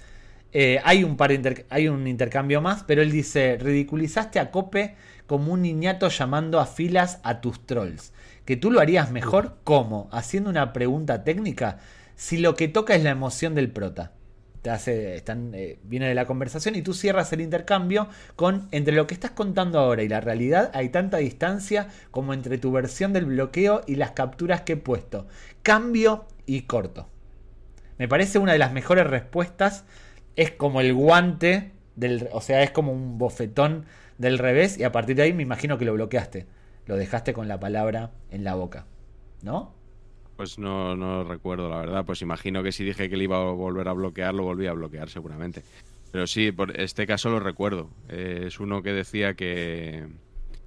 Eh, 0.53 0.79
hay, 0.85 1.03
un 1.03 1.17
par 1.17 1.33
hay 1.71 1.89
un 1.89 2.07
intercambio 2.07 2.61
más, 2.61 2.85
pero 2.85 3.03
él 3.03 3.11
dice, 3.11 3.59
ridiculizaste 3.59 4.39
a 4.39 4.53
Cope 4.53 4.95
como 5.27 5.53
un 5.53 5.63
niñato 5.63 6.09
llamando 6.09 6.61
a 6.61 6.67
filas 6.67 7.21
a 7.23 7.41
tus 7.41 7.67
trolls. 7.67 8.13
¿Que 8.45 8.57
tú 8.57 8.71
lo 8.71 8.81
harías 8.81 9.11
mejor? 9.11 9.57
¿Cómo? 9.65 10.09
¿Haciendo 10.13 10.51
una 10.51 10.73
pregunta 10.73 11.25
técnica? 11.25 11.79
Si 12.15 12.37
lo 12.37 12.55
que 12.55 12.69
toca 12.69 12.95
es 12.95 13.03
la 13.03 13.11
emoción 13.11 13.55
del 13.55 13.71
prota. 13.71 14.13
Te 14.61 14.71
hace, 14.71 15.17
están, 15.17 15.53
eh, 15.55 15.79
viene 15.83 16.09
de 16.09 16.15
la 16.15 16.27
conversación 16.27 16.75
y 16.75 16.83
tú 16.83 16.95
cierras 16.95 17.33
el 17.35 17.43
intercambio 17.43 18.09
con 18.35 18.67
entre 18.71 18.95
lo 18.95 19.07
que 19.07 19.13
estás 19.13 19.33
contando 19.33 19.79
ahora 19.79 20.03
y 20.03 20.09
la 20.09 20.23
realidad 20.23 20.71
hay 20.73 20.89
tanta 20.89 21.19
distancia 21.19 21.89
como 22.11 22.33
entre 22.33 22.57
tu 22.57 22.73
versión 22.73 23.13
del 23.13 23.27
bloqueo 23.27 23.83
y 23.87 23.97
las 23.97 24.13
capturas 24.13 24.63
que 24.63 24.73
he 24.73 24.77
puesto. 24.77 25.27
Cambio 25.63 26.27
y 26.47 26.63
corto. 26.63 27.09
Me 27.99 28.09
parece 28.09 28.39
una 28.39 28.53
de 28.53 28.59
las 28.59 28.73
mejores 28.73 29.07
respuestas. 29.07 29.85
Es 30.37 30.51
como 30.51 30.81
el 30.81 30.95
guante 30.95 31.73
del, 31.97 32.29
o 32.33 32.41
sea, 32.41 32.63
es 32.63 32.71
como 32.71 32.93
un 32.93 33.19
bofetón 33.19 33.85
del 34.19 34.39
revés 34.39 34.79
y 34.79 34.85
a 34.85 34.93
partir 34.93 35.17
de 35.17 35.23
ahí 35.23 35.33
me 35.33 35.43
imagino 35.43 35.79
que 35.79 35.85
lo 35.85 35.95
bloqueaste. 35.95 36.47
Lo 36.87 36.97
dejaste 36.97 37.33
con 37.33 37.49
la 37.49 37.59
palabra 37.59 38.11
en 38.31 38.45
la 38.45 38.55
boca. 38.55 38.87
¿No? 39.43 39.75
Pues 40.37 40.59
no, 40.59 40.97
no 40.97 41.25
recuerdo, 41.25 41.69
la 41.69 41.79
verdad. 41.79 42.05
Pues 42.05 42.23
imagino 42.23 42.63
que 42.63 42.73
si 42.73 42.85
dije 42.85 43.09
que 43.09 43.17
le 43.17 43.25
iba 43.25 43.37
a 43.37 43.53
volver 43.53 43.89
a 43.89 43.93
bloquear, 43.93 44.35
lo 44.35 44.45
volví 44.45 44.67
a 44.67 44.73
bloquear 44.73 45.09
seguramente. 45.09 45.63
Pero 46.11 46.27
sí, 46.27 46.53
por 46.53 46.79
este 46.79 47.07
caso 47.07 47.31
lo 47.31 47.41
recuerdo. 47.41 47.91
es 48.09 48.61
uno 48.61 48.83
que 48.83 48.93
decía 48.93 49.35
que, 49.35 50.07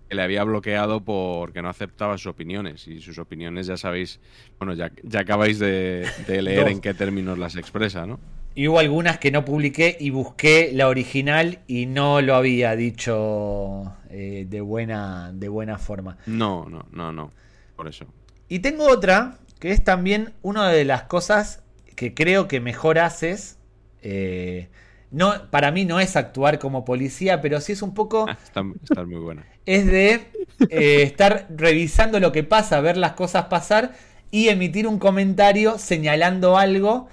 le 0.09 0.21
había 0.21 0.43
bloqueado 0.43 1.01
porque 1.01 1.61
no 1.61 1.69
aceptaba 1.69 2.17
sus 2.17 2.27
opiniones. 2.27 2.87
Y 2.87 3.01
sus 3.01 3.17
opiniones, 3.19 3.67
ya 3.67 3.77
sabéis, 3.77 4.19
bueno, 4.57 4.73
ya, 4.73 4.91
ya 5.03 5.21
acabáis 5.21 5.59
de, 5.59 6.07
de 6.27 6.41
leer 6.41 6.67
en 6.69 6.81
qué 6.81 6.93
términos 6.93 7.37
las 7.37 7.55
expresa, 7.55 8.05
¿no? 8.05 8.19
Y 8.57 8.67
hubo 8.67 8.79
algunas 8.79 9.19
que 9.19 9.29
no 9.29 9.45
publiqué 9.45 9.95
y 9.99 10.09
busqué 10.09 10.71
la 10.73 10.87
original 10.87 11.59
y 11.67 11.85
no 11.85 12.21
lo 12.21 12.33
había 12.33 12.75
dicho 12.75 13.93
eh, 14.09 14.47
de, 14.49 14.61
buena, 14.61 15.31
de 15.31 15.47
buena 15.47 15.77
forma. 15.77 16.17
No, 16.25 16.65
no, 16.67 16.87
no, 16.91 17.11
no. 17.11 17.31
Por 17.75 17.87
eso. 17.87 18.07
Y 18.49 18.57
tengo 18.57 18.89
otra 18.89 19.37
que 19.59 19.69
es 19.69 19.83
también 19.83 20.33
una 20.41 20.69
de 20.69 20.85
las 20.85 21.03
cosas 21.03 21.61
que 21.95 22.15
creo 22.15 22.47
que 22.47 22.59
mejor 22.59 22.97
haces. 22.97 23.59
Eh, 24.01 24.69
no, 25.11 25.51
para 25.51 25.69
mí 25.69 25.85
no 25.85 25.99
es 25.99 26.15
actuar 26.15 26.57
como 26.57 26.83
policía, 26.83 27.41
pero 27.41 27.61
sí 27.61 27.73
es 27.73 27.83
un 27.83 27.93
poco. 27.93 28.25
está, 28.27 28.63
muy 28.63 29.19
buena. 29.19 29.45
Es 29.67 29.85
de 29.85 30.31
eh, 30.71 31.03
estar 31.03 31.45
revisando 31.55 32.19
lo 32.19 32.31
que 32.31 32.43
pasa, 32.43 32.81
ver 32.81 32.97
las 32.97 33.11
cosas 33.11 33.45
pasar 33.45 33.93
y 34.31 34.47
emitir 34.47 34.87
un 34.87 34.97
comentario 34.97 35.77
señalando 35.77 36.57
algo 36.57 37.07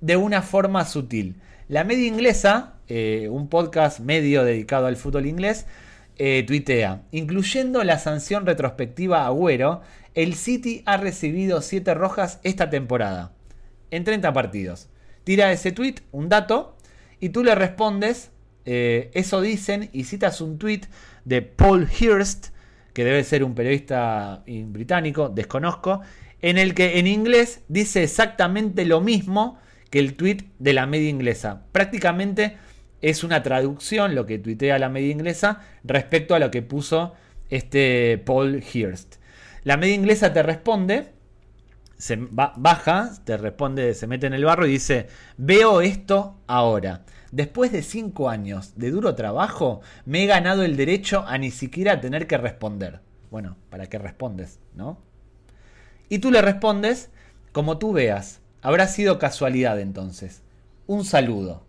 de 0.00 0.16
una 0.16 0.42
forma 0.42 0.84
sutil. 0.84 1.36
La 1.68 1.84
media 1.84 2.06
inglesa, 2.06 2.74
eh, 2.88 3.28
un 3.30 3.48
podcast 3.48 4.00
medio 4.00 4.44
dedicado 4.44 4.86
al 4.86 4.96
fútbol 4.96 5.26
inglés, 5.26 5.66
eh, 6.16 6.44
tuitea, 6.46 7.02
incluyendo 7.12 7.84
la 7.84 7.98
sanción 7.98 8.44
retrospectiva 8.44 9.22
a 9.22 9.26
Agüero, 9.26 9.80
el 10.14 10.34
City 10.34 10.82
ha 10.84 10.96
recibido 10.96 11.62
7 11.62 11.94
rojas 11.94 12.40
esta 12.42 12.68
temporada, 12.70 13.32
en 13.90 14.04
30 14.04 14.32
partidos. 14.32 14.88
Tira 15.24 15.52
ese 15.52 15.72
tweet, 15.72 15.96
un 16.12 16.28
dato, 16.28 16.76
y 17.20 17.28
tú 17.28 17.44
le 17.44 17.54
respondes, 17.54 18.32
eh, 18.64 19.10
eso 19.14 19.40
dicen, 19.40 19.88
y 19.92 20.04
citas 20.04 20.40
un 20.40 20.58
tweet 20.58 20.82
de 21.24 21.42
Paul 21.42 21.88
Hirst, 21.88 22.48
que 22.92 23.04
debe 23.04 23.22
ser 23.22 23.44
un 23.44 23.54
periodista 23.54 24.42
británico, 24.46 25.28
desconozco, 25.28 26.00
en 26.42 26.58
el 26.58 26.74
que 26.74 26.98
en 26.98 27.06
inglés 27.06 27.60
dice 27.68 28.02
exactamente 28.02 28.84
lo 28.84 29.00
mismo 29.00 29.58
que 29.90 29.98
el 29.98 30.14
tweet 30.14 30.44
de 30.58 30.72
la 30.72 30.86
media 30.86 31.08
inglesa. 31.08 31.66
Prácticamente 31.72 32.56
es 33.02 33.24
una 33.24 33.42
traducción 33.42 34.14
lo 34.14 34.26
que 34.26 34.38
tuitea 34.38 34.78
la 34.78 34.88
media 34.88 35.10
inglesa 35.10 35.60
respecto 35.84 36.34
a 36.34 36.38
lo 36.38 36.50
que 36.50 36.62
puso 36.62 37.14
este 37.48 38.18
Paul 38.18 38.62
Hirst. 38.72 39.16
La 39.64 39.76
media 39.76 39.94
inglesa 39.94 40.32
te 40.32 40.42
responde, 40.42 41.12
se 41.98 42.16
baja, 42.16 43.10
te 43.24 43.36
responde, 43.36 43.94
se 43.94 44.06
mete 44.06 44.26
en 44.26 44.34
el 44.34 44.44
barro 44.44 44.66
y 44.66 44.70
dice, 44.70 45.08
veo 45.36 45.80
esto 45.80 46.40
ahora. 46.46 47.04
Después 47.32 47.70
de 47.72 47.82
cinco 47.82 48.28
años 48.28 48.72
de 48.76 48.90
duro 48.90 49.14
trabajo, 49.14 49.82
me 50.04 50.24
he 50.24 50.26
ganado 50.26 50.62
el 50.62 50.76
derecho 50.76 51.24
a 51.26 51.38
ni 51.38 51.50
siquiera 51.50 52.00
tener 52.00 52.26
que 52.26 52.38
responder. 52.38 53.00
Bueno, 53.30 53.56
¿para 53.68 53.86
qué 53.86 53.98
respondes? 53.98 54.58
¿No? 54.74 54.98
Y 56.08 56.18
tú 56.18 56.30
le 56.30 56.42
respondes 56.42 57.10
como 57.52 57.78
tú 57.78 57.92
veas. 57.92 58.39
Habrá 58.62 58.86
sido 58.88 59.18
casualidad 59.18 59.80
entonces. 59.80 60.42
Un 60.86 61.04
saludo. 61.04 61.62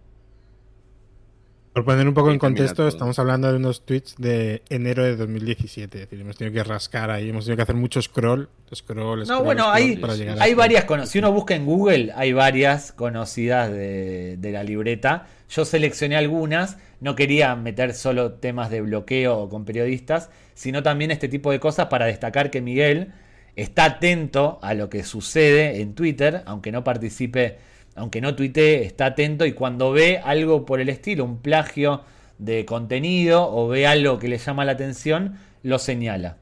Por 1.74 1.86
poner 1.86 2.06
un 2.06 2.14
poco 2.14 2.32
en 2.32 2.38
contexto, 2.38 2.86
estamos 2.86 3.18
hablando 3.18 3.50
de 3.50 3.56
unos 3.56 3.86
tweets 3.86 4.16
de 4.18 4.62
enero 4.70 5.06
de 5.06 5.16
2017. 5.16 5.98
Es 5.98 6.10
decir, 6.10 6.20
hemos 6.20 6.36
tenido 6.36 6.54
que 6.54 6.68
rascar 6.68 7.10
ahí, 7.10 7.30
hemos 7.30 7.46
tenido 7.46 7.56
que 7.56 7.64
hacer 7.64 7.76
mucho 7.76 8.02
scroll, 8.02 8.50
scroll, 8.76 9.26
No, 9.26 9.42
bueno, 9.42 9.72
hay, 9.72 10.02
hay 10.40 10.54
varias 10.54 10.84
conocidas. 10.84 11.12
Si 11.12 11.20
uno 11.20 11.32
busca 11.32 11.56
en 11.56 11.66
Google, 11.66 12.12
hay 12.14 12.34
varias 12.34 12.92
conocidas 12.92 13.72
de, 13.72 14.36
de, 14.38 14.52
la 14.52 14.64
libreta. 14.64 15.28
Yo 15.50 15.64
seleccioné 15.64 16.18
algunas. 16.18 16.78
No 17.00 17.16
quería 17.16 17.56
meter 17.56 17.94
solo 17.94 18.34
temas 18.34 18.70
de 18.70 18.82
bloqueo 18.82 19.48
con 19.48 19.64
periodistas, 19.64 20.30
sino 20.54 20.84
también 20.84 21.10
este 21.10 21.30
tipo 21.30 21.52
de 21.52 21.62
cosas 21.62 21.88
para 21.88 22.06
destacar 22.06 22.52
que 22.52 22.60
Miguel 22.60 23.14
está 23.62 23.86
atento 23.86 24.60
a 24.62 24.74
lo 24.74 24.90
que 24.90 25.04
sucede 25.04 25.82
en 25.82 25.96
Twitter, 25.96 26.44
aunque 26.46 26.72
no 26.72 26.84
participe 26.84 27.58
aunque 27.96 28.22
no 28.22 28.36
tuitee, 28.36 28.84
está 28.84 29.08
atento 29.08 29.46
y 29.46 29.54
cuando 29.54 29.92
ve 29.92 30.20
algo 30.20 30.66
por 30.66 30.80
el 30.80 30.90
estilo, 30.90 31.26
un 31.26 31.42
plagio 31.42 32.04
de 32.38 32.66
contenido 32.66 33.54
o 33.54 33.68
ve 33.68 33.86
algo 33.86 34.18
que 34.18 34.28
le 34.28 34.38
llama 34.38 34.66
la 34.66 34.72
atención, 34.72 35.38
lo 35.64 35.78
señala. 35.78 36.38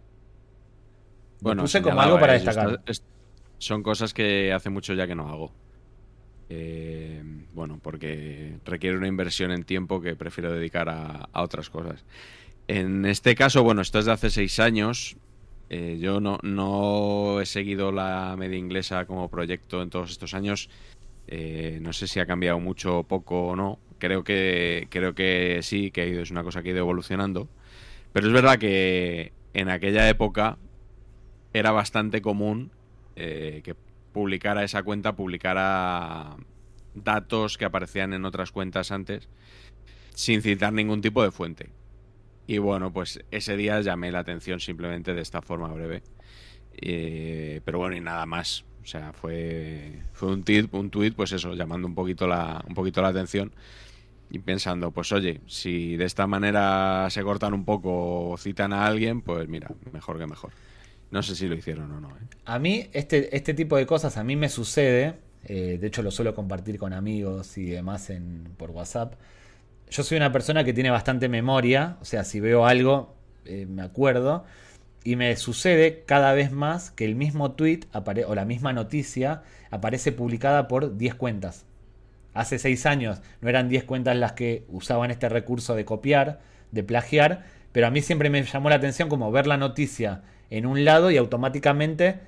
Bueno, 1.41 1.64
puse 1.64 1.82
como 1.82 2.00
algo 2.02 2.20
para 2.20 2.34
destacar. 2.34 2.82
son 3.58 3.84
cosas 3.84 4.14
que 4.14 4.54
hace 4.54 4.70
mucho 4.70 4.94
ya 4.94 5.08
que 5.08 5.16
no 5.16 5.28
hago. 5.28 5.52
Eh, 6.50 7.22
bueno, 7.54 7.80
porque 7.82 8.58
requiere 8.66 8.98
una 8.98 9.08
inversión 9.08 9.52
en 9.52 9.64
tiempo 9.64 10.02
que 10.02 10.16
prefiero 10.16 10.52
dedicar 10.54 10.90
a, 10.90 11.30
otras 11.34 11.70
cosas. 11.70 12.06
En 12.68 13.06
este 13.06 13.36
caso, 13.36 13.64
bueno, 13.64 13.82
esto 13.82 14.00
es 14.00 14.06
de 14.06 14.12
hace 14.12 14.30
seis 14.30 14.60
años. 14.60 15.18
Eh, 15.70 15.98
yo 16.00 16.20
no, 16.20 17.41
he 17.41 17.46
seguido 17.46 17.91
la 17.91 18.36
media 18.38 18.58
inglesa 18.58 19.06
como 19.06 19.30
proyecto 19.30 19.82
en 19.84 19.90
todos 19.90 20.12
estos 20.12 20.34
años 20.34 20.70
eh, 21.32 21.78
no 21.82 21.94
sé 21.94 22.08
si 22.08 22.20
ha 22.20 22.26
cambiado 22.26 22.60
mucho 22.60 23.00
o 23.00 23.04
poco 23.04 23.50
o 23.50 23.56
no. 23.56 23.80
Creo 24.00 24.24
que, 24.24 24.88
creo 24.90 25.14
que 25.14 25.60
sí, 25.62 25.91
que 25.91 26.22
es 26.22 26.32
una 26.32 26.44
cosa 26.44 26.64
que 26.64 26.70
ha 26.70 26.72
ido 26.72 26.80
evolucionando. 26.80 27.48
Pero 28.14 28.28
es 28.28 28.34
verdad 28.34 28.58
que 28.58 29.32
en 29.54 29.70
aquella 29.70 30.10
época 30.10 30.58
era 31.54 31.72
bastante 31.72 32.22
común 32.22 32.72
eh, 33.16 33.62
que 33.64 33.76
publicara 34.12 34.64
esa 34.64 34.82
cuenta, 34.82 35.16
publicara 35.16 36.36
datos 36.96 37.58
que 37.58 37.66
aparecían 37.66 38.14
en 38.14 38.26
otras 38.26 38.52
cuentas 38.52 38.91
antes, 38.91 39.30
sin 40.16 40.41
citar 40.41 40.74
ningún 40.74 41.02
tipo 41.02 41.22
de 41.22 41.32
fuente. 41.32 41.70
Y 42.49 42.57
bueno, 42.57 42.91
pues 42.91 43.19
ese 43.30 43.55
día 43.55 43.80
llamé 43.81 44.11
la 44.11 44.21
atención 44.21 44.59
simplemente 44.59 45.13
de 45.13 45.21
esta 45.21 45.39
forma 45.39 45.67
breve. 45.67 46.01
Eh, 46.73 47.61
pero 47.63 47.77
bueno, 47.77 47.95
y 47.95 48.01
nada 48.01 48.26
más. 48.26 48.65
O 48.81 48.88
sea, 48.88 49.13
fue, 49.13 49.99
fue 50.13 50.30
un 50.30 50.41
tweet, 50.43 50.67
un 50.71 50.89
tweet, 50.89 51.11
pues 51.11 51.31
eso, 51.31 51.53
llamando 51.53 51.88
un 51.88 51.93
poquito 51.93 52.26
la, 52.26 52.65
un 52.67 52.73
poquito 52.73 53.03
la 53.03 53.09
atención 53.09 53.51
y 54.31 54.39
pensando, 54.39 54.89
pues 54.89 55.11
oye, 55.11 55.41
si 55.45 55.95
de 55.95 56.05
esta 56.05 56.26
manera 56.26 57.07
se 57.11 57.21
cortan 57.21 57.53
un 57.53 57.65
poco 57.65 58.31
o 58.31 58.38
citan 58.39 58.73
a 58.73 58.88
alguien, 58.88 59.21
pues 59.21 59.47
mira, 59.47 59.69
mejor 59.93 60.17
que 60.17 60.26
mejor. 60.26 60.49
No 61.11 61.21
sé 61.21 61.35
si 61.35 61.47
lo 61.47 61.53
hicieron 61.53 61.91
o 61.91 61.99
no. 61.99 62.09
¿eh? 62.09 62.21
A 62.45 62.57
mí, 62.57 62.89
este, 62.93 63.35
este 63.35 63.53
tipo 63.53 63.77
de 63.77 63.85
cosas 63.85 64.17
a 64.17 64.23
mí 64.23 64.35
me 64.35 64.49
sucede. 64.49 65.19
Eh, 65.45 65.77
de 65.80 65.85
hecho, 65.85 66.01
lo 66.01 66.09
suelo 66.09 66.34
compartir 66.34 66.80
con 66.80 66.93
amigos 66.93 67.59
y 67.59 67.65
demás 67.65 68.09
en, 68.09 68.45
por 68.57 68.71
WhatsApp. 68.71 69.13
Yo 69.90 70.03
soy 70.03 70.18
una 70.18 70.32
persona 70.32 70.64
que 70.64 70.74
tiene 70.74 70.91
bastante 70.91 71.30
memoria. 71.30 71.98
O 72.02 72.06
sea, 72.06 72.24
si 72.24 72.40
veo 72.40 72.66
algo, 72.66 73.16
eh, 73.45 73.66
me 73.66 73.82
acuerdo. 73.82 74.45
Y 75.03 75.16
me 75.16 75.36
sucede 75.36 76.03
cada 76.06 76.34
vez 76.34 76.52
más 76.52 76.91
que 76.91 77.06
el 77.06 77.16
mismo 77.16 77.53
tweet 77.53 77.82
o 78.28 78.36
la 78.36 78.45
misma 78.45 78.74
noticia 78.74 79.44
aparece 79.72 80.11
publicada 80.11 80.68
por 80.68 80.98
10 80.98 81.16
cuentas. 81.16 81.66
Hace 82.34 82.60
6 82.60 82.86
años 82.86 83.22
no 83.41 83.49
eran 83.49 83.70
10 83.70 83.86
cuentas 83.86 84.16
las 84.16 84.34
que 84.34 84.66
usaban 84.70 85.10
este 85.10 85.30
recurso 85.30 85.76
de 85.76 85.86
copiar, 85.86 86.41
de 86.72 86.84
plagiar, 86.84 87.45
pero 87.72 87.88
a 87.88 87.91
mí 87.91 88.02
siempre 88.02 88.30
me 88.30 88.44
llamó 88.44 88.70
la 88.70 88.76
atención 88.76 89.10
como 89.10 89.32
ver 89.32 89.48
la 89.48 89.57
noticia 89.57 90.22
en 90.49 90.66
un 90.66 90.86
lado 90.86 91.11
y 91.11 91.18
automáticamente 91.18 92.20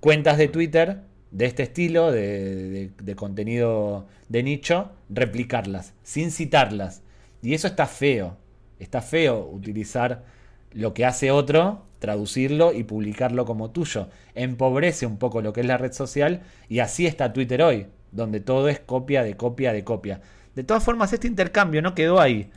cuentas 0.00 0.38
de 0.38 0.48
Twitter 0.48 1.00
de 1.34 1.46
este 1.46 1.64
estilo, 1.64 2.12
de, 2.12 2.92
de 2.96 3.16
contenido 3.16 4.06
de 4.28 4.42
nicho, 4.42 4.92
replicarlas, 5.10 5.92
sin 6.02 6.30
citarlas. 6.30 7.02
Y 7.42 7.54
eso 7.54 7.66
está 7.66 7.86
feo. 7.86 8.38
Está 8.78 9.02
feo 9.02 9.46
utilizar 9.52 10.24
lo 10.72 10.94
que 10.94 11.04
hace 11.04 11.30
otro 11.30 11.82
traducirlo 11.98 12.72
y 12.72 12.84
publicarlo 12.84 13.46
como 13.46 13.70
tuyo. 13.70 14.08
Empobrece 14.34 15.06
un 15.06 15.16
poco 15.16 15.40
lo 15.40 15.52
que 15.52 15.62
es 15.62 15.66
la 15.66 15.78
red 15.78 15.92
social 15.92 16.42
y 16.68 16.80
así 16.80 17.06
está 17.06 17.32
Twitter 17.32 17.62
hoy, 17.62 17.86
donde 18.12 18.40
todo 18.40 18.68
es 18.68 18.78
copia 18.78 19.22
de 19.22 19.36
copia 19.36 19.72
de 19.72 19.84
copia. 19.84 20.20
De 20.54 20.64
todas 20.64 20.84
formas, 20.84 21.12
este 21.12 21.26
intercambio 21.26 21.82
no 21.82 21.94
quedó 21.94 22.20
ahí, 22.20 22.50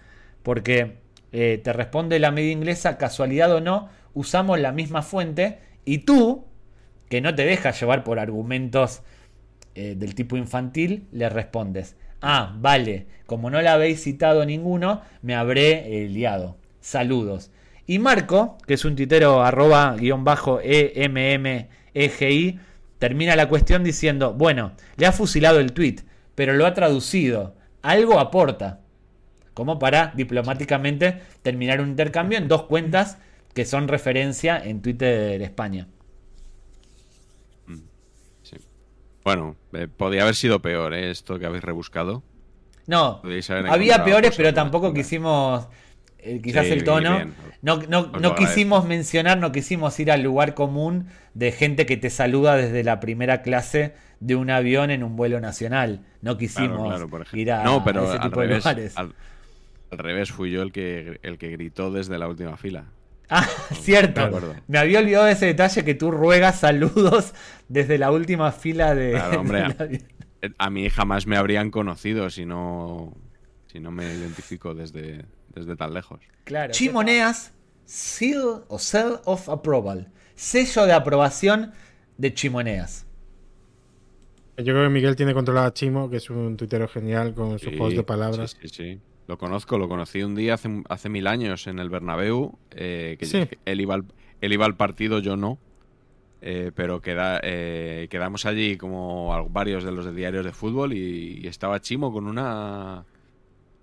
porque 0.43 0.97
eh, 1.31 1.61
te 1.63 1.73
responde 1.73 2.19
la 2.19 2.31
media 2.31 2.51
inglesa, 2.51 2.97
casualidad 2.97 3.53
o 3.53 3.61
no, 3.61 3.89
usamos 4.13 4.59
la 4.59 4.71
misma 4.71 5.01
fuente 5.01 5.59
y 5.85 5.99
tú, 5.99 6.45
que 7.09 7.21
no 7.21 7.35
te 7.35 7.45
dejas 7.45 7.79
llevar 7.79 8.03
por 8.03 8.19
argumentos 8.19 9.01
eh, 9.75 9.95
del 9.95 10.15
tipo 10.15 10.38
infantil, 10.38 11.07
le 11.11 11.29
respondes, 11.29 11.95
ah, 12.21 12.55
vale, 12.59 13.07
como 13.25 13.49
no 13.49 13.61
la 13.61 13.73
habéis 13.73 14.03
citado 14.03 14.45
ninguno, 14.45 15.01
me 15.21 15.35
habré 15.35 16.03
eh, 16.03 16.09
liado. 16.09 16.57
Saludos. 16.79 17.51
Y 17.85 17.99
Marco, 17.99 18.57
que 18.67 18.73
es 18.73 18.85
un 18.85 18.95
titero 18.95 19.43
arroba 19.43 19.95
guion 19.95 20.23
bajo 20.23 20.59
EMMEGI, 20.61 22.59
termina 22.99 23.35
la 23.35 23.49
cuestión 23.49 23.84
diciendo, 23.84 24.34
bueno, 24.34 24.73
le 24.97 25.05
ha 25.05 25.11
fusilado 25.11 25.59
el 25.59 25.73
tweet, 25.73 25.97
pero 26.35 26.53
lo 26.53 26.65
ha 26.65 26.73
traducido. 26.73 27.55
Algo 27.81 28.19
aporta. 28.19 28.81
Como 29.53 29.79
para 29.79 30.13
diplomáticamente 30.15 31.21
terminar 31.41 31.81
un 31.81 31.89
intercambio 31.89 32.38
en 32.38 32.47
dos 32.47 32.63
cuentas 32.63 33.17
que 33.53 33.65
son 33.65 33.88
referencia 33.88 34.61
en 34.63 34.81
Twitter 34.81 35.39
de 35.39 35.43
España. 35.43 35.88
Mm, 37.65 37.79
bueno, 39.27 39.57
eh, 39.73 39.89
podría 39.89 40.21
haber 40.21 40.35
sido 40.35 40.61
peor 40.61 40.93
¿eh? 40.93 41.11
esto 41.11 41.37
que 41.37 41.45
habéis 41.45 41.61
rebuscado. 41.61 42.23
No, 42.85 43.21
había 43.67 44.05
peores, 44.05 44.33
pero 44.37 44.53
tampoco 44.53 44.93
quisimos 44.93 45.67
eh, 46.19 46.39
quizás 46.41 46.67
el 46.67 46.85
tono. 46.85 47.25
No, 47.61 47.75
no, 47.89 48.07
no 48.07 48.35
quisimos 48.35 48.85
mencionar, 48.85 49.37
no 49.37 49.51
quisimos 49.51 49.99
ir 49.99 50.11
al 50.11 50.23
lugar 50.23 50.53
común 50.53 51.07
de 51.33 51.51
gente 51.51 51.85
que 51.85 51.97
te 51.97 52.09
saluda 52.09 52.55
desde 52.55 52.85
la 52.85 53.01
primera 53.01 53.41
clase 53.41 53.95
de 54.21 54.37
un 54.37 54.49
avión 54.49 54.91
en 54.91 55.03
un 55.03 55.17
vuelo 55.17 55.41
nacional. 55.41 56.05
No 56.21 56.37
quisimos 56.37 56.97
ir 57.33 57.51
a, 57.51 57.65
no, 57.65 57.83
pero 57.83 58.09
ese 58.09 58.19
tipo 58.19 58.39
de 58.39 58.47
lugares. 58.55 58.97
Al, 58.97 59.13
revés, 59.91 60.31
fui 60.31 60.51
yo 60.51 60.61
el 60.61 60.71
que, 60.71 61.19
el 61.21 61.37
que 61.37 61.49
gritó 61.49 61.91
desde 61.91 62.17
la 62.17 62.29
última 62.29 62.55
fila. 62.55 62.85
Ah, 63.29 63.47
cierto. 63.81 64.55
Me 64.67 64.77
había 64.77 64.99
olvidado 64.99 65.25
de 65.25 65.33
ese 65.33 65.47
detalle 65.47 65.83
que 65.83 65.95
tú 65.95 66.11
ruegas 66.11 66.59
saludos 66.59 67.33
desde 67.67 67.97
la 67.97 68.11
última 68.11 68.51
fila 68.51 68.95
de. 68.95 69.11
Claro, 69.11 69.39
hombre, 69.41 69.65
a, 70.57 70.69
mí 70.69 70.89
jamás 70.89 71.27
me 71.27 71.37
habrían 71.37 71.71
conocido 71.71 72.29
si 72.29 72.45
no, 72.45 73.15
si 73.71 73.79
no 73.79 73.91
me 73.91 74.05
identifico 74.05 74.73
desde, 74.73 75.25
desde 75.53 75.75
tan 75.75 75.93
lejos. 75.93 76.21
Claro. 76.43 76.71
Chimoneas, 76.71 77.53
seal 77.85 78.63
o 78.67 78.79
seal 78.79 79.19
of 79.25 79.49
approval. 79.49 80.07
Sello 80.35 80.85
de 80.85 80.93
aprobación 80.93 81.73
de 82.17 82.33
Chimoneas. 82.33 83.05
Yo 84.57 84.73
creo 84.73 84.83
que 84.83 84.89
Miguel 84.89 85.15
tiene 85.15 85.33
controlado 85.33 85.67
a 85.67 85.73
Chimo, 85.73 86.09
que 86.09 86.17
es 86.17 86.29
un 86.29 86.57
tuitero 86.57 86.87
genial 86.87 87.33
con 87.35 87.59
sus 87.59 87.69
juegos 87.69 87.95
de 87.95 88.03
palabras. 88.03 88.57
Sí, 88.59 88.69
sí, 88.69 88.99
Lo 89.27 89.37
conozco, 89.37 89.77
lo 89.77 89.89
conocí 89.89 90.23
un 90.23 90.35
día 90.35 90.53
hace, 90.53 90.83
hace 90.89 91.09
mil 91.09 91.27
años 91.27 91.67
en 91.67 91.79
el 91.79 91.89
Bernabéu. 91.89 92.57
Eh, 92.71 93.17
que 93.19 93.57
él, 93.65 93.81
iba 93.81 93.95
al, 93.95 94.05
él 94.41 94.53
iba 94.53 94.65
al 94.65 94.75
partido, 94.75 95.19
yo 95.19 95.35
no. 95.35 95.57
Eh, 96.41 96.71
pero 96.73 97.01
queda, 97.01 97.39
eh, 97.43 98.07
quedamos 98.09 98.45
allí 98.45 98.77
como 98.77 99.49
varios 99.49 99.83
de 99.83 99.91
los 99.91 100.05
de 100.05 100.13
diarios 100.13 100.45
de 100.45 100.51
fútbol 100.51 100.93
y 100.93 101.45
estaba 101.47 101.81
Chimo 101.81 102.13
con 102.13 102.27
una 102.27 103.05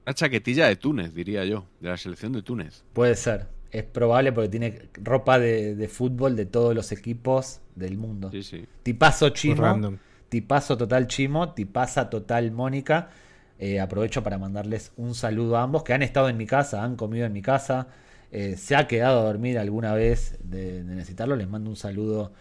una 0.06 0.14
chaquetilla 0.14 0.66
de 0.66 0.76
Túnez, 0.76 1.14
diría 1.14 1.44
yo, 1.44 1.66
de 1.80 1.88
la 1.88 1.96
selección 1.96 2.32
de 2.32 2.42
Túnez. 2.42 2.84
Puede 2.92 3.16
ser. 3.16 3.46
Es 3.70 3.84
probable 3.84 4.32
porque 4.32 4.50
tiene 4.50 4.82
ropa 4.94 5.38
de, 5.38 5.88
fútbol 5.88 6.36
de 6.36 6.46
todos 6.46 6.74
los 6.74 6.92
equipos 6.92 7.60
del 7.74 7.96
mundo. 7.96 8.30
Sí, 8.30 8.42
sí. 8.42 8.66
Tipazo 8.82 9.30
Chimo. 9.30 9.98
Tipazo 10.28 10.76
total 10.76 11.06
Chimo. 11.08 11.54
Tipaza 11.54 12.08
total 12.08 12.52
Mónica. 12.52 13.10
Eh, 13.58 13.80
aprovecho 13.80 14.22
para 14.22 14.38
mandarles 14.38 14.92
un 14.96 15.14
saludo 15.14 15.56
a 15.56 15.62
ambos 15.62 15.84
que 15.84 15.92
han 15.92 16.02
estado 16.02 16.28
en 16.28 16.36
mi 16.36 16.46
casa, 16.46 16.82
han 16.82 16.96
comido 16.96 17.26
en 17.26 17.32
mi 17.32 17.42
casa. 17.42 17.88
Eh, 18.32 18.56
se 18.56 18.74
ha 18.74 18.88
quedado 18.88 19.20
a 19.20 19.24
dormir 19.24 19.58
alguna 19.58 19.94
vez 19.94 20.36
de, 20.42 20.82
necesitarlo. 20.82 21.36
Les 21.36 21.48
mando 21.48 21.70
un 21.70 21.76
saludo 21.76 22.32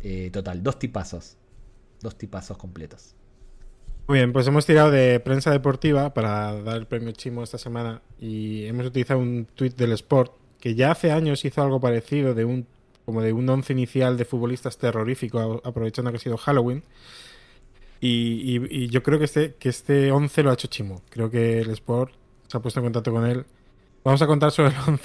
eh, 0.00 0.30
total. 0.32 0.62
Dos 0.62 0.78
tipazos. 0.78 1.36
Dos 2.00 2.16
tipazos 2.16 2.56
completos. 2.56 3.14
Muy 4.08 4.18
bien, 4.18 4.32
pues 4.32 4.46
hemos 4.46 4.66
tirado 4.66 4.90
de 4.90 5.20
prensa 5.20 5.50
deportiva 5.50 6.12
para 6.12 6.60
dar 6.62 6.76
el 6.76 6.86
premio 6.86 7.12
Chimo 7.12 7.44
esta 7.44 7.58
semana 7.58 8.02
y 8.18 8.66
hemos 8.66 8.86
utilizado 8.86 9.20
un 9.20 9.46
tuit 9.54 9.76
del 9.76 9.92
Sport 9.92 10.32
que 10.58 10.74
ya 10.74 10.90
hace 10.90 11.12
años 11.12 11.44
hizo 11.44 11.62
algo 11.62 11.80
parecido 11.80 12.34
de 12.34 12.44
un 12.44 12.66
como 13.04 13.20
de 13.22 13.32
un 13.32 13.48
once 13.48 13.72
inicial 13.72 14.16
de 14.16 14.24
futbolistas 14.24 14.78
terrorífico 14.78 15.60
aprovechando 15.64 16.10
que 16.10 16.16
ha 16.16 16.20
sido 16.20 16.36
Halloween. 16.36 16.82
Y, 18.04 18.88
yo 18.88 19.04
creo 19.04 19.20
que 19.20 19.26
este, 19.26 19.54
que 19.54 19.68
este 19.68 20.10
11 20.10 20.42
lo 20.42 20.50
ha 20.50 20.54
hecho 20.54 20.66
Chimo. 20.66 21.02
Creo 21.08 21.30
que 21.30 21.60
el 21.60 21.70
Sport 21.70 22.12
se 22.48 22.56
ha 22.56 22.60
puesto 22.60 22.80
en 22.80 22.86
contacto 22.86 23.12
con 23.12 23.24
él. 23.24 23.46
Vamos 24.02 24.20
a 24.20 24.26
contar 24.26 24.50
sobre 24.50 24.70
el 24.70 24.76
11. 24.76 25.04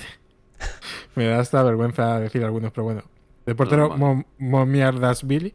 Me 1.15 1.27
da 1.27 1.39
hasta 1.39 1.61
vergüenza 1.61 2.19
decir 2.19 2.43
algunos, 2.43 2.71
pero 2.71 2.85
bueno. 2.85 3.03
El 3.45 3.55
portero 3.55 3.95
Momiardasvili. 4.39 5.53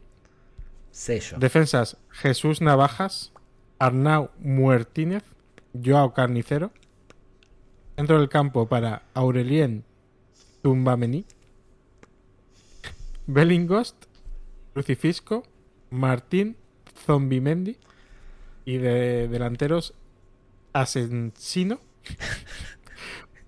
Sello. 0.89 1.37
Defensas 1.37 1.97
Jesús 2.11 2.61
Navajas, 2.61 3.33
Arnau 3.77 4.29
Muertínez, 4.39 5.23
Joao 5.73 6.13
Carnicero. 6.13 6.71
Dentro 7.97 8.19
del 8.19 8.29
campo 8.29 8.69
para 8.69 9.03
Aurelien 9.13 9.83
Tumbamení, 10.61 11.25
Bellingost, 13.27 14.05
Lucifisco, 14.73 15.43
Martín 15.91 16.55
Zombimendi 17.05 17.77
y 18.65 18.77
de 18.77 19.27
delanteros 19.27 19.93
Asensino, 20.73 21.79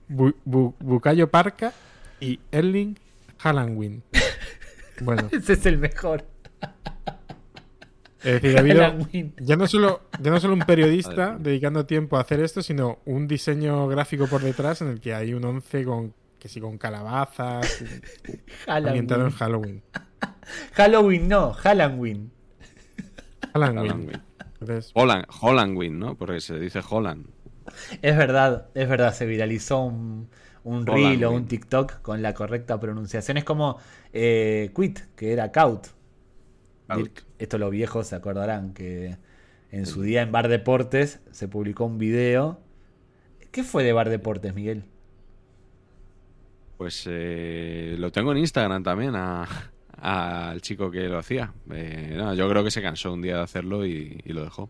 Bucayo 0.08 1.30
Parca 1.30 1.74
y 2.20 2.40
Erling 2.52 2.98
Haalandwin. 3.40 4.04
Bueno. 5.02 5.30
Ese 5.32 5.54
es 5.54 5.66
el 5.66 5.78
mejor. 5.78 6.26
Es 8.24 8.42
decir, 8.42 9.34
ya 9.38 9.56
no 9.56 9.68
solo, 9.68 10.10
ya 10.20 10.32
no 10.32 10.40
solo 10.40 10.56
un 10.56 10.62
periodista 10.62 11.38
dedicando 11.40 11.86
tiempo 11.86 12.18
a 12.18 12.22
hacer 12.22 12.40
esto, 12.40 12.64
sino 12.64 13.00
un 13.06 13.28
diseño 13.28 13.88
gráfico 13.88 14.26
por 14.26 14.42
detrás 14.42 14.82
en 14.82 14.88
el 14.88 15.00
que 15.00 15.14
hay 15.14 15.36
un 15.36 15.46
once 15.46 15.84
con 15.84 16.14
que 16.40 16.50
sí 16.50 16.60
con 16.60 16.80
calabazas 16.80 17.84
ambientado 18.68 19.26
en 19.26 19.32
Halloween. 19.32 19.84
Halloween 20.74 21.28
no, 21.28 21.54
Halloween. 21.54 22.32
Holland, 24.94 25.26
Hollandwin, 25.42 26.00
¿no? 26.00 26.16
Porque 26.16 26.42
se 26.42 26.60
dice 26.60 26.82
Holland. 26.88 27.28
Es 28.02 28.16
verdad, 28.18 28.68
es 28.76 28.88
verdad, 28.88 29.14
se 29.14 29.26
viralizó 29.26 29.84
un, 29.84 30.30
un 30.64 30.86
reel 30.86 31.24
o 31.26 31.32
un 31.32 31.46
TikTok 31.46 32.02
con 32.02 32.22
la 32.22 32.34
correcta 32.34 32.80
pronunciación. 32.80 33.38
Es 33.38 33.44
como 33.44 33.78
eh, 34.14 34.72
Quit, 34.76 35.00
que 35.16 35.32
era 35.32 35.52
Caut. 35.52 35.88
Esto 37.40 37.58
los 37.58 37.72
viejos 37.72 38.08
se 38.08 38.16
acordarán 38.16 38.74
que 38.74 39.18
en 39.72 39.86
su 39.86 40.02
día 40.02 40.22
en 40.22 40.32
Bar 40.32 40.48
Deportes 40.48 41.20
se 41.32 41.48
publicó 41.48 41.86
un 41.86 41.98
video. 41.98 42.60
¿Qué 43.52 43.64
fue 43.64 43.84
de 43.84 43.94
Bar 43.94 44.10
Deportes, 44.10 44.54
Miguel? 44.54 44.86
Pues 46.78 47.06
eh, 47.10 47.96
lo 47.98 48.12
tengo 48.12 48.32
en 48.32 48.40
Instagram 48.40 48.84
también 48.84 49.16
al 50.06 50.62
chico 50.62 50.92
que 50.92 51.08
lo 51.08 51.18
hacía. 51.18 51.52
Eh, 51.72 52.16
yo 52.38 52.48
creo 52.48 52.64
que 52.64 52.70
se 52.70 52.82
cansó 52.82 53.12
un 53.12 53.24
día 53.24 53.38
de 53.38 53.42
hacerlo 53.42 53.86
y, 53.86 54.22
lo 54.26 54.44
dejó. 54.44 54.70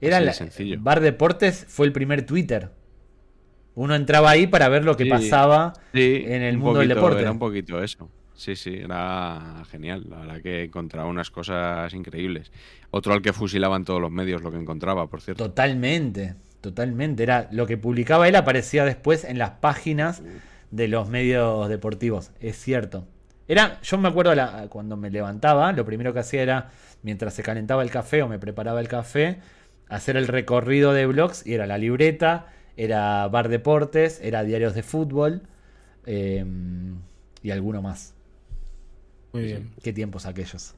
Era 0.00 0.32
sencillo. 0.32 0.78
Bar 0.80 1.00
Deportes 1.00 1.66
fue 1.68 1.86
el 1.86 1.92
primer 1.92 2.24
Twitter. 2.24 2.70
Uno 3.74 3.94
entraba 3.94 4.30
ahí 4.30 4.46
para 4.46 4.68
ver 4.68 4.84
lo 4.84 4.96
que 4.96 5.04
pasaba 5.04 5.74
en 5.92 6.42
el 6.42 6.56
mundo 6.56 6.80
del 6.80 6.88
deporte. 6.88 7.20
Era 7.20 7.30
un 7.30 7.38
poquito 7.38 7.82
eso. 7.82 8.08
Sí, 8.34 8.56
sí, 8.56 8.74
era 8.74 9.62
genial. 9.70 10.06
La 10.08 10.18
verdad 10.20 10.40
que 10.40 10.64
encontraba 10.64 11.08
unas 11.08 11.30
cosas 11.30 11.92
increíbles. 11.92 12.50
Otro 12.90 13.12
al 13.12 13.20
que 13.20 13.32
fusilaban 13.32 13.84
todos 13.84 14.00
los 14.00 14.10
medios 14.10 14.42
lo 14.42 14.50
que 14.50 14.58
encontraba, 14.58 15.08
por 15.08 15.20
cierto. 15.20 15.44
Totalmente, 15.44 16.36
totalmente. 16.60 17.22
Era 17.22 17.48
lo 17.52 17.66
que 17.66 17.76
publicaba 17.76 18.28
él 18.28 18.36
aparecía 18.36 18.84
después 18.84 19.24
en 19.24 19.38
las 19.38 19.50
páginas 19.50 20.22
de 20.70 20.88
los 20.88 21.08
medios 21.08 21.68
deportivos. 21.68 22.30
Es 22.40 22.56
cierto. 22.56 23.06
Era, 23.46 23.80
yo 23.82 23.98
me 23.98 24.08
acuerdo 24.08 24.32
cuando 24.68 24.96
me 24.96 25.10
levantaba, 25.10 25.72
lo 25.72 25.84
primero 25.84 26.12
que 26.12 26.20
hacía 26.20 26.42
era, 26.42 26.70
mientras 27.02 27.34
se 27.34 27.42
calentaba 27.42 27.82
el 27.82 27.90
café 27.90 28.22
o 28.22 28.28
me 28.28 28.38
preparaba 28.38 28.80
el 28.80 28.88
café, 28.88 29.40
hacer 29.88 30.16
el 30.16 30.28
recorrido 30.28 30.92
de 30.92 31.06
blogs 31.06 31.46
y 31.46 31.54
era 31.54 31.66
la 31.66 31.78
libreta, 31.78 32.46
era 32.76 33.28
Bar 33.28 33.48
Deportes, 33.48 34.20
era 34.22 34.42
Diarios 34.44 34.74
de 34.74 34.82
Fútbol 34.82 35.42
eh, 36.06 36.44
y 37.42 37.50
alguno 37.50 37.82
más. 37.82 38.14
Muy 39.32 39.42
bien. 39.42 39.70
Qué 39.82 39.92
tiempos 39.92 40.26
aquellos. 40.26 40.74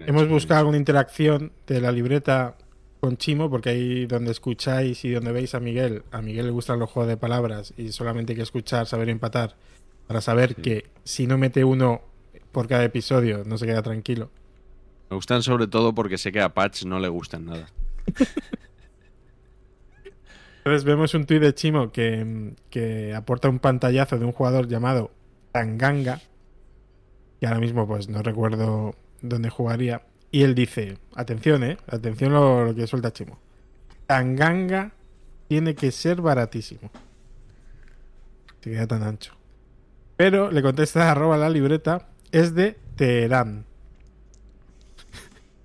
Hemos, 0.00 0.28
buscado 0.28 0.60
alguna 0.60 0.78
interacción 0.78 1.52
de 1.66 1.80
la 1.80 1.92
libreta 1.92 2.56
con 3.00 3.16
Chimo, 3.16 3.48
porque 3.48 3.70
ahí 3.70 4.06
donde 4.06 4.32
escucháis 4.32 5.04
y 5.04 5.12
donde 5.12 5.30
veis 5.30 5.54
a 5.54 5.60
Miguel, 5.60 6.02
a 6.10 6.22
Miguel 6.22 6.46
le 6.46 6.52
gustan 6.52 6.80
los 6.80 6.90
juegos 6.90 7.08
de 7.08 7.16
palabras 7.16 7.72
y 7.76 7.92
solamente 7.92 8.32
hay 8.32 8.36
que 8.36 8.42
escuchar, 8.42 8.86
saber 8.86 9.08
empatar, 9.08 9.54
para 10.06 10.20
saber 10.20 10.56
que 10.56 10.90
si 11.04 11.26
no 11.26 11.38
mete 11.38 11.64
uno 11.64 12.02
por 12.52 12.68
cada 12.68 12.84
episodio 12.84 13.42
no 13.44 13.58
se 13.58 13.66
queda 13.66 13.82
tranquilo. 13.82 14.30
Me 15.10 15.16
gustan 15.16 15.42
sobre 15.42 15.66
todo 15.66 15.94
porque 15.94 16.18
sé 16.18 16.32
que 16.32 16.40
a 16.40 16.54
Patch 16.54 16.84
no 16.84 16.98
le 16.98 17.08
gustan 17.08 17.46
nada. 17.46 17.66
Entonces 20.64 20.84
vemos 20.84 21.12
un 21.14 21.26
tuit 21.26 21.42
de 21.42 21.54
Chimo 21.54 21.90
que, 21.90 22.54
que 22.70 23.14
aporta 23.14 23.48
un 23.48 23.58
pantallazo 23.58 24.18
de 24.18 24.24
un 24.24 24.32
jugador 24.32 24.68
llamado 24.68 25.10
Tanganga, 25.50 26.20
y 27.40 27.46
ahora 27.46 27.58
mismo 27.58 27.86
pues 27.86 28.08
no 28.08 28.22
recuerdo 28.22 28.94
dónde 29.20 29.50
jugaría. 29.50 30.02
Y 30.30 30.44
él 30.44 30.54
dice, 30.54 30.98
atención, 31.16 31.64
eh, 31.64 31.78
atención 31.88 32.32
lo, 32.32 32.64
lo 32.64 32.74
que 32.74 32.86
suelta 32.86 33.12
Chimo. 33.12 33.38
Tanganga 34.06 34.92
tiene 35.48 35.74
que 35.74 35.90
ser 35.90 36.20
baratísimo. 36.20 36.90
Se 38.60 38.70
queda 38.70 38.86
tan 38.86 39.02
ancho. 39.02 39.34
Pero 40.16 40.50
le 40.50 40.62
contesta 40.62 41.10
arroba 41.10 41.36
la 41.36 41.50
libreta, 41.50 42.08
es 42.30 42.54
de 42.54 42.78
Teherán. 42.96 43.64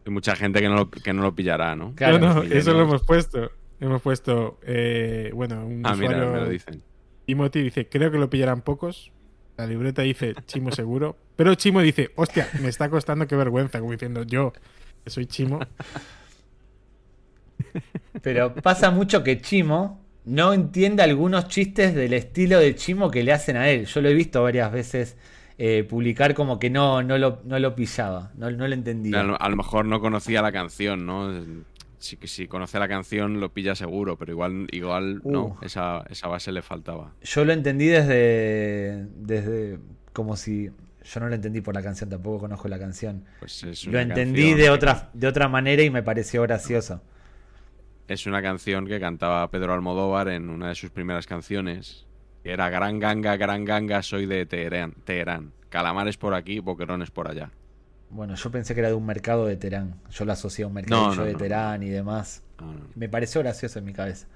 Hay 0.05 0.13
mucha 0.13 0.35
gente 0.35 0.61
que 0.61 0.69
no 0.69 0.75
lo, 0.75 0.89
que 0.89 1.13
no 1.13 1.21
lo 1.21 1.35
pillará, 1.35 1.75
¿no? 1.75 1.93
Claro, 1.95 2.43
eso 2.43 2.73
lo 2.73 2.83
hemos 2.83 3.03
puesto. 3.03 3.51
Hemos 3.79 4.01
puesto, 4.01 4.57
eh, 4.63 5.31
bueno, 5.35 5.65
un 5.65 5.85
ah, 5.85 5.95
mira, 5.95 6.17
me 6.17 6.39
lo 6.39 6.49
dicen. 6.49 6.81
Timothy 7.25 7.61
dice, 7.61 7.87
creo 7.89 8.09
que 8.09 8.17
lo 8.17 8.29
pillarán 8.29 8.61
pocos, 8.61 9.11
la 9.57 9.67
libreta 9.67 10.01
dice 10.01 10.33
Chimo 10.45 10.71
seguro. 10.71 11.17
Pero 11.35 11.53
Chimo 11.55 11.81
dice, 11.81 12.11
hostia, 12.15 12.47
me 12.61 12.69
está 12.69 12.89
costando 12.89 13.27
qué 13.27 13.35
vergüenza, 13.35 13.79
como 13.79 13.91
diciendo 13.91 14.23
yo, 14.23 14.53
que 15.03 15.09
soy 15.09 15.25
Chimo. 15.25 15.59
Pero 18.21 18.53
pasa 18.55 18.91
mucho 18.91 19.23
que 19.23 19.41
Chimo 19.41 20.06
no 20.27 20.53
entiende 20.53 21.01
algunos 21.03 21.47
chistes 21.47 21.95
del 21.95 22.13
estilo 22.13 22.59
de 22.59 22.75
Chimo 22.75 23.09
que 23.09 23.23
le 23.23 23.31
hacen 23.31 23.55
a 23.55 23.69
él. 23.69 23.85
Yo 23.85 24.01
lo 24.01 24.09
he 24.09 24.13
visto 24.13 24.43
varias 24.43 24.71
veces 24.71 25.17
eh, 25.57 25.85
publicar 25.85 26.35
como 26.35 26.59
que 26.59 26.69
no, 26.69 27.01
no, 27.01 27.17
lo, 27.17 27.41
no 27.45 27.57
lo 27.57 27.73
pillaba, 27.75 28.31
no, 28.37 28.51
no 28.51 28.67
lo 28.67 28.73
entendía. 28.73 29.21
A 29.21 29.49
lo, 29.49 29.55
mejor 29.55 29.85
no 29.85 30.01
conocía 30.01 30.41
la 30.41 30.51
canción, 30.51 31.05
¿no? 31.05 31.33
si, 31.97 32.17
si 32.23 32.47
conoce 32.47 32.77
la 32.77 32.87
canción 32.87 33.39
lo 33.39 33.53
pilla 33.53 33.73
seguro, 33.73 34.17
pero 34.17 34.33
igual, 34.33 34.67
igual 34.71 35.21
no, 35.23 35.45
uh. 35.45 35.57
esa, 35.61 36.03
esa, 36.09 36.27
base 36.27 36.51
le 36.51 36.61
faltaba. 36.61 37.13
Yo 37.21 37.45
lo 37.45 37.53
entendí 37.53 37.87
desde, 37.87 39.07
desde 39.15 39.79
como 40.13 40.35
si 40.35 40.69
yo 41.03 41.19
no 41.21 41.29
lo 41.29 41.35
entendí 41.35 41.61
por 41.61 41.73
la 41.73 41.81
canción, 41.81 42.09
tampoco 42.09 42.39
conozco 42.41 42.67
la 42.67 42.77
canción. 42.77 43.23
Pues 43.39 43.85
lo 43.87 43.99
entendí 43.99 44.53
de 44.53 44.69
otra, 44.69 45.09
de 45.13 45.27
otra 45.27 45.47
manera 45.47 45.81
y 45.83 45.89
me 45.89 46.03
pareció 46.03 46.41
gracioso. 46.41 47.01
Es 48.07 48.25
una 48.25 48.41
canción 48.41 48.88
que 48.88 48.99
cantaba 48.99 49.49
Pedro 49.51 49.73
Almodóvar 49.73 50.29
en 50.29 50.49
una 50.49 50.69
de 50.69 50.75
sus 50.75 50.91
primeras 50.91 51.27
canciones. 51.27 52.05
Que 52.43 52.51
era 52.51 52.69
Gran 52.69 52.99
Ganga, 52.99 53.35
Gran 53.35 53.65
Ganga, 53.65 54.01
soy 54.01 54.25
de 54.25 54.45
Teherán. 54.45 54.93
Teherán. 55.03 55.51
Calamares 55.69 56.15
por 56.15 56.34
aquí, 56.34 56.59
boquerones 56.59 57.11
por 57.11 57.29
allá. 57.29 57.51
Bueno, 58.09 58.35
yo 58.35 58.49
pensé 58.49 58.73
que 58.73 58.79
era 58.79 58.89
de 58.89 58.95
un 58.95 59.05
mercado 59.05 59.45
de 59.45 59.57
Terán. 59.57 59.95
Yo 60.09 60.23
lo 60.23 60.31
asocié 60.31 60.63
a 60.63 60.67
un 60.67 60.73
mercado 60.73 61.25
de 61.25 61.35
Terán 61.35 61.84
y 61.84 61.89
demás. 61.89 62.43
Me 62.95 63.09
pareció 63.09 63.41
gracioso 63.41 63.79
en 63.79 63.85
mi 63.85 63.91
cabeza. 63.91 64.27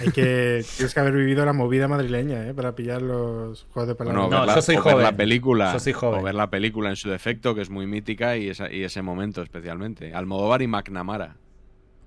Hay 0.00 0.10
que, 0.10 0.64
tienes 0.76 0.92
que 0.92 1.00
haber 1.00 1.14
vivido 1.14 1.44
la 1.44 1.52
movida 1.52 1.86
madrileña, 1.86 2.48
¿eh? 2.48 2.54
Para 2.54 2.74
pillar 2.74 3.02
los 3.02 3.66
juegos 3.70 3.86
de 3.86 3.94
palabras. 3.94 4.28
no, 4.28 4.52
yo 4.52 4.62
soy 4.62 4.76
joven. 4.76 5.02
la 5.02 5.16
película, 5.16 5.72
yo 5.72 5.78
soy 5.78 5.92
joven. 5.92 6.20
O 6.20 6.22
ver 6.24 6.34
la 6.34 6.50
película 6.50 6.90
en 6.90 6.96
su 6.96 7.08
defecto, 7.10 7.54
que 7.54 7.60
es 7.60 7.70
muy 7.70 7.86
mítica, 7.86 8.36
y, 8.36 8.48
esa, 8.48 8.72
y 8.72 8.82
ese 8.82 9.02
momento 9.02 9.42
especialmente. 9.42 10.12
Almodóvar 10.12 10.62
y 10.62 10.66
McNamara. 10.66 11.36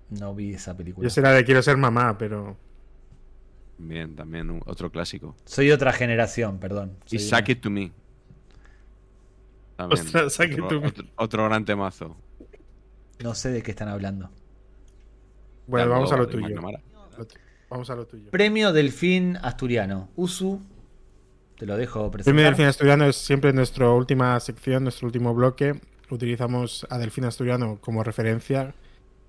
No 0.10 0.34
vi 0.34 0.54
esa 0.54 0.76
película. 0.76 1.06
Yo 1.06 1.10
será 1.10 1.32
de 1.32 1.44
Quiero 1.44 1.62
ser 1.62 1.78
mamá, 1.78 2.18
pero... 2.18 2.58
Bien, 3.78 4.16
también 4.16 4.62
otro 4.66 4.92
clásico. 4.92 5.36
Soy 5.46 5.68
de 5.68 5.74
otra 5.74 5.94
generación, 5.94 6.60
perdón. 6.60 6.98
y 7.12 7.20
Suck 7.20 7.50
It 7.50 7.62
To 7.62 7.70
Me 7.70 7.92
otro, 11.16 11.46
gran 11.46 11.66
temazo. 11.66 12.18
No 13.24 13.36
sé 13.36 13.50
de 13.52 13.62
qué 13.62 13.72
están 13.72 13.88
hablando. 13.88 14.30
Bueno, 15.68 15.90
vamos 15.90 16.12
a 16.12 16.18
lo 16.18 16.28
tuyo. 16.28 16.60
Vamos 17.70 17.90
a 17.90 17.96
lo 17.96 18.08
tuyo. 18.08 18.32
Premio 18.32 18.72
Delfín 18.72 19.38
Asturiano. 19.38 20.10
Usu, 20.16 20.62
te 21.58 21.66
lo 21.66 21.78
dejo 21.78 22.10
presentar. 22.10 22.34
Premio 22.34 22.46
Delfín 22.46 22.66
Asturiano 22.66 23.06
es 23.06 23.18
siempre 23.18 23.54
nuestra 23.54 23.90
última 23.92 24.40
sección, 24.40 24.84
nuestro 24.84 25.08
último 25.08 25.34
bloque. 25.34 25.80
Utilizamos 26.10 26.88
a 26.90 26.98
Delfín 26.98 27.26
Asturiano 27.26 27.80
como 27.82 28.04
referencia, 28.04 28.74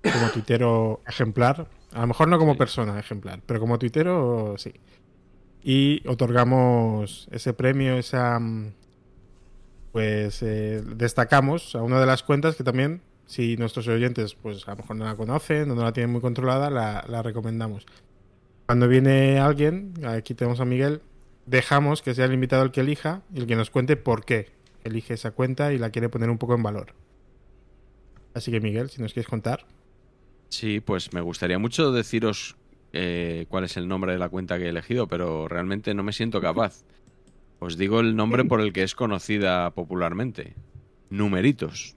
como 0.03 0.31
tuitero 0.33 1.03
ejemplar. 1.07 1.69
A 1.93 2.01
lo 2.03 2.07
mejor 2.09 2.29
no 2.29 2.39
como 2.39 2.57
persona 2.57 2.99
ejemplar, 2.99 3.41
pero 3.47 3.61
como 3.61 3.79
tuitero 3.79 4.55
sí. 4.59 4.73
Y 5.63 6.07
otorgamos 6.07 7.29
ese 7.31 7.53
premio, 7.53 7.97
esa, 7.97 8.39
mm, 8.39 8.73
pues 9.93 10.43
eh, 10.43 10.83
destacamos 10.97 11.75
a 11.75 11.83
una 11.83 12.01
de 12.01 12.07
las 12.07 12.23
cuentas 12.23 12.57
que 12.57 12.65
también 12.65 13.03
si 13.27 13.57
nuestros 13.57 13.87
oyentes, 13.89 14.35
pues 14.35 14.67
a 14.67 14.73
lo 14.73 14.79
mejor 14.79 14.97
no 14.97 15.05
la 15.05 15.17
conocen 15.17 15.71
o 15.71 15.75
no 15.75 15.83
la 15.83 15.93
tienen 15.93 16.11
muy 16.11 16.21
controlada, 16.21 16.71
la, 16.71 17.05
la 17.09 17.23
recomendamos. 17.23 17.87
Cuando 18.67 18.89
viene 18.89 19.39
alguien, 19.39 19.95
aquí 20.07 20.35
tenemos 20.35 20.61
a 20.61 20.65
Miguel, 20.65 21.03
dejamos 21.47 22.03
que 22.03 22.15
sea 22.15 22.25
el 22.25 22.33
invitado 22.33 22.63
el 22.63 22.71
que 22.71 22.81
elija 22.81 23.23
y 23.35 23.39
el 23.39 23.47
que 23.47 23.57
nos 23.57 23.71
cuente 23.71 23.97
por 23.97 24.25
qué 24.25 24.51
elige 24.85 25.15
esa 25.15 25.31
cuenta 25.33 25.73
y 25.73 25.79
la 25.79 25.91
quiere 25.91 26.09
poner 26.09 26.31
un 26.31 26.39
poco 26.39 26.55
en 26.55 26.63
valor. 26.63 26.95
Así 28.35 28.51
que 28.51 28.61
Miguel, 28.61 28.91
si 28.91 29.03
nos 29.03 29.13
quieres 29.13 29.29
contar. 29.29 29.67
Sí, 30.49 30.81
pues 30.81 31.13
me 31.13 31.21
gustaría 31.21 31.59
mucho 31.59 31.93
deciros 31.93 32.57
eh, 32.93 33.47
cuál 33.49 33.65
es 33.65 33.77
el 33.77 33.89
nombre 33.89 34.13
de 34.13 34.19
la 34.19 34.29
cuenta 34.29 34.59
que 34.59 34.65
he 34.65 34.69
elegido, 34.69 35.09
pero 35.09 35.49
realmente 35.49 35.95
no 35.95 36.03
me 36.03 36.13
siento 36.13 36.41
capaz. 36.41 36.85
Os 37.59 37.77
digo 37.77 38.01
el 38.01 38.17
nombre 38.17 38.45
por 38.45 38.61
el 38.61 38.73
que 38.73 38.83
es 38.83 38.95
conocida 38.95 39.71
popularmente. 39.73 40.55
Numeritos. 41.11 41.97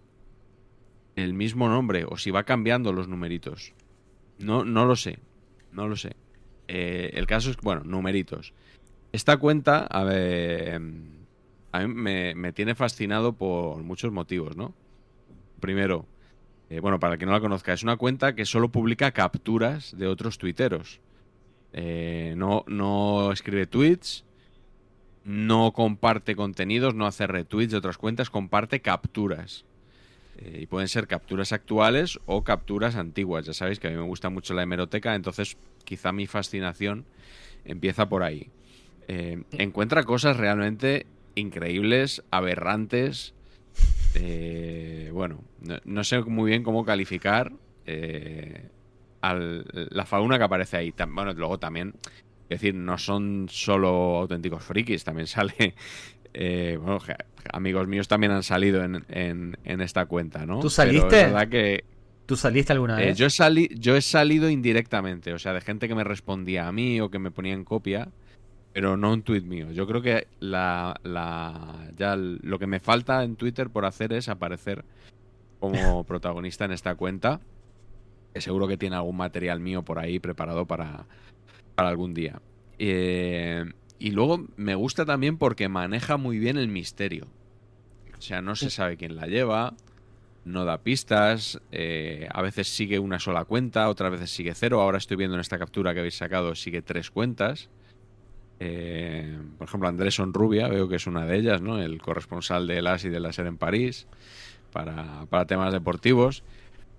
el 1.16 1.34
mismo 1.34 1.68
nombre 1.70 2.06
o 2.08 2.18
si 2.18 2.30
va 2.30 2.44
cambiando 2.44 2.94
los 2.94 3.08
numeritos. 3.08 3.74
No, 4.39 4.65
no 4.65 4.85
lo 4.85 4.95
sé. 4.95 5.19
No 5.72 5.88
lo 5.88 5.95
sé. 5.95 6.15
Eh, 6.68 7.11
el 7.14 7.27
caso 7.27 7.49
es, 7.49 7.57
bueno, 7.57 7.84
numeritos. 7.84 8.53
Esta 9.11 9.38
cuenta, 9.38 9.85
a 9.85 10.03
ver, 10.03 10.81
a 11.72 11.80
mí 11.80 11.88
me, 11.88 12.53
tiene 12.53 12.76
fascinado 12.76 13.34
por 13.34 13.84
muchos 13.84 14.11
motivos, 14.11 14.55
¿no? 14.55 14.73
Primero, 15.60 16.05
eh, 16.69 16.80
bueno, 16.80 16.99
para 16.99 17.14
el 17.14 17.19
que 17.19 17.26
no 17.26 17.31
la 17.31 17.39
conozca, 17.39 17.73
es 17.73 17.84
una 17.84 17.97
cuenta 17.97 18.35
que 18.35 18.45
solo 18.45 18.69
publica 18.69 19.11
capturas 19.11 19.95
de 19.97 20.07
otros 20.07 20.38
tuiteros. 20.38 20.99
Eh, 21.73 22.34
no, 22.38 22.64
no 22.68 23.31
escribe 23.31 23.68
tweets, 23.68 24.26
no 25.23 25.72
comparte 25.73 26.35
contenidos, 26.35 26.95
no 26.95 27.05
hace 27.05 27.27
retweets 27.27 27.72
de 27.72 27.77
otras 27.77 27.97
cuentas, 27.97 28.30
comparte 28.30 28.81
capturas. 28.81 29.65
Eh, 30.38 30.60
y 30.61 30.65
pueden 30.65 30.88
ser 30.88 31.07
capturas 31.07 31.51
actuales 31.51 32.19
o 32.26 32.43
capturas 32.43 32.95
antiguas. 32.95 33.45
Ya 33.45 33.53
sabéis 33.53 33.80
que 33.80 33.88
a 33.88 33.91
mí 33.91 33.97
me 33.97 34.03
gusta 34.03 34.30
mucho 34.30 34.53
la 34.53 34.64
hemeroteca, 34.64 35.15
entonces 35.15 35.57
quizá 35.85 36.11
mi 36.11 36.27
fascinación 36.27 37.05
empieza 37.65 38.10
por 38.10 38.23
ahí. 38.23 38.49
Eh, 39.07 39.43
encuentra 39.51 40.03
cosas 40.03 40.38
realmente 40.38 41.05
increíbles, 41.35 42.23
aberrantes. 42.31 43.34
Eh, 44.15 45.10
bueno, 45.14 45.43
no, 45.85 46.03
sé 46.03 46.22
muy 46.22 46.49
bien 46.49 46.64
cómo 46.64 46.85
calificar 46.85 47.51
la 49.22 50.05
fauna 50.05 50.38
que 50.38 50.43
aparece 50.43 50.77
ahí. 50.77 50.93
Bueno, 51.10 51.34
luego 51.34 51.60
también, 51.60 51.93
es 52.49 52.61
decir, 52.61 52.76
no 52.76 52.97
son 52.97 53.47
solo 53.49 54.18
auténticos 54.18 54.64
frikis, 54.64 55.03
también 55.03 55.27
sale 55.27 55.76
eh, 56.34 56.77
bueno, 56.81 56.99
amigos 57.52 57.88
míos 57.88 58.07
también 58.07 58.32
han 58.32 58.44
salido 58.44 58.84
en, 58.84 59.57
esta 59.64 60.06
cuenta, 60.06 60.45
¿no? 60.45 60.60
¿Tú 60.60 60.70
saliste? 60.70 61.34
que, 61.49 61.84
¿Tú 62.26 62.36
saliste 62.36 62.74
alguna 62.74 63.02
eh, 63.02 63.07
vez? 63.07 63.18
yo, 63.18 63.28
he 63.28 63.70
yo 63.76 63.95
he 63.95 64.02
salido 64.02 64.49
indirectamente, 64.49 65.34
o 65.34 65.40
sea, 65.40 65.53
de 65.53 65.61
gente 65.61 65.88
que 65.88 65.95
me 65.95 66.03
respondía 66.03 66.68
a 66.68 66.72
mí 66.72 67.02
o 67.02 67.10
que 67.10 67.20
me 67.20 67.32
ponía 67.32 67.53
en 67.53 67.65
copia, 67.65 68.10
pero 68.72 68.98
no 68.98 69.14
un 69.14 69.22
tuit 69.24 69.44
mío. 69.44 69.72
Yo 69.72 69.86
creo 69.88 70.02
que 70.02 70.28
la, 70.40 70.99
ya 71.98 72.15
lo 72.15 72.60
que 72.60 72.68
me 72.68 72.80
falta 72.80 73.24
en 73.24 73.36
Twitter 73.36 73.70
por 73.70 73.86
hacer 73.86 74.14
es 74.14 74.30
aparecer 74.30 74.86
como 75.60 76.03
protagonista 76.06 76.65
en 76.65 76.72
esta 76.72 76.95
cuenta, 76.95 77.41
que 78.34 78.41
seguro 78.41 78.68
que 78.68 78.78
tiene 78.78 78.95
algún 78.95 79.18
material 79.18 79.60
mío 79.60 79.84
por 79.84 79.99
ahí 79.99 80.20
preparado 80.20 80.65
para, 80.65 81.06
para 81.76 81.90
algún 81.90 82.14
día. 82.14 82.41
Eh, 82.80 83.65
y 84.03 84.11
luego 84.11 84.47
me 84.57 84.75
gusta 84.75 85.05
también 85.05 85.38
porque 85.38 85.69
maneja 85.69 86.17
muy 86.17 86.38
bien 86.38 86.57
el 86.57 86.67
misterio. 86.67 87.27
O 88.17 88.21
sea, 88.21 88.41
no 88.41 88.53
se 88.57 88.69
sabe 88.69 88.97
quién 88.97 89.15
la 89.15 89.27
lleva, 89.27 89.75
no 90.43 90.65
da 90.65 90.80
pistas, 90.80 91.61
eh, 91.71 92.27
a 92.30 92.41
veces 92.41 92.67
sigue 92.67 92.99
una 92.99 93.17
sola 93.19 93.45
cuenta, 93.45 93.88
otras 93.88 94.11
veces 94.11 94.30
sigue 94.30 94.55
cero. 94.55 94.81
Ahora 94.81 94.97
estoy 94.97 95.15
viendo 95.15 95.35
en 95.35 95.39
esta 95.39 95.57
captura 95.57 95.93
que 95.93 96.01
habéis 96.01 96.17
sacado, 96.17 96.53
sigue 96.53 96.81
tres 96.81 97.11
cuentas. 97.11 97.69
Eh, 98.59 99.38
por 99.57 99.69
ejemplo, 99.69 99.88
Andrés 99.88 100.15
Sonrubia, 100.15 100.67
veo 100.67 100.89
que 100.89 100.97
es 100.97 101.07
una 101.07 101.25
de 101.25 101.38
ellas, 101.38 101.61
¿no? 101.61 101.81
El 101.81 102.01
corresponsal 102.01 102.67
de 102.67 102.81
las 102.81 103.05
y 103.05 103.09
de 103.09 103.21
la 103.21 103.31
SER 103.31 103.47
en 103.47 103.57
París 103.57 104.07
para, 104.73 105.25
temas 105.47 105.71
deportivos. 105.71 106.43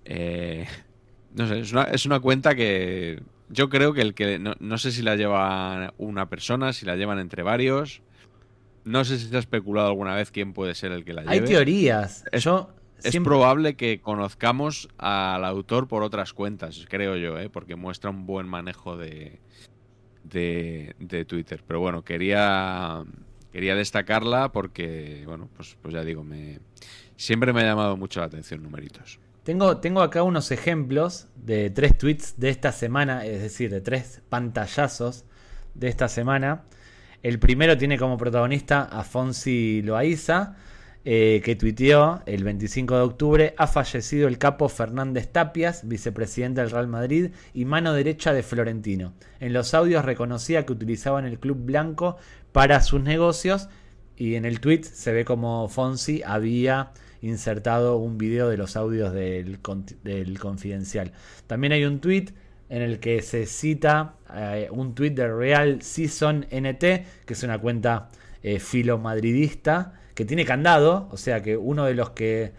Eh, 0.06 0.66
no 1.34 1.46
sé, 1.48 1.60
es 1.60 1.70
una, 1.70 1.82
es 1.82 2.06
una 2.06 2.20
cuenta 2.20 2.54
que 2.54 3.20
yo 3.48 3.68
creo 3.68 3.92
que 3.92 4.00
el 4.00 4.14
que. 4.14 4.38
No, 4.38 4.78
sé 4.78 4.92
si 4.92 5.02
la 5.02 5.16
lleva 5.16 5.94
una 5.98 6.28
persona, 6.28 6.72
si 6.72 6.86
la 6.86 6.96
llevan 6.96 7.18
entre 7.18 7.42
varios. 7.42 8.02
No 8.84 9.04
sé 9.04 9.18
si 9.18 9.28
se 9.28 9.36
ha 9.36 9.38
especulado 9.38 9.88
alguna 9.88 10.14
vez 10.14 10.30
quién 10.30 10.52
puede 10.52 10.74
ser 10.74 10.92
el 10.92 11.04
que 11.04 11.14
la 11.14 11.22
lleve. 11.22 11.34
Hay 11.34 11.40
teorías. 11.40 12.24
Es, 12.32 12.46
es 13.02 13.16
probable 13.20 13.76
que 13.76 14.00
conozcamos 14.00 14.88
al 14.98 15.44
autor 15.44 15.88
por 15.88 16.02
otras 16.02 16.32
cuentas, 16.32 16.86
creo 16.88 17.16
yo, 17.16 17.38
¿eh? 17.38 17.50
porque 17.50 17.76
muestra 17.76 18.10
un 18.10 18.26
buen 18.26 18.46
manejo 18.46 18.96
de, 18.96 19.40
de, 20.22 20.94
de 20.98 21.24
Twitter. 21.24 21.62
Pero 21.66 21.80
bueno, 21.80 22.02
quería, 22.02 23.04
quería 23.52 23.74
destacarla 23.74 24.52
porque, 24.52 25.22
bueno, 25.26 25.48
pues, 25.54 25.76
pues 25.80 25.94
ya 25.94 26.02
digo, 26.02 26.24
me, 26.24 26.60
siempre 27.16 27.52
me 27.52 27.60
ha 27.60 27.64
llamado 27.64 27.96
mucho 27.96 28.20
la 28.20 28.26
atención 28.26 28.62
numeritos. 28.62 29.18
Tengo, 29.44 29.76
tengo 29.76 30.00
acá 30.00 30.22
unos 30.22 30.50
ejemplos 30.50 31.28
de 31.36 31.68
tres 31.68 31.98
tweets 31.98 32.34
de 32.38 32.48
esta 32.48 32.72
semana, 32.72 33.26
es 33.26 33.42
decir, 33.42 33.70
de 33.70 33.82
tres 33.82 34.22
pantallazos 34.30 35.26
de 35.74 35.88
esta 35.88 36.08
semana. 36.08 36.64
El 37.22 37.38
primero 37.38 37.76
tiene 37.76 37.98
como 37.98 38.16
protagonista 38.16 38.84
a 38.84 39.04
Fonsi 39.04 39.82
Loaiza, 39.82 40.56
eh, 41.04 41.42
que 41.44 41.56
tuiteó 41.56 42.22
el 42.24 42.42
25 42.42 42.96
de 42.96 43.02
octubre, 43.02 43.54
ha 43.58 43.66
fallecido 43.66 44.28
el 44.28 44.38
capo 44.38 44.70
Fernández 44.70 45.30
Tapias, 45.30 45.86
vicepresidente 45.86 46.62
del 46.62 46.70
Real 46.70 46.88
Madrid 46.88 47.32
y 47.52 47.66
mano 47.66 47.92
derecha 47.92 48.32
de 48.32 48.42
Florentino. 48.42 49.12
En 49.40 49.52
los 49.52 49.74
audios 49.74 50.06
reconocía 50.06 50.64
que 50.64 50.72
utilizaban 50.72 51.26
el 51.26 51.38
club 51.38 51.58
blanco 51.58 52.16
para 52.52 52.80
sus 52.80 53.02
negocios 53.02 53.68
y 54.16 54.36
en 54.36 54.46
el 54.46 54.60
tweet 54.60 54.84
se 54.84 55.12
ve 55.12 55.26
como 55.26 55.68
Fonsi 55.68 56.22
había 56.24 56.92
insertado 57.28 57.96
un 57.96 58.18
video 58.18 58.48
de 58.48 58.56
los 58.56 58.76
audios 58.76 59.12
del, 59.12 59.60
confidencial. 59.60 61.12
También 61.46 61.72
hay 61.72 61.84
un 61.84 62.00
tweet 62.00 62.26
en 62.68 62.82
el 62.82 62.98
que 62.98 63.22
se 63.22 63.46
cita 63.46 64.14
eh, 64.34 64.68
un 64.70 64.94
tweet 64.94 65.10
de 65.10 65.28
Real 65.28 65.82
Season 65.82 66.46
NT, 66.50 66.80
que 67.24 67.32
es 67.32 67.42
una 67.42 67.58
cuenta 67.58 68.10
eh, 68.42 68.58
filomadridista, 68.58 69.94
que 70.14 70.24
tiene 70.24 70.44
candado, 70.44 71.08
o 71.10 71.16
sea 71.16 71.42
que 71.42 71.56
uno 71.56 71.84
de 71.84 71.94
los 71.94 72.10
que 72.10 72.52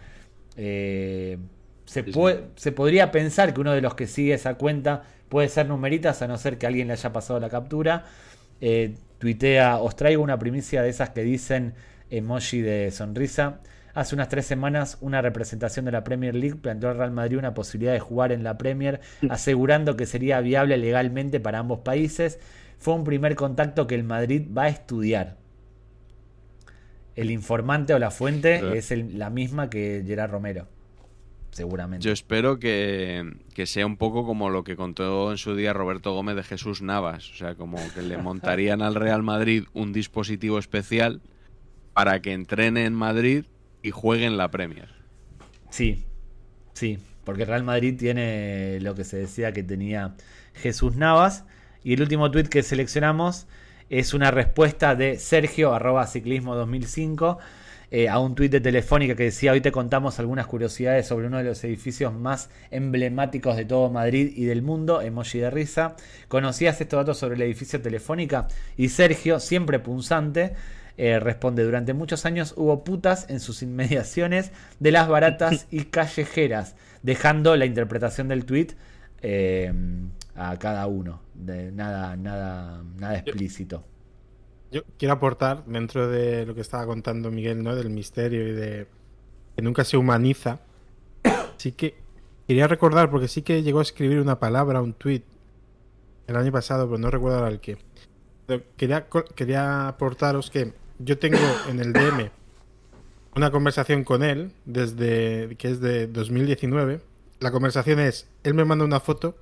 eh, 0.57 1.37
se, 1.85 2.03
puede, 2.03 2.45
se 2.55 2.71
podría 2.71 3.11
pensar 3.11 3.53
que 3.53 3.61
uno 3.61 3.71
de 3.71 3.81
los 3.81 3.95
que 3.95 4.07
sigue 4.07 4.33
esa 4.33 4.55
cuenta 4.55 5.03
puede 5.29 5.49
ser 5.49 5.67
numeritas, 5.67 6.21
a 6.21 6.27
no 6.27 6.37
ser 6.37 6.57
que 6.57 6.67
alguien 6.67 6.87
le 6.87 6.93
haya 6.93 7.13
pasado 7.13 7.39
la 7.39 7.49
captura. 7.49 8.05
tuitea, 9.19 9.77
os 9.77 9.95
traigo 9.95 10.23
una 10.23 10.37
primicia 10.39 10.81
de 10.81 10.89
esas 10.89 11.09
que 11.09 11.23
dicen 11.23 11.73
emoji 12.09 12.61
de 12.61 12.91
sonrisa. 12.91 13.59
Hace 13.95 14.13
unas 14.13 14.27
tres 14.27 14.45
semanas 14.45 14.97
una 14.99 15.21
representación 15.21 15.85
de 15.85 15.93
la 15.93 16.03
Premier 16.03 16.35
League 16.35 16.57
planteó 16.57 16.89
al 16.89 16.97
Real 16.97 17.11
Madrid 17.11 17.37
una 17.37 17.53
posibilidad 17.53 17.93
de 17.93 18.01
jugar 18.01 18.33
en 18.33 18.43
la 18.43 18.57
Premier, 18.57 18.99
asegurando 19.29 19.95
que 19.95 20.05
sería 20.05 20.41
viable 20.41 20.77
legalmente 20.77 21.39
para 21.39 21.59
ambos 21.59 21.79
países. 21.79 22.37
Fue 22.77 22.93
un 22.93 23.05
primer 23.05 23.35
contacto 23.35 23.87
que 23.87 23.95
el 23.95 24.03
Madrid 24.03 24.47
va 24.55 24.63
a 24.63 24.67
estudiar. 24.67 25.37
El 27.15 27.31
informante 27.31 27.93
o 27.93 27.99
la 27.99 28.11
fuente 28.11 28.77
es 28.77 28.91
la 28.91 29.29
misma 29.29 29.69
que 29.69 30.03
Gerard 30.05 30.29
Romero 30.29 30.67
seguramente. 31.51 32.05
Yo 32.05 32.11
espero 32.11 32.59
que, 32.59 33.31
que, 33.53 33.65
sea 33.65 33.85
un 33.85 33.95
poco 33.95 34.25
como 34.25 34.49
lo 34.49 34.65
que 34.65 34.75
contó 34.75 35.31
en 35.31 35.37
su 35.37 35.55
día 35.55 35.71
Roberto 35.71 36.11
Gómez 36.11 36.35
de 36.35 36.43
Jesús 36.43 36.81
Navas, 36.81 37.31
o 37.31 37.35
sea, 37.35 37.55
como 37.55 37.77
que 37.93 38.01
le 38.01 38.17
montarían 38.17 38.81
al 38.81 38.93
Real 38.93 39.23
Madrid 39.23 39.63
un 39.73 39.93
dispositivo 39.93 40.59
especial 40.59 41.21
para 41.93 42.21
que 42.21 42.33
entrene 42.33 42.83
en 42.83 42.93
Madrid 42.93 43.45
y 43.85 43.91
juegue 43.91 44.25
en 44.25 44.35
la 44.35 44.49
Premier. 44.49 44.89
Sí, 45.69 46.05
sí, 46.73 46.97
porque 47.23 47.45
Real 47.45 47.63
Madrid 47.63 47.95
tiene 47.95 48.79
lo 48.81 48.95
que 48.95 49.03
se 49.03 49.17
decía 49.17 49.51
que 49.53 49.61
tenía 49.61 50.15
Jesús 50.55 50.95
Navas. 50.95 51.45
Y 51.83 51.93
el 51.93 52.01
último 52.01 52.31
tuit 52.31 52.47
que 52.47 52.63
seleccionamos 52.63 53.45
es 53.91 54.15
una 54.15 54.31
respuesta 54.31 54.95
de 54.95 55.19
Sergio, 55.19 55.75
arroba 55.75 56.07
ciclismo 56.07 56.55
2005, 56.55 57.37
eh, 57.91 58.09
a 58.09 58.17
un 58.17 58.33
tuit 58.33 58.51
de 58.51 58.59
Telefónica 58.59 59.15
que 59.15 59.25
decía, 59.25 59.51
hoy 59.51 59.61
te 59.61 59.71
contamos 59.71 60.17
algunas 60.17 60.47
curiosidades 60.47 61.05
sobre 61.05 61.27
uno 61.27 61.37
de 61.37 61.43
los 61.43 61.63
edificios 61.63 62.11
más 62.11 62.49
emblemáticos 62.71 63.55
de 63.55 63.65
todo 63.65 63.91
Madrid 63.91 64.33
y 64.35 64.45
del 64.45 64.63
mundo, 64.63 64.99
emoji 65.03 65.37
de 65.37 65.51
risa. 65.51 65.95
¿Conocías 66.27 66.81
estos 66.81 66.97
datos 66.97 67.19
sobre 67.19 67.35
el 67.35 67.43
edificio 67.43 67.79
Telefónica? 67.79 68.47
Y 68.77 68.89
Sergio, 68.89 69.39
siempre 69.39 69.77
punzante, 69.77 70.55
eh, 70.97 71.19
responde, 71.19 71.63
durante 71.63 71.93
muchos 71.93 72.25
años 72.25 72.53
hubo 72.55 72.83
putas 72.83 73.29
en 73.29 73.41
sus 73.41 73.61
inmediaciones 73.61 74.51
de 74.79 74.91
las 74.91 75.07
baratas 75.09 75.67
y 75.71 75.85
callejeras. 75.85 76.75
dejando 77.03 77.55
la 77.55 77.65
interpretación 77.65 78.27
del 78.27 78.45
tweet 78.45 78.69
eh, 79.21 79.73
a 80.35 80.57
cada 80.57 80.87
uno. 80.87 81.21
De 81.33 81.71
nada, 81.71 82.15
nada, 82.15 82.83
nada 82.97 83.17
explícito. 83.17 83.83
Yo, 84.71 84.83
quiero 84.97 85.13
aportar 85.13 85.65
dentro 85.65 86.07
de 86.07 86.45
lo 86.45 86.55
que 86.55 86.61
estaba 86.61 86.85
contando 86.85 87.29
Miguel, 87.29 87.61
¿no? 87.61 87.75
Del 87.75 87.89
misterio 87.89 88.47
y 88.47 88.51
de 88.53 88.87
que 89.55 89.61
nunca 89.61 89.83
se 89.83 89.97
humaniza. 89.97 90.59
Sí 91.57 91.71
que 91.71 91.95
quería 92.47 92.67
recordar, 92.67 93.09
porque 93.09 93.29
sí 93.29 93.41
que 93.41 93.63
llegó 93.63 93.79
a 93.79 93.81
escribir 93.81 94.19
una 94.19 94.39
palabra, 94.39 94.81
un 94.81 94.93
tweet 94.93 95.23
el 96.27 96.35
año 96.35 96.51
pasado, 96.51 96.85
pero 96.85 96.97
no 96.97 97.09
recuerdo 97.09 97.37
ahora 97.37 97.49
el 97.49 97.59
qué. 97.59 97.77
Quería, 98.77 99.07
quería 99.35 99.87
aportaros 99.87 100.51
que 100.51 100.73
yo 100.99 101.17
tengo 101.17 101.37
en 101.69 101.79
el 101.79 101.93
DM 101.93 102.29
una 103.35 103.51
conversación 103.51 104.03
con 104.03 104.23
él 104.23 104.51
desde 104.65 105.55
que 105.57 105.69
es 105.69 105.81
de 105.81 106.07
2019. 106.07 107.01
La 107.39 107.51
conversación 107.51 107.99
es, 107.99 108.27
él 108.43 108.53
me 108.53 108.63
manda 108.63 108.85
una 108.85 108.99
foto, 108.99 109.35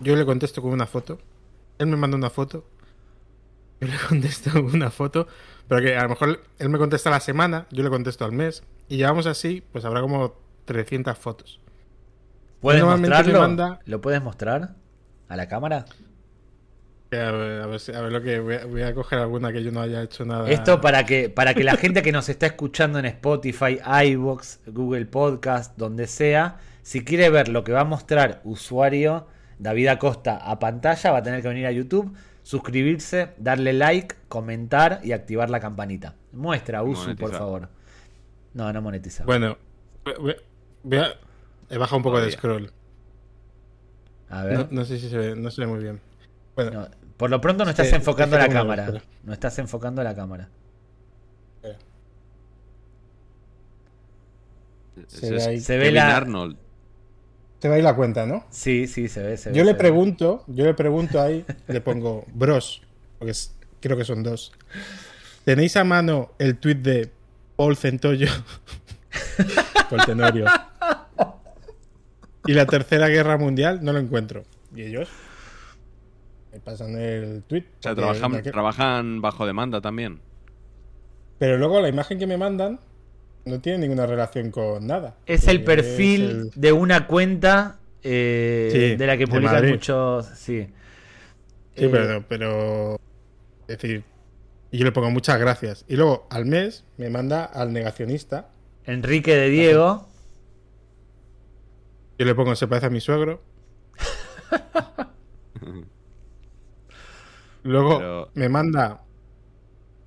yo 0.00 0.16
le 0.16 0.24
contesto 0.24 0.62
con 0.62 0.72
una 0.72 0.86
foto, 0.86 1.18
él 1.78 1.86
me 1.86 1.96
manda 1.96 2.16
una 2.16 2.30
foto, 2.30 2.64
yo 3.80 3.88
le 3.88 3.96
contesto 4.08 4.50
con 4.52 4.74
una 4.74 4.90
foto, 4.90 5.28
pero 5.68 5.82
que 5.82 5.96
a 5.96 6.04
lo 6.04 6.08
mejor 6.10 6.42
él 6.58 6.68
me 6.70 6.78
contesta 6.78 7.10
a 7.10 7.12
la 7.12 7.20
semana, 7.20 7.66
yo 7.70 7.82
le 7.82 7.90
contesto 7.90 8.24
al 8.24 8.32
mes, 8.32 8.62
y 8.88 8.96
llevamos 8.96 9.26
así, 9.26 9.62
pues 9.70 9.84
habrá 9.84 10.00
como 10.00 10.34
300 10.64 11.16
fotos. 11.18 11.60
¿Puedes 12.60 12.82
mostrarlo? 12.84 13.78
¿Lo 13.84 14.00
puedes 14.00 14.22
mostrar 14.22 14.76
a 15.28 15.36
la 15.36 15.48
cámara? 15.48 15.84
A 17.12 17.30
ver, 17.30 18.12
lo 18.12 18.22
que 18.22 18.40
voy 18.40 18.82
a, 18.82 18.94
coger 18.94 19.18
alguna 19.18 19.52
que 19.52 19.62
yo 19.62 19.70
no 19.70 19.82
haya 19.82 20.02
hecho 20.02 20.24
nada. 20.24 20.48
Esto 20.50 20.80
para 20.80 21.04
que, 21.04 21.28
para 21.28 21.52
que 21.52 21.62
la 21.62 21.76
gente 21.76 22.00
que 22.00 22.10
nos 22.10 22.30
está 22.30 22.46
escuchando 22.46 22.98
en 22.98 23.04
Spotify, 23.04 23.78
iBox, 24.06 24.60
Google 24.66 25.04
Podcast, 25.04 25.76
donde 25.76 26.06
sea, 26.06 26.58
si 26.80 27.04
quiere 27.04 27.28
ver 27.28 27.48
lo 27.48 27.64
que 27.64 27.72
va 27.72 27.80
a 27.80 27.84
mostrar 27.84 28.40
usuario 28.44 29.26
David 29.58 29.88
Acosta 29.88 30.36
a 30.36 30.58
pantalla, 30.58 31.12
va 31.12 31.18
a 31.18 31.22
tener 31.22 31.42
que 31.42 31.48
venir 31.48 31.66
a 31.66 31.72
YouTube, 31.72 32.16
suscribirse, 32.42 33.34
darle 33.36 33.74
like, 33.74 34.16
comentar 34.28 35.00
y 35.04 35.12
activar 35.12 35.50
la 35.50 35.60
campanita. 35.60 36.16
Muestra, 36.32 36.82
Usu, 36.82 37.14
por 37.14 37.32
favor. 37.32 37.68
No, 38.54 38.72
no 38.72 38.80
monetiza. 38.80 39.24
Bueno, 39.24 39.58
voy 40.82 40.98
a, 40.98 41.14
he 41.68 41.76
bajado 41.76 41.98
un 41.98 42.02
poco 42.02 42.20
de 42.20 42.30
scroll. 42.30 42.72
A 44.30 44.44
ver. 44.44 44.72
No, 44.72 44.84
sé 44.86 44.98
si 44.98 45.10
se 45.10 45.18
ve, 45.18 45.36
no 45.36 45.50
se 45.50 45.60
ve 45.60 45.66
muy 45.66 45.82
bien. 45.82 46.00
Bueno, 46.56 46.88
por 47.16 47.30
lo 47.30 47.40
pronto 47.40 47.64
no 47.64 47.70
estás 47.70 47.92
enfocando 47.92 48.38
la 48.38 48.48
cámara. 48.48 49.02
No 49.22 49.32
estás 49.32 49.58
enfocando 49.58 50.02
la 50.02 50.14
cámara. 50.14 50.48
Se, 55.06 55.30
ve, 55.30 55.42
ahí. 55.42 55.60
se 55.60 55.78
ve 55.78 55.90
la... 55.90 56.16
Arnold. 56.16 56.56
Se 57.60 57.68
ve 57.68 57.76
ahí 57.76 57.82
la 57.82 57.94
cuenta, 57.94 58.26
¿no? 58.26 58.44
Sí, 58.50 58.86
sí, 58.86 59.08
se 59.08 59.22
ve. 59.22 59.38
yo 59.52 59.64
le 59.64 59.74
pregunto, 59.74 60.44
yo 60.48 60.64
le 60.64 60.74
pregunto 60.74 61.20
ahí, 61.20 61.44
le 61.68 61.80
pongo 61.80 62.24
bros, 62.34 62.82
porque 63.18 63.32
creo 63.80 63.96
que 63.96 64.04
son 64.04 64.22
dos. 64.22 64.52
¿Tenéis 65.44 65.76
a 65.76 65.84
mano 65.84 66.32
el 66.38 66.58
tweet 66.58 66.76
de 66.76 67.10
Paul 67.56 67.76
Centollo? 67.76 68.28
Paul 69.90 70.04
Tenorio. 70.04 70.46
Y 72.46 72.54
la 72.54 72.66
tercera 72.66 73.08
guerra 73.08 73.38
mundial 73.38 73.84
no 73.84 73.92
lo 73.92 74.00
encuentro. 74.00 74.42
¿Y 74.74 74.82
ellos? 74.82 75.08
Me 76.52 76.60
pasan 76.60 76.96
el 76.96 77.42
tweet. 77.44 77.64
O 77.78 77.82
sea, 77.82 77.94
trabajan, 77.94 79.22
bajo 79.22 79.46
demanda 79.46 79.80
también. 79.80 80.20
Pero 81.38 81.56
luego 81.56 81.80
la 81.80 81.88
imagen 81.88 82.18
que 82.18 82.26
me 82.26 82.36
mandan 82.36 82.78
no 83.44 83.60
tiene 83.60 83.78
ninguna 83.78 84.06
relación 84.06 84.50
con 84.50 84.86
nada. 84.86 85.16
Es 85.26 85.48
el 85.48 85.64
perfil 85.64 86.50
de 86.54 86.72
una 86.72 87.06
cuenta 87.06 87.78
eh, 88.02 88.96
de 88.98 89.06
la 89.06 89.16
que 89.16 89.26
publican 89.26 89.66
muchos. 89.66 90.26
Sí. 90.26 90.68
Sí, 91.74 91.88
pero, 91.88 92.18
eh, 92.18 92.24
pero. 92.28 93.00
Es 93.66 93.78
decir, 93.78 94.04
y 94.70 94.78
yo 94.78 94.84
le 94.84 94.92
pongo 94.92 95.10
muchas 95.10 95.38
gracias. 95.38 95.84
Y 95.88 95.96
luego 95.96 96.26
al 96.30 96.44
mes 96.44 96.84
me 96.98 97.08
manda 97.08 97.44
al 97.44 97.72
negacionista. 97.72 98.50
Enrique 98.84 99.34
de 99.34 99.48
Diego. 99.48 100.08
Yo 102.18 102.26
le 102.26 102.34
pongo 102.34 102.54
se 102.56 102.66
parece 102.66 102.86
a 102.86 102.90
mi 102.90 103.00
suegro. 103.00 103.42
Luego 107.62 108.30
me 108.34 108.48
manda 108.48 109.02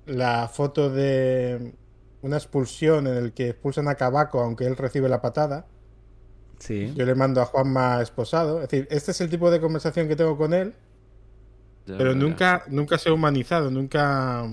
la 0.06 0.48
foto 0.48 0.90
de 0.90 1.74
una 2.22 2.36
expulsión 2.36 3.06
en 3.06 3.16
el 3.16 3.32
que 3.32 3.50
expulsan 3.50 3.88
a 3.88 3.94
Cabaco 3.94 4.40
aunque 4.40 4.66
él 4.66 4.76
recibe 4.76 5.08
la 5.08 5.20
patada. 5.20 5.66
Sí. 6.58 6.92
Yo 6.94 7.04
le 7.04 7.14
mando 7.14 7.40
a 7.40 7.44
Juanma 7.44 8.00
esposado. 8.00 8.62
Es 8.62 8.70
decir, 8.70 8.88
este 8.90 9.10
es 9.10 9.20
el 9.20 9.28
tipo 9.28 9.50
de 9.50 9.60
conversación 9.60 10.08
que 10.08 10.16
tengo 10.16 10.36
con 10.36 10.54
él. 10.54 10.74
pero 11.86 12.14
nunca, 12.14 12.64
nunca 12.68 12.98
se 12.98 13.10
ha 13.10 13.12
humanizado, 13.12 13.70
nunca. 13.70 14.44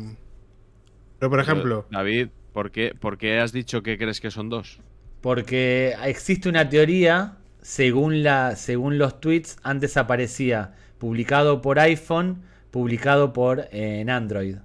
Pero 1.20 1.30
por 1.30 1.40
ejemplo. 1.40 1.86
David, 1.90 2.30
¿por 2.52 2.72
qué, 2.72 2.94
¿por 3.00 3.18
qué 3.18 3.40
has 3.40 3.52
dicho 3.52 3.82
que 3.84 3.98
crees 3.98 4.20
que 4.20 4.32
son 4.32 4.50
dos? 4.50 4.80
Porque 5.22 5.96
existe 6.04 6.50
una 6.50 6.68
teoría, 6.68 7.38
según, 7.62 8.24
la, 8.24 8.58
según 8.58 8.98
los 8.98 9.22
tweets, 9.22 9.58
antes 9.64 9.96
aparecía 9.96 10.76
publicado 10.98 11.62
por 11.62 11.80
iPhone 11.80 12.44
publicado 12.74 13.34
por 13.34 13.68
en 13.72 14.10
Android. 14.10 14.56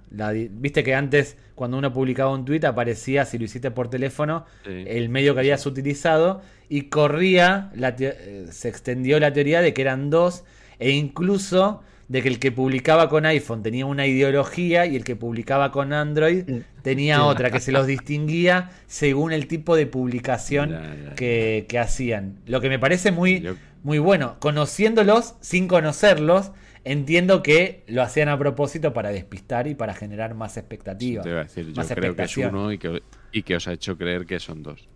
Viste 0.49 0.83
que 0.83 0.95
antes 0.95 1.37
cuando 1.53 1.77
uno 1.77 1.93
publicaba 1.93 2.31
un 2.31 2.43
tweet 2.43 2.65
aparecía 2.65 3.23
si 3.23 3.37
lo 3.37 3.45
hiciste 3.45 3.69
por 3.69 3.87
teléfono 3.87 4.47
el 4.65 5.09
medio 5.09 5.35
que 5.35 5.41
habías 5.41 5.63
utilizado 5.67 6.41
y 6.69 6.89
corría, 6.89 7.69
la 7.75 7.95
eh, 7.99 8.47
se 8.49 8.67
extendió 8.67 9.19
la 9.19 9.31
teoría 9.31 9.61
de 9.61 9.75
que 9.75 9.83
eran 9.83 10.09
dos 10.09 10.43
e 10.79 10.89
incluso 10.89 11.83
de 12.07 12.23
que 12.23 12.29
el 12.29 12.39
que 12.39 12.51
publicaba 12.51 13.09
con 13.09 13.27
iPhone 13.27 13.61
tenía 13.61 13.85
una 13.85 14.07
ideología 14.07 14.87
y 14.87 14.95
el 14.95 15.03
que 15.03 15.15
publicaba 15.15 15.71
con 15.71 15.93
Android 15.93 16.63
tenía 16.81 17.23
otra, 17.23 17.51
que 17.51 17.59
se 17.59 17.71
los 17.71 17.85
distinguía 17.85 18.71
según 18.87 19.33
el 19.33 19.45
tipo 19.47 19.75
de 19.75 19.85
publicación 19.85 20.75
que, 21.15 21.67
que, 21.69 21.77
hacían. 21.77 22.39
Lo 22.47 22.59
que 22.59 22.69
me 22.69 22.79
parece 22.79 23.11
muy, 23.11 23.47
muy 23.83 23.99
bueno, 23.99 24.37
conociéndolos 24.39 25.35
sin 25.41 25.67
conocerlos 25.67 26.51
Entiendo 26.89 27.43
que 27.43 27.83
lo 27.85 28.01
hacían 28.01 28.29
a 28.29 28.39
propósito 28.39 28.93
para 28.93 29.11
despistar 29.11 29.67
y 29.67 29.75
para 29.75 29.93
generar 29.93 30.33
más 30.33 30.57
expectativas. 30.57 31.23
te 31.23 31.29
iba 31.29 31.41
a 31.41 31.43
decir, 31.43 31.71
yo 31.71 31.83
creo 31.87 32.15
que 32.15 32.23
es 32.23 32.37
uno 32.37 32.71
y 32.71 32.79
que, 32.79 33.55
os 33.55 33.67
ha 33.67 33.73
hecho 33.73 33.95
creer 33.95 34.25
que 34.25 34.39
son 34.39 34.63
dos. 34.63 34.89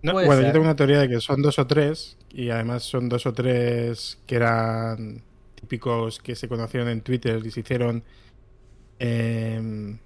bueno, 0.00 0.40
yo 0.40 0.52
tengo 0.52 0.64
una 0.64 0.76
teoría 0.76 1.00
de 1.00 1.08
que 1.08 1.20
son 1.20 1.42
dos 1.42 1.58
o 1.58 1.66
tres, 1.66 2.16
y 2.30 2.50
además 2.50 2.84
son 2.84 3.08
dos 3.08 3.26
o 3.26 3.32
tres 3.32 4.20
que 4.26 4.36
eran 4.36 5.24
típicos 5.56 6.20
que 6.20 6.36
se 6.36 6.46
conocieron 6.46 6.88
en 6.88 7.00
Twitter 7.00 7.42
y 7.44 7.50
se 7.50 7.60
hicieron. 7.60 8.04
Em, 9.00 9.98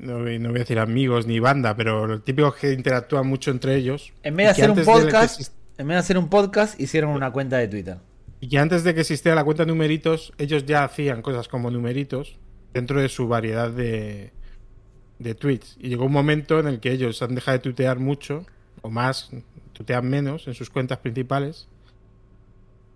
no, 0.00 0.18
voy 0.18 0.34
a 0.34 0.50
decir 0.50 0.80
amigos 0.80 1.28
ni 1.28 1.38
banda, 1.38 1.76
pero 1.76 2.08
los 2.08 2.24
típicos 2.24 2.56
que 2.56 2.72
interactúan 2.72 3.28
mucho 3.28 3.52
entre 3.52 3.76
ellos. 3.76 4.12
En 4.24 4.34
vez 4.34 4.46
de 4.46 4.50
hacer 4.50 4.70
un 4.72 4.84
podcast, 4.84 5.52
en 5.78 5.86
vez 5.86 5.94
de 5.94 5.98
hacer 6.00 6.18
un 6.18 6.28
podcast, 6.28 6.80
hicieron 6.80 7.12
una 7.12 7.30
cuenta 7.30 7.58
de 7.58 7.68
Twitter. 7.68 8.09
Y 8.40 8.48
que 8.48 8.58
antes 8.58 8.84
de 8.84 8.94
que 8.94 9.02
existiera 9.02 9.34
la 9.34 9.44
cuenta 9.44 9.66
numeritos, 9.66 10.32
ellos 10.38 10.64
ya 10.64 10.84
hacían 10.84 11.22
cosas 11.22 11.46
como 11.48 11.70
numeritos 11.70 12.38
dentro 12.72 13.00
de 13.00 13.08
su 13.08 13.28
variedad 13.28 13.70
de, 13.70 14.32
de 15.18 15.34
tweets. 15.34 15.76
Y 15.78 15.88
llegó 15.90 16.06
un 16.06 16.12
momento 16.12 16.58
en 16.58 16.66
el 16.66 16.80
que 16.80 16.90
ellos 16.92 17.20
han 17.22 17.34
dejado 17.34 17.58
de 17.58 17.62
tuitear 17.62 17.98
mucho, 17.98 18.46
o 18.82 18.90
más, 18.90 19.30
tuitean 19.74 20.08
menos 20.08 20.48
en 20.48 20.54
sus 20.54 20.70
cuentas 20.70 20.98
principales. 20.98 21.68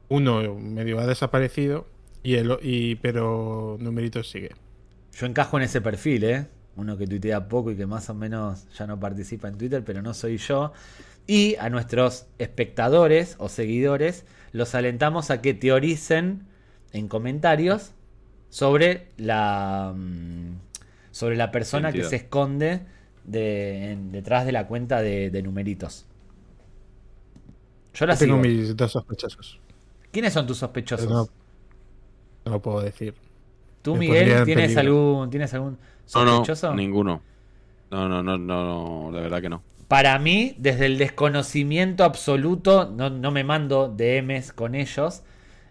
Uno 0.09 0.55
medio 0.55 0.99
ha 0.99 1.07
desaparecido, 1.07 1.87
y 2.23 2.37
el, 2.37 2.59
y, 2.63 2.95
pero 2.97 3.77
numeritos 3.81 4.31
sigue. 4.31 4.53
Yo 5.13 5.27
encajo 5.27 5.59
en 5.59 5.65
ese 5.65 5.81
perfil, 5.81 6.25
¿eh? 6.25 6.47
Uno 6.77 6.97
que 6.97 7.07
tuitea 7.07 7.49
poco 7.49 7.71
y 7.71 7.77
que 7.77 7.87
más 7.87 8.09
o 8.11 8.15
menos 8.15 8.67
ya 8.77 8.87
no 8.87 8.99
participa 8.99 9.47
en 9.49 9.57
Twitter, 9.59 9.85
pero 9.85 10.03
no 10.03 10.13
soy 10.15 10.39
yo. 10.39 10.73
Y 11.27 11.57
a 11.57 11.71
nuestros 11.71 12.27
espectadores 12.39 13.37
o 13.39 13.49
seguidores 13.49 14.27
los 14.53 14.75
alentamos 14.75 15.31
a 15.31 15.41
que 15.41 15.55
teoricen 15.55 16.47
en 16.93 17.09
comentarios 17.09 17.93
sobre 18.51 19.09
la 19.17 19.95
mm, 19.97 20.57
sobre 21.11 21.37
la 21.37 21.51
persona 21.51 21.93
que 21.93 22.05
se 22.05 22.17
esconde 22.17 22.83
detrás 23.25 24.45
de 24.45 24.53
la 24.53 24.67
cuenta 24.67 25.01
de, 25.01 25.43
numeritos. 25.43 26.07
Yo 27.95 28.07
la 28.07 28.17
Tengo 28.17 28.37
mis 28.37 28.77
dos 28.77 28.93
sospechosos. 28.93 29.61
¿Quiénes 30.11 30.33
son 30.33 30.47
tus 30.47 30.59
sospechosos? 30.59 31.09
No, 31.09 31.29
lo 32.45 32.61
puedo 32.61 32.81
decir. 32.81 33.15
¿Tú, 33.83 33.97
Miguel, 33.97 34.45
tienes 34.45 34.77
algún, 34.77 35.31
tienes 35.31 35.55
algún 35.55 35.79
sospechoso? 36.05 36.71
No, 36.71 36.77
ninguno. 36.77 37.23
No, 37.91 38.09
no, 38.09 38.23
no, 38.23 38.37
no, 38.37 39.11
de 39.13 39.21
verdad 39.21 39.41
que 39.41 39.49
no 39.49 39.63
para 39.89 40.19
mí, 40.19 40.55
desde 40.59 40.87
el 40.87 40.99
desconocimiento 40.99 42.05
absoluto, 42.05 42.91
no, 42.91 43.11
no 43.11 43.31
me 43.31 43.45
mando 43.45 43.89
DMs 43.89 44.53
con 44.53 44.75
ellos. 44.75 45.23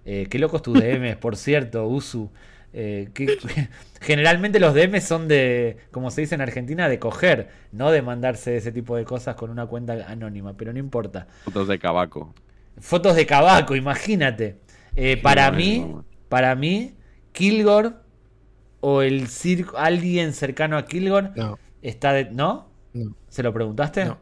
Eh, 0.06 0.28
qué 0.30 0.40
locos 0.40 0.62
tus 0.62 0.80
DMs, 0.80 1.16
por 1.20 1.36
cierto, 1.36 1.88
Usu. 1.88 2.30
Eh, 2.76 3.10
generalmente 4.02 4.60
los 4.60 4.74
DM 4.74 5.00
son 5.00 5.28
de, 5.28 5.78
como 5.92 6.10
se 6.10 6.22
dice 6.22 6.34
en 6.36 6.42
Argentina, 6.42 6.90
de 6.90 6.98
coger, 6.98 7.50
no 7.72 7.92
de 7.92 8.02
mandarse 8.02 8.58
ese 8.58 8.72
tipo 8.72 8.96
de 8.96 9.06
cosas 9.06 9.36
con 9.36 9.52
una 9.52 9.68
cuenta 9.68 10.06
anónima, 10.08 10.54
pero 10.58 10.74
no 10.74 10.80
importa. 10.80 11.28
Fotos 11.44 11.68
de 11.68 11.78
cabaco. 11.78 12.34
Fotos 12.80 13.16
de 13.16 13.28
cabaco, 13.28 13.76
imagínate. 13.76 14.58
Eh, 14.96 15.18
para 15.18 15.52
mí, 15.52 15.96
para 16.30 16.56
mí, 16.56 16.96
Kilgore 17.32 17.92
o 18.80 19.04
el 19.04 19.28
circo, 19.28 19.78
alguien 19.78 20.34
cercano 20.34 20.76
a 20.78 20.86
Kilgore 20.86 21.30
está 21.84 22.14
de, 22.14 22.26
¿no? 22.26 22.73
¿Se 23.34 23.42
lo 23.42 23.52
preguntaste? 23.52 24.06
No. 24.06 24.20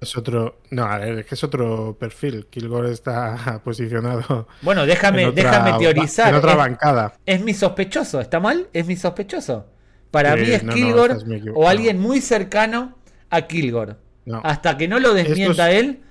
Es 0.00 0.16
otro, 0.16 0.60
no, 0.70 0.96
es 0.98 1.26
que 1.26 1.34
es 1.34 1.42
otro 1.42 1.96
perfil. 1.98 2.46
Kilgore 2.48 2.92
está 2.92 3.60
posicionado. 3.64 4.46
Bueno, 4.62 4.86
déjame, 4.86 5.32
déjame 5.32 5.76
teorizar. 5.80 6.28
En 6.28 6.36
otra 6.36 6.54
bancada. 6.54 7.14
Es 7.26 7.42
mi 7.42 7.54
sospechoso, 7.54 8.20
¿está 8.20 8.38
mal? 8.38 8.68
Es 8.72 8.86
mi 8.86 8.94
sospechoso. 8.94 9.66
Para 10.12 10.36
mí 10.36 10.48
es 10.48 10.62
Kilgore 10.62 11.16
o 11.54 11.68
alguien 11.68 11.98
muy 11.98 12.20
cercano 12.20 12.96
a 13.30 13.42
Kilgore. 13.42 13.96
Hasta 14.44 14.76
que 14.76 14.86
no 14.86 15.00
lo 15.00 15.12
desmienta 15.12 15.72
él, 15.72 16.04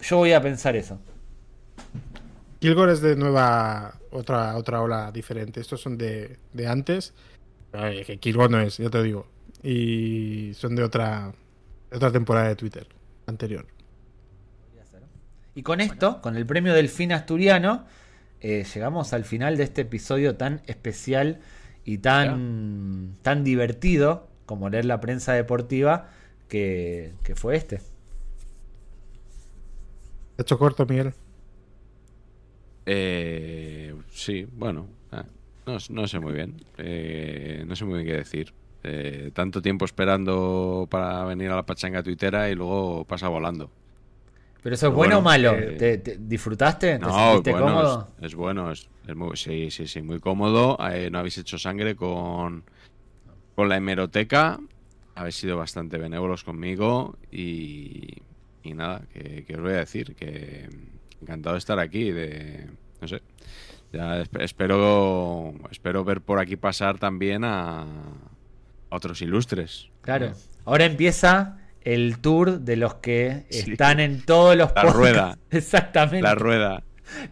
yo 0.00 0.16
voy 0.16 0.32
a 0.32 0.40
pensar 0.40 0.76
eso. 0.76 0.98
Kilgore 2.60 2.94
es 2.94 3.02
de 3.02 3.14
nueva, 3.14 4.00
otra, 4.10 4.56
otra 4.56 4.80
ola 4.80 5.12
diferente. 5.12 5.60
Estos 5.60 5.82
son 5.82 5.98
de, 5.98 6.38
de 6.54 6.66
antes. 6.66 7.12
que 8.06 8.16
Kilgore 8.16 8.48
no 8.48 8.60
es, 8.60 8.78
ya 8.78 8.88
te 8.88 9.02
digo. 9.02 9.26
Y 9.62 10.52
son 10.54 10.74
de 10.76 10.82
otra, 10.82 11.34
de 11.94 11.98
otra 11.98 12.10
temporada 12.10 12.48
de 12.48 12.56
Twitter 12.56 12.88
anterior. 13.26 13.66
Y 15.54 15.62
con 15.62 15.80
esto, 15.80 16.20
con 16.20 16.36
el 16.36 16.44
premio 16.44 16.74
Delfín 16.74 17.12
Asturiano, 17.12 17.84
eh, 18.40 18.64
llegamos 18.74 19.12
al 19.12 19.24
final 19.24 19.56
de 19.56 19.62
este 19.62 19.82
episodio 19.82 20.36
tan 20.36 20.60
especial 20.66 21.38
y 21.84 21.98
tan, 21.98 23.16
tan 23.22 23.44
divertido 23.44 24.28
como 24.46 24.68
leer 24.68 24.86
la 24.86 25.00
prensa 25.00 25.34
deportiva 25.34 26.10
que, 26.48 27.14
fue 27.36 27.54
este. 27.54 27.80
hecho 30.36 30.58
corto, 30.58 30.84
Miguel? 30.86 31.14
Eh, 32.86 33.94
sí, 34.10 34.48
bueno, 34.52 34.88
ah, 35.12 35.24
no, 35.66 36.08
sé 36.08 36.18
muy 36.18 36.32
bien. 36.32 36.56
Eh, 36.78 37.62
no 37.68 37.76
sé 37.76 37.84
muy 37.84 38.02
bien 38.02 38.08
qué 38.08 38.16
decir. 38.18 38.52
Eh, 38.86 39.30
tanto 39.32 39.62
tiempo 39.62 39.86
esperando 39.86 40.86
para 40.90 41.24
venir 41.24 41.50
a 41.50 41.56
la 41.56 41.64
pachanga 41.64 42.02
tuitera 42.02 42.50
y 42.50 42.54
luego 42.54 43.06
pasa 43.06 43.28
volando. 43.28 43.70
¿Pero 44.62 44.74
eso 44.74 44.88
es 44.88 44.94
bueno, 44.94 45.18
o 45.18 45.22
malo? 45.22 45.52
¿Te, 45.52 46.18
disfrutaste? 46.18 46.98
No, 46.98 47.40
¿Te 47.42 47.52
bueno, 47.52 47.66
cómodo? 47.66 48.08
Es, 48.20 48.34
bueno, 48.34 48.70
es, 48.70 48.88
muy, 49.14 49.36
sí, 49.38 49.70
sí, 49.70 49.86
sí, 49.86 50.02
muy 50.02 50.20
cómodo. 50.20 50.76
Eh, 50.90 51.08
no 51.10 51.18
habéis 51.18 51.38
hecho 51.38 51.56
sangre 51.58 51.96
con, 51.96 52.64
con 53.54 53.70
la 53.70 53.76
hemeroteca. 53.76 54.60
Habéis 55.14 55.36
sido 55.36 55.56
bastante 55.56 55.96
benévolos 55.96 56.44
conmigo 56.44 57.16
y, 57.32 58.22
y 58.62 58.74
nada, 58.74 59.02
que, 59.12 59.46
os 59.54 59.62
voy 59.62 59.72
a 59.72 59.78
decir 59.78 60.14
que 60.14 60.68
encantado 61.22 61.54
de 61.54 61.58
estar 61.58 61.78
aquí, 61.78 62.10
de 62.10 62.66
no 63.00 63.08
sé. 63.08 63.22
Ya 63.92 64.22
espero 64.40 65.54
espero 65.70 66.04
ver 66.04 66.20
por 66.20 66.38
aquí 66.38 66.56
pasar 66.56 66.98
también 66.98 67.44
a, 67.44 67.86
otros 68.94 69.20
ilustres. 69.22 69.88
Claro. 70.00 70.32
Ahora 70.64 70.84
empieza 70.84 71.58
el 71.82 72.18
tour 72.18 72.60
de 72.60 72.76
los 72.76 72.94
que 72.94 73.44
están 73.50 74.00
en 74.00 74.22
todos 74.22 74.56
los 74.56 74.72
La 74.74 74.82
rueda. 74.84 75.38
Exactamente. 75.50 76.22
La 76.22 76.34
rueda. 76.34 76.82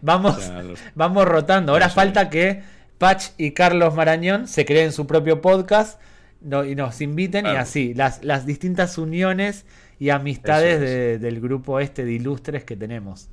Vamos, 0.01 0.51
vamos 0.95 1.25
rotando. 1.25 1.71
Ahora 1.73 1.89
falta 1.89 2.29
que 2.29 2.61
Patch 2.99 3.29
y 3.37 3.51
Carlos 3.51 3.95
Marañón 3.95 4.47
se 4.47 4.65
creen 4.65 4.91
su 4.91 5.07
propio 5.07 5.41
podcast 5.41 5.99
y 6.41 6.75
nos 6.75 7.01
inviten 7.01 7.45
y 7.45 7.49
así, 7.49 7.93
las, 7.93 8.23
las 8.23 8.45
distintas 8.45 8.97
uniones 8.97 9.65
y 9.97 10.09
amistades 10.09 11.21
del 11.21 11.41
grupo 11.41 11.79
este 11.79 12.05
de 12.05 12.13
ilustres 12.13 12.63
que 12.63 12.75
tenemos. 12.75 13.29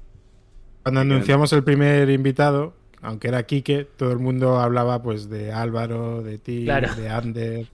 Cuando 0.83 1.01
anunciamos 1.03 1.53
el 1.53 1.63
primer 1.63 2.09
invitado, 2.09 2.75
aunque 3.03 3.29
era 3.29 3.43
Quique, 3.43 3.87
todo 3.97 4.13
el 4.13 4.19
mundo 4.19 4.61
hablaba 4.61 5.03
pues 5.03 5.29
de 5.29 5.53
Álvaro, 5.53 6.23
de 6.23 6.39
ti, 6.39 6.65
de 6.65 7.09
Ander 7.11 7.67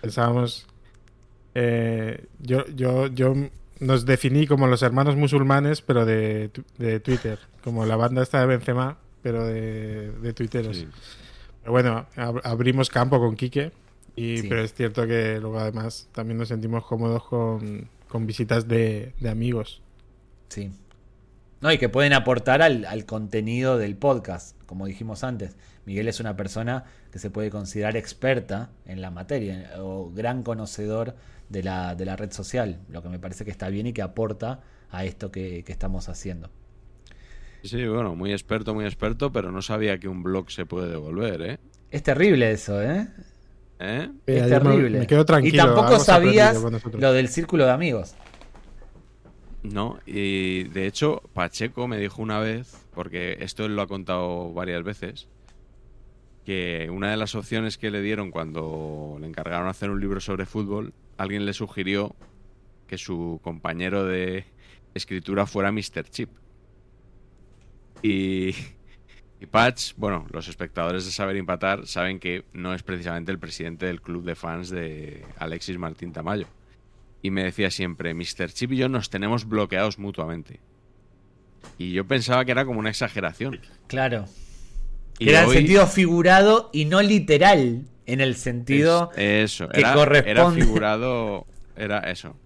pensábamos. 0.00 0.66
Eh, 1.54 2.26
yo, 2.38 2.66
yo, 2.68 3.06
yo 3.08 3.34
nos 3.80 4.06
definí 4.06 4.46
como 4.46 4.66
los 4.66 4.82
hermanos 4.82 5.16
musulmanes, 5.16 5.82
pero 5.82 6.04
de, 6.04 6.50
Twitter. 7.02 7.38
Como 7.62 7.84
la 7.86 7.96
banda 7.96 8.22
esta 8.22 8.40
de 8.40 8.46
Benzema, 8.46 8.98
pero 9.22 9.44
de, 9.46 10.12
de 10.12 10.32
Twitteros. 10.32 10.86
Pero 11.60 11.72
bueno, 11.72 12.06
abrimos 12.44 12.90
campo 12.90 13.18
con 13.18 13.36
Quique. 13.36 13.72
Y, 14.14 14.42
Pero 14.48 14.62
es 14.62 14.72
cierto 14.72 15.06
que 15.06 15.38
luego 15.38 15.58
además 15.58 16.08
también 16.12 16.38
nos 16.38 16.48
sentimos 16.48 16.86
cómodos 16.86 17.24
con, 17.24 17.88
visitas 18.26 18.66
de, 18.66 19.12
amigos. 19.28 19.82
Sí. 20.48 20.70
No, 21.60 21.70
y 21.70 21.78
que 21.78 21.90
pueden 21.90 22.14
aportar 22.14 22.62
al, 22.62 22.86
al 22.86 23.04
contenido 23.04 23.76
del 23.76 23.96
podcast, 23.96 24.56
como 24.64 24.86
dijimos 24.86 25.22
antes. 25.22 25.56
Miguel 25.84 26.08
es 26.08 26.18
una 26.18 26.34
persona 26.34 26.84
que 27.16 27.20
se 27.20 27.30
puede 27.30 27.48
considerar 27.48 27.96
experta 27.96 28.68
en 28.84 29.00
la 29.00 29.10
materia 29.10 29.70
o 29.78 30.12
gran 30.12 30.42
conocedor 30.42 31.14
de 31.48 31.62
la, 31.62 31.94
de 31.94 32.04
la 32.04 32.14
red 32.14 32.30
social, 32.30 32.78
lo 32.90 33.02
que 33.02 33.08
me 33.08 33.18
parece 33.18 33.46
que 33.46 33.50
está 33.50 33.70
bien 33.70 33.86
y 33.86 33.94
que 33.94 34.02
aporta 34.02 34.60
a 34.90 35.06
esto 35.06 35.32
que, 35.32 35.64
estamos 35.66 36.10
haciendo. 36.10 36.50
Sí, 37.62 37.86
bueno, 37.86 38.14
muy 38.14 38.32
experto, 38.32 38.74
muy 38.74 38.84
experto, 38.84 39.32
pero 39.32 39.50
no 39.50 39.62
sabía 39.62 39.98
que 39.98 40.08
un 40.08 40.22
blog 40.22 40.50
se 40.50 40.66
puede 40.66 40.90
devolver, 40.90 41.40
¿eh? 41.40 41.58
Es 41.90 42.02
terrible 42.02 42.50
eso, 42.50 42.82
¿eh? 42.82 43.08
¿Eh? 43.78 44.10
Es 44.26 44.48
terrible. 44.50 44.98
Me 44.98 45.06
quedo 45.06 45.24
tranquilo. 45.24 45.54
Y 45.54 45.56
tampoco 45.56 45.98
sabías 45.98 46.62
lo 46.92 47.12
del 47.14 47.28
círculo 47.28 47.64
de 47.64 47.70
amigos. 47.70 48.14
No, 49.62 50.00
y 50.04 50.64
de 50.64 50.86
hecho, 50.86 51.22
Pacheco 51.32 51.88
me 51.88 51.96
dijo 51.96 52.20
una 52.20 52.40
vez, 52.40 52.76
porque 52.92 53.38
esto 53.40 53.64
él 53.64 53.74
lo 53.74 53.80
ha 53.80 53.86
contado 53.86 54.52
varias 54.52 54.84
veces, 54.84 55.28
que 56.46 56.88
una 56.90 57.10
de 57.10 57.16
las 57.16 57.34
opciones 57.34 57.76
que 57.76 57.90
le 57.90 58.00
dieron 58.00 58.30
cuando 58.30 59.16
le 59.20 59.26
encargaron 59.26 59.66
hacer 59.66 59.90
un 59.90 60.00
libro 60.00 60.20
sobre 60.20 60.46
fútbol, 60.46 60.94
alguien 61.18 61.44
le 61.44 61.52
sugirió 61.52 62.14
que 62.86 62.98
su 62.98 63.40
compañero 63.42 64.04
de 64.04 64.44
escritura 64.94 65.46
fuera 65.46 65.72
Mr. 65.72 66.08
Chip. 66.08 66.30
Y, 68.00 68.54
y 69.40 69.46
Patch, 69.50 69.94
bueno, 69.96 70.24
los 70.30 70.46
espectadores 70.46 71.04
de 71.04 71.10
Saber 71.10 71.36
Empatar 71.36 71.84
saben 71.88 72.20
que 72.20 72.44
no 72.52 72.74
es 72.74 72.84
precisamente 72.84 73.32
el 73.32 73.40
presidente 73.40 73.86
del 73.86 74.00
club 74.00 74.24
de 74.24 74.36
fans 74.36 74.70
de 74.70 75.24
Alexis 75.38 75.78
Martín 75.78 76.12
Tamayo. 76.12 76.46
Y 77.22 77.32
me 77.32 77.42
decía 77.42 77.72
siempre, 77.72 78.14
Mr. 78.14 78.52
Chip 78.52 78.70
y 78.70 78.76
yo 78.76 78.88
nos 78.88 79.10
tenemos 79.10 79.48
bloqueados 79.48 79.98
mutuamente. 79.98 80.60
Y 81.76 81.90
yo 81.92 82.06
pensaba 82.06 82.44
que 82.44 82.52
era 82.52 82.64
como 82.64 82.78
una 82.78 82.90
exageración. 82.90 83.60
Claro 83.88 84.26
era 85.18 85.44
en 85.44 85.50
sentido 85.50 85.86
figurado 85.86 86.70
y 86.72 86.84
no 86.84 87.02
literal, 87.02 87.84
en 88.06 88.20
el 88.20 88.36
sentido 88.36 89.10
eso, 89.16 89.68
que 89.68 89.80
era, 89.80 89.94
corresponde. 89.94 90.30
Era 90.30 90.50
figurado, 90.50 91.46
era 91.76 91.98
eso. 92.10 92.36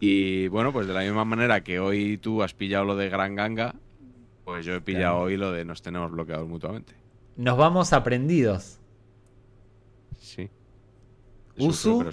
Y 0.00 0.48
bueno, 0.48 0.72
pues 0.72 0.86
de 0.86 0.94
la 0.94 1.00
misma 1.00 1.24
manera 1.24 1.62
que 1.62 1.80
hoy 1.80 2.18
tú 2.18 2.42
has 2.42 2.52
pillado 2.52 2.84
lo 2.84 2.96
de 2.96 3.08
Gran 3.08 3.34
Ganga, 3.34 3.74
pues 4.44 4.64
yo 4.64 4.74
he 4.74 4.80
pillado 4.80 5.18
hoy 5.18 5.36
lo 5.36 5.52
de 5.52 5.64
nos 5.64 5.82
tenemos 5.82 6.10
bloqueados 6.10 6.48
mutuamente. 6.48 6.94
Nos 7.36 7.56
vamos 7.56 7.92
aprendidos. 7.92 8.78
Sí. 10.18 10.50
Usu, 11.58 12.04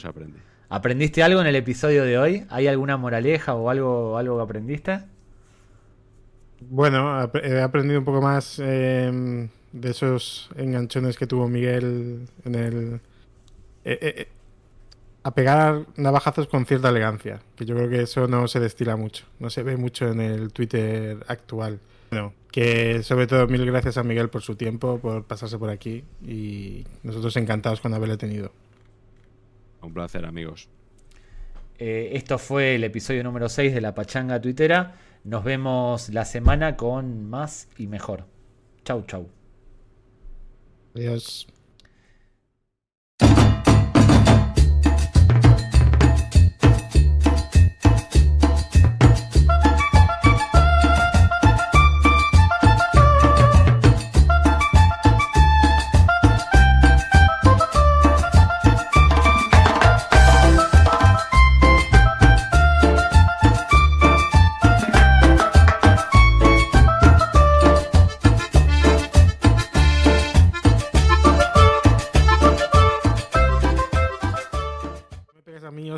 ¿aprendiste 0.69 1.23
algo 1.23 1.41
en 1.41 1.47
el 1.47 1.55
episodio 1.55 2.03
de 2.03 2.17
hoy? 2.17 2.45
¿Hay 2.49 2.67
alguna 2.67 2.95
moraleja 2.97 3.55
o 3.55 3.69
algo, 3.69 4.17
algo 4.17 4.37
que 4.37 4.43
aprendiste? 4.43 4.99
Bueno, 6.61 7.29
he 7.43 7.61
aprendido 7.61 7.99
un 7.99 8.05
poco 8.05 8.21
más. 8.21 8.59
Em, 8.59 9.49
de 9.73 9.89
esos 9.89 10.49
enganchones 10.55 11.17
que 11.17 11.27
tuvo 11.27 11.49
Miguel 11.49 12.27
en 12.45 12.55
el... 12.55 12.93
Eh, 13.83 13.99
eh, 14.01 14.13
eh, 14.17 14.27
a 15.23 15.33
pegar 15.33 15.85
navajazos 15.95 16.47
con 16.47 16.65
cierta 16.65 16.89
elegancia, 16.89 17.41
que 17.55 17.65
yo 17.65 17.75
creo 17.75 17.89
que 17.89 18.01
eso 18.01 18.27
no 18.27 18.47
se 18.49 18.59
destila 18.59 18.97
mucho, 18.97 19.25
no 19.39 19.49
se 19.49 19.63
ve 19.63 19.77
mucho 19.77 20.09
en 20.09 20.19
el 20.19 20.51
Twitter 20.51 21.17
actual. 21.27 21.79
Bueno, 22.11 22.33
que 22.51 23.01
sobre 23.03 23.25
todo 23.25 23.47
mil 23.47 23.65
gracias 23.65 23.97
a 23.97 24.03
Miguel 24.03 24.29
por 24.29 24.41
su 24.41 24.55
tiempo, 24.55 24.99
por 24.99 25.23
pasarse 25.23 25.57
por 25.57 25.69
aquí 25.69 26.03
y 26.21 26.85
nosotros 27.03 27.37
encantados 27.37 27.79
con 27.79 27.93
haberle 27.93 28.17
tenido. 28.17 28.51
Un 29.81 29.93
placer, 29.93 30.25
amigos. 30.25 30.67
esto 31.77 32.37
fue 32.37 32.75
el 32.75 32.83
episodio 32.83 33.23
número 33.23 33.47
6 33.47 33.73
de 33.73 33.81
la 33.81 33.95
Pachanga 33.95 34.41
Twittera. 34.41 34.95
Nos 35.23 35.45
vemos 35.45 36.09
la 36.09 36.25
semana 36.25 36.75
con 36.75 37.29
más 37.29 37.69
y 37.77 37.87
mejor. 37.87 38.25
Chau, 38.83 39.05
chau. 39.07 39.42
Adiós. 40.95 41.47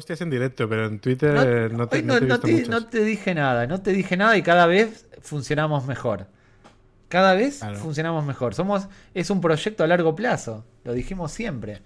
Hostias 0.06 0.22
en 0.22 0.30
directo, 0.30 0.70
pero 0.70 0.86
en 0.86 1.00
Twitter 1.00 1.72
no, 1.74 1.88
te, 1.88 2.04
no, 2.04 2.20
no 2.20 2.40
te 2.86 3.04
dije 3.04 3.34
nada, 3.34 3.66
no 3.66 3.82
te 3.82 3.92
dije 3.92 4.16
nada 4.16 4.38
y 4.38 4.44
cada 4.44 4.68
vez 4.68 5.08
funcionamos 5.22 5.88
mejor. 5.88 6.28
Cada 7.10 7.34
vez 7.34 7.62
funcionamos 7.82 8.24
mejor. 8.24 8.54
Somos, 8.54 8.88
es 9.16 9.32
un 9.32 9.42
proyecto 9.42 9.84
a 9.84 9.88
largo 9.88 10.16
plazo. 10.16 10.64
Lo 10.84 10.94
dijimos 10.94 11.32
siempre. 11.32 11.82